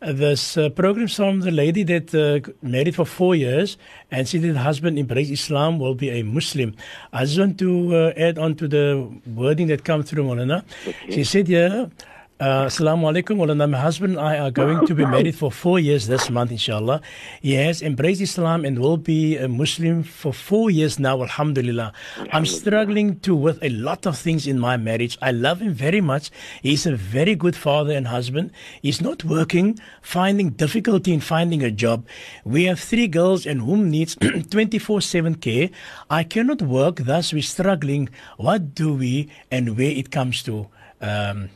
This 0.00 0.56
uh, 0.56 0.68
program 0.70 1.08
from 1.08 1.40
the 1.40 1.50
lady 1.50 1.82
that 1.84 2.14
uh, 2.14 2.40
married 2.62 2.94
for 2.94 3.04
four 3.04 3.34
years 3.34 3.76
and 4.10 4.26
said 4.26 4.42
that 4.42 4.56
husband 4.56 4.98
embraced 4.98 5.30
Islam 5.30 5.78
will 5.78 5.94
be 5.94 6.08
a 6.10 6.22
Muslim. 6.22 6.74
I 7.12 7.24
just 7.24 7.38
want 7.38 7.58
to 7.58 7.96
uh, 7.96 8.12
add 8.16 8.38
on 8.38 8.54
to 8.56 8.68
the 8.68 9.10
wording 9.26 9.68
that 9.68 9.84
comes 9.84 10.10
through, 10.10 10.24
Molana. 10.24 10.64
Okay. 10.86 11.12
She 11.12 11.24
said, 11.24 11.48
yeah. 11.48 11.86
Uh, 12.40 12.64
Assalamu 12.64 13.04
alaikum. 13.04 13.36
Well, 13.36 13.54
my 13.54 13.78
husband 13.78 14.16
and 14.16 14.26
I 14.26 14.38
are 14.38 14.50
going 14.50 14.86
to 14.86 14.94
be 14.94 15.04
married 15.04 15.34
for 15.34 15.52
four 15.52 15.78
years 15.78 16.06
this 16.06 16.30
month, 16.30 16.50
inshallah. 16.50 17.02
He 17.42 17.52
has 17.52 17.82
embraced 17.82 18.22
Islam 18.22 18.64
and 18.64 18.78
will 18.78 18.96
be 18.96 19.36
a 19.36 19.46
Muslim 19.46 20.02
for 20.02 20.32
four 20.32 20.70
years 20.70 20.98
now, 20.98 21.20
alhamdulillah. 21.20 21.92
I'm 22.32 22.46
struggling 22.46 23.20
to 23.20 23.36
with 23.36 23.62
a 23.62 23.68
lot 23.68 24.06
of 24.06 24.16
things 24.16 24.46
in 24.46 24.58
my 24.58 24.78
marriage. 24.78 25.18
I 25.20 25.32
love 25.32 25.60
him 25.60 25.74
very 25.74 26.00
much. 26.00 26.30
He's 26.62 26.86
a 26.86 26.96
very 26.96 27.34
good 27.34 27.54
father 27.54 27.92
and 27.92 28.06
husband. 28.06 28.52
He's 28.80 29.02
not 29.02 29.22
working, 29.22 29.78
finding 30.00 30.48
difficulty 30.48 31.12
in 31.12 31.20
finding 31.20 31.62
a 31.62 31.70
job. 31.70 32.06
We 32.42 32.64
have 32.64 32.80
three 32.80 33.06
girls 33.06 33.44
and 33.44 33.60
whom 33.60 33.90
needs 33.90 34.16
24-7 34.16 35.42
care. 35.42 35.68
I 36.08 36.24
cannot 36.24 36.62
work, 36.62 37.00
thus 37.00 37.34
we're 37.34 37.42
struggling. 37.42 38.08
What 38.38 38.74
do 38.74 38.94
we 38.94 39.28
and 39.50 39.76
where 39.76 39.90
it 39.90 40.10
comes 40.10 40.42
to? 40.44 40.68
Um, 41.02 41.50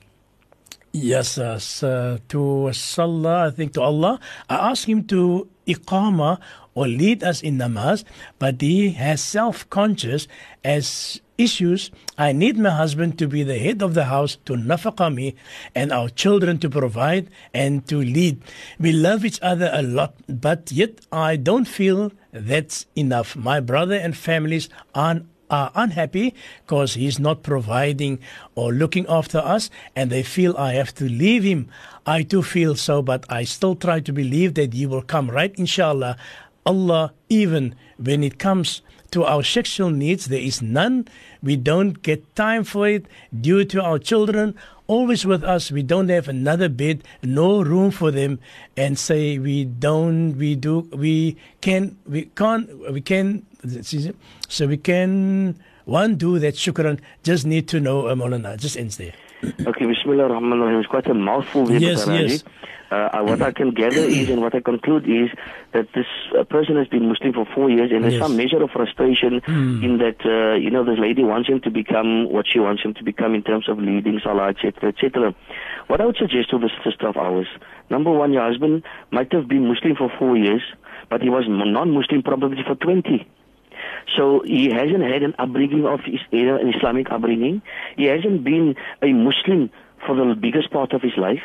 Yes, 0.96 1.38
uh, 1.38 2.18
to 2.28 2.70
Salah, 2.72 3.48
I 3.48 3.50
think 3.50 3.72
to 3.74 3.82
Allah. 3.82 4.20
I 4.48 4.70
asked 4.70 4.84
him 4.86 5.02
to 5.08 5.48
iqama 5.66 6.38
or 6.72 6.86
lead 6.86 7.24
us 7.24 7.42
in 7.42 7.58
namaz, 7.58 8.04
but 8.38 8.60
he 8.60 8.90
has 8.90 9.20
self-conscious 9.20 10.28
as 10.62 11.20
issues. 11.36 11.90
I 12.16 12.30
need 12.30 12.56
my 12.56 12.70
husband 12.70 13.18
to 13.18 13.26
be 13.26 13.42
the 13.42 13.58
head 13.58 13.82
of 13.82 13.94
the 13.94 14.04
house 14.04 14.36
to 14.44 14.52
nafaqa 14.52 15.12
me 15.12 15.34
and 15.74 15.90
our 15.90 16.10
children 16.10 16.58
to 16.58 16.70
provide 16.70 17.28
and 17.52 17.84
to 17.88 17.98
lead. 17.98 18.40
We 18.78 18.92
love 18.92 19.24
each 19.24 19.40
other 19.42 19.70
a 19.74 19.82
lot, 19.82 20.14
but 20.28 20.70
yet 20.70 21.00
I 21.10 21.34
don't 21.34 21.66
feel 21.66 22.12
that's 22.30 22.86
enough. 22.94 23.34
My 23.34 23.58
brother 23.58 23.96
and 23.96 24.16
families 24.16 24.68
aren't 24.94 25.26
are 25.54 25.70
unhappy 25.76 26.34
because 26.66 26.94
he's 26.94 27.20
not 27.20 27.44
providing 27.44 28.18
or 28.56 28.72
looking 28.72 29.06
after 29.08 29.38
us 29.38 29.70
and 29.94 30.10
they 30.10 30.24
feel 30.24 30.56
I 30.56 30.72
have 30.74 30.92
to 30.96 31.04
leave 31.04 31.44
him. 31.44 31.68
I 32.04 32.24
too 32.24 32.42
feel 32.42 32.74
so, 32.74 33.02
but 33.02 33.24
I 33.28 33.44
still 33.44 33.76
try 33.76 34.00
to 34.00 34.12
believe 34.12 34.54
that 34.54 34.74
he 34.74 34.84
will 34.84 35.02
come 35.02 35.30
right, 35.30 35.54
inshallah. 35.56 36.16
Allah, 36.66 37.12
even 37.28 37.76
when 37.98 38.24
it 38.24 38.40
comes 38.40 38.82
to 39.12 39.22
our 39.22 39.44
sexual 39.44 39.90
needs, 39.90 40.26
there 40.26 40.40
is 40.40 40.60
none. 40.60 41.06
We 41.40 41.54
don't 41.54 42.02
get 42.02 42.34
time 42.34 42.64
for 42.64 42.88
it 42.88 43.06
due 43.30 43.64
to 43.66 43.80
our 43.80 44.00
children 44.00 44.56
always 44.86 45.24
with 45.24 45.44
us. 45.44 45.70
We 45.70 45.82
don't 45.82 46.08
have 46.08 46.28
another 46.28 46.68
bed, 46.68 47.04
no 47.22 47.62
room 47.62 47.90
for 47.90 48.10
them, 48.10 48.40
and 48.76 48.98
say 48.98 49.38
we 49.38 49.64
don't, 49.64 50.34
we 50.34 50.56
do, 50.56 50.88
we 50.92 51.36
can, 51.60 51.96
we 52.06 52.26
can't, 52.34 52.66
we 52.92 53.00
can. 53.00 53.46
So 54.48 54.66
we 54.66 54.76
can 54.76 55.58
one 55.84 56.16
do 56.16 56.38
that. 56.38 56.54
Shukran. 56.54 57.00
Just 57.22 57.46
need 57.46 57.68
to 57.68 57.80
know, 57.80 58.08
uh, 58.08 58.14
Maulana. 58.14 58.56
Just 58.58 58.76
ends 58.76 58.96
there. 58.96 59.12
Okay, 59.66 59.84
Bismillah 59.86 60.24
ar-Rahman 60.24 60.60
ar-Rahim. 60.60 60.80
It's 60.80 60.88
quite 60.88 61.06
a 61.06 61.14
mouthful 61.14 61.66
there, 61.66 61.78
Yes, 61.78 62.06
yes. 62.06 62.44
Uh, 62.90 63.22
what 63.22 63.42
I 63.42 63.50
can 63.50 63.70
gather 63.72 63.96
is, 64.00 64.30
and 64.30 64.40
what 64.40 64.54
I 64.54 64.60
conclude 64.60 65.04
is, 65.08 65.28
that 65.72 65.88
this 65.94 66.06
uh, 66.38 66.44
person 66.44 66.76
has 66.76 66.86
been 66.86 67.08
Muslim 67.08 67.32
for 67.32 67.44
four 67.54 67.68
years, 67.68 67.90
and 67.92 68.04
there's 68.04 68.14
Yes. 68.14 68.22
Some 68.22 68.36
measure 68.36 68.62
of 68.62 68.70
frustration 68.70 69.42
in 69.82 69.98
that, 69.98 70.24
uh, 70.24 70.54
you 70.56 70.70
know, 70.70 70.84
this 70.84 70.98
lady 70.98 71.24
wants 71.24 71.48
him 71.48 71.60
to 71.62 71.70
become 71.70 72.30
what 72.30 72.46
she 72.46 72.60
wants 72.60 72.82
him 72.84 72.94
to 72.94 73.02
become 73.02 73.34
in 73.34 73.42
terms 73.42 73.68
of 73.68 73.78
leading 73.78 74.20
Salah, 74.22 74.48
etc., 74.50 74.90
etc. 74.90 75.34
What 75.88 76.00
I 76.00 76.06
would 76.06 76.16
suggest 76.16 76.50
to 76.50 76.58
this 76.58 76.70
sister 76.84 77.08
of 77.08 77.16
ours, 77.16 77.48
number 77.90 78.10
one, 78.12 78.32
your 78.32 78.46
husband 78.46 78.84
might 79.10 79.32
have 79.32 79.48
been 79.48 79.66
Muslim 79.66 79.96
for 79.96 80.10
four 80.18 80.36
years, 80.36 80.62
but 81.10 81.20
he 81.20 81.28
was 81.30 81.44
non-Muslim 81.48 82.22
probably 82.22 82.62
for 82.66 82.76
20. 82.76 83.26
So 84.16 84.42
he 84.44 84.70
hasn't 84.70 85.02
had 85.02 85.22
an 85.22 85.34
upbringing 85.38 85.86
of 85.86 86.00
his, 86.04 86.20
you 86.30 86.54
an 86.56 86.72
Islamic 86.74 87.10
upbringing. 87.10 87.62
He 87.96 88.04
hasn't 88.04 88.44
been 88.44 88.76
a 89.02 89.12
Muslim 89.12 89.70
for 90.06 90.14
the 90.14 90.34
biggest 90.34 90.70
part 90.70 90.92
of 90.92 91.02
his 91.02 91.16
life. 91.16 91.42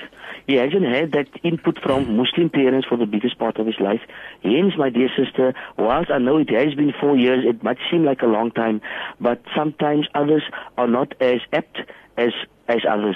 He 0.47 0.55
hasn't 0.55 0.85
had 0.85 1.11
that 1.13 1.27
input 1.43 1.79
from 1.81 2.17
Muslim 2.17 2.49
parents 2.49 2.87
for 2.87 2.97
the 2.97 3.05
biggest 3.05 3.37
part 3.37 3.57
of 3.57 3.65
his 3.65 3.79
life. 3.79 4.01
Hence, 4.43 4.73
my 4.77 4.89
dear 4.89 5.09
sister, 5.15 5.53
whilst 5.77 6.11
I 6.11 6.17
know 6.17 6.37
it 6.37 6.49
has 6.49 6.73
been 6.73 6.93
four 6.99 7.15
years, 7.15 7.45
it 7.45 7.63
might 7.63 7.77
seem 7.91 8.03
like 8.03 8.21
a 8.21 8.25
long 8.27 8.51
time, 8.51 8.81
but 9.19 9.41
sometimes 9.55 10.07
others 10.15 10.43
are 10.77 10.87
not 10.87 11.13
as 11.21 11.39
apt 11.53 11.79
as 12.17 12.33
as 12.67 12.81
others. 12.87 13.15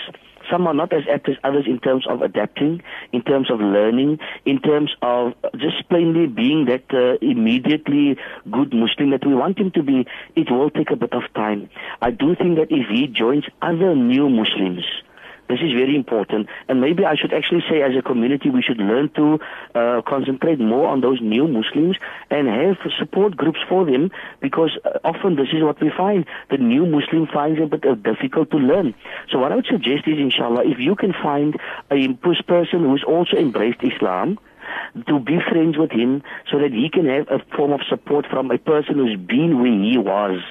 Some 0.52 0.68
are 0.68 0.74
not 0.74 0.94
as 0.94 1.04
apt 1.12 1.30
as 1.30 1.36
others 1.44 1.66
in 1.68 1.80
terms 1.80 2.06
of 2.08 2.22
adapting, 2.22 2.82
in 3.12 3.22
terms 3.24 3.50
of 3.50 3.60
learning, 3.60 4.20
in 4.46 4.60
terms 4.60 4.91
of 5.02 5.34
just 5.58 5.88
plainly 5.89 6.28
being 6.28 6.66
that 6.66 6.86
uh, 6.94 7.18
immediately 7.22 8.18
good 8.52 8.74
Muslim 8.74 9.12
that 9.12 9.26
we 9.26 9.34
want 9.34 9.58
him 9.58 9.72
to 9.72 9.84
be. 9.84 10.06
It 10.36 10.52
will 10.52 10.70
take 10.70 10.91
a 10.91 10.96
bit 10.96 11.14
of 11.14 11.24
time. 11.34 11.70
I 12.02 12.12
do 12.12 12.36
think 12.36 12.58
that 12.58 12.72
if 12.72 12.88
he 12.89 13.08
joins 13.08 13.46
other 13.62 13.96
new 13.96 14.30
Muslims, 14.30 14.84
this 15.50 15.60
is 15.60 15.72
very 15.74 15.96
important. 15.96 16.48
And 16.68 16.82
maybe 16.82 17.06
I 17.06 17.16
should 17.16 17.34
actually 17.34 17.64
say, 17.70 17.82
as 17.82 17.96
a 17.98 18.02
community, 18.02 18.50
we 18.50 18.62
should 18.62 18.78
learn 18.78 19.10
to 19.16 19.39
uh, 19.76 20.02
concentrate 20.08 20.60
more 20.60 20.88
on 20.88 21.02
those 21.02 21.20
new 21.22 21.48
Muslims 21.48 21.98
and 22.30 22.48
have 22.48 22.78
support 22.98 23.36
groups 23.36 23.60
for 23.68 23.86
them 23.86 24.12
because 24.39 24.78
uh, 24.86 25.00
often 25.04 25.36
this 25.36 25.50
is 25.54 25.64
what 25.64 25.82
we 25.82 25.91
find. 25.96 26.26
The 26.50 26.58
new 26.58 26.86
Muslim 26.86 27.28
finds 27.28 27.60
it 27.60 27.64
a 27.64 27.68
bit 27.68 27.86
uh, 27.86 27.96
difficult 27.96 28.52
to 28.52 28.58
learn. 28.58 28.96
So 29.30 29.39
what 29.39 29.52
I 29.52 29.56
would 29.56 29.68
suggest 29.68 30.08
is, 30.08 30.18
inshallah, 30.18 30.64
if 30.66 30.80
you 30.80 30.96
can 30.96 31.14
find 31.14 31.60
a 31.91 32.14
pers- 32.14 32.41
person 32.48 32.82
who's 32.84 33.04
also 33.06 33.38
embraced 33.38 33.84
Islam, 33.84 34.39
to 35.08 35.20
be 35.20 35.39
friends 35.50 35.78
with 35.78 35.91
him 35.91 36.24
so 36.50 36.58
that 36.60 36.72
he 36.72 36.89
can 36.89 37.06
have 37.08 37.28
a 37.30 37.39
form 37.56 37.74
of 37.74 37.82
support 37.89 38.26
from 38.30 38.50
a 38.52 38.58
person 38.58 38.96
who's 38.96 39.18
been 39.18 39.62
where 39.62 39.72
he 39.72 39.98
was. 39.98 40.41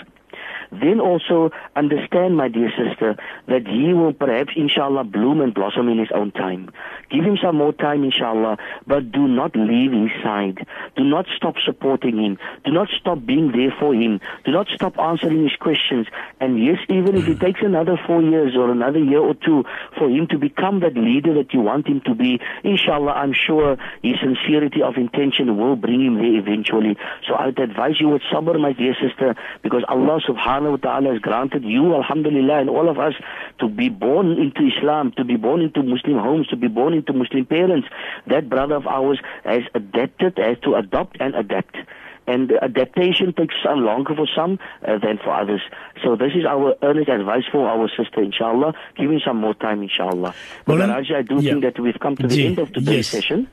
Then 0.72 1.00
also 1.00 1.50
understand, 1.76 2.36
my 2.36 2.48
dear 2.48 2.72
sister, 2.72 3.16
that 3.46 3.66
he 3.66 3.92
will 3.92 4.14
perhaps, 4.14 4.52
inshallah, 4.56 5.04
bloom 5.04 5.40
and 5.40 5.52
blossom 5.52 5.88
in 5.88 5.98
his 5.98 6.08
own 6.14 6.32
time. 6.32 6.70
Give 7.10 7.22
him 7.24 7.36
some 7.42 7.56
more 7.56 7.74
time, 7.74 8.04
inshallah, 8.04 8.56
but 8.86 9.12
do 9.12 9.28
not 9.28 9.54
leave 9.54 9.92
his 9.92 10.10
side. 10.22 10.66
Do 10.96 11.04
not 11.04 11.26
stop 11.36 11.56
supporting 11.64 12.16
him. 12.18 12.38
Do 12.64 12.72
not 12.72 12.88
stop 12.98 13.24
being 13.24 13.52
there 13.52 13.74
for 13.78 13.94
him. 13.94 14.20
Do 14.46 14.52
not 14.52 14.68
stop 14.74 14.98
answering 14.98 15.42
his 15.42 15.56
questions. 15.60 16.06
And 16.40 16.58
yes, 16.58 16.78
even 16.88 17.16
if 17.16 17.28
it 17.28 17.38
takes 17.38 17.60
another 17.62 18.00
four 18.06 18.22
years 18.22 18.56
or 18.56 18.70
another 18.70 18.98
year 18.98 19.20
or 19.20 19.34
two 19.34 19.64
for 19.98 20.08
him 20.08 20.26
to 20.28 20.38
become 20.38 20.80
that 20.80 20.96
leader 20.96 21.34
that 21.34 21.52
you 21.52 21.60
want 21.60 21.86
him 21.86 22.00
to 22.06 22.14
be, 22.14 22.40
inshallah, 22.64 23.12
I'm 23.12 23.34
sure 23.34 23.76
his 24.02 24.16
sincerity 24.22 24.80
of 24.82 24.96
intention 24.96 25.58
will 25.58 25.76
bring 25.76 26.00
him 26.00 26.14
there 26.14 26.38
eventually. 26.38 26.96
So 27.28 27.34
I 27.34 27.46
would 27.46 27.58
advise 27.58 28.00
you 28.00 28.08
with 28.08 28.22
sabr, 28.32 28.58
my 28.58 28.72
dear 28.72 28.96
sister, 28.98 29.36
because 29.62 29.84
Allah 29.86 30.18
subhanahu 30.26 30.61
wa 30.70 30.76
ta'ala 30.76 31.12
has 31.12 31.20
granted 31.20 31.64
you, 31.64 31.94
alhamdulillah, 31.94 32.60
and 32.60 32.70
all 32.70 32.88
of 32.88 32.98
us 32.98 33.14
to 33.60 33.68
be 33.68 33.88
born 33.88 34.32
into 34.32 34.68
Islam, 34.76 35.12
to 35.16 35.24
be 35.24 35.36
born 35.36 35.60
into 35.60 35.82
Muslim 35.82 36.18
homes, 36.18 36.48
to 36.48 36.56
be 36.56 36.68
born 36.68 36.94
into 36.94 37.12
Muslim 37.12 37.46
parents. 37.46 37.88
That 38.26 38.48
brother 38.48 38.76
of 38.76 38.86
ours 38.86 39.20
has 39.44 39.62
adapted, 39.74 40.38
has 40.38 40.58
to 40.64 40.74
adopt 40.74 41.16
and 41.20 41.34
adapt. 41.34 41.76
And 42.26 42.52
adaptation 42.62 43.32
takes 43.32 43.54
some 43.64 43.80
longer 43.80 44.14
for 44.14 44.26
some 44.34 44.58
uh, 44.86 44.98
than 44.98 45.18
for 45.18 45.30
others. 45.30 45.60
So 46.02 46.16
this 46.16 46.32
is 46.34 46.44
our 46.44 46.74
earnest 46.82 47.08
advice 47.08 47.44
for 47.50 47.68
our 47.68 47.88
sister, 47.96 48.22
inshallah. 48.22 48.74
Give 48.96 49.10
him 49.10 49.20
some 49.24 49.38
more 49.38 49.54
time, 49.54 49.82
inshallah. 49.82 50.34
But 50.64 50.78
Well, 50.78 50.88
Raja, 50.88 51.18
I 51.18 51.22
do 51.22 51.36
yeah. 51.40 51.52
think 51.52 51.64
that 51.64 51.78
we've 51.80 51.98
come 52.00 52.16
to 52.16 52.26
the 52.26 52.34
Ji, 52.34 52.46
end 52.46 52.58
of 52.58 52.72
today's 52.72 52.96
yes. 52.96 53.06
session. 53.08 53.48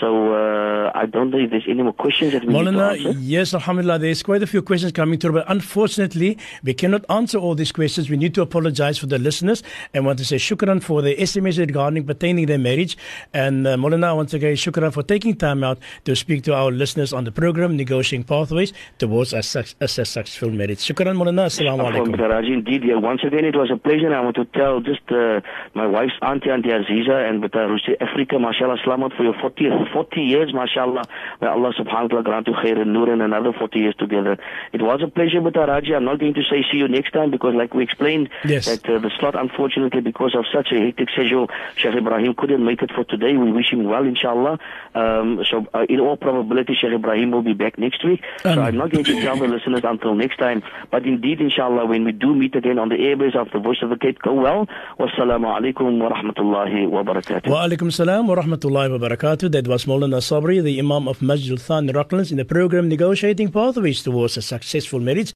So 0.00 0.34
uh, 0.34 0.90
I 0.94 1.06
don't 1.06 1.30
know 1.30 1.38
if 1.38 1.50
there's 1.50 1.66
any 1.68 1.82
more 1.82 1.92
questions 1.92 2.32
that 2.32 2.44
we 2.44 2.52
need 2.52 2.72
to 2.72 2.80
answer. 2.80 3.10
yes, 3.20 3.54
Alhamdulillah, 3.54 3.98
there's 3.98 4.22
quite 4.22 4.42
a 4.42 4.46
few 4.46 4.62
questions 4.62 4.92
coming 4.92 5.18
through, 5.18 5.32
but 5.32 5.44
unfortunately, 5.48 6.38
we 6.64 6.74
cannot 6.74 7.04
answer 7.10 7.38
all 7.38 7.54
these 7.54 7.72
questions. 7.72 8.10
We 8.10 8.16
need 8.16 8.34
to 8.34 8.42
apologize 8.42 8.98
for 8.98 9.06
the 9.06 9.18
listeners 9.18 9.62
and 9.94 10.04
want 10.04 10.18
to 10.18 10.24
say 10.24 10.36
shukran 10.36 10.82
for 10.82 11.02
the 11.02 11.14
SMS 11.16 11.58
regarding 11.58 12.04
pertaining 12.06 12.46
their 12.46 12.58
marriage. 12.58 12.96
And 13.32 13.66
uh, 13.66 13.76
Maulana, 13.76 14.16
once 14.16 14.34
again, 14.34 14.54
shukran 14.54 14.92
for 14.92 15.02
taking 15.02 15.36
time 15.36 15.62
out 15.62 15.78
to 16.04 16.16
speak 16.16 16.42
to 16.44 16.54
our 16.54 16.70
listeners 16.70 17.12
on 17.12 17.24
the 17.24 17.32
program, 17.32 17.76
Negotiating 18.00 18.24
Pathways 18.24 18.72
Towards 18.98 19.32
a, 19.34 19.42
Suc- 19.42 19.74
a 19.80 19.86
Successful 19.86 20.50
Marriage. 20.50 20.78
Shukran, 20.78 21.16
Maulana. 21.16 21.44
Assalamu 21.46 21.84
alaikum. 21.84 22.16
Garaj, 22.16 22.46
indeed. 22.50 22.82
Yeah. 22.84 22.96
Once 22.96 23.20
again, 23.24 23.44
it 23.44 23.54
was 23.54 23.70
a 23.70 23.76
pleasure. 23.76 24.06
and 24.06 24.14
I 24.14 24.20
want 24.20 24.36
to 24.36 24.46
tell 24.46 24.80
just 24.80 25.02
uh, 25.12 25.40
my 25.74 25.86
wife's 25.86 26.14
auntie, 26.22 26.48
Auntie 26.50 26.70
Aziza, 26.70 27.28
and 27.28 27.42
with 27.42 27.54
uh, 27.54 27.68
Africa, 28.00 28.38
mashallah, 28.38 28.78
salamat 28.86 29.14
for 29.16 29.22
your 29.24 29.34
40, 29.38 29.68
40 29.92 30.20
years, 30.22 30.54
mashallah. 30.54 31.04
May 31.42 31.48
Allah 31.48 31.72
subhanahu 31.78 32.02
wa 32.04 32.08
ta'ala 32.08 32.22
grant 32.22 32.46
you 32.48 32.54
khair 32.54 32.80
and 32.80 32.92
nur 32.94 33.10
and 33.12 33.20
another 33.20 33.52
40 33.52 33.78
years 33.78 33.94
together. 33.96 34.38
It 34.72 34.80
was 34.80 35.02
a 35.02 35.08
pleasure 35.08 35.42
with 35.42 35.56
Raji. 35.56 35.94
I'm 35.94 36.04
not 36.06 36.20
going 36.20 36.32
to 36.34 36.42
say 36.42 36.64
see 36.72 36.78
you 36.78 36.88
next 36.88 37.12
time 37.12 37.30
because 37.30 37.54
like 37.54 37.74
we 37.74 37.82
explained, 37.84 38.30
Yes. 38.44 38.64
that 38.66 38.88
uh, 38.88 38.98
the 38.98 39.10
slot, 39.18 39.34
unfortunately, 39.34 40.00
because 40.00 40.34
of 40.34 40.44
such 40.52 40.72
a 40.72 40.80
hectic 40.80 41.10
schedule, 41.10 41.48
Sheikh 41.76 41.92
Ebrahim 41.94 42.34
couldn't 42.34 42.64
make 42.64 42.80
it 42.80 42.92
for 42.94 43.04
today. 43.04 43.36
We 43.36 43.52
wish 43.52 43.70
him 43.72 43.84
well, 43.84 44.04
inshallah. 44.06 44.58
Um, 44.94 45.44
so 45.50 45.66
uh, 45.74 45.84
in 45.88 46.00
all 46.00 46.16
probability, 46.16 46.74
Sheikh 46.80 46.92
Ebrahim 46.92 47.30
will 47.32 47.42
be 47.42 47.52
back 47.52 47.78
next 47.78 47.89
next 47.90 48.04
week. 48.04 48.22
So 48.42 48.50
I'm 48.50 48.76
not 48.76 48.90
going 48.90 49.04
to 49.04 49.20
tell 49.20 49.36
the 49.36 49.48
listeners 49.48 49.82
until 49.84 50.14
next 50.14 50.36
time. 50.38 50.62
But 50.90 51.04
indeed, 51.04 51.40
inshallah, 51.40 51.86
when 51.86 52.04
we 52.04 52.12
do 52.12 52.34
meet 52.34 52.54
again 52.54 52.78
on 52.78 52.88
the 52.88 52.96
airways 52.96 53.34
of 53.34 53.50
the 53.52 53.58
Voice 53.58 53.78
of 53.82 53.90
the 53.90 53.96
Cape, 53.96 54.18
go 54.20 54.34
well. 54.34 54.66
Wassalamu 54.98 55.46
alaikum 55.56 55.98
wa 56.00 56.10
rahmatullahi 56.10 56.88
wa 56.88 57.02
barakatuh. 57.02 57.48
Wa 57.48 57.66
alaikum 57.66 57.92
salam 57.92 58.28
wa 58.28 58.36
rahmatullahi 58.36 58.98
wa 58.98 59.08
barakatuh. 59.08 59.50
That 59.50 59.66
was 59.68 59.84
Maulana 59.84 60.20
Sabri, 60.20 60.62
the 60.62 60.78
Imam 60.78 61.08
of 61.08 61.20
Masjid 61.20 61.58
Thani 61.58 61.92
Rocklands, 61.92 62.30
in 62.30 62.36
the 62.36 62.44
program 62.44 62.88
Negotiating 62.88 63.50
Pathways 63.50 64.02
Towards 64.02 64.36
a 64.36 64.42
Successful 64.42 65.00
Marriage. 65.00 65.28